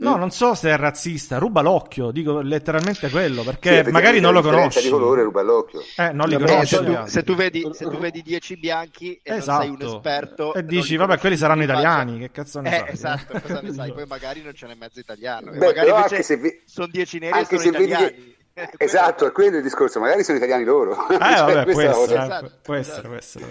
No, 0.00 0.14
non 0.14 0.30
so 0.30 0.54
se 0.54 0.70
è 0.70 0.76
razzista, 0.76 1.38
ruba 1.38 1.60
l'occhio, 1.60 2.12
dico 2.12 2.40
letteralmente 2.40 3.10
quello, 3.10 3.42
perché 3.42 3.84
sì, 3.84 3.90
magari 3.90 4.20
non 4.20 4.32
lo 4.32 4.42
conosci. 4.42 4.82
di 4.82 4.90
colore 4.90 5.24
ruba 5.24 5.42
l'occhio. 5.42 5.80
Eh, 5.96 6.12
non 6.12 6.28
li 6.28 6.36
conosci. 6.36 6.76
Se 6.76 6.84
tu, 6.84 7.06
se 7.06 7.22
tu, 7.24 7.34
vedi, 7.34 7.68
se 7.72 7.84
tu 7.84 7.98
vedi 7.98 8.22
10 8.22 8.56
bianchi 8.58 9.20
e 9.20 9.34
esatto. 9.34 9.66
non 9.66 9.76
sei 9.76 9.86
un 9.86 9.94
esperto... 9.94 10.54
E 10.54 10.64
dici, 10.64 10.94
vabbè, 10.94 11.18
quelli 11.18 11.36
saranno 11.36 11.64
italiani, 11.64 12.18
che 12.20 12.30
cazzo 12.30 12.60
ne 12.60 12.76
eh, 12.76 12.78
sai? 12.78 12.92
Esatto, 12.92 13.40
cosa 13.40 13.60
ne 13.60 13.72
sai? 13.74 13.92
Poi 13.92 14.06
magari 14.06 14.40
non 14.42 14.54
ce 14.54 14.68
n'è 14.68 14.74
mezzo 14.74 15.00
italiano. 15.00 15.50
Beh, 15.50 15.66
magari 15.66 15.90
invece 15.90 16.36
vi... 16.36 16.62
sono 16.64 16.86
10 16.86 17.18
neri 17.18 17.40
e 17.40 17.44
sono 17.44 17.62
italiani. 17.62 18.06
Che... 18.06 18.36
Esatto, 18.78 19.26
è 19.26 19.32
quello 19.32 19.56
il 19.56 19.62
discorso, 19.62 19.98
magari 19.98 20.22
sono 20.22 20.36
italiani 20.36 20.64
loro. 20.64 21.08
Eh, 21.08 21.18
cioè, 21.18 21.54
vabbè, 21.54 21.72
può 21.72 21.80
essere, 21.80 22.22
esatto, 22.22 22.52
può 22.62 22.74
essere, 22.74 23.08
può 23.08 23.16
essere. 23.16 23.46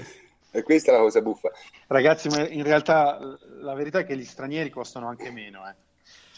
E 0.51 0.63
questa 0.63 0.91
è 0.91 0.95
la 0.95 1.01
cosa 1.01 1.21
buffa. 1.21 1.51
Ragazzi, 1.87 2.29
ma 2.29 2.47
in 2.47 2.63
realtà 2.63 3.19
la 3.59 3.73
verità 3.73 3.99
è 3.99 4.05
che 4.05 4.17
gli 4.17 4.25
stranieri 4.25 4.69
costano 4.69 5.07
anche 5.07 5.29
meno, 5.29 5.67
eh. 5.67 5.75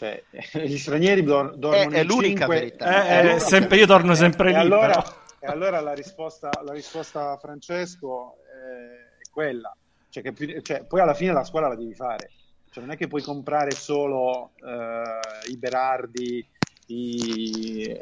Cioè, 0.00 0.22
gli 0.64 0.78
stranieri 0.78 1.22
dor- 1.22 1.56
dormono 1.56 1.90
è, 1.90 1.98
è 1.98 2.04
l'unica 2.04 2.46
5... 2.46 2.46
verità. 2.46 3.20
Eh, 3.20 3.34
eh, 3.34 3.38
sempre, 3.38 3.76
io 3.76 3.84
torno 3.84 4.14
sempre 4.14 4.48
e 4.48 4.52
lì. 4.52 4.56
Allora, 4.56 5.04
e 5.38 5.46
allora 5.46 5.78
la 5.80 5.92
risposta, 5.92 6.48
la 6.64 6.72
risposta 6.72 7.32
a 7.32 7.36
Francesco 7.36 8.36
è 8.46 9.30
quella. 9.30 9.76
Cioè 10.08 10.22
che, 10.22 10.62
cioè, 10.62 10.84
poi 10.84 11.00
alla 11.00 11.12
fine 11.12 11.34
la 11.34 11.44
squadra 11.44 11.68
la 11.68 11.76
devi 11.76 11.94
fare. 11.94 12.30
Cioè, 12.70 12.82
non 12.82 12.94
è 12.94 12.96
che 12.96 13.08
puoi 13.08 13.20
comprare 13.20 13.72
solo 13.72 14.52
uh, 14.60 15.50
i 15.50 15.58
Berardi, 15.58 16.48
i... 16.86 17.94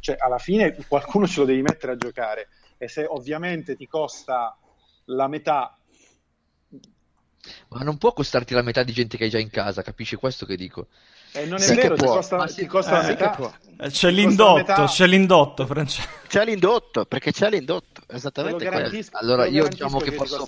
Cioè, 0.00 0.16
alla 0.18 0.38
fine 0.38 0.74
qualcuno 0.88 1.26
ce 1.26 1.40
lo 1.40 1.46
devi 1.46 1.60
mettere 1.60 1.92
a 1.92 1.96
giocare. 1.96 2.48
E 2.78 2.88
se 2.88 3.04
ovviamente 3.04 3.76
ti 3.76 3.86
costa 3.86 4.56
la 5.04 5.28
metà 5.28 5.78
ma 7.68 7.82
non 7.82 7.98
può 7.98 8.12
costarti 8.12 8.54
la 8.54 8.62
metà 8.62 8.82
di 8.82 8.92
gente 8.92 9.16
che 9.16 9.24
hai 9.24 9.30
già 9.30 9.38
in 9.38 9.50
casa, 9.50 9.82
capisci 9.82 10.16
questo 10.16 10.46
che 10.46 10.56
dico? 10.56 10.88
Eh, 11.32 11.46
non 11.46 11.58
è 11.58 11.62
sì 11.62 11.74
vero, 11.76 11.94
ti 11.94 12.04
costa, 12.04 12.46
sì, 12.48 12.62
ti 12.62 12.66
costa 12.66 12.98
eh, 12.98 13.02
la 13.02 13.08
metà. 13.08 13.58
Eh, 13.78 13.88
c'è 13.88 14.10
l'indotto, 14.10 14.84
c'è 14.86 15.06
l'indotto, 15.06 15.64
Francesco. 15.64 16.08
C'è 16.26 16.44
l'indotto, 16.44 17.04
perché 17.04 17.30
c'è 17.30 17.48
l'indotto, 17.48 18.02
esattamente. 18.08 18.68
Allora, 19.12 19.46
io 19.46 19.68
diciamo 19.68 19.98
che, 19.98 20.10
che 20.10 20.16
posso, 20.16 20.44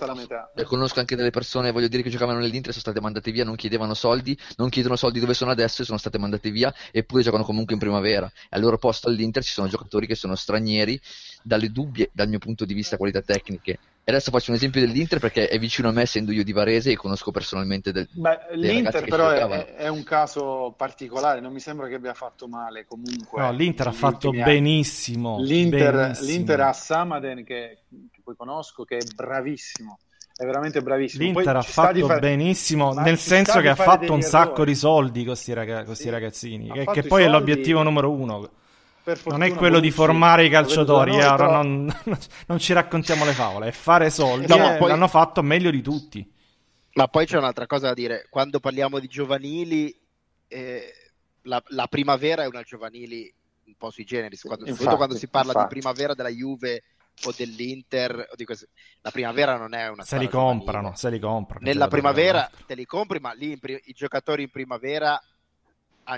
conosco 0.65 0.99
anche 0.99 1.15
delle 1.15 1.31
persone, 1.31 1.71
voglio 1.71 1.87
dire, 1.87 2.03
che 2.03 2.11
giocavano 2.11 2.41
nell'Inter, 2.41 2.73
sono 2.73 2.83
state 2.83 3.01
mandate 3.01 3.31
via, 3.31 3.45
non 3.45 3.55
chiedevano 3.55 3.95
soldi, 3.95 4.37
non 4.57 4.71
chiedono 4.71 4.97
soldi 4.97 5.21
dove 5.21 5.35
sono 5.35 5.53
adesso 5.53 5.83
e 5.83 5.85
sono 5.85 5.99
state 5.99 6.19
mandate 6.19 6.51
via, 6.51 6.75
eppure 6.91 7.23
giocano 7.23 7.45
comunque 7.45 7.75
in 7.75 7.81
primavera. 7.81 8.27
E 8.27 8.49
al 8.51 8.61
loro 8.61 8.77
posto 8.77 9.09
all'Inter 9.09 9.45
ci 9.45 9.53
sono 9.53 9.69
giocatori 9.69 10.09
che 10.09 10.17
sono 10.17 10.35
stranieri, 10.35 11.01
dalle 11.43 11.71
dubbie, 11.71 12.11
dal 12.13 12.29
mio 12.29 12.39
punto 12.39 12.65
di 12.65 12.75
vista, 12.75 12.97
qualità 12.97 13.21
tecniche, 13.23 13.79
e 14.05 14.11
adesso 14.11 14.33
faccio 14.33 14.51
un 14.51 14.57
esempio 14.57 14.81
dell'Inter 14.81 15.21
perché 15.21 15.49
è 15.49 15.61
vicino 15.61 15.89
a 15.89 15.93
me, 15.93 16.03
essendo 16.03 16.33
io 16.33 16.43
di 16.43 16.51
Varese 16.51 16.91
e 16.91 16.97
conosco 16.97 17.31
personalmente 17.31 17.93
del, 17.93 18.09
Beh, 18.11 18.39
l'Inter 18.55 19.05
però 19.05 19.31
è, 19.31 19.77
è, 19.77 19.87
un 19.87 20.03
caso 20.03 20.75
particolare, 20.77 21.41
non 21.41 21.53
mi 21.53 21.61
sembra 21.61 21.87
che 21.87 21.95
abbia 21.95 22.13
fatto 22.13 22.49
male 22.49 22.85
comunque. 22.85 23.41
No, 23.41 23.53
l'Inter 23.53 23.87
ha 23.87 23.93
fatto 23.93 24.33
benissimo. 24.33 25.41
L'Inter, 25.41 25.95
benissimo. 25.95 26.27
L'Inter 26.27 26.61
ha 26.63 26.73
Samaden 26.73 27.45
che, 27.45 27.79
che 28.11 28.21
poi 28.25 28.35
conosco, 28.35 28.83
che 28.83 28.97
è 28.97 29.05
bravissimo. 29.15 30.01
È 30.35 30.45
veramente 30.45 30.83
bravissimo. 30.83 31.23
L'Inter 31.23 31.45
poi 31.45 31.55
ha 31.55 31.63
fatto 31.63 32.07
fare... 32.09 32.19
benissimo, 32.19 32.95
nel 32.95 33.19
senso 33.19 33.61
che 33.61 33.69
ha 33.69 33.77
fatto 33.77 34.13
un 34.15 34.19
errori. 34.19 34.23
sacco 34.23 34.65
di 34.65 34.75
soldi 34.75 35.19
con 35.19 35.35
questi 35.35 35.53
ragazzi, 35.53 36.11
ragazzini, 36.11 36.73
che, 36.73 36.87
che 36.87 37.03
poi 37.03 37.23
soldi... 37.23 37.25
è 37.25 37.29
l'obiettivo 37.29 37.85
numero 37.85 38.11
uno 38.11 38.51
non 39.25 39.43
è 39.43 39.53
quello 39.55 39.81
di 39.81 39.91
formare 39.91 40.45
i 40.45 40.51
calciatori, 40.51 41.17
eh, 41.17 41.27
ora 41.27 41.51
non, 41.51 41.93
non, 42.47 42.59
ci 42.59 42.73
raccontiamo 42.73 43.25
le 43.25 43.33
favole, 43.33 43.69
è 43.69 43.73
fare 43.73 44.11
soldi. 44.11 44.47
No, 44.47 44.77
poi... 44.79 44.89
L'hanno 44.89 45.09
fatto 45.09 45.43
meglio 45.43 45.71
di 45.71 45.83
tutti. 45.83 46.31
Ma 46.95 47.09
poi 47.09 47.27
c'è 47.27 47.39
un'altra 47.39 47.67
cosa 47.67 47.89
da 47.89 47.95
dire: 47.95 48.27
quando 48.31 48.61
parliamo 48.61 48.99
di 48.99 49.09
giovanili, 49.09 49.97
eh, 50.49 50.93
la, 51.43 51.63
la, 51.69 51.87
primavera 51.87 52.45
è 52.45 52.47
una 52.47 52.63
giovanili 52.63 53.33
un 53.65 53.75
po' 53.77 53.91
sui 53.91 54.05
generi. 54.05 54.37
Quando, 54.39 54.67
infatti, 54.67 54.97
quando 54.97 55.17
si 55.17 55.29
parla 55.29 55.53
infatti. 55.53 55.75
di 55.75 55.81
primavera 55.81 56.15
della 56.15 56.29
Juve 56.29 56.83
o 57.25 57.35
dell'Inter, 57.37 58.29
o 58.31 58.35
di 58.37 58.45
queste, 58.45 58.69
la 59.01 59.11
primavera 59.11 59.57
non 59.57 59.75
è 59.75 59.89
una 59.89 60.03
se 60.03 60.19
li 60.19 60.29
comprano, 60.29 60.95
se 60.95 61.11
li 61.11 61.19
comprano. 61.19 61.65
Nella 61.65 61.89
primavera 61.89 62.51
te 62.67 62.75
li 62.75 62.85
compri, 62.85 63.19
ma 63.21 63.33
lì 63.33 63.59
i 63.61 63.93
giocatori 63.93 64.43
in 64.43 64.51
primavera 64.51 65.21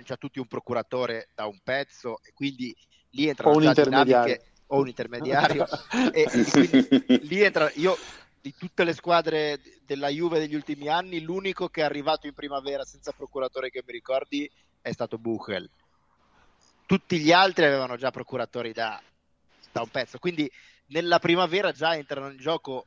già 0.03 0.17
tutti 0.17 0.39
un 0.39 0.47
procuratore 0.47 1.29
da 1.35 1.47
un 1.47 1.59
pezzo 1.63 2.21
e 2.23 2.33
quindi 2.33 2.75
lì 3.11 3.29
entrano 3.29 3.55
o 3.55 3.57
un 3.57 3.65
intermediario. 3.65 4.43
o 4.67 4.81
un 4.81 4.89
intermediario. 4.89 5.67
E, 6.13 6.27
e 6.33 7.21
lì 7.23 7.43
entra 7.43 7.71
io 7.75 7.97
di 8.41 8.55
tutte 8.57 8.85
le 8.85 8.93
squadre 8.93 9.61
della 9.87 10.09
Juve 10.09 10.39
degli 10.39 10.55
ultimi 10.55 10.89
anni 10.89 11.21
l'unico 11.21 11.69
che 11.69 11.81
è 11.81 11.85
arrivato 11.85 12.27
in 12.27 12.35
primavera 12.35 12.85
senza 12.85 13.13
procuratore 13.13 13.71
che 13.71 13.83
mi 13.87 13.93
ricordi 13.93 14.51
è 14.81 14.93
stato 14.93 15.19
Buchel. 15.19 15.69
Tutti 16.87 17.19
gli 17.19 17.33
altri 17.33 17.65
avevano 17.65 17.97
già 17.97 18.11
procuratori 18.11 18.73
da, 18.73 19.01
da 19.73 19.81
un 19.81 19.89
pezzo. 19.89 20.19
Quindi 20.19 20.51
nella 20.89 21.19
primavera 21.19 21.73
già 21.73 21.95
entrano 21.95 22.31
in 22.31 22.37
gioco 22.37 22.87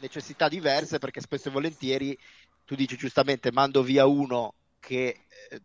necessità 0.00 0.48
diverse 0.48 0.98
perché 0.98 1.20
spesso 1.20 1.48
e 1.48 1.52
volentieri 1.52 2.18
tu 2.64 2.74
dici 2.74 2.96
giustamente 2.96 3.52
mando 3.52 3.82
via 3.82 4.06
uno 4.06 4.54
che 4.80 5.24
eh, 5.50 5.60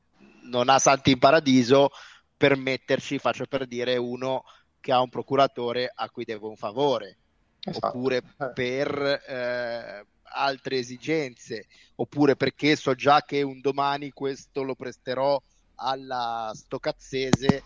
non 0.49 0.69
ha 0.69 0.79
santi 0.79 1.11
in 1.11 1.19
paradiso 1.19 1.91
per 2.35 2.57
metterci, 2.57 3.19
faccio 3.19 3.45
per 3.45 3.67
dire, 3.67 3.97
uno 3.97 4.43
che 4.79 4.91
ha 4.91 5.01
un 5.01 5.09
procuratore 5.09 5.91
a 5.93 6.09
cui 6.09 6.23
devo 6.23 6.49
un 6.49 6.55
favore, 6.55 7.17
esatto. 7.61 7.87
oppure 7.87 8.17
eh. 8.17 8.51
per 8.53 9.23
eh, 9.27 10.05
altre 10.23 10.77
esigenze, 10.77 11.67
oppure 11.95 12.35
perché 12.35 12.75
so 12.75 12.95
già 12.95 13.21
che 13.21 13.41
un 13.41 13.59
domani 13.61 14.11
questo 14.11 14.63
lo 14.63 14.75
presterò 14.75 15.41
alla 15.75 16.51
stocazzese 16.53 17.63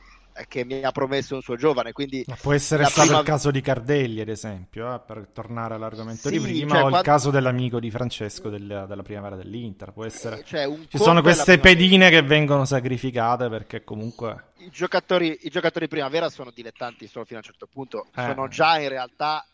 che 0.48 0.66
mi 0.66 0.84
ha 0.84 0.92
promesso 0.92 1.36
un 1.36 1.42
suo 1.42 1.56
giovane. 1.56 1.92
Quindi 1.92 2.26
può 2.42 2.54
essere 2.54 2.86
stato 2.86 3.08
prima... 3.08 3.20
il 3.20 3.26
caso 3.26 3.52
di 3.52 3.62
Cardelli, 3.62 4.22
ad 4.22 4.30
esempio, 4.30 4.94
eh, 4.94 5.00
per 5.00 5.28
tornare 5.32 5.76
all'argomento 5.76 6.30
sì, 6.30 6.38
di 6.38 6.44
prima, 6.44 6.70
cioè, 6.70 6.78
o 6.78 6.82
quando... 6.82 6.98
il 6.98 7.04
caso 7.04 7.30
dell'amico 7.32 7.80
di 7.80 7.92
Francesco 7.92 8.50
del, 8.50 8.86
della 8.88 9.04
primavera 9.04 9.36
dell'Inter. 9.36 9.92
Può 9.92 10.06
essere... 10.06 10.44
Cioè, 10.44 10.72
Ci 10.88 10.98
sono 10.98 11.22
queste 11.22 11.60
pedine 11.60 12.10
che 12.10 12.22
vengono 12.22 12.66
sacrificate 12.66 13.50
perché 13.50 13.84
comunque. 13.84 14.52
I 14.58 14.70
giocatori, 14.70 15.38
I 15.42 15.50
giocatori 15.50 15.88
primavera 15.88 16.30
sono 16.30 16.52
dilettanti 16.52 17.08
solo 17.08 17.26
fino 17.26 17.40
a 17.40 17.42
un 17.42 17.50
certo 17.50 17.68
punto, 17.72 18.06
eh. 18.16 18.24
sono 18.24 18.48
già 18.48 18.80
in 18.80 18.90
realtà 18.90 19.46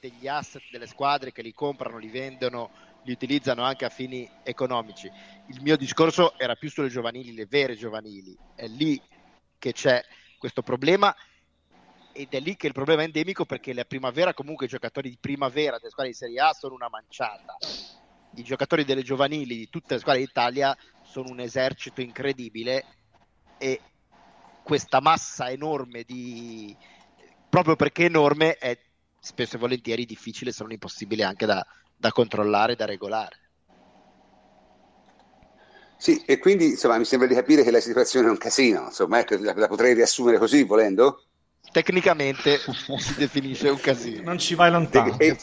degli 0.00 0.26
asset 0.26 0.62
delle 0.70 0.86
squadre 0.86 1.32
che 1.32 1.42
li 1.42 1.52
comprano, 1.52 1.98
li 1.98 2.08
vendono, 2.08 2.70
li 3.04 3.12
utilizzano 3.12 3.62
anche 3.62 3.84
a 3.84 3.88
fini 3.88 4.28
economici. 4.42 5.10
Il 5.48 5.60
mio 5.62 5.76
discorso 5.76 6.38
era 6.38 6.54
più 6.54 6.70
sulle 6.70 6.88
giovanili, 6.88 7.34
le 7.34 7.46
vere 7.46 7.76
giovanili. 7.76 8.36
È 8.54 8.66
lì 8.66 9.00
che 9.58 9.72
c'è 9.72 10.02
questo 10.42 10.62
problema 10.62 11.14
ed 12.10 12.34
è 12.34 12.40
lì 12.40 12.56
che 12.56 12.66
il 12.66 12.72
problema 12.72 13.02
è 13.02 13.04
endemico 13.04 13.44
perché 13.44 13.72
la 13.72 13.84
primavera 13.84 14.34
comunque 14.34 14.66
i 14.66 14.68
giocatori 14.68 15.08
di 15.08 15.16
primavera 15.20 15.78
delle 15.78 15.90
squadre 15.90 16.10
di 16.10 16.18
Serie 16.18 16.40
A 16.40 16.52
sono 16.52 16.74
una 16.74 16.88
manciata. 16.88 17.56
I 18.34 18.42
giocatori 18.42 18.84
delle 18.84 19.04
giovanili 19.04 19.56
di 19.56 19.68
tutte 19.68 19.94
le 19.94 20.00
squadre 20.00 20.22
d'Italia 20.22 20.76
sono 21.00 21.30
un 21.30 21.38
esercito 21.38 22.00
incredibile 22.00 22.84
e 23.56 23.80
questa 24.64 25.00
massa 25.00 25.48
enorme 25.48 26.02
di 26.02 26.76
proprio 27.48 27.76
perché 27.76 28.06
enorme 28.06 28.56
è 28.56 28.76
spesso 29.20 29.54
e 29.54 29.58
volentieri 29.60 30.04
difficile 30.04 30.50
se 30.50 30.64
non 30.64 30.72
impossibile 30.72 31.22
anche 31.22 31.46
da, 31.46 31.64
da 31.96 32.10
controllare 32.10 32.74
da 32.74 32.84
regolare 32.84 33.41
sì, 36.02 36.20
e 36.26 36.40
quindi 36.40 36.70
insomma 36.70 36.98
mi 36.98 37.04
sembra 37.04 37.28
di 37.28 37.34
capire 37.36 37.62
che 37.62 37.70
la 37.70 37.78
situazione 37.78 38.26
è 38.26 38.30
un 38.30 38.36
casino, 38.36 38.86
insomma, 38.86 39.20
ecco, 39.20 39.36
la, 39.38 39.54
la 39.54 39.68
potrei 39.68 39.94
riassumere 39.94 40.36
così 40.36 40.64
volendo? 40.64 41.22
Tecnicamente 41.70 42.58
si 42.98 43.14
definisce 43.14 43.68
un 43.68 43.78
casino. 43.78 44.22
Non 44.24 44.36
ci 44.36 44.56
vai 44.56 44.72
lontano. 44.72 45.16
E, 45.20 45.38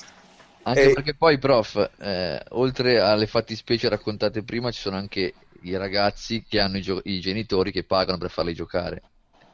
anche 0.64 0.90
e... 0.90 0.94
perché 0.94 1.15
poi, 1.15 1.40
prof, 1.40 1.90
eh, 1.99 2.44
oltre 2.49 2.99
alle 2.99 3.26
fattispecie 3.26 3.88
raccontate 3.88 4.44
prima, 4.44 4.69
ci 4.69 4.81
sono 4.81 4.98
anche 4.98 5.34
i 5.61 5.77
ragazzi 5.77 6.44
che 6.45 6.60
hanno 6.60 6.76
i, 6.76 6.81
gio- 6.81 6.99
i 7.06 7.22
genitori 7.22 7.72
che 7.72 7.86
pagano 7.86 8.18
per 8.18 8.30
farli 8.30 8.53
giocare. 8.53 9.02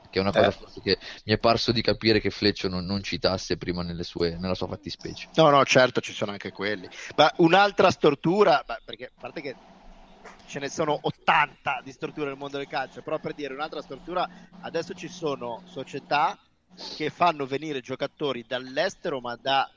Che 0.09 0.17
è 0.17 0.21
una 0.23 0.31
cosa 0.31 0.47
eh. 0.47 0.81
che 0.81 0.97
mi 1.25 1.33
è 1.33 1.37
parso 1.37 1.71
di 1.71 1.83
capire 1.83 2.19
che 2.19 2.31
Fleccio 2.31 2.67
non, 2.67 2.83
non 2.83 3.03
citasse 3.03 3.57
prima 3.57 3.85
sue, 4.01 4.37
nella 4.39 4.55
sua 4.55 4.65
fattispecie. 4.65 5.27
No, 5.35 5.51
no, 5.51 5.63
certo, 5.65 6.01
ci 6.01 6.13
sono 6.13 6.31
anche 6.31 6.51
quelli. 6.51 6.89
Ma 7.15 7.31
un'altra 7.37 7.91
stortura, 7.91 8.65
perché 8.83 9.05
a 9.05 9.19
parte 9.19 9.41
che 9.41 9.55
ce 10.47 10.59
ne 10.59 10.69
sono 10.69 10.97
80 11.01 11.81
di 11.83 11.91
strutture 11.91 12.27
nel 12.27 12.37
mondo 12.37 12.57
del 12.57 12.67
calcio, 12.67 13.01
però 13.01 13.19
per 13.19 13.33
dire 13.33 13.53
un'altra 13.53 13.81
struttura, 13.81 14.27
adesso 14.61 14.93
ci 14.93 15.07
sono 15.07 15.61
società 15.65 16.37
che 16.95 17.09
fanno 17.09 17.45
venire 17.45 17.81
giocatori 17.81 18.45
dall'estero, 18.47 19.19
ma 19.19 19.35
da, 19.35 19.69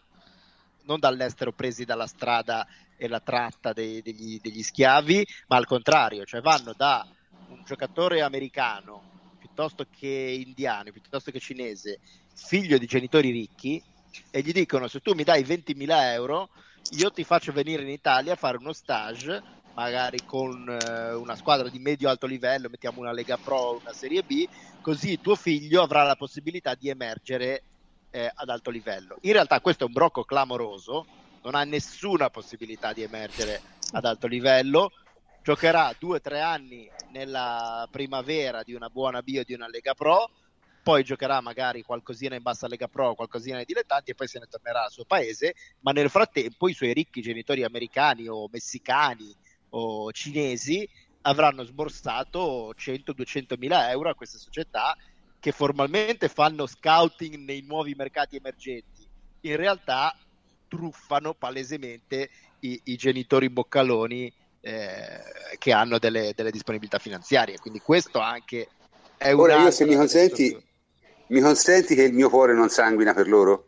non 0.85 0.99
dall'estero 0.99 1.53
presi 1.53 1.85
dalla 1.85 2.07
strada 2.07 2.66
e 2.97 3.09
la 3.09 3.20
tratta 3.20 3.73
dei, 3.73 4.03
degli, 4.03 4.39
degli 4.40 4.62
schiavi, 4.62 5.27
ma 5.49 5.57
al 5.57 5.66
contrario, 5.66 6.24
cioè 6.24 6.40
vanno 6.40 6.73
da 6.77 7.07
un 7.49 7.62
giocatore 7.65 8.23
americano 8.23 9.05
piuttosto 9.39 9.86
che 9.89 10.43
indiano, 10.45 10.90
piuttosto 10.90 11.31
che 11.31 11.40
cinese, 11.40 12.01
figlio 12.35 12.78
di 12.78 12.86
genitori 12.86 13.31
ricchi, 13.31 13.82
e 14.31 14.40
gli 14.40 14.53
dicono 14.53 14.89
se 14.89 15.01
tu 15.01 15.15
mi 15.15 15.23
dai 15.23 15.43
20.000 15.43 15.86
euro, 16.12 16.51
io 16.90 17.11
ti 17.11 17.24
faccio 17.24 17.53
venire 17.53 17.82
in 17.82 17.89
Italia 17.89 18.32
a 18.32 18.36
fare 18.36 18.57
uno 18.57 18.73
stage 18.73 19.43
magari 19.78 20.18
con 20.24 20.68
eh, 20.68 21.14
una 21.14 21.36
squadra 21.36 21.68
di 21.68 21.78
medio-alto 21.78 22.26
livello, 22.26 22.68
mettiamo 22.68 22.98
una 22.98 23.12
Lega 23.12 23.36
Pro, 23.36 23.78
una 23.80 23.92
Serie 23.92 24.24
B, 24.24 24.44
così 24.80 25.20
tuo 25.20 25.36
figlio 25.36 25.82
avrà 25.82 26.02
la 26.02 26.16
possibilità 26.16 26.74
di 26.74 26.88
emergere 26.88 27.62
eh, 28.10 28.28
ad 28.34 28.48
alto 28.48 28.70
livello. 28.70 29.18
In 29.20 29.32
realtà 29.32 29.60
questo 29.60 29.84
è 29.84 29.86
un 29.86 29.92
brocco 29.92 30.24
clamoroso, 30.24 31.06
non 31.44 31.55
ha 31.55 31.62
nessuna 31.62 32.28
possibilità 32.28 32.92
di 32.92 33.02
emergere 33.02 33.60
ad 33.92 34.05
alto 34.05 34.26
livello, 34.26 34.90
giocherà 35.44 35.94
due 35.96 36.16
o 36.16 36.20
tre 36.20 36.40
anni 36.40 36.90
nella 37.12 37.86
primavera 37.88 38.64
di 38.64 38.74
una 38.74 38.88
buona 38.88 39.22
bio 39.22 39.44
di 39.44 39.55
una 39.55 39.68
Lega 39.68 39.94
Pro, 39.94 40.28
poi 40.82 41.05
giocherà 41.05 41.40
magari 41.40 41.82
qualcosina 41.82 42.34
in 42.34 42.42
bassa 42.42 42.66
Lega 42.66 42.88
Pro, 42.88 43.14
qualcosina 43.14 43.56
nei 43.56 43.64
dilettanti 43.64 44.10
e 44.10 44.14
poi 44.16 44.26
se 44.26 44.40
ne 44.40 44.46
tornerà 44.46 44.86
al 44.86 44.90
suo 44.90 45.05
paese, 45.05 45.55
ma 45.82 45.92
nel 45.92 46.10
frattempo 46.10 46.68
i 46.68 46.74
suoi 46.74 46.92
ricchi 46.92 47.22
genitori 47.22 47.62
americani 47.62 48.26
o 48.26 48.48
messicani 48.50 49.46
o 49.70 50.11
cinesi 50.12 50.89
avranno 51.23 51.65
sborsato 51.65 52.73
100-200 52.78 53.59
mila 53.59 53.90
euro 53.90 54.11
a 54.11 54.15
queste 54.15 54.39
società 54.39 54.97
che 55.40 55.53
formalmente 55.53 56.28
fanno 56.28 56.66
scouting 56.66 57.36
nei 57.36 57.62
nuovi 57.66 57.95
mercati 57.95 58.36
emergenti, 58.36 59.07
in 59.43 59.57
realtà 59.57 60.16
truffano 60.66 61.35
palesemente 61.35 62.31
i, 62.61 62.81
i 62.85 62.97
genitori 62.97 63.49
boccaloni 63.49 64.32
eh, 64.61 65.23
che 65.59 65.73
hanno 65.73 65.99
delle, 65.99 66.32
delle, 66.35 66.51
disponibilità 66.51 66.99
finanziarie. 66.99 67.59
Quindi 67.59 67.78
questo 67.81 68.19
anche 68.19 68.69
è 69.16 69.31
un... 69.32 69.40
Ora 69.40 69.62
io 69.62 69.70
se 69.70 69.86
mi 69.86 69.95
consenti, 69.95 70.57
mi 71.28 71.40
consenti 71.40 71.95
che 71.95 72.03
il 72.03 72.12
mio 72.12 72.28
cuore 72.28 72.55
non 72.55 72.69
sanguina 72.69 73.15
per 73.15 73.28
loro? 73.28 73.66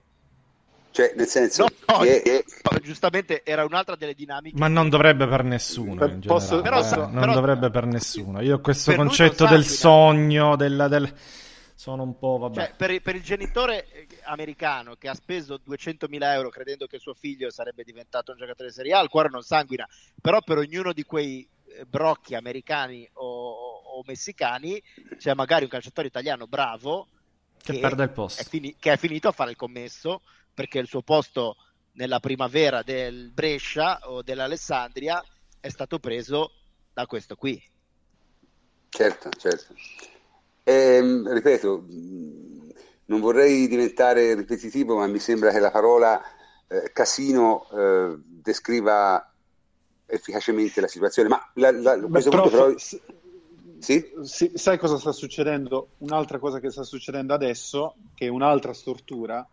Cioè, 0.92 1.12
nel 1.16 1.26
senso, 1.26 1.66
no, 1.86 1.96
no, 1.96 1.98
che, 2.00 2.20
che... 2.22 2.44
giustamente 2.82 3.44
era 3.44 3.64
un'altra 3.64 3.94
delle 3.94 4.14
dinamiche. 4.14 4.58
Ma 4.58 4.66
non 4.66 4.88
dovrebbe 4.88 5.26
per 5.28 5.44
nessuno. 5.44 5.94
Per, 5.94 6.18
posso, 6.18 6.60
però, 6.60 6.80
eh, 6.80 6.96
non 6.96 7.20
però, 7.20 7.32
dovrebbe 7.32 7.70
per 7.70 7.86
nessuno. 7.86 8.40
Io 8.40 8.56
ho 8.56 8.60
questo 8.60 8.94
concetto 8.94 9.46
del 9.46 9.64
sogno, 9.64 10.56
della, 10.56 10.88
del... 10.88 11.12
sono 11.76 12.02
un 12.02 12.18
po'. 12.18 12.38
Vabbè. 12.38 12.54
Cioè, 12.54 12.74
per, 12.76 13.00
per, 13.02 13.14
il 13.14 13.22
genitore 13.22 13.86
eh, 13.92 14.08
americano 14.24 14.96
che 14.96 15.08
ha 15.08 15.14
speso 15.14 15.60
200.000 15.64 16.22
euro 16.22 16.48
credendo 16.48 16.86
che 16.86 16.98
suo 16.98 17.14
figlio 17.14 17.50
sarebbe 17.50 17.84
diventato 17.84 18.32
un 18.32 18.38
giocatore 18.38 18.70
di 18.70 18.74
Serie 18.74 18.94
A, 18.94 19.00
il 19.00 19.08
cuore 19.08 19.28
non 19.30 19.42
sanguina. 19.42 19.86
Però 20.20 20.40
per 20.40 20.58
ognuno 20.58 20.92
di 20.92 21.04
quei 21.04 21.48
eh, 21.66 21.84
brocchi 21.86 22.34
americani 22.34 23.08
o, 23.12 23.52
o 23.80 24.02
messicani 24.06 24.82
c'è 25.18 25.34
magari 25.34 25.62
un 25.64 25.70
calciatore 25.70 26.08
italiano 26.08 26.48
bravo 26.48 27.06
che, 27.62 27.74
che 27.74 27.78
perde 27.78 28.02
il 28.02 28.10
posto. 28.10 28.42
È 28.42 28.44
fini- 28.44 28.74
che 28.76 28.92
è 28.92 28.96
finito 28.96 29.28
a 29.28 29.32
fare 29.32 29.50
il 29.50 29.56
commesso 29.56 30.22
perché 30.60 30.78
il 30.78 30.88
suo 30.88 31.00
posto 31.00 31.56
nella 31.92 32.20
primavera 32.20 32.82
del 32.82 33.30
Brescia 33.32 33.98
o 34.02 34.20
dell'Alessandria 34.20 35.24
è 35.58 35.70
stato 35.70 35.98
preso 35.98 36.52
da 36.92 37.06
questo 37.06 37.34
qui. 37.34 37.58
Certo, 38.90 39.30
certo. 39.38 39.72
Eh, 40.62 41.00
ripeto, 41.00 41.86
non 43.06 43.20
vorrei 43.20 43.68
diventare 43.68 44.34
ripetitivo, 44.34 44.96
ma 44.98 45.06
mi 45.06 45.18
sembra 45.18 45.50
che 45.50 45.60
la 45.60 45.70
parola 45.70 46.20
eh, 46.68 46.90
casino 46.92 47.66
eh, 47.70 48.18
descriva 48.18 49.32
efficacemente 50.04 50.82
la 50.82 50.88
situazione. 50.88 51.30
Ma 51.30 51.50
la, 51.54 51.70
la, 51.70 51.92
a 51.92 52.00
questo 52.00 52.28
Beh, 52.28 52.36
punto 52.36 52.50
però... 52.50 52.74
sì? 53.80 54.04
sì? 54.22 54.52
Sai 54.54 54.78
cosa 54.78 54.98
sta 54.98 55.12
succedendo? 55.12 55.90
Un'altra 55.98 56.38
cosa 56.38 56.60
che 56.60 56.70
sta 56.70 56.84
succedendo 56.84 57.34
adesso, 57.34 57.96
che 58.14 58.26
è 58.26 58.28
un'altra 58.28 58.72
stortura, 58.72 59.46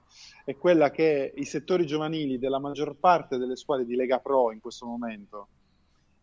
è 0.46 0.56
quella 0.56 0.92
che 0.92 1.34
i 1.36 1.46
settori 1.46 1.86
giovanili 1.86 2.38
della 2.38 2.60
maggior 2.60 2.96
parte 2.96 3.38
delle 3.38 3.56
squadre 3.56 3.86
di 3.86 3.96
Lega 3.96 4.20
Pro 4.20 4.52
in 4.52 4.60
questo 4.60 4.86
momento 4.86 5.48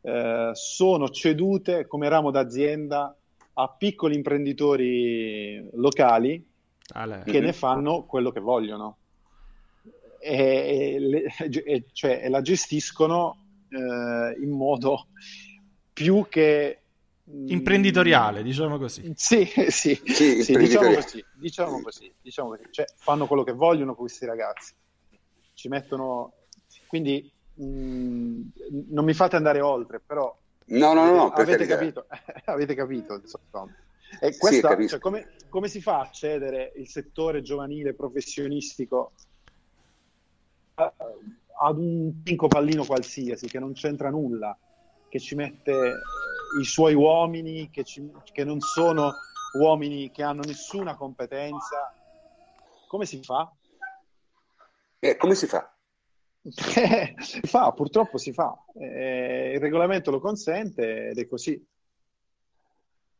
eh, 0.00 0.50
sono 0.52 1.08
cedute 1.08 1.86
come 1.86 2.08
ramo 2.08 2.30
d'azienda 2.30 3.16
a 3.54 3.68
piccoli 3.68 4.14
imprenditori 4.14 5.68
locali 5.74 6.44
Ale. 6.92 7.22
che 7.24 7.40
ne 7.40 7.52
fanno 7.52 8.04
quello 8.04 8.30
che 8.30 8.40
vogliono 8.40 8.98
e, 10.18 11.26
e, 11.38 11.62
e, 11.64 11.84
cioè, 11.92 12.20
e 12.22 12.28
la 12.28 12.40
gestiscono 12.40 13.36
eh, 13.68 14.42
in 14.42 14.50
modo 14.50 15.08
più 15.92 16.26
che 16.28 16.83
imprenditoriale, 17.26 18.42
diciamo 18.42 18.78
così. 18.78 19.12
Sì, 19.16 19.44
sì, 19.68 20.00
sì, 20.04 20.42
sì 20.42 20.56
diciamo, 20.56 20.94
così, 20.94 21.24
diciamo 21.34 21.80
così, 21.82 22.12
diciamo 22.20 22.48
così. 22.50 22.64
Cioè, 22.70 22.86
fanno 22.96 23.26
quello 23.26 23.42
che 23.42 23.52
vogliono 23.52 23.94
questi 23.94 24.26
ragazzi. 24.26 24.74
Ci 25.54 25.68
mettono... 25.68 26.32
Quindi 26.86 27.30
mh, 27.54 27.64
mm, 27.64 28.42
non 28.90 29.04
mi 29.04 29.14
fate 29.14 29.36
andare 29.36 29.60
oltre, 29.60 30.00
però... 30.00 30.36
No, 30.66 30.92
no, 30.94 31.04
no, 31.04 31.14
no 31.14 31.28
avete, 31.30 31.66
capito, 31.66 32.06
avete 32.46 32.74
capito, 32.74 33.20
insomma. 33.20 33.68
E 34.20 34.36
questa, 34.36 34.76
sì, 34.76 34.88
cioè, 34.88 34.98
come, 34.98 35.32
come, 35.48 35.68
si 35.68 35.80
fa 35.80 36.00
a 36.00 36.10
cedere 36.10 36.72
il 36.76 36.88
settore 36.88 37.42
giovanile 37.42 37.94
professionistico 37.94 39.12
ad 40.74 41.78
un 41.78 42.22
pinco 42.22 42.46
pallino 42.48 42.84
qualsiasi 42.84 43.46
che 43.46 43.58
non 43.58 43.72
c'entra 43.72 44.10
nulla, 44.10 44.56
che 45.08 45.18
ci 45.20 45.34
mette 45.34 46.00
i 46.60 46.64
suoi 46.64 46.94
uomini 46.94 47.70
che, 47.70 47.84
ci, 47.84 48.10
che 48.32 48.44
non 48.44 48.60
sono 48.60 49.14
uomini 49.58 50.10
che 50.10 50.22
hanno 50.22 50.42
nessuna 50.42 50.96
competenza. 50.96 51.92
Come 52.88 53.06
si 53.06 53.22
fa? 53.22 53.52
Eh, 54.98 55.16
come 55.16 55.34
si 55.34 55.46
fa? 55.46 55.68
si 56.46 57.40
fa, 57.44 57.72
purtroppo 57.72 58.18
si 58.18 58.32
fa. 58.32 58.56
Eh, 58.74 59.52
il 59.54 59.60
regolamento 59.60 60.10
lo 60.10 60.20
consente 60.20 61.08
ed 61.08 61.18
è 61.18 61.26
così. 61.26 61.62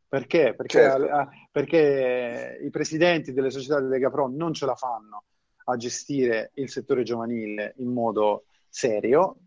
Perché? 0.07 0.53
Perché, 0.55 0.79
certo. 0.79 1.11
a, 1.11 1.29
perché, 1.51 2.59
i 2.61 2.69
presidenti 2.69 3.33
delle 3.33 3.49
società 3.49 3.81
di 3.81 3.87
Lega 3.87 4.09
Pro 4.09 4.27
non 4.27 4.53
ce 4.53 4.65
la 4.65 4.75
fanno 4.75 5.23
a 5.65 5.75
gestire 5.77 6.51
il 6.55 6.69
settore 6.69 7.03
giovanile 7.03 7.73
in 7.77 7.91
modo 7.91 8.45
serio 8.69 9.37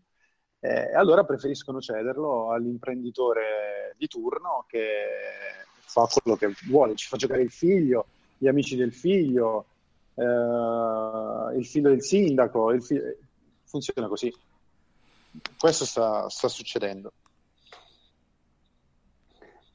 eh, 0.61 0.93
allora 0.93 1.23
preferiscono 1.23 1.79
cederlo 1.79 2.51
all'imprenditore 2.51 3.78
di 3.99 4.07
turno 4.07 4.65
che 4.67 4.87
fa 5.75 6.07
quello 6.07 6.37
che 6.37 6.55
vuole, 6.67 6.95
ci 6.95 7.07
fa 7.07 7.17
giocare 7.17 7.41
il 7.41 7.51
figlio, 7.51 8.05
gli 8.37 8.47
amici 8.47 8.77
del 8.77 8.93
figlio, 8.93 9.65
eh, 10.15 11.57
il 11.57 11.65
figlio 11.65 11.89
del 11.89 12.01
sindaco, 12.01 12.79
figlio... 12.79 13.15
funziona 13.65 14.07
così. 14.07 14.33
Questo 15.57 15.85
sta, 15.85 16.29
sta 16.29 16.47
succedendo. 16.47 17.11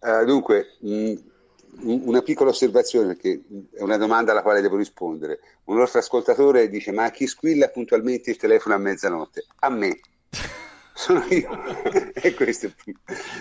Uh, 0.01 0.25
dunque, 0.25 0.77
mh, 0.81 1.15
una 1.81 2.23
piccola 2.23 2.51
osservazione, 2.51 3.07
perché 3.15 3.43
è 3.73 3.83
una 3.83 3.97
domanda 3.97 4.33
alla 4.33 4.43
quale 4.43 4.61
devo 4.61 4.77
rispondere. 4.77 5.41
Un 5.65 5.77
nostro 5.77 6.01
ascoltatore 6.01 6.69
dice: 6.69 6.93
Ma 6.93 7.11
chi 7.11 7.27
squilla 7.27 7.69
puntualmente 7.69 8.31
il 8.31 8.37
telefono 8.37 8.75
a 8.75 8.79
mezzanotte? 8.79 9.47
A 9.61 9.71
me 9.71 10.01
sono 11.05 11.25
io. 11.29 11.51
e 12.15 12.35
questo 12.35 12.71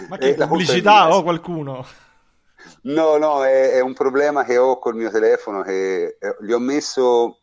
Ma 0.09 0.17
che 0.17 0.35
è 0.35 0.47
pubblicità 0.47 1.15
o 1.15 1.23
qualcuno? 1.23 1.85
No, 2.83 3.17
no, 3.17 3.43
è, 3.43 3.71
è, 3.71 3.79
un 3.79 3.93
problema 3.93 4.43
che 4.43 4.57
ho 4.57 4.79
col 4.79 4.95
mio 4.95 5.09
telefono 5.09 5.61
che 5.61 6.17
eh, 6.19 6.35
gli 6.41 6.51
ho 6.51 6.59
messo 6.59 7.39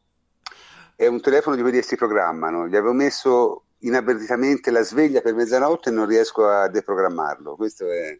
è 0.95 1.07
un 1.07 1.21
telefono 1.21 1.57
di 1.57 1.63
quelli 1.63 1.79
che 1.79 1.85
si 1.85 1.97
programmano, 1.97 2.69
gli 2.69 2.77
avevo 2.77 2.93
messo 2.93 3.65
inavvertitamente 3.79 4.71
la 4.71 4.83
sveglia 4.83 5.23
per 5.23 5.35
mezzanotte 5.35 5.89
e 5.89 5.93
non 5.93 6.07
riesco 6.07 6.47
a 6.47 6.69
deprogrammarlo. 6.69 7.57
Questo 7.57 7.91
è, 7.91 8.19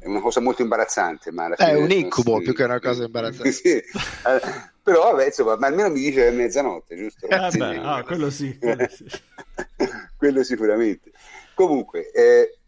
è 0.00 0.06
una 0.06 0.20
cosa 0.20 0.40
molto 0.40 0.62
imbarazzante. 0.62 1.30
Ma 1.30 1.54
è 1.54 1.74
un 1.74 1.92
incubo 1.92 2.38
si... 2.38 2.42
più 2.42 2.54
che 2.54 2.64
una 2.64 2.80
cosa 2.80 3.04
imbarazzante. 3.04 3.52
sì. 3.52 3.80
Però 4.82 5.12
vabbè, 5.12 5.26
insomma, 5.26 5.56
ma 5.56 5.68
almeno 5.68 5.90
mi 5.90 6.00
dice 6.00 6.22
che 6.22 6.28
è 6.28 6.32
mezzanotte, 6.32 6.96
giusto? 6.96 7.28
Eh, 7.28 7.50
sì, 7.50 7.58
beh, 7.58 7.78
ah, 7.78 8.02
quello 8.02 8.30
sì. 8.30 8.58
Quello, 8.58 8.88
sì. 8.88 9.06
quello 10.24 10.42
sicuramente. 10.42 11.12
Comunque, 11.54 12.10
eh, 12.10 12.58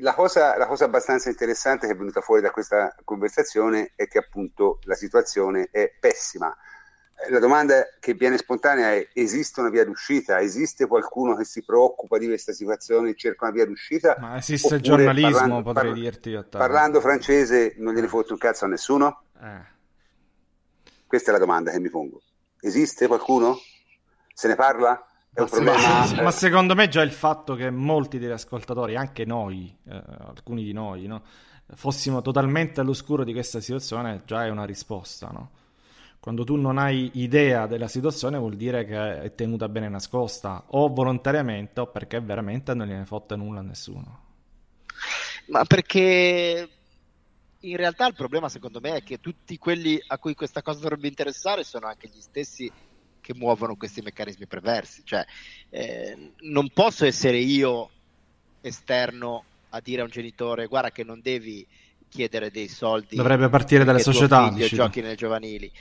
la, 0.00 0.12
cosa, 0.12 0.58
la 0.58 0.66
cosa 0.66 0.84
abbastanza 0.84 1.30
interessante 1.30 1.86
che 1.86 1.94
è 1.94 1.96
venuta 1.96 2.20
fuori 2.20 2.42
da 2.42 2.50
questa 2.50 2.94
conversazione 3.02 3.92
è 3.96 4.06
che 4.06 4.18
appunto 4.18 4.78
la 4.82 4.94
situazione 4.94 5.68
è 5.70 5.90
pessima. 5.98 6.54
Eh, 7.16 7.30
la 7.30 7.38
domanda 7.38 7.86
che 7.98 8.12
viene 8.12 8.36
spontanea 8.36 8.92
è: 8.92 9.08
esiste 9.14 9.60
una 9.60 9.70
via 9.70 9.86
d'uscita? 9.86 10.38
Esiste 10.40 10.86
qualcuno 10.86 11.34
che 11.34 11.44
si 11.44 11.64
preoccupa 11.64 12.18
di 12.18 12.26
questa 12.26 12.52
situazione 12.52 13.10
e 13.10 13.14
cerca 13.14 13.46
una 13.46 13.54
via 13.54 13.64
d'uscita? 13.64 14.16
Ma 14.20 14.36
esiste 14.36 14.74
il 14.74 14.82
giornalismo, 14.82 15.30
parlando, 15.30 15.62
potrei 15.62 15.90
parla, 15.90 16.02
dirti. 16.02 16.44
Parlando 16.50 17.00
francese 17.00 17.74
non 17.78 17.94
gliene 17.94 18.08
fotte 18.08 18.32
un 18.32 18.38
cazzo 18.38 18.66
a 18.66 18.68
nessuno? 18.68 19.22
Eh. 19.40 19.72
Questa 21.06 21.30
è 21.30 21.32
la 21.32 21.38
domanda 21.38 21.70
che 21.70 21.80
mi 21.80 21.88
pongo. 21.88 22.20
Esiste 22.60 23.06
qualcuno? 23.06 23.56
Se 24.34 24.48
ne 24.48 24.56
parla? 24.56 25.08
È 25.34 25.40
un 25.40 25.48
ma, 25.64 25.72
problema... 25.72 26.22
ma 26.22 26.30
secondo 26.30 26.76
me 26.76 26.88
già 26.88 27.02
il 27.02 27.10
fatto 27.10 27.56
che 27.56 27.68
molti 27.68 28.18
degli 28.18 28.30
ascoltatori, 28.30 28.94
anche 28.94 29.24
noi, 29.24 29.76
eh, 29.88 30.00
alcuni 30.18 30.62
di 30.62 30.72
noi, 30.72 31.08
no, 31.08 31.24
fossimo 31.74 32.22
totalmente 32.22 32.80
all'oscuro 32.80 33.24
di 33.24 33.32
questa 33.32 33.58
situazione 33.58 34.22
già 34.24 34.44
è 34.44 34.48
una 34.48 34.64
risposta, 34.64 35.28
no? 35.28 35.50
Quando 36.20 36.44
tu 36.44 36.54
non 36.54 36.78
hai 36.78 37.10
idea 37.14 37.66
della 37.66 37.88
situazione 37.88 38.38
vuol 38.38 38.54
dire 38.54 38.84
che 38.86 39.22
è 39.22 39.34
tenuta 39.34 39.68
bene 39.68 39.88
nascosta, 39.88 40.62
o 40.68 40.88
volontariamente 40.88 41.80
o 41.80 41.88
perché 41.88 42.20
veramente 42.20 42.72
non 42.72 42.86
gliene 42.86 43.04
fotte 43.04 43.34
nulla 43.34 43.58
a 43.58 43.64
nessuno. 43.64 44.22
Ma 45.46 45.64
perché 45.64 46.68
in 47.58 47.76
realtà 47.76 48.06
il 48.06 48.14
problema 48.14 48.48
secondo 48.48 48.78
me 48.80 48.96
è 48.96 49.02
che 49.02 49.20
tutti 49.20 49.58
quelli 49.58 50.00
a 50.06 50.16
cui 50.18 50.34
questa 50.34 50.62
cosa 50.62 50.80
dovrebbe 50.80 51.08
interessare 51.08 51.64
sono 51.64 51.88
anche 51.88 52.08
gli 52.08 52.20
stessi 52.20 52.70
che 53.24 53.34
muovono 53.34 53.74
questi 53.76 54.02
meccanismi 54.02 54.46
perversi. 54.46 55.00
Cioè, 55.02 55.24
eh, 55.70 56.32
non 56.40 56.68
posso 56.68 57.06
essere 57.06 57.38
io 57.38 57.88
esterno 58.60 59.44
a 59.70 59.80
dire 59.80 60.02
a 60.02 60.04
un 60.04 60.10
genitore 60.10 60.66
guarda 60.66 60.90
che 60.90 61.04
non 61.04 61.20
devi 61.22 61.66
chiedere 62.08 62.50
dei 62.50 62.68
soldi. 62.68 63.16
Dovrebbe 63.16 63.48
partire 63.48 63.84
dalle 63.84 64.00
società. 64.00 64.52
Giochi 64.52 65.00
nelle 65.00 65.16
giovanili 65.16 65.72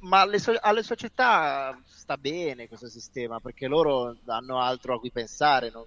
ma 0.00 0.20
alle, 0.20 0.38
so- 0.38 0.58
alle, 0.60 0.82
società 0.82 1.76
sta 1.84 2.16
bene 2.16 2.68
questo 2.68 2.88
sistema 2.88 3.40
perché 3.40 3.66
loro 3.66 4.16
hanno 4.26 4.60
altro 4.60 4.94
a 4.94 4.98
cui 5.00 5.10
pensare, 5.10 5.70
non, 5.70 5.84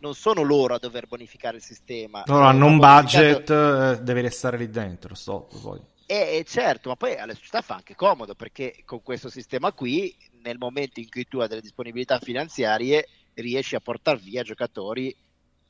non 0.00 0.14
sono 0.14 0.42
loro 0.42 0.74
a 0.74 0.78
dover 0.78 1.06
bonificare 1.06 1.56
il 1.56 1.62
sistema. 1.62 2.24
Loro 2.26 2.44
hanno 2.44 2.66
un 2.66 2.78
budget, 2.78 3.48
eh, 3.48 4.00
deve 4.02 4.20
restare 4.20 4.58
lì 4.58 4.68
dentro, 4.68 5.14
stop 5.14 5.58
poi. 5.60 5.80
E, 6.06 6.44
certo, 6.46 6.88
ma 6.88 6.96
poi 6.96 7.16
alle 7.16 7.34
società 7.34 7.62
fa 7.62 7.74
anche 7.74 7.96
comodo 7.96 8.36
perché 8.36 8.82
con 8.84 9.02
questo 9.02 9.28
sistema 9.28 9.72
qui, 9.72 10.16
nel 10.42 10.56
momento 10.56 11.00
in 11.00 11.08
cui 11.08 11.26
tu 11.26 11.40
hai 11.40 11.48
delle 11.48 11.60
disponibilità 11.60 12.20
finanziarie, 12.20 13.08
riesci 13.34 13.74
a 13.74 13.80
portare 13.80 14.18
via 14.18 14.44
giocatori 14.44 15.14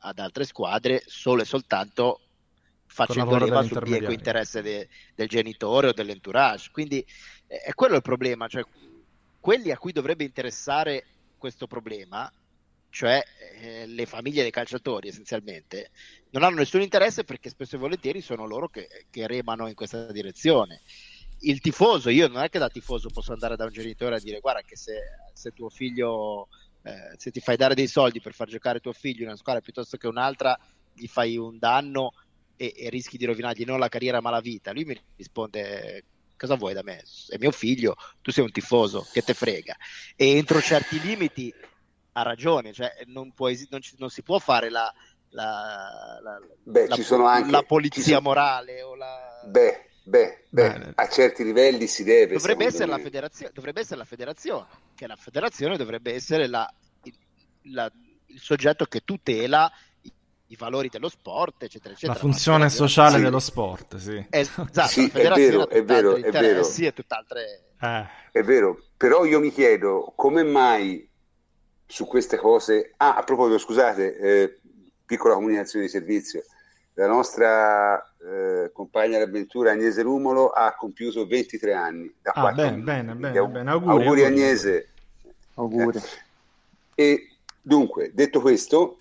ad 0.00 0.18
altre 0.18 0.44
squadre 0.44 1.02
solo 1.06 1.40
e 1.40 1.46
soltanto 1.46 2.20
facendo 2.84 3.38
leva 3.38 3.62
sul 3.62 3.80
bieco 3.82 4.12
interesse 4.12 4.60
de, 4.60 4.88
del 5.14 5.26
genitore 5.26 5.88
o 5.88 5.92
dell'entourage. 5.92 6.70
Quindi 6.70 7.04
eh, 7.46 7.60
è 7.60 7.72
quello 7.72 7.96
il 7.96 8.02
problema, 8.02 8.46
cioè 8.46 8.62
quelli 9.40 9.70
a 9.70 9.78
cui 9.78 9.92
dovrebbe 9.92 10.24
interessare 10.24 11.04
questo 11.38 11.66
problema, 11.66 12.30
cioè 12.96 13.22
eh, 13.60 13.86
le 13.86 14.06
famiglie 14.06 14.40
dei 14.40 14.50
calciatori 14.50 15.08
essenzialmente, 15.08 15.90
non 16.30 16.42
hanno 16.42 16.56
nessun 16.56 16.80
interesse 16.80 17.24
perché 17.24 17.50
spesso 17.50 17.76
e 17.76 17.78
volentieri 17.78 18.22
sono 18.22 18.46
loro 18.46 18.70
che, 18.70 18.88
che 19.10 19.26
remano 19.26 19.68
in 19.68 19.74
questa 19.74 20.10
direzione. 20.10 20.80
Il 21.40 21.60
tifoso, 21.60 22.08
io 22.08 22.26
non 22.26 22.42
è 22.42 22.48
che 22.48 22.58
da 22.58 22.70
tifoso 22.70 23.10
posso 23.10 23.34
andare 23.34 23.54
da 23.54 23.64
un 23.64 23.70
genitore 23.70 24.16
a 24.16 24.18
dire 24.18 24.40
guarda 24.40 24.62
che 24.62 24.78
se, 24.78 24.94
se 25.34 25.50
tuo 25.50 25.68
figlio, 25.68 26.48
eh, 26.84 27.12
se 27.18 27.30
ti 27.30 27.40
fai 27.40 27.58
dare 27.58 27.74
dei 27.74 27.86
soldi 27.86 28.22
per 28.22 28.32
far 28.32 28.48
giocare 28.48 28.80
tuo 28.80 28.94
figlio 28.94 29.20
in 29.20 29.28
una 29.28 29.36
squadra 29.36 29.60
piuttosto 29.60 29.98
che 29.98 30.06
un'altra, 30.06 30.58
gli 30.94 31.06
fai 31.06 31.36
un 31.36 31.58
danno 31.58 32.14
e, 32.56 32.72
e 32.74 32.88
rischi 32.88 33.18
di 33.18 33.26
rovinargli 33.26 33.66
non 33.66 33.78
la 33.78 33.90
carriera 33.90 34.22
ma 34.22 34.30
la 34.30 34.40
vita. 34.40 34.72
Lui 34.72 34.86
mi 34.86 34.98
risponde 35.16 36.02
cosa 36.34 36.54
vuoi 36.54 36.72
da 36.72 36.82
me? 36.82 37.02
È 37.28 37.36
mio 37.36 37.50
figlio, 37.50 37.94
tu 38.22 38.30
sei 38.30 38.44
un 38.44 38.52
tifoso, 38.52 39.06
che 39.12 39.20
te 39.20 39.34
frega. 39.34 39.76
E 40.16 40.36
entro 40.36 40.62
certi 40.62 40.98
limiti 40.98 41.52
ha 42.18 42.22
ragione, 42.22 42.72
cioè 42.72 42.92
non, 43.06 43.32
può, 43.32 43.50
non, 43.68 43.80
non 43.98 44.08
si 44.08 44.22
può 44.22 44.38
fare 44.38 44.70
la, 44.70 44.92
la, 45.30 46.18
la, 46.22 46.40
beh, 46.62 46.88
la, 46.88 47.30
anche, 47.30 47.50
la 47.50 47.62
polizia 47.62 48.02
sono... 48.02 48.20
morale 48.20 48.82
o 48.82 48.94
la... 48.94 49.42
Beh, 49.44 49.90
beh, 50.02 50.44
beh, 50.48 50.92
a 50.94 51.08
certi 51.08 51.44
livelli 51.44 51.86
si 51.86 52.04
deve. 52.04 52.36
Dovrebbe 52.36 52.64
essere, 52.64 52.86
la 52.86 52.98
federazione, 52.98 53.52
dovrebbe 53.54 53.80
essere 53.80 53.98
la 53.98 54.06
federazione, 54.06 54.66
che 54.94 55.06
la 55.06 55.16
federazione 55.16 55.76
dovrebbe 55.76 56.14
essere 56.14 56.46
la, 56.46 56.66
il, 57.02 57.92
il 58.26 58.40
soggetto 58.40 58.86
che 58.86 59.02
tutela 59.04 59.70
i 60.48 60.56
valori 60.56 60.88
dello 60.88 61.10
sport, 61.10 61.64
eccetera, 61.64 61.92
eccetera. 61.92 62.14
La 62.14 62.18
funzione 62.18 62.70
sociale 62.70 63.16
sì. 63.16 63.22
dello 63.22 63.40
sport, 63.40 63.96
sì. 63.96 64.26
Esatto, 64.30 64.86
sì, 64.86 65.06
è 65.06 65.10
vero, 65.10 65.68
è 65.68 65.84
vero, 65.84 66.16
è 66.16 66.30
vero. 66.30 66.62
Sì, 66.62 66.86
è 66.86 66.94
tutt'altre... 66.94 67.72
Eh. 67.78 68.06
È 68.32 68.42
vero, 68.42 68.84
però 68.96 69.26
io 69.26 69.38
mi 69.38 69.50
chiedo 69.50 70.14
come 70.16 70.44
mai 70.44 71.06
su 71.86 72.06
queste 72.06 72.36
cose... 72.36 72.92
Ah, 72.96 73.16
a 73.16 73.22
proposito, 73.22 73.58
scusate, 73.58 74.16
eh, 74.16 74.58
piccola 75.04 75.34
comunicazione 75.34 75.86
di 75.86 75.90
servizio. 75.90 76.44
La 76.94 77.06
nostra 77.06 78.02
eh, 78.18 78.70
compagna 78.72 79.18
d'avventura 79.18 79.72
Agnese 79.72 80.02
Rumolo 80.02 80.48
ha 80.48 80.74
compiuto 80.74 81.26
23 81.26 81.74
anni. 81.74 82.14
Da 82.20 82.32
ah, 82.32 82.52
bene, 82.52 82.78
bene, 82.78 83.14
bene, 83.14 83.38
aug- 83.38 83.52
bene, 83.52 83.70
Auguri, 83.70 84.02
auguri, 84.02 84.24
Agnese. 84.24 84.88
Auguri. 85.54 85.98
Eh, 86.94 87.04
e 87.04 87.28
dunque, 87.60 88.12
detto 88.14 88.40
questo, 88.40 88.98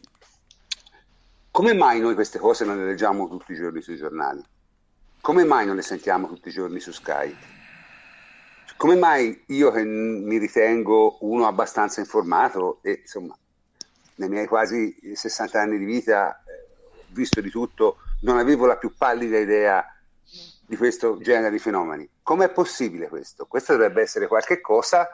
come 1.51 1.73
mai 1.73 2.01
noi 2.01 2.15
queste 2.15 2.37
cose 2.37 2.65
non 2.65 2.77
le 2.77 2.85
leggiamo 2.85 3.29
tutti 3.29 3.53
i 3.53 3.55
giorni 3.55 3.81
sui 3.81 3.95
giornali? 3.95 4.43
Come 5.21 5.45
mai 5.45 5.65
non 5.65 5.77
le 5.77 5.81
sentiamo 5.81 6.27
tutti 6.27 6.49
i 6.49 6.51
giorni 6.51 6.81
su 6.81 6.91
Sky? 6.91 7.35
Come 8.77 8.95
mai 8.95 9.43
io 9.47 9.71
che 9.71 9.83
mi 9.83 10.37
ritengo 10.37 11.17
uno 11.21 11.47
abbastanza 11.47 12.01
informato 12.01 12.79
e 12.81 12.99
insomma 13.01 13.37
nei 14.15 14.29
miei 14.29 14.47
quasi 14.47 14.95
60 15.13 15.59
anni 15.59 15.77
di 15.77 15.85
vita 15.85 16.43
eh, 16.45 16.67
visto 17.07 17.39
di 17.39 17.49
tutto, 17.49 17.97
non 18.21 18.37
avevo 18.37 18.65
la 18.65 18.77
più 18.77 18.93
pallida 18.97 19.37
idea 19.37 19.83
di 20.67 20.75
questo 20.75 21.17
genere 21.19 21.51
di 21.51 21.59
fenomeni. 21.59 22.09
Com'è 22.21 22.49
possibile 22.49 23.07
questo? 23.07 23.45
Questo 23.45 23.73
dovrebbe 23.73 24.01
essere 24.01 24.27
qualche 24.27 24.59
cosa 24.59 25.07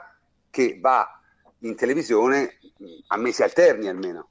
che 0.50 0.78
va 0.80 1.20
in 1.60 1.76
televisione 1.76 2.58
a 3.08 3.16
mesi 3.16 3.42
alterni 3.42 3.88
almeno 3.88 4.28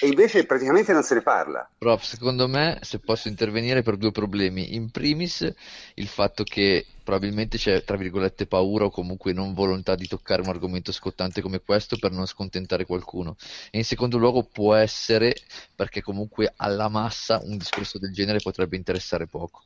e 0.00 0.06
invece 0.06 0.44
praticamente 0.44 0.92
non 0.92 1.02
se 1.02 1.14
ne 1.14 1.22
parla. 1.22 1.68
Prof, 1.78 2.02
secondo 2.02 2.48
me, 2.48 2.78
se 2.82 2.98
posso 2.98 3.28
intervenire 3.28 3.82
per 3.82 3.96
due 3.96 4.12
problemi. 4.12 4.74
In 4.74 4.90
primis, 4.90 5.50
il 5.94 6.08
fatto 6.08 6.42
che 6.44 6.86
probabilmente 7.02 7.56
c'è, 7.56 7.82
tra 7.84 7.96
virgolette, 7.96 8.46
paura 8.46 8.86
o 8.86 8.90
comunque 8.90 9.32
non 9.32 9.54
volontà 9.54 9.94
di 9.94 10.06
toccare 10.06 10.42
un 10.42 10.48
argomento 10.48 10.92
scottante 10.92 11.40
come 11.40 11.60
questo 11.60 11.96
per 11.98 12.10
non 12.10 12.26
scontentare 12.26 12.84
qualcuno. 12.84 13.36
E 13.70 13.78
in 13.78 13.84
secondo 13.84 14.18
luogo 14.18 14.42
può 14.42 14.74
essere 14.74 15.34
perché 15.74 16.02
comunque 16.02 16.52
alla 16.56 16.88
massa 16.88 17.40
un 17.42 17.56
discorso 17.56 17.98
del 17.98 18.12
genere 18.12 18.40
potrebbe 18.40 18.76
interessare 18.76 19.26
poco. 19.26 19.62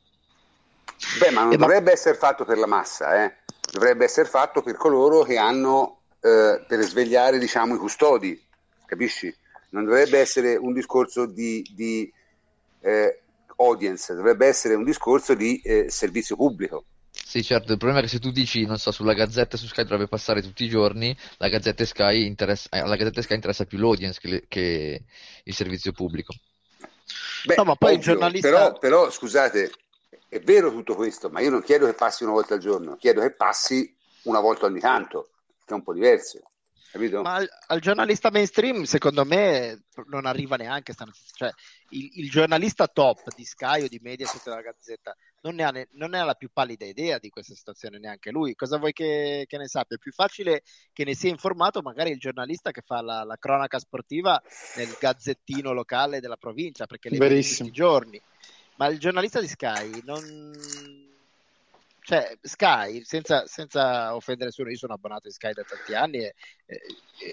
Beh, 1.19 1.31
ma 1.31 1.43
non 1.43 1.53
eh, 1.53 1.57
dovrebbe 1.57 1.85
ma... 1.85 1.91
essere 1.91 2.15
fatto 2.15 2.45
per 2.45 2.57
la 2.57 2.67
massa, 2.67 3.23
eh? 3.23 3.35
dovrebbe 3.71 4.05
essere 4.05 4.27
fatto 4.27 4.61
per 4.61 4.75
coloro 4.75 5.23
che 5.23 5.37
hanno 5.37 6.01
eh, 6.21 6.63
per 6.67 6.79
svegliare, 6.81 7.39
diciamo, 7.39 7.75
i 7.75 7.77
custodi, 7.77 8.39
capisci? 8.85 9.33
Non 9.71 9.85
dovrebbe 9.85 10.19
essere 10.19 10.55
un 10.55 10.73
discorso 10.73 11.25
di, 11.25 11.65
di 11.75 12.11
eh, 12.81 13.21
audience, 13.57 14.13
dovrebbe 14.13 14.47
essere 14.47 14.75
un 14.75 14.83
discorso 14.83 15.33
di 15.33 15.59
eh, 15.63 15.89
servizio 15.89 16.35
pubblico. 16.35 16.85
Sì, 17.11 17.43
certo, 17.43 17.73
il 17.73 17.77
problema 17.77 17.99
è 17.99 18.03
che 18.03 18.09
se 18.09 18.19
tu 18.19 18.31
dici, 18.31 18.65
non 18.65 18.77
so, 18.77 18.91
sulla 18.91 19.13
Gazzetta 19.13 19.57
su 19.57 19.67
Sky 19.67 19.83
dovrebbe 19.83 20.07
passare 20.07 20.41
tutti 20.41 20.63
i 20.63 20.69
giorni, 20.69 21.15
la 21.37 21.49
Gazzetta 21.49 21.85
Sky 21.85 22.25
interessa, 22.25 22.69
eh, 22.71 22.79
alla 22.79 22.95
Gazzetta 22.95 23.21
Sky 23.21 23.35
interessa 23.35 23.65
più 23.65 23.77
l'audience 23.77 24.19
che, 24.19 24.27
le, 24.27 24.43
che 24.47 25.03
il 25.43 25.53
servizio 25.53 25.91
pubblico. 25.91 26.33
Beh, 27.45 27.55
no, 27.55 27.63
ma 27.63 27.75
poi 27.75 27.95
ovvio, 27.95 27.99
il 27.99 28.05
giornalista... 28.05 28.49
Però, 28.49 28.77
però, 28.77 29.09
scusate, 29.09 29.71
è 30.27 30.39
vero 30.39 30.71
tutto 30.71 30.95
questo, 30.95 31.29
ma 31.29 31.41
io 31.41 31.49
non 31.49 31.61
chiedo 31.63 31.85
che 31.85 31.93
passi 31.93 32.23
una 32.23 32.33
volta 32.33 32.55
al 32.55 32.59
giorno, 32.59 32.95
chiedo 32.95 33.21
che 33.21 33.31
passi 33.31 33.93
una 34.23 34.39
volta 34.39 34.65
ogni 34.65 34.79
tanto, 34.79 35.29
che 35.65 35.73
è 35.73 35.73
un 35.73 35.83
po' 35.83 35.93
diverso. 35.93 36.39
Capito? 36.91 37.21
Ma 37.21 37.35
al, 37.35 37.49
al, 37.67 37.79
giornalista 37.79 38.29
mainstream, 38.31 38.83
secondo 38.83 39.23
me, 39.23 39.85
non 40.07 40.25
arriva 40.25 40.57
neanche. 40.57 40.93
Cioè, 40.93 41.49
il, 41.91 42.09
il, 42.15 42.29
giornalista 42.29 42.87
top 42.87 43.33
di 43.33 43.45
Sky 43.45 43.83
o 43.83 43.87
di 43.87 43.99
Mediaset 44.01 44.43
della 44.43 44.59
Gazzetta 44.59 45.15
non 45.43 45.55
ne, 45.55 45.63
ha 45.63 45.69
ne, 45.69 45.87
non 45.91 46.09
ne, 46.09 46.19
ha 46.19 46.25
la 46.25 46.33
più 46.33 46.49
pallida 46.51 46.85
idea 46.85 47.17
di 47.17 47.29
questa 47.29 47.55
situazione 47.55 47.97
neanche 47.97 48.29
lui. 48.29 48.55
Cosa 48.55 48.77
vuoi 48.77 48.91
che, 48.91 49.45
che, 49.47 49.57
ne 49.57 49.69
sappia? 49.69 49.95
È 49.95 49.99
più 49.99 50.11
facile 50.11 50.63
che 50.91 51.05
ne 51.05 51.15
sia 51.15 51.29
informato 51.29 51.81
magari 51.81 52.11
il 52.11 52.19
giornalista 52.19 52.71
che 52.71 52.81
fa 52.81 53.01
la, 53.01 53.23
la 53.23 53.37
cronaca 53.37 53.79
sportiva 53.79 54.41
nel 54.75 54.93
gazzettino 54.99 55.71
locale 55.71 56.19
della 56.19 56.35
provincia, 56.35 56.87
perché 56.87 57.09
le 57.09 57.17
vede 57.17 57.41
tutti 57.41 57.67
i 57.67 57.71
giorni. 57.71 58.21
Ma 58.75 58.87
il 58.87 58.99
giornalista 58.99 59.39
di 59.39 59.47
Sky 59.47 60.01
non 60.03 61.00
cioè 62.11 62.37
Sky, 62.41 63.05
senza, 63.05 63.47
senza, 63.47 64.13
offendere 64.13 64.47
nessuno, 64.47 64.69
io 64.69 64.75
sono 64.75 64.95
abbonato 64.95 65.29
a 65.29 65.31
Sky 65.31 65.53
da 65.53 65.63
tanti 65.63 65.93
anni 65.93 66.17
e, 66.17 66.33
e, 66.65 66.81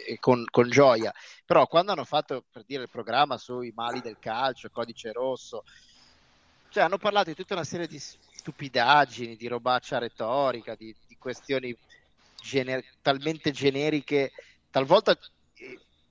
e 0.06 0.18
con, 0.20 0.44
con, 0.48 0.70
gioia, 0.70 1.12
però 1.44 1.66
quando 1.66 1.90
hanno 1.90 2.04
fatto 2.04 2.44
per 2.48 2.62
dire 2.64 2.82
il 2.82 2.88
programma 2.88 3.36
sui 3.38 3.72
mali 3.74 4.00
del 4.00 4.18
calcio, 4.20 4.70
codice 4.70 5.10
rosso, 5.10 5.64
cioè 6.68 6.84
hanno 6.84 6.96
parlato 6.98 7.30
di 7.30 7.34
tutta 7.34 7.54
una 7.54 7.64
serie 7.64 7.88
di 7.88 7.98
stupidaggini, 7.98 9.34
di 9.34 9.48
robaccia 9.48 9.98
retorica, 9.98 10.76
di, 10.76 10.94
di 11.08 11.16
questioni 11.16 11.76
gener- 12.40 12.98
talmente 13.02 13.50
generiche, 13.50 14.30
talvolta 14.70 15.18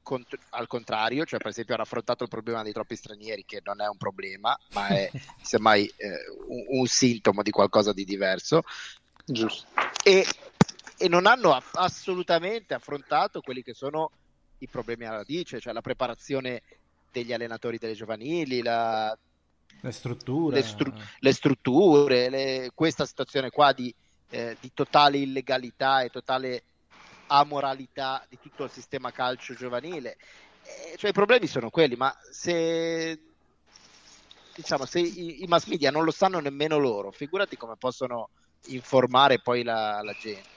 cont- 0.07 0.37
al 0.51 0.67
contrario, 0.67 1.25
cioè 1.25 1.37
per 1.37 1.49
esempio 1.49 1.73
hanno 1.73 1.83
affrontato 1.83 2.23
il 2.23 2.29
problema 2.29 2.63
dei 2.63 2.71
troppi 2.71 2.95
stranieri, 2.95 3.43
che 3.45 3.61
non 3.65 3.81
è 3.81 3.87
un 3.87 3.97
problema, 3.97 4.57
ma 4.71 4.87
è 4.87 5.11
semmai 5.43 5.85
eh, 5.97 6.07
un, 6.47 6.79
un, 6.79 6.87
sintomo 6.87 7.43
di 7.43 7.51
qualcosa 7.51 7.91
di 7.91 8.05
diverso. 8.05 8.63
Giusto. 9.25 9.67
E, 10.01 10.25
e 10.97 11.09
non 11.09 11.25
hanno 11.25 11.53
aff- 11.53 11.75
assolutamente 11.75 12.73
affrontato 12.73 13.41
quelli 13.41 13.61
che 13.63 13.73
sono 13.73 14.11
i 14.59 14.67
problemi 14.69 15.05
alla 15.05 15.17
radice, 15.17 15.59
cioè 15.59 15.73
la 15.73 15.81
preparazione 15.81 16.61
degli 17.11 17.33
allenatori 17.33 17.77
delle 17.77 17.93
giovanili, 17.93 18.61
la, 18.61 19.15
le 19.81 19.91
strutture, 19.91 20.55
le, 20.55 20.63
stru- 20.63 20.95
le 21.19 21.33
strutture 21.33 22.29
le, 22.29 22.71
questa 22.73 23.05
situazione 23.05 23.49
qua 23.49 23.73
di, 23.73 23.93
eh, 24.29 24.55
di 24.61 24.71
totale 24.73 25.17
illegalità 25.17 26.01
e 26.01 26.09
totale 26.09 26.63
amoralità 27.27 28.25
di 28.27 28.39
tutto 28.41 28.63
il 28.63 28.71
sistema 28.71 29.11
calcio 29.11 29.53
giovanile. 29.53 30.17
Eh, 30.63 30.97
cioè, 30.97 31.09
i 31.11 31.13
problemi 31.13 31.47
sono 31.47 31.69
quelli, 31.69 31.95
ma 31.95 32.15
se, 32.29 33.19
diciamo, 34.55 34.85
se 34.85 34.99
i, 34.99 35.43
i, 35.43 35.47
mass 35.47 35.65
media 35.65 35.91
non 35.91 36.03
lo 36.03 36.11
sanno 36.11 36.39
nemmeno 36.39 36.77
loro, 36.77 37.11
figurati 37.11 37.57
come 37.57 37.75
possono 37.77 38.29
informare 38.67 39.39
poi 39.39 39.63
la, 39.63 40.01
la 40.03 40.13
gente. 40.19 40.55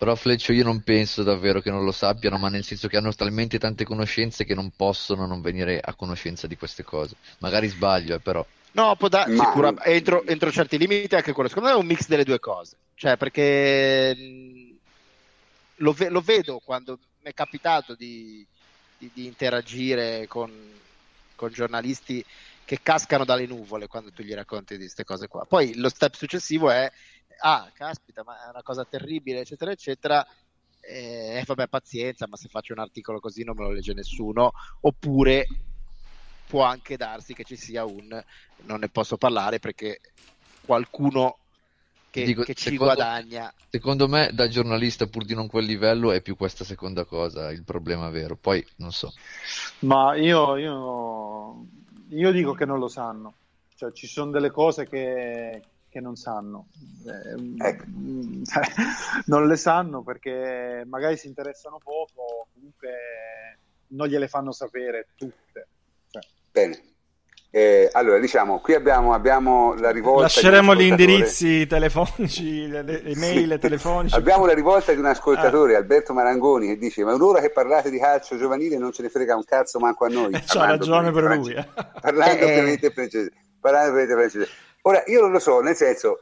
Però 0.00 0.14
Fleccio 0.14 0.54
io 0.54 0.64
non 0.64 0.80
penso 0.80 1.22
davvero 1.22 1.60
che 1.60 1.70
non 1.70 1.84
lo 1.84 1.92
sappiano, 1.92 2.38
ma 2.38 2.48
nel 2.48 2.64
senso 2.64 2.88
che 2.88 2.96
hanno 2.96 3.12
talmente 3.12 3.58
tante 3.58 3.84
conoscenze 3.84 4.46
che 4.46 4.54
non 4.54 4.72
possono 4.74 5.26
non 5.26 5.42
venire 5.42 5.78
a 5.78 5.92
conoscenza 5.92 6.46
di 6.46 6.56
queste 6.56 6.84
cose. 6.84 7.16
Magari 7.40 7.68
sbaglio, 7.68 8.14
eh, 8.14 8.18
però. 8.18 8.44
No, 8.72 8.96
può 8.96 9.08
da- 9.08 9.26
ma... 9.28 9.44
sicuramente 9.44 9.90
entro, 9.90 10.24
entro, 10.24 10.50
certi 10.50 10.78
limiti 10.78 11.14
anche 11.14 11.32
quello. 11.32 11.50
Secondo 11.50 11.68
me 11.68 11.74
è 11.74 11.78
un 11.78 11.84
mix 11.84 12.06
delle 12.06 12.24
due 12.24 12.38
cose. 12.38 12.76
Cioè, 12.94 13.18
perché 13.18 14.16
lo, 15.80 15.92
ve- 15.92 16.08
lo 16.08 16.20
vedo 16.20 16.58
quando 16.58 16.98
mi 17.22 17.30
è 17.30 17.34
capitato 17.34 17.94
di, 17.94 18.46
di, 18.98 19.10
di 19.12 19.26
interagire 19.26 20.26
con, 20.26 20.50
con, 21.34 21.50
giornalisti 21.50 22.24
che 22.64 22.80
cascano 22.82 23.24
dalle 23.24 23.46
nuvole 23.46 23.86
quando 23.86 24.10
tu 24.12 24.22
gli 24.22 24.32
racconti 24.32 24.74
di 24.74 24.84
queste 24.84 25.04
cose 25.04 25.26
qua. 25.26 25.44
Poi 25.44 25.74
lo 25.76 25.88
step 25.88 26.14
successivo 26.14 26.70
è, 26.70 26.90
ah, 27.42 27.70
caspita, 27.74 28.22
ma 28.24 28.46
è 28.46 28.48
una 28.48 28.62
cosa 28.62 28.84
terribile, 28.84 29.40
eccetera, 29.40 29.72
eccetera. 29.72 30.26
E 30.80 31.38
eh, 31.38 31.44
vabbè, 31.44 31.68
pazienza, 31.68 32.26
ma 32.26 32.36
se 32.36 32.48
faccio 32.48 32.72
un 32.72 32.78
articolo 32.78 33.20
così 33.20 33.44
non 33.44 33.56
me 33.56 33.64
lo 33.64 33.72
legge 33.72 33.92
nessuno. 33.92 34.52
Oppure 34.82 35.46
può 36.46 36.62
anche 36.62 36.96
darsi 36.96 37.34
che 37.34 37.44
ci 37.44 37.56
sia 37.56 37.84
un 37.84 38.22
non 38.62 38.80
ne 38.80 38.88
posso 38.88 39.16
parlare 39.16 39.60
perché 39.60 40.00
qualcuno 40.64 41.38
che, 42.10 42.24
Dico, 42.24 42.42
che 42.42 42.54
ci 42.54 42.70
secondo, 42.70 42.94
guadagna. 42.94 43.52
Secondo 43.68 44.08
me, 44.08 44.30
da 44.32 44.48
giornalista, 44.48 45.06
pur 45.06 45.24
di 45.24 45.34
non 45.34 45.46
quel 45.46 45.64
livello, 45.64 46.10
è 46.10 46.20
più 46.20 46.36
questa 46.36 46.64
seconda 46.64 47.04
cosa 47.04 47.50
il 47.50 47.62
problema 47.62 48.10
vero. 48.10 48.36
Poi 48.36 48.64
non 48.76 48.90
so. 48.90 49.12
Ma 49.80 50.16
io, 50.16 50.56
io, 50.56 51.66
io 52.08 52.32
dico 52.32 52.52
che 52.52 52.64
non 52.64 52.78
lo 52.78 52.88
sanno. 52.88 53.34
Cioè, 53.76 53.92
ci 53.92 54.08
sono 54.08 54.32
delle 54.32 54.50
cose 54.50 54.88
che, 54.88 55.62
che 55.88 56.00
non 56.00 56.16
sanno. 56.16 56.66
Eh, 57.06 57.64
ecco. 57.64 57.84
non 59.26 59.46
le 59.46 59.56
sanno 59.56 60.02
perché 60.02 60.84
magari 60.86 61.16
si 61.16 61.28
interessano 61.28 61.78
poco, 61.78 62.48
comunque 62.52 62.90
non 63.88 64.08
gliele 64.08 64.26
fanno 64.26 64.50
sapere 64.50 65.08
tutte. 65.16 65.68
Cioè. 66.10 66.22
Bene. 66.50 66.89
Eh, 67.52 67.88
allora, 67.92 68.20
diciamo, 68.20 68.60
qui 68.60 68.74
abbiamo, 68.74 69.12
abbiamo 69.12 69.74
la 69.74 69.90
rivolta. 69.90 70.22
Lasceremo 70.22 70.72
gli 70.76 70.82
indirizzi 70.82 71.66
telefonici, 71.66 72.68
le, 72.68 72.82
le 72.82 73.02
email 73.04 73.52
sì. 73.54 73.58
telefonici. 73.58 74.14
Abbiamo 74.14 74.46
la 74.46 74.54
rivolta 74.54 74.92
di 74.92 74.98
un 75.00 75.06
ascoltatore, 75.06 75.74
ah. 75.74 75.78
Alberto 75.78 76.12
Marangoni, 76.12 76.68
che 76.68 76.78
dice: 76.78 77.02
Ma 77.02 77.12
un'ora 77.12 77.40
che 77.40 77.50
parlate 77.50 77.90
di 77.90 77.98
calcio 77.98 78.38
giovanile 78.38 78.78
non 78.78 78.92
ce 78.92 79.02
ne 79.02 79.08
frega 79.08 79.34
un 79.34 79.44
cazzo 79.44 79.80
manco 79.80 80.04
a 80.04 80.08
noi. 80.08 80.32
Eh, 80.32 80.42
c'ha 80.46 80.66
ragione 80.66 81.10
per 81.10 81.24
lui. 81.24 81.52
Eh. 81.52 81.66
Parlando 82.00 82.38
eh. 82.38 82.44
ovviamente 82.44 82.90
francese. 82.90 83.32
Parlando 83.58 83.90
ovviamente 83.90 84.14
francese. 84.14 84.48
Ora, 84.82 85.02
io 85.06 85.20
non 85.20 85.32
lo 85.32 85.40
so, 85.40 85.60
nel 85.60 85.74
senso, 85.74 86.20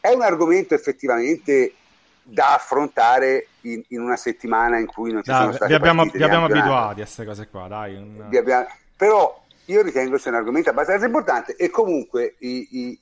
è 0.00 0.10
un 0.10 0.22
argomento 0.22 0.74
effettivamente 0.74 1.72
da 2.20 2.54
affrontare 2.54 3.46
in, 3.60 3.80
in 3.88 4.00
una 4.00 4.16
settimana 4.16 4.78
in 4.78 4.86
cui 4.86 5.12
non 5.12 5.22
ci 5.22 5.30
dai, 5.30 5.40
sono 5.40 5.52
stati 5.52 5.70
vi 5.70 5.76
abbiamo, 5.76 6.04
vi 6.04 6.22
abbiamo 6.22 6.46
abituati 6.46 7.00
a 7.00 7.04
queste 7.04 7.24
cose 7.24 7.48
qua, 7.48 7.68
dai. 7.68 7.94
Un... 7.94 8.28
Abbiamo... 8.34 8.66
Però 8.96 9.43
io 9.66 9.82
ritengo 9.82 10.18
sia 10.18 10.30
un 10.30 10.36
argomento 10.36 10.70
abbastanza 10.70 11.06
importante 11.06 11.56
e 11.56 11.70
comunque 11.70 12.34
i, 12.40 12.68
i, 12.70 12.98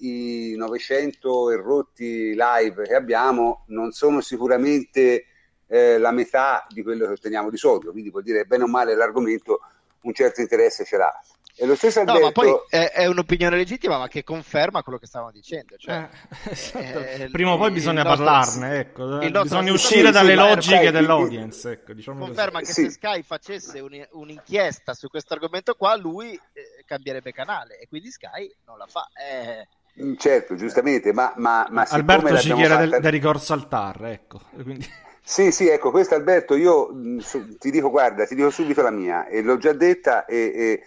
i 0.52 0.56
900 0.56 1.50
errotti 1.50 2.34
live 2.34 2.84
che 2.84 2.94
abbiamo 2.94 3.64
non 3.68 3.90
sono 3.90 4.20
sicuramente 4.20 5.26
eh, 5.66 5.98
la 5.98 6.12
metà 6.12 6.64
di 6.68 6.82
quello 6.82 7.06
che 7.06 7.12
otteniamo 7.12 7.50
di 7.50 7.56
solito, 7.56 7.90
quindi 7.90 8.10
vuol 8.10 8.22
dire 8.22 8.44
bene 8.44 8.64
o 8.64 8.68
male 8.68 8.94
l'argomento 8.94 9.60
un 10.02 10.12
certo 10.12 10.40
interesse 10.40 10.84
ce 10.84 10.96
l'ha. 10.96 11.12
E 11.54 11.66
lo 11.66 11.74
stesso 11.74 12.00
Alberto... 12.00 12.18
No, 12.18 12.26
ma 12.26 12.32
poi 12.32 12.52
è, 12.70 12.92
è, 12.92 13.06
un'opinione 13.06 13.56
legittima, 13.56 13.98
ma 13.98 14.08
che 14.08 14.24
conferma 14.24 14.82
quello 14.82 14.98
che 14.98 15.06
stavamo 15.06 15.30
dicendo. 15.30 15.76
Cioè, 15.76 16.08
eh, 16.46 16.50
esatto. 16.50 16.98
eh, 16.98 17.28
Prima 17.30 17.52
o 17.52 17.58
poi 17.58 17.70
bisogna 17.70 18.02
nostro, 18.02 18.24
parlarne, 18.24 18.78
ecco. 18.78 19.18
bisogna 19.42 19.72
uscire 19.72 20.06
sì, 20.06 20.12
dalle 20.12 20.30
sì, 20.30 20.36
logiche 20.36 20.90
dell'audience. 20.90 21.70
Ecco, 21.70 21.92
diciamo 21.92 22.24
conferma 22.24 22.60
così. 22.60 22.72
che 22.72 22.72
sì. 22.72 22.84
se 22.84 22.90
Sky 22.92 23.22
facesse 23.22 23.80
un, 23.80 24.06
un'inchiesta 24.12 24.94
su 24.94 25.08
questo 25.08 25.34
argomento 25.34 25.74
qua, 25.74 25.94
lui 25.94 26.32
eh, 26.32 26.84
cambierebbe 26.86 27.32
canale 27.32 27.78
e 27.78 27.86
quindi 27.86 28.10
Sky 28.10 28.50
non 28.66 28.78
la 28.78 28.86
fa. 28.86 29.08
Eh. 29.14 29.68
Mm, 30.02 30.14
certo, 30.16 30.54
giustamente, 30.54 31.12
ma, 31.12 31.34
ma, 31.36 31.66
ma 31.70 31.82
Alberto 31.82 32.38
ci 32.38 32.54
chiede 32.54 32.68
fatta... 32.68 32.86
del, 32.86 33.00
del, 33.00 33.12
ricorso 33.12 33.52
al 33.52 33.68
TAR, 33.68 34.06
ecco. 34.06 34.40
Quindi... 34.54 34.90
Sì, 35.22 35.52
sì, 35.52 35.68
ecco, 35.68 35.90
questo 35.90 36.14
Alberto, 36.14 36.56
io 36.56 36.88
mh, 36.88 37.22
mm, 37.36 37.54
ti 37.58 37.70
dico, 37.70 37.90
guarda, 37.90 38.24
ti 38.24 38.34
dico 38.34 38.48
subito 38.48 38.80
la 38.80 38.90
mia, 38.90 39.26
e 39.26 39.42
l'ho 39.42 39.58
già 39.58 39.74
detta 39.74 40.24
e, 40.24 40.36
e 40.36 40.82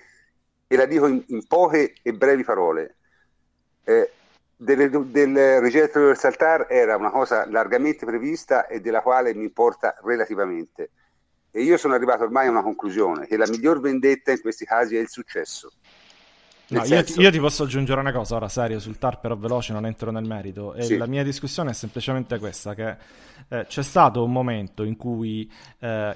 e 0.68 0.76
la 0.76 0.86
dico 0.86 1.08
in, 1.08 1.24
in 1.28 1.46
poche 1.48 1.96
e 2.02 2.14
brevi 2.14 2.44
parole. 2.44 2.98
Eh, 3.84 4.12
del, 4.58 4.90
del 5.08 5.60
registro 5.60 6.00
universal 6.00 6.38
TAR 6.38 6.68
era 6.70 6.96
una 6.96 7.12
cosa 7.12 7.46
largamente 7.50 8.06
prevista 8.06 8.68
e 8.68 8.80
della 8.80 9.02
quale 9.02 9.34
mi 9.34 9.44
importa 9.44 9.96
relativamente. 10.04 10.92
E 11.52 11.62
io 11.62 11.78
sono 11.78 11.94
arrivato 11.94 12.24
ormai 12.24 12.48
a 12.48 12.52
una 12.52 12.64
conclusione, 12.64 13.28
che 13.28 13.38
la 13.38 13.48
miglior 13.48 13.80
vendetta 13.80 14.32
in 14.32 14.42
questi 14.42 14.66
casi 14.66 14.98
è 14.98 15.00
il 15.00 15.10
successo. 15.10 15.72
No, 16.68 16.84
io, 16.84 17.04
ti, 17.04 17.20
io, 17.20 17.30
ti 17.30 17.40
posso 17.40 17.64
aggiungere 17.64 18.00
una 18.00 18.12
cosa, 18.12 18.36
ora 18.36 18.50
serio, 18.50 18.80
sul 18.80 18.98
TAR 18.98 19.20
però 19.20 19.36
veloce, 19.36 19.74
non 19.74 19.86
entro 19.86 20.10
nel 20.12 20.26
merito. 20.26 20.74
E 20.74 20.84
sì. 20.84 20.98
La 20.98 21.06
mia 21.06 21.24
discussione 21.24 21.72
è 21.72 21.74
semplicemente 21.74 22.40
questa, 22.40 22.74
che 22.74 22.96
eh, 23.50 23.66
c'è 23.68 23.84
stato 23.84 24.24
un 24.24 24.32
momento 24.32 24.84
in 24.84 24.98
cui 24.98 25.50
eh, 25.80 26.16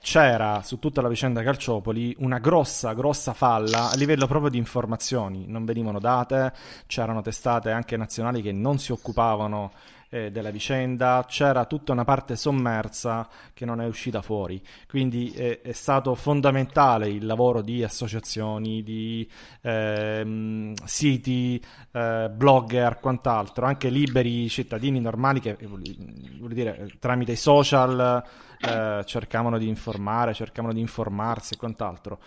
c'era 0.00 0.62
su 0.62 0.78
tutta 0.78 1.00
la 1.00 1.08
vicenda 1.08 1.42
Calciopoli 1.42 2.16
una 2.18 2.38
grossa, 2.38 2.92
grossa 2.92 3.32
falla 3.32 3.90
a 3.90 3.94
livello 3.96 4.26
proprio 4.26 4.50
di 4.50 4.58
informazioni. 4.58 5.46
Non 5.46 5.64
venivano 5.64 5.98
date, 5.98 6.52
c'erano 6.86 7.22
testate 7.22 7.70
anche 7.70 7.96
nazionali 7.96 8.42
che 8.42 8.52
non 8.52 8.78
si 8.78 8.92
occupavano 8.92 9.72
eh, 10.12 10.30
della 10.30 10.50
vicenda, 10.50 11.24
c'era 11.26 11.64
tutta 11.64 11.92
una 11.92 12.04
parte 12.04 12.36
sommersa 12.36 13.26
che 13.54 13.64
non 13.64 13.80
è 13.80 13.86
uscita 13.86 14.20
fuori. 14.20 14.62
Quindi 14.86 15.32
eh, 15.32 15.62
è 15.62 15.72
stato 15.72 16.14
fondamentale 16.14 17.08
il 17.08 17.24
lavoro 17.24 17.62
di 17.62 17.82
associazioni, 17.82 18.82
di 18.82 19.26
ehm, 19.62 20.74
siti, 20.84 21.62
eh, 21.92 22.30
blogger, 22.30 22.98
quant'altro, 23.00 23.64
anche 23.64 23.88
liberi 23.88 24.50
cittadini 24.50 25.00
normali 25.00 25.40
che 25.40 25.56
eh, 25.58 25.66
vuol 25.66 26.52
dire 26.52 26.90
tramite 26.98 27.32
i 27.32 27.36
social 27.36 28.22
eh, 28.60 29.02
cercavano 29.06 29.56
di 29.56 29.66
informare, 29.66 30.34
cercavano 30.34 30.74
di 30.74 30.80
informarsi 30.80 31.54
e 31.54 31.56
quant'altro 31.56 32.20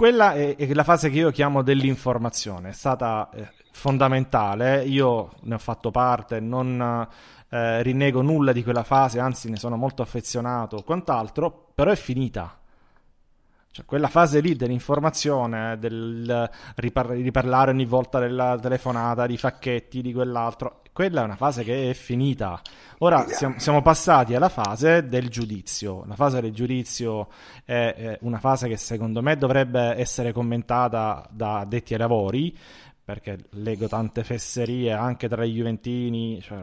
quella 0.00 0.32
è, 0.32 0.56
la 0.72 0.82
fase 0.82 1.10
che 1.10 1.18
io 1.18 1.30
chiamo 1.30 1.60
dell'informazione, 1.60 2.70
è 2.70 2.72
stata 2.72 3.28
eh, 3.34 3.48
fondamentale, 3.72 4.84
io 4.84 5.30
ne 5.42 5.54
ho 5.54 5.58
fatto 5.58 5.90
parte, 5.90 6.40
non 6.40 7.06
eh, 7.48 7.82
rinnego 7.82 8.22
nulla 8.22 8.52
di 8.52 8.62
quella 8.62 8.84
fase, 8.84 9.18
anzi 9.18 9.50
ne 9.50 9.56
sono 9.56 9.76
molto 9.76 10.02
affezionato, 10.02 10.82
quant'altro, 10.82 11.70
però 11.74 11.90
è 11.90 11.96
finita. 11.96 12.56
Cioè, 13.72 13.84
quella 13.84 14.08
fase 14.08 14.40
lì 14.40 14.56
dell'informazione, 14.56 15.78
del 15.78 16.50
ripar- 16.74 17.10
riparlare 17.10 17.70
ogni 17.70 17.84
volta 17.84 18.18
della 18.18 18.58
telefonata, 18.60 19.26
di 19.26 19.36
facchetti, 19.36 20.02
di 20.02 20.12
quell'altro, 20.12 20.82
quella 20.92 21.22
è 21.22 21.24
una 21.24 21.36
fase 21.36 21.62
che 21.62 21.90
è 21.90 21.94
finita. 21.94 22.60
Ora 22.98 23.24
siamo, 23.28 23.54
siamo 23.58 23.80
passati 23.80 24.34
alla 24.34 24.48
fase 24.48 25.06
del 25.06 25.28
giudizio. 25.28 26.04
La 26.06 26.16
fase 26.16 26.40
del 26.40 26.52
giudizio 26.52 27.28
è, 27.64 27.94
è 27.96 28.18
una 28.22 28.38
fase 28.38 28.66
che 28.66 28.76
secondo 28.76 29.22
me 29.22 29.36
dovrebbe 29.36 29.94
essere 29.96 30.32
commentata 30.32 31.24
da 31.30 31.64
detti 31.64 31.92
ai 31.92 32.00
lavori, 32.00 32.58
perché 33.10 33.38
leggo 33.50 33.88
tante 33.88 34.22
fesserie 34.22 34.92
anche 34.92 35.28
tra 35.28 35.44
i 35.44 35.50
Juventini, 35.50 36.40
cioè, 36.40 36.58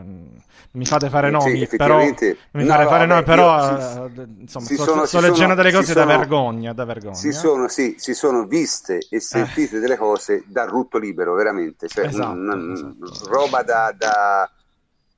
mi 0.72 0.86
fate 0.86 1.10
fare 1.10 1.30
nomi, 1.30 1.68
sì, 1.68 1.76
però, 1.76 2.00
mi 2.00 2.14
no, 2.52 2.66
fate 2.66 2.84
no, 2.84 2.90
fare 2.90 3.06
nomi, 3.06 3.24
però 3.24 3.70
io, 3.70 4.06
eh, 4.06 4.28
insomma, 4.40 4.66
sto, 4.66 4.84
sono, 4.84 5.06
sto 5.06 5.20
leggendo 5.20 5.56
delle 5.56 5.74
cose 5.74 5.94
da 5.94 6.06
vergogna, 6.06 6.72
da 6.72 6.86
vergogna. 6.86 7.16
Si 7.16 7.34
sono, 7.34 7.68
sì, 7.68 7.96
si 7.98 8.14
sono 8.14 8.46
viste 8.46 9.00
e 9.10 9.20
sentite 9.20 9.76
eh. 9.76 9.80
delle 9.80 9.98
cose 9.98 10.46
da 10.48 10.64
rutto 10.64 10.98
libero, 10.98 11.34
veramente, 11.34 11.90
cioè, 11.90 12.06
esatto, 12.06 12.32
un, 12.32 12.72
esatto. 12.72 13.30
roba 13.30 13.64
da, 13.64 13.94
da, 13.98 14.50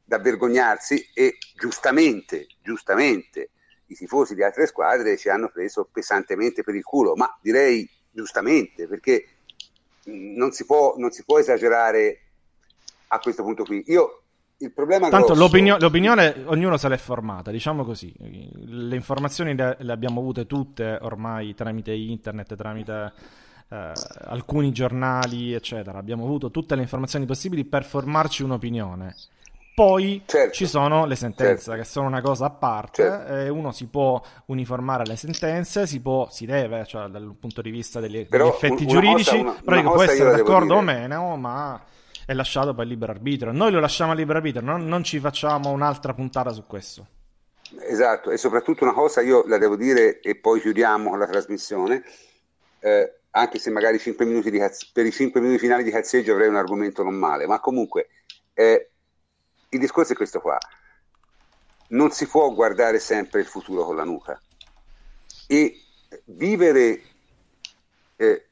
da 0.04 0.18
vergognarsi 0.18 1.10
e 1.14 1.38
giustamente, 1.56 2.48
giustamente 2.64 3.52
i 3.86 3.94
tifosi 3.94 4.34
di 4.34 4.44
altre 4.44 4.66
squadre 4.66 5.16
ci 5.16 5.30
hanno 5.30 5.50
preso 5.50 5.88
pesantemente 5.92 6.64
per 6.64 6.74
il 6.74 6.84
culo, 6.84 7.16
ma 7.16 7.38
direi 7.40 7.88
giustamente 8.12 8.88
perché 8.88 9.26
non 10.10 10.52
si, 10.52 10.66
può, 10.66 10.96
non 10.98 11.12
si 11.12 11.24
può 11.24 11.40
esagerare 11.40 12.22
a 13.08 13.20
questo 13.20 13.44
punto 13.44 13.64
qui. 13.64 13.84
Io 13.88 14.22
il 14.58 14.72
problema 14.74 15.10
Tanto 15.10 15.28
grosso... 15.28 15.42
l'opinio- 15.42 15.78
l'opinione 15.78 16.44
ognuno 16.46 16.78
se 16.78 16.90
l'è 16.90 16.98
formata, 16.98 17.52
diciamo 17.52 17.84
così. 17.86 18.14
Le 18.18 18.96
informazioni 18.96 19.56
le, 19.56 19.78
le, 19.80 19.92
abbiamo 19.92 20.20
avute 20.20 20.46
tutte 20.46 20.98
ormai 21.02 21.54
tramite 21.56 21.94
internet, 21.94 22.56
tramite 22.56 23.14
eh, 23.70 23.92
alcuni 24.26 24.72
giornali, 24.72 25.54
eccetera. 25.54 25.98
Abbiamo 25.98 26.26
avuto 26.26 26.52
tutte 26.52 26.76
le 26.76 26.82
informazioni 26.82 27.26
possibili 27.26 27.64
per 27.66 27.86
formarci 27.86 28.44
un'opinione. 28.44 29.16
Poi 29.80 30.24
Certo. 30.26 30.52
ci 30.54 30.66
sono 30.68 31.06
le 31.06 31.16
sentenze, 31.16 31.64
Certo. 31.64 31.80
che 31.82 31.88
sono 31.88 32.08
una 32.08 32.20
cosa 32.22 32.48
a 32.48 32.50
parte. 32.50 33.02
Certo. 33.04 33.34
e 33.34 33.48
uno 33.48 33.72
si 33.72 33.88
può 33.88 34.22
uniformare 34.48 35.04
alle 35.04 35.16
sentenze, 35.16 35.88
si 35.88 36.02
può, 36.02 36.28
si 36.30 36.46
deve, 36.46 36.86
cioè 36.86 37.08
dal 37.08 37.34
punto 37.40 37.62
di 37.62 37.70
vista 37.70 38.02
degli, 38.02 38.28
degli 38.28 38.42
effetti 38.42 38.84
un- 38.84 38.90
una 38.90 39.00
giuridici, 39.00 39.30
cosa- 39.30 39.42
una- 39.42 39.62
però 39.64 39.80
una 39.80 39.92
può 39.92 40.02
essere 40.04 40.32
d'accordo 40.32 40.76
o 40.76 40.82
meno, 40.82 41.38
ma 41.38 41.82
è 42.26 42.34
lasciato 42.34 42.74
poi 42.74 42.84
al 42.84 42.90
libero 42.90 43.14
arbitrio. 43.14 43.54
Noi 43.54 43.72
lo 43.72 43.80
lasciamo 43.80 44.12
al 44.12 44.18
libero 44.18 44.40
arbitrio, 44.40 44.62
non, 44.64 44.86
non 44.86 45.04
ci 45.06 45.18
facciamo 45.20 45.70
un'altra 45.70 46.14
puntata 46.14 46.52
su 46.52 46.66
questo. 46.68 47.08
Esatto, 47.88 48.32
e 48.32 48.38
soprattutto 48.38 48.84
una 48.84 48.94
cosa 48.94 49.22
io 49.22 49.46
la 49.48 49.58
devo 49.58 49.78
dire 49.78 50.20
e 50.20 50.36
poi 50.36 50.60
chiudiamo 50.60 51.16
la 51.16 51.26
trasmissione, 51.26 52.04
eh, 52.80 53.14
anche 53.32 53.60
se 53.60 53.70
magari 53.70 53.98
di 54.52 54.60
per 54.92 55.06
i 55.06 55.12
5 55.12 55.40
minuti 55.40 55.60
finali 55.60 55.84
di 55.84 55.92
cazzeggio 55.92 56.34
avrei 56.34 56.50
un 56.50 56.56
argomento 56.58 57.02
non 57.02 57.14
male, 57.16 57.48
ma 57.48 57.62
comunque 57.62 58.10
eh, 58.54 58.89
il 59.70 59.80
discorso 59.80 60.14
è 60.14 60.16
questo 60.16 60.42
qua, 60.42 60.58
non 61.90 62.12
si 62.12 62.28
può 62.28 62.52
guardare 62.54 63.00
sempre 63.00 63.42
il 63.42 63.48
futuro 63.48 63.86
con 63.86 63.96
la 63.96 64.04
nuca. 64.04 64.40
E 65.48 65.82
vivere 66.26 67.02
eh, 68.16 68.48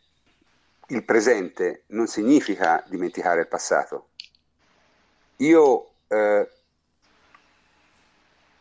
il 0.87 1.03
presente 1.03 1.83
non 1.87 2.07
significa 2.07 2.83
dimenticare 2.87 3.41
il 3.41 3.47
passato. 3.47 4.09
Io 5.37 5.91
eh, 6.07 6.49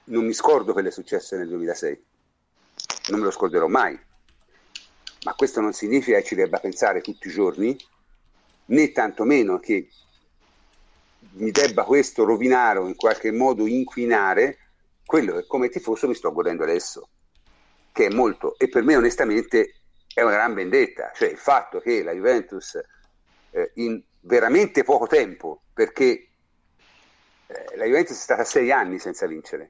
non 0.04 0.24
mi 0.24 0.32
scordo 0.32 0.72
quello 0.72 0.88
che 0.88 0.94
è 0.94 0.96
successo 0.96 1.36
nel 1.36 1.48
2006, 1.48 2.04
non 3.08 3.20
me 3.20 3.26
lo 3.26 3.30
scorderò 3.30 3.66
mai, 3.66 3.98
ma 5.24 5.34
questo 5.34 5.60
non 5.60 5.72
significa 5.72 6.18
che 6.18 6.24
ci 6.24 6.34
debba 6.34 6.58
pensare 6.58 7.00
tutti 7.00 7.28
i 7.28 7.32
giorni, 7.32 7.76
né 8.66 8.92
tantomeno 8.92 9.58
che 9.58 9.88
mi 11.36 11.50
debba 11.50 11.84
questo 11.84 12.24
rovinare 12.24 12.78
o 12.78 12.86
in 12.86 12.96
qualche 12.96 13.30
modo 13.32 13.66
inquinare 13.66 14.58
quello 15.04 15.34
che 15.34 15.46
come 15.46 15.68
tifoso 15.68 16.08
mi 16.08 16.14
sto 16.14 16.32
godendo 16.32 16.62
adesso, 16.62 17.08
che 17.92 18.06
è 18.06 18.10
molto, 18.10 18.58
e 18.58 18.68
per 18.68 18.82
me 18.82 18.96
onestamente 18.96 19.74
è 20.12 20.22
una 20.22 20.32
gran 20.32 20.54
vendetta, 20.54 21.12
cioè 21.14 21.28
il 21.28 21.36
fatto 21.36 21.78
che 21.78 22.02
la 22.02 22.12
Juventus 22.12 22.80
eh, 23.50 23.70
in 23.74 24.02
veramente 24.20 24.82
poco 24.82 25.06
tempo, 25.06 25.62
perché 25.72 26.28
eh, 27.46 27.76
la 27.76 27.84
Juventus 27.84 28.16
è 28.16 28.20
stata 28.20 28.44
sei 28.44 28.72
anni 28.72 28.98
senza 28.98 29.26
vincere, 29.26 29.68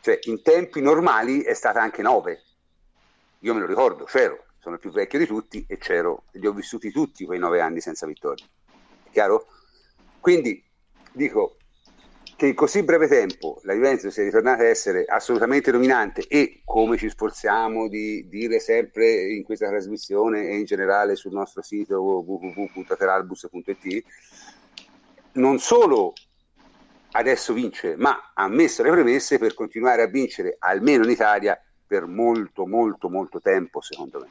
cioè 0.00 0.18
in 0.22 0.42
tempi 0.42 0.80
normali 0.80 1.42
è 1.42 1.54
stata 1.54 1.80
anche 1.80 2.02
nove. 2.02 2.42
Io 3.40 3.54
me 3.54 3.60
lo 3.60 3.66
ricordo, 3.66 4.04
c'ero, 4.04 4.46
sono 4.58 4.76
il 4.76 4.80
più 4.80 4.90
vecchio 4.90 5.18
di 5.18 5.26
tutti 5.26 5.64
e 5.68 5.76
c'ero, 5.76 6.24
li 6.32 6.46
ho 6.46 6.52
vissuti 6.52 6.90
tutti 6.90 7.26
quei 7.26 7.38
nove 7.38 7.60
anni 7.60 7.80
senza 7.80 8.06
vittoria. 8.06 8.46
Chiaro? 9.12 9.46
Quindi 10.18 10.64
dico 11.14 11.56
che 12.36 12.48
in 12.48 12.54
così 12.54 12.82
breve 12.82 13.06
tempo 13.06 13.60
la 13.62 13.74
Juventus 13.74 14.12
sia 14.12 14.24
ritornata 14.24 14.64
a 14.64 14.68
essere 14.68 15.04
assolutamente 15.04 15.70
dominante 15.70 16.26
e 16.26 16.62
come 16.64 16.96
ci 16.96 17.08
sforziamo 17.08 17.88
di 17.88 18.26
dire 18.28 18.58
sempre 18.58 19.32
in 19.32 19.44
questa 19.44 19.68
trasmissione 19.68 20.48
e 20.48 20.56
in 20.56 20.64
generale 20.64 21.14
sul 21.14 21.32
nostro 21.32 21.62
sito 21.62 22.02
www.teralbus.it 22.02 24.04
non 25.34 25.58
solo 25.58 26.12
adesso 27.12 27.52
vince, 27.52 27.96
ma 27.96 28.32
ha 28.34 28.48
messo 28.48 28.82
le 28.82 28.90
premesse 28.90 29.38
per 29.38 29.54
continuare 29.54 30.02
a 30.02 30.06
vincere 30.06 30.56
almeno 30.58 31.04
in 31.04 31.10
Italia 31.10 31.60
per 31.86 32.06
molto, 32.06 32.66
molto, 32.66 33.08
molto 33.08 33.40
tempo, 33.40 33.80
secondo 33.80 34.20
me. 34.20 34.28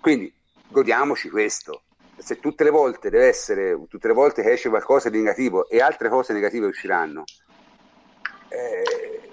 Quindi 0.00 0.32
godiamoci 0.68 1.28
questo. 1.28 1.82
Se 2.18 2.40
tutte 2.40 2.64
le 2.64 2.70
volte 2.70 3.10
deve 3.10 3.26
essere, 3.26 3.78
tutte 3.88 4.08
le 4.08 4.14
volte 4.14 4.42
che 4.42 4.52
esce 4.52 4.68
qualcosa 4.68 5.10
di 5.10 5.18
negativo 5.18 5.68
e 5.68 5.80
altre 5.80 6.08
cose 6.08 6.32
negative 6.32 6.66
usciranno, 6.66 7.24
eh, 8.48 9.30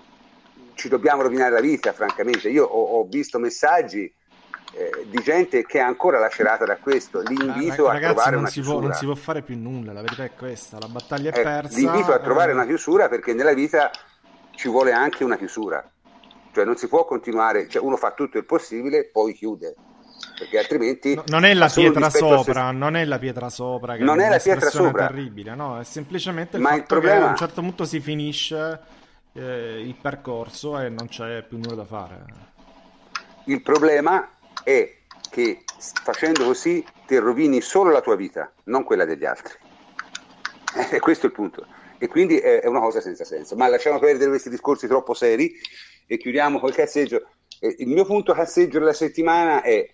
ci 0.75 0.89
dobbiamo 0.89 1.21
rovinare 1.21 1.51
la 1.51 1.61
vita, 1.61 1.93
francamente. 1.93 2.49
Io 2.49 2.65
ho, 2.65 2.99
ho 2.99 3.05
visto 3.05 3.39
messaggi 3.39 4.13
eh, 4.73 5.05
di 5.07 5.21
gente 5.21 5.65
che 5.65 5.77
è 5.77 5.81
ancora 5.81 6.19
lacerata 6.19 6.65
da 6.65 6.77
questo. 6.77 7.21
L'invito 7.21 7.87
a 7.87 7.93
Ragazzi, 7.93 8.13
trovare 8.13 8.31
non 8.31 8.39
una 8.39 8.47
si, 8.47 8.53
chiusura. 8.55 8.77
può, 8.77 8.87
non 8.87 8.97
si 8.97 9.05
può 9.05 9.15
fare 9.15 9.41
più 9.43 9.57
nulla, 9.57 9.93
la 9.93 10.01
verità 10.01 10.23
è 10.25 10.31
questa, 10.35 10.77
la 10.79 10.87
battaglia 10.87 11.31
è 11.31 11.39
Eh, 11.39 11.43
persa. 11.43 11.77
L'invito 11.77 12.11
a 12.11 12.19
trovare 12.19 12.51
eh, 12.51 12.53
una 12.55 12.65
chiusura 12.65 13.07
perché 13.07 13.33
nella 13.33 13.53
vita 13.53 13.91
ci 14.51 14.67
vuole 14.67 14.91
anche 14.91 15.23
una 15.23 15.37
chiusura. 15.37 15.87
Cioè 16.51 16.65
non 16.65 16.75
si 16.75 16.87
può 16.87 17.05
continuare, 17.05 17.67
cioè 17.67 17.81
uno 17.81 17.97
fa 17.97 18.11
tutto 18.11 18.37
il 18.37 18.45
possibile, 18.45 19.05
poi 19.05 19.33
chiude. 19.33 19.75
Perché 20.37 20.57
altrimenti 20.57 21.15
no- 21.15 21.23
non 21.27 21.45
è 21.45 21.53
la 21.53 21.69
pietra 21.69 22.05
rispetto 22.05 22.25
a 22.33 22.37
se- 22.37 22.43
sopra, 22.45 22.71
non 22.71 22.95
è 22.95 23.05
la 23.05 23.19
pietra 23.19 23.49
sopra 23.49 23.95
che 23.95 24.03
Non 24.03 24.19
è 24.19 24.29
la 24.29 24.39
pietra 24.39 24.69
sopra. 24.69 25.07
terribile, 25.07 25.55
no, 25.55 25.79
è 25.79 25.83
semplicemente 25.83 26.57
il 26.57 26.61
Ma 26.63 26.73
il 26.75 26.83
problema- 26.85 27.19
che 27.19 27.25
a 27.25 27.29
un 27.29 27.35
certo 27.37 27.61
punto 27.61 27.85
si 27.85 27.99
finisce 27.99 28.79
eh, 29.33 29.81
il 29.83 29.95
percorso 29.95 30.79
e 30.79 30.89
non 30.89 31.07
c'è 31.07 31.43
più 31.43 31.57
nulla 31.57 31.75
da 31.75 31.85
fare. 31.85 32.25
Il 33.45 33.61
problema 33.61 34.29
è 34.63 34.95
che 35.29 35.63
facendo 36.03 36.45
così 36.45 36.85
ti 37.07 37.17
rovini 37.17 37.59
solo 37.61 37.91
la 37.91 38.01
tua 38.01 38.15
vita, 38.15 38.51
non 38.65 38.83
quella 38.83 39.05
degli 39.05 39.25
altri. 39.25 39.53
E 40.91 40.99
questo 40.99 41.25
è 41.25 41.29
il 41.29 41.35
punto. 41.35 41.65
E 41.97 42.07
quindi 42.07 42.37
è 42.37 42.59
è 42.61 42.67
una 42.67 42.79
cosa 42.79 42.99
senza 43.01 43.23
senso. 43.23 43.55
Ma 43.55 43.67
lasciamo 43.67 43.99
perdere 43.99 44.29
questi 44.29 44.49
discorsi 44.49 44.87
troppo 44.87 45.13
seri 45.13 45.53
e 46.07 46.17
chiudiamo 46.17 46.59
col 46.59 46.73
cazzeggio. 46.73 47.27
Eh, 47.59 47.75
Il 47.79 47.87
mio 47.87 48.05
punto 48.05 48.33
cazzeggio 48.33 48.79
della 48.79 48.93
settimana 48.93 49.61
è 49.61 49.87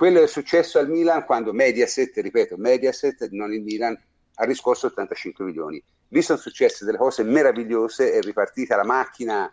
quello 0.00 0.22
è 0.22 0.26
successo 0.26 0.78
al 0.78 0.88
Milan 0.88 1.26
quando 1.26 1.52
Mediaset, 1.52 2.16
ripeto, 2.16 2.56
Mediaset, 2.56 3.28
non 3.32 3.52
il 3.52 3.60
Milan, 3.60 3.94
ha 4.36 4.44
riscosso 4.46 4.86
85 4.86 5.44
milioni. 5.44 5.84
Lì 6.08 6.22
sono 6.22 6.38
successe 6.38 6.86
delle 6.86 6.96
cose 6.96 7.22
meravigliose, 7.22 8.14
è 8.14 8.20
ripartita 8.22 8.76
la 8.76 8.84
macchina 8.84 9.52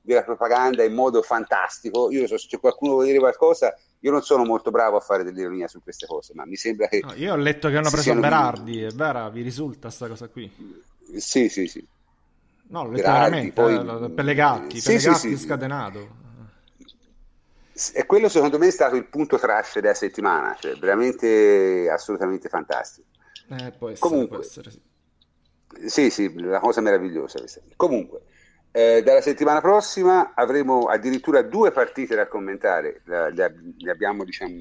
della 0.00 0.22
propaganda 0.22 0.84
in 0.84 0.94
modo 0.94 1.20
fantastico. 1.22 2.12
Io 2.12 2.28
so 2.28 2.38
se 2.38 2.46
c'è 2.46 2.60
qualcuno 2.60 2.92
vuole 2.92 3.08
dire 3.08 3.18
qualcosa, 3.18 3.74
io 3.98 4.12
non 4.12 4.22
sono 4.22 4.44
molto 4.44 4.70
bravo 4.70 4.98
a 4.98 5.00
fare 5.00 5.24
dell'ironia 5.24 5.66
su 5.66 5.82
queste 5.82 6.06
cose, 6.06 6.32
ma 6.32 6.46
mi 6.46 6.54
sembra 6.54 6.86
che... 6.86 7.00
No, 7.02 7.14
io 7.14 7.32
ho 7.32 7.36
letto 7.36 7.68
che 7.68 7.76
hanno 7.78 7.90
preso 7.90 8.14
Berardi, 8.14 8.80
è 8.80 8.90
vera, 8.90 9.28
vi 9.30 9.42
risulta 9.42 9.90
sta 9.90 10.06
cosa 10.06 10.28
qui? 10.28 10.48
Sì, 11.16 11.48
sì, 11.48 11.66
sì. 11.66 11.84
No, 12.68 12.88
letto 12.88 13.02
Berardi, 13.02 13.50
poi- 13.50 13.74
eh, 13.74 14.10
Pellegatti, 14.10 14.80
Sì, 14.80 14.92
sì, 14.92 15.06
Pellegatti 15.06 15.36
sì. 15.36 15.38
scatenato. 15.38 16.26
E 17.94 18.06
quello 18.06 18.28
secondo 18.28 18.58
me 18.58 18.66
è 18.66 18.70
stato 18.72 18.96
il 18.96 19.06
punto 19.06 19.38
trash 19.38 19.78
della 19.78 19.94
settimana, 19.94 20.56
cioè 20.58 20.74
veramente 20.74 21.88
assolutamente 21.90 22.48
fantastico. 22.48 23.06
Eh, 23.50 23.72
può 23.78 23.88
essere, 23.88 24.08
Comunque. 24.08 24.36
può 24.36 24.44
essere, 24.44 24.70
sì. 24.70 24.82
Sì, 25.86 26.10
sì, 26.10 26.24
una 26.36 26.58
cosa 26.58 26.80
meravigliosa 26.80 27.38
questa. 27.38 27.60
Comunque, 27.76 28.22
eh, 28.72 29.02
dalla 29.02 29.20
settimana 29.20 29.60
prossima 29.60 30.34
avremo 30.34 30.86
addirittura 30.86 31.42
due 31.42 31.70
partite 31.70 32.16
da 32.16 32.26
commentare. 32.26 33.02
La- 33.04 33.28
le, 33.28 33.44
ab- 33.44 33.74
le 33.76 33.90
abbiamo, 33.90 34.24
diciamo, 34.24 34.54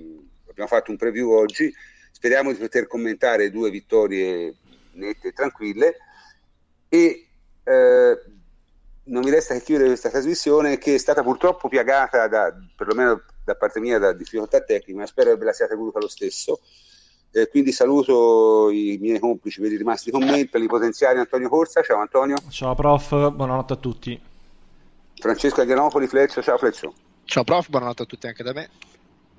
abbiamo 0.49 0.69
fatto 0.69 0.91
un 0.91 0.97
preview 0.97 1.31
oggi. 1.31 1.73
Speriamo 2.11 2.51
di 2.51 2.57
poter 2.57 2.87
commentare 2.87 3.49
due 3.49 3.69
vittorie 3.71 4.53
nette 4.93 5.29
e 5.29 5.33
tranquille. 5.33 5.97
E 6.89 7.27
eh, 7.63 8.21
non 9.07 9.23
mi 9.23 9.29
resta 9.29 9.53
che 9.53 9.61
chiudere 9.61 9.89
questa 9.89 10.09
trasmissione 10.09 10.77
che 10.77 10.95
è 10.95 10.97
stata 10.97 11.23
purtroppo 11.23 11.67
piagata, 11.67 12.27
da, 12.27 12.53
perlomeno 12.75 13.21
da 13.43 13.55
parte 13.55 13.79
mia, 13.79 13.99
da 13.99 14.13
difficoltà 14.13 14.61
tecniche, 14.61 14.97
ma 14.99 15.05
spero 15.05 15.31
che 15.31 15.37
ve 15.37 15.45
la 15.45 15.53
siate 15.53 15.75
voluta 15.75 15.99
lo 15.99 16.07
stesso. 16.07 16.59
Eh, 17.31 17.49
quindi 17.49 17.71
saluto 17.71 18.69
i 18.69 18.97
miei 19.01 19.19
complici, 19.19 19.59
quelli 19.59 19.75
rimasti 19.75 20.11
con 20.11 20.23
me, 20.23 20.39
il 20.39 20.49
plenipotenziario 20.49 21.19
Antonio 21.21 21.49
Corsa, 21.49 21.81
ciao 21.81 21.99
Antonio, 21.99 22.37
Ciao 22.49 22.73
prof, 22.73 23.31
buonanotte 23.31 23.73
a 23.73 23.75
tutti. 23.75 24.19
Francesco 25.19 25.61
Adrianopoli, 25.61 26.07
Fleccio, 26.07 26.41
ciao 26.41 26.57
Fleccio, 26.57 26.93
Ciao 27.25 27.43
prof, 27.43 27.69
buonanotte 27.69 28.03
a 28.03 28.05
tutti 28.05 28.27
anche 28.27 28.43
da 28.43 28.53
me. 28.53 28.69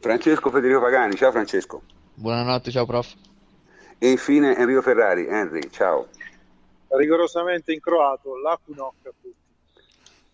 Francesco 0.01 0.51
Federico 0.51 0.81
Pagani, 0.81 1.17
ciao 1.17 1.31
Francesco, 1.31 1.83
Buonanotte, 2.15 2.71
ciao 2.71 2.85
prof. 2.87 3.15
e 3.99 4.11
infine 4.11 4.57
Enrico 4.57 4.83
Ferrari, 4.83 5.27
Henry, 5.27 5.69
ciao. 5.71 6.09
rigorosamente 6.89 7.73
in 7.73 7.81
croato, 7.81 8.37
la 8.39 8.59
Kunok 8.65 8.95
a 9.07 9.11
tutti. 9.21 9.37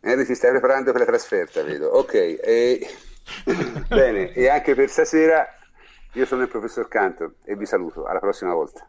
Henry 0.05 0.27
ti 0.27 0.35
stai 0.35 0.51
preparando 0.51 0.93
per 0.93 1.01
la 1.01 1.07
trasferta, 1.07 1.63
vedo. 1.63 1.89
Ok, 1.97 2.15
e... 2.15 2.87
bene, 3.89 4.33
e 4.33 4.49
anche 4.49 4.75
per 4.75 4.91
stasera 4.91 5.49
io 6.13 6.27
sono 6.27 6.43
il 6.43 6.49
professor 6.49 6.87
Canto 6.89 7.37
e 7.45 7.57
vi 7.57 7.65
saluto, 7.65 8.05
alla 8.05 8.19
prossima 8.19 8.53
volta. 8.53 8.87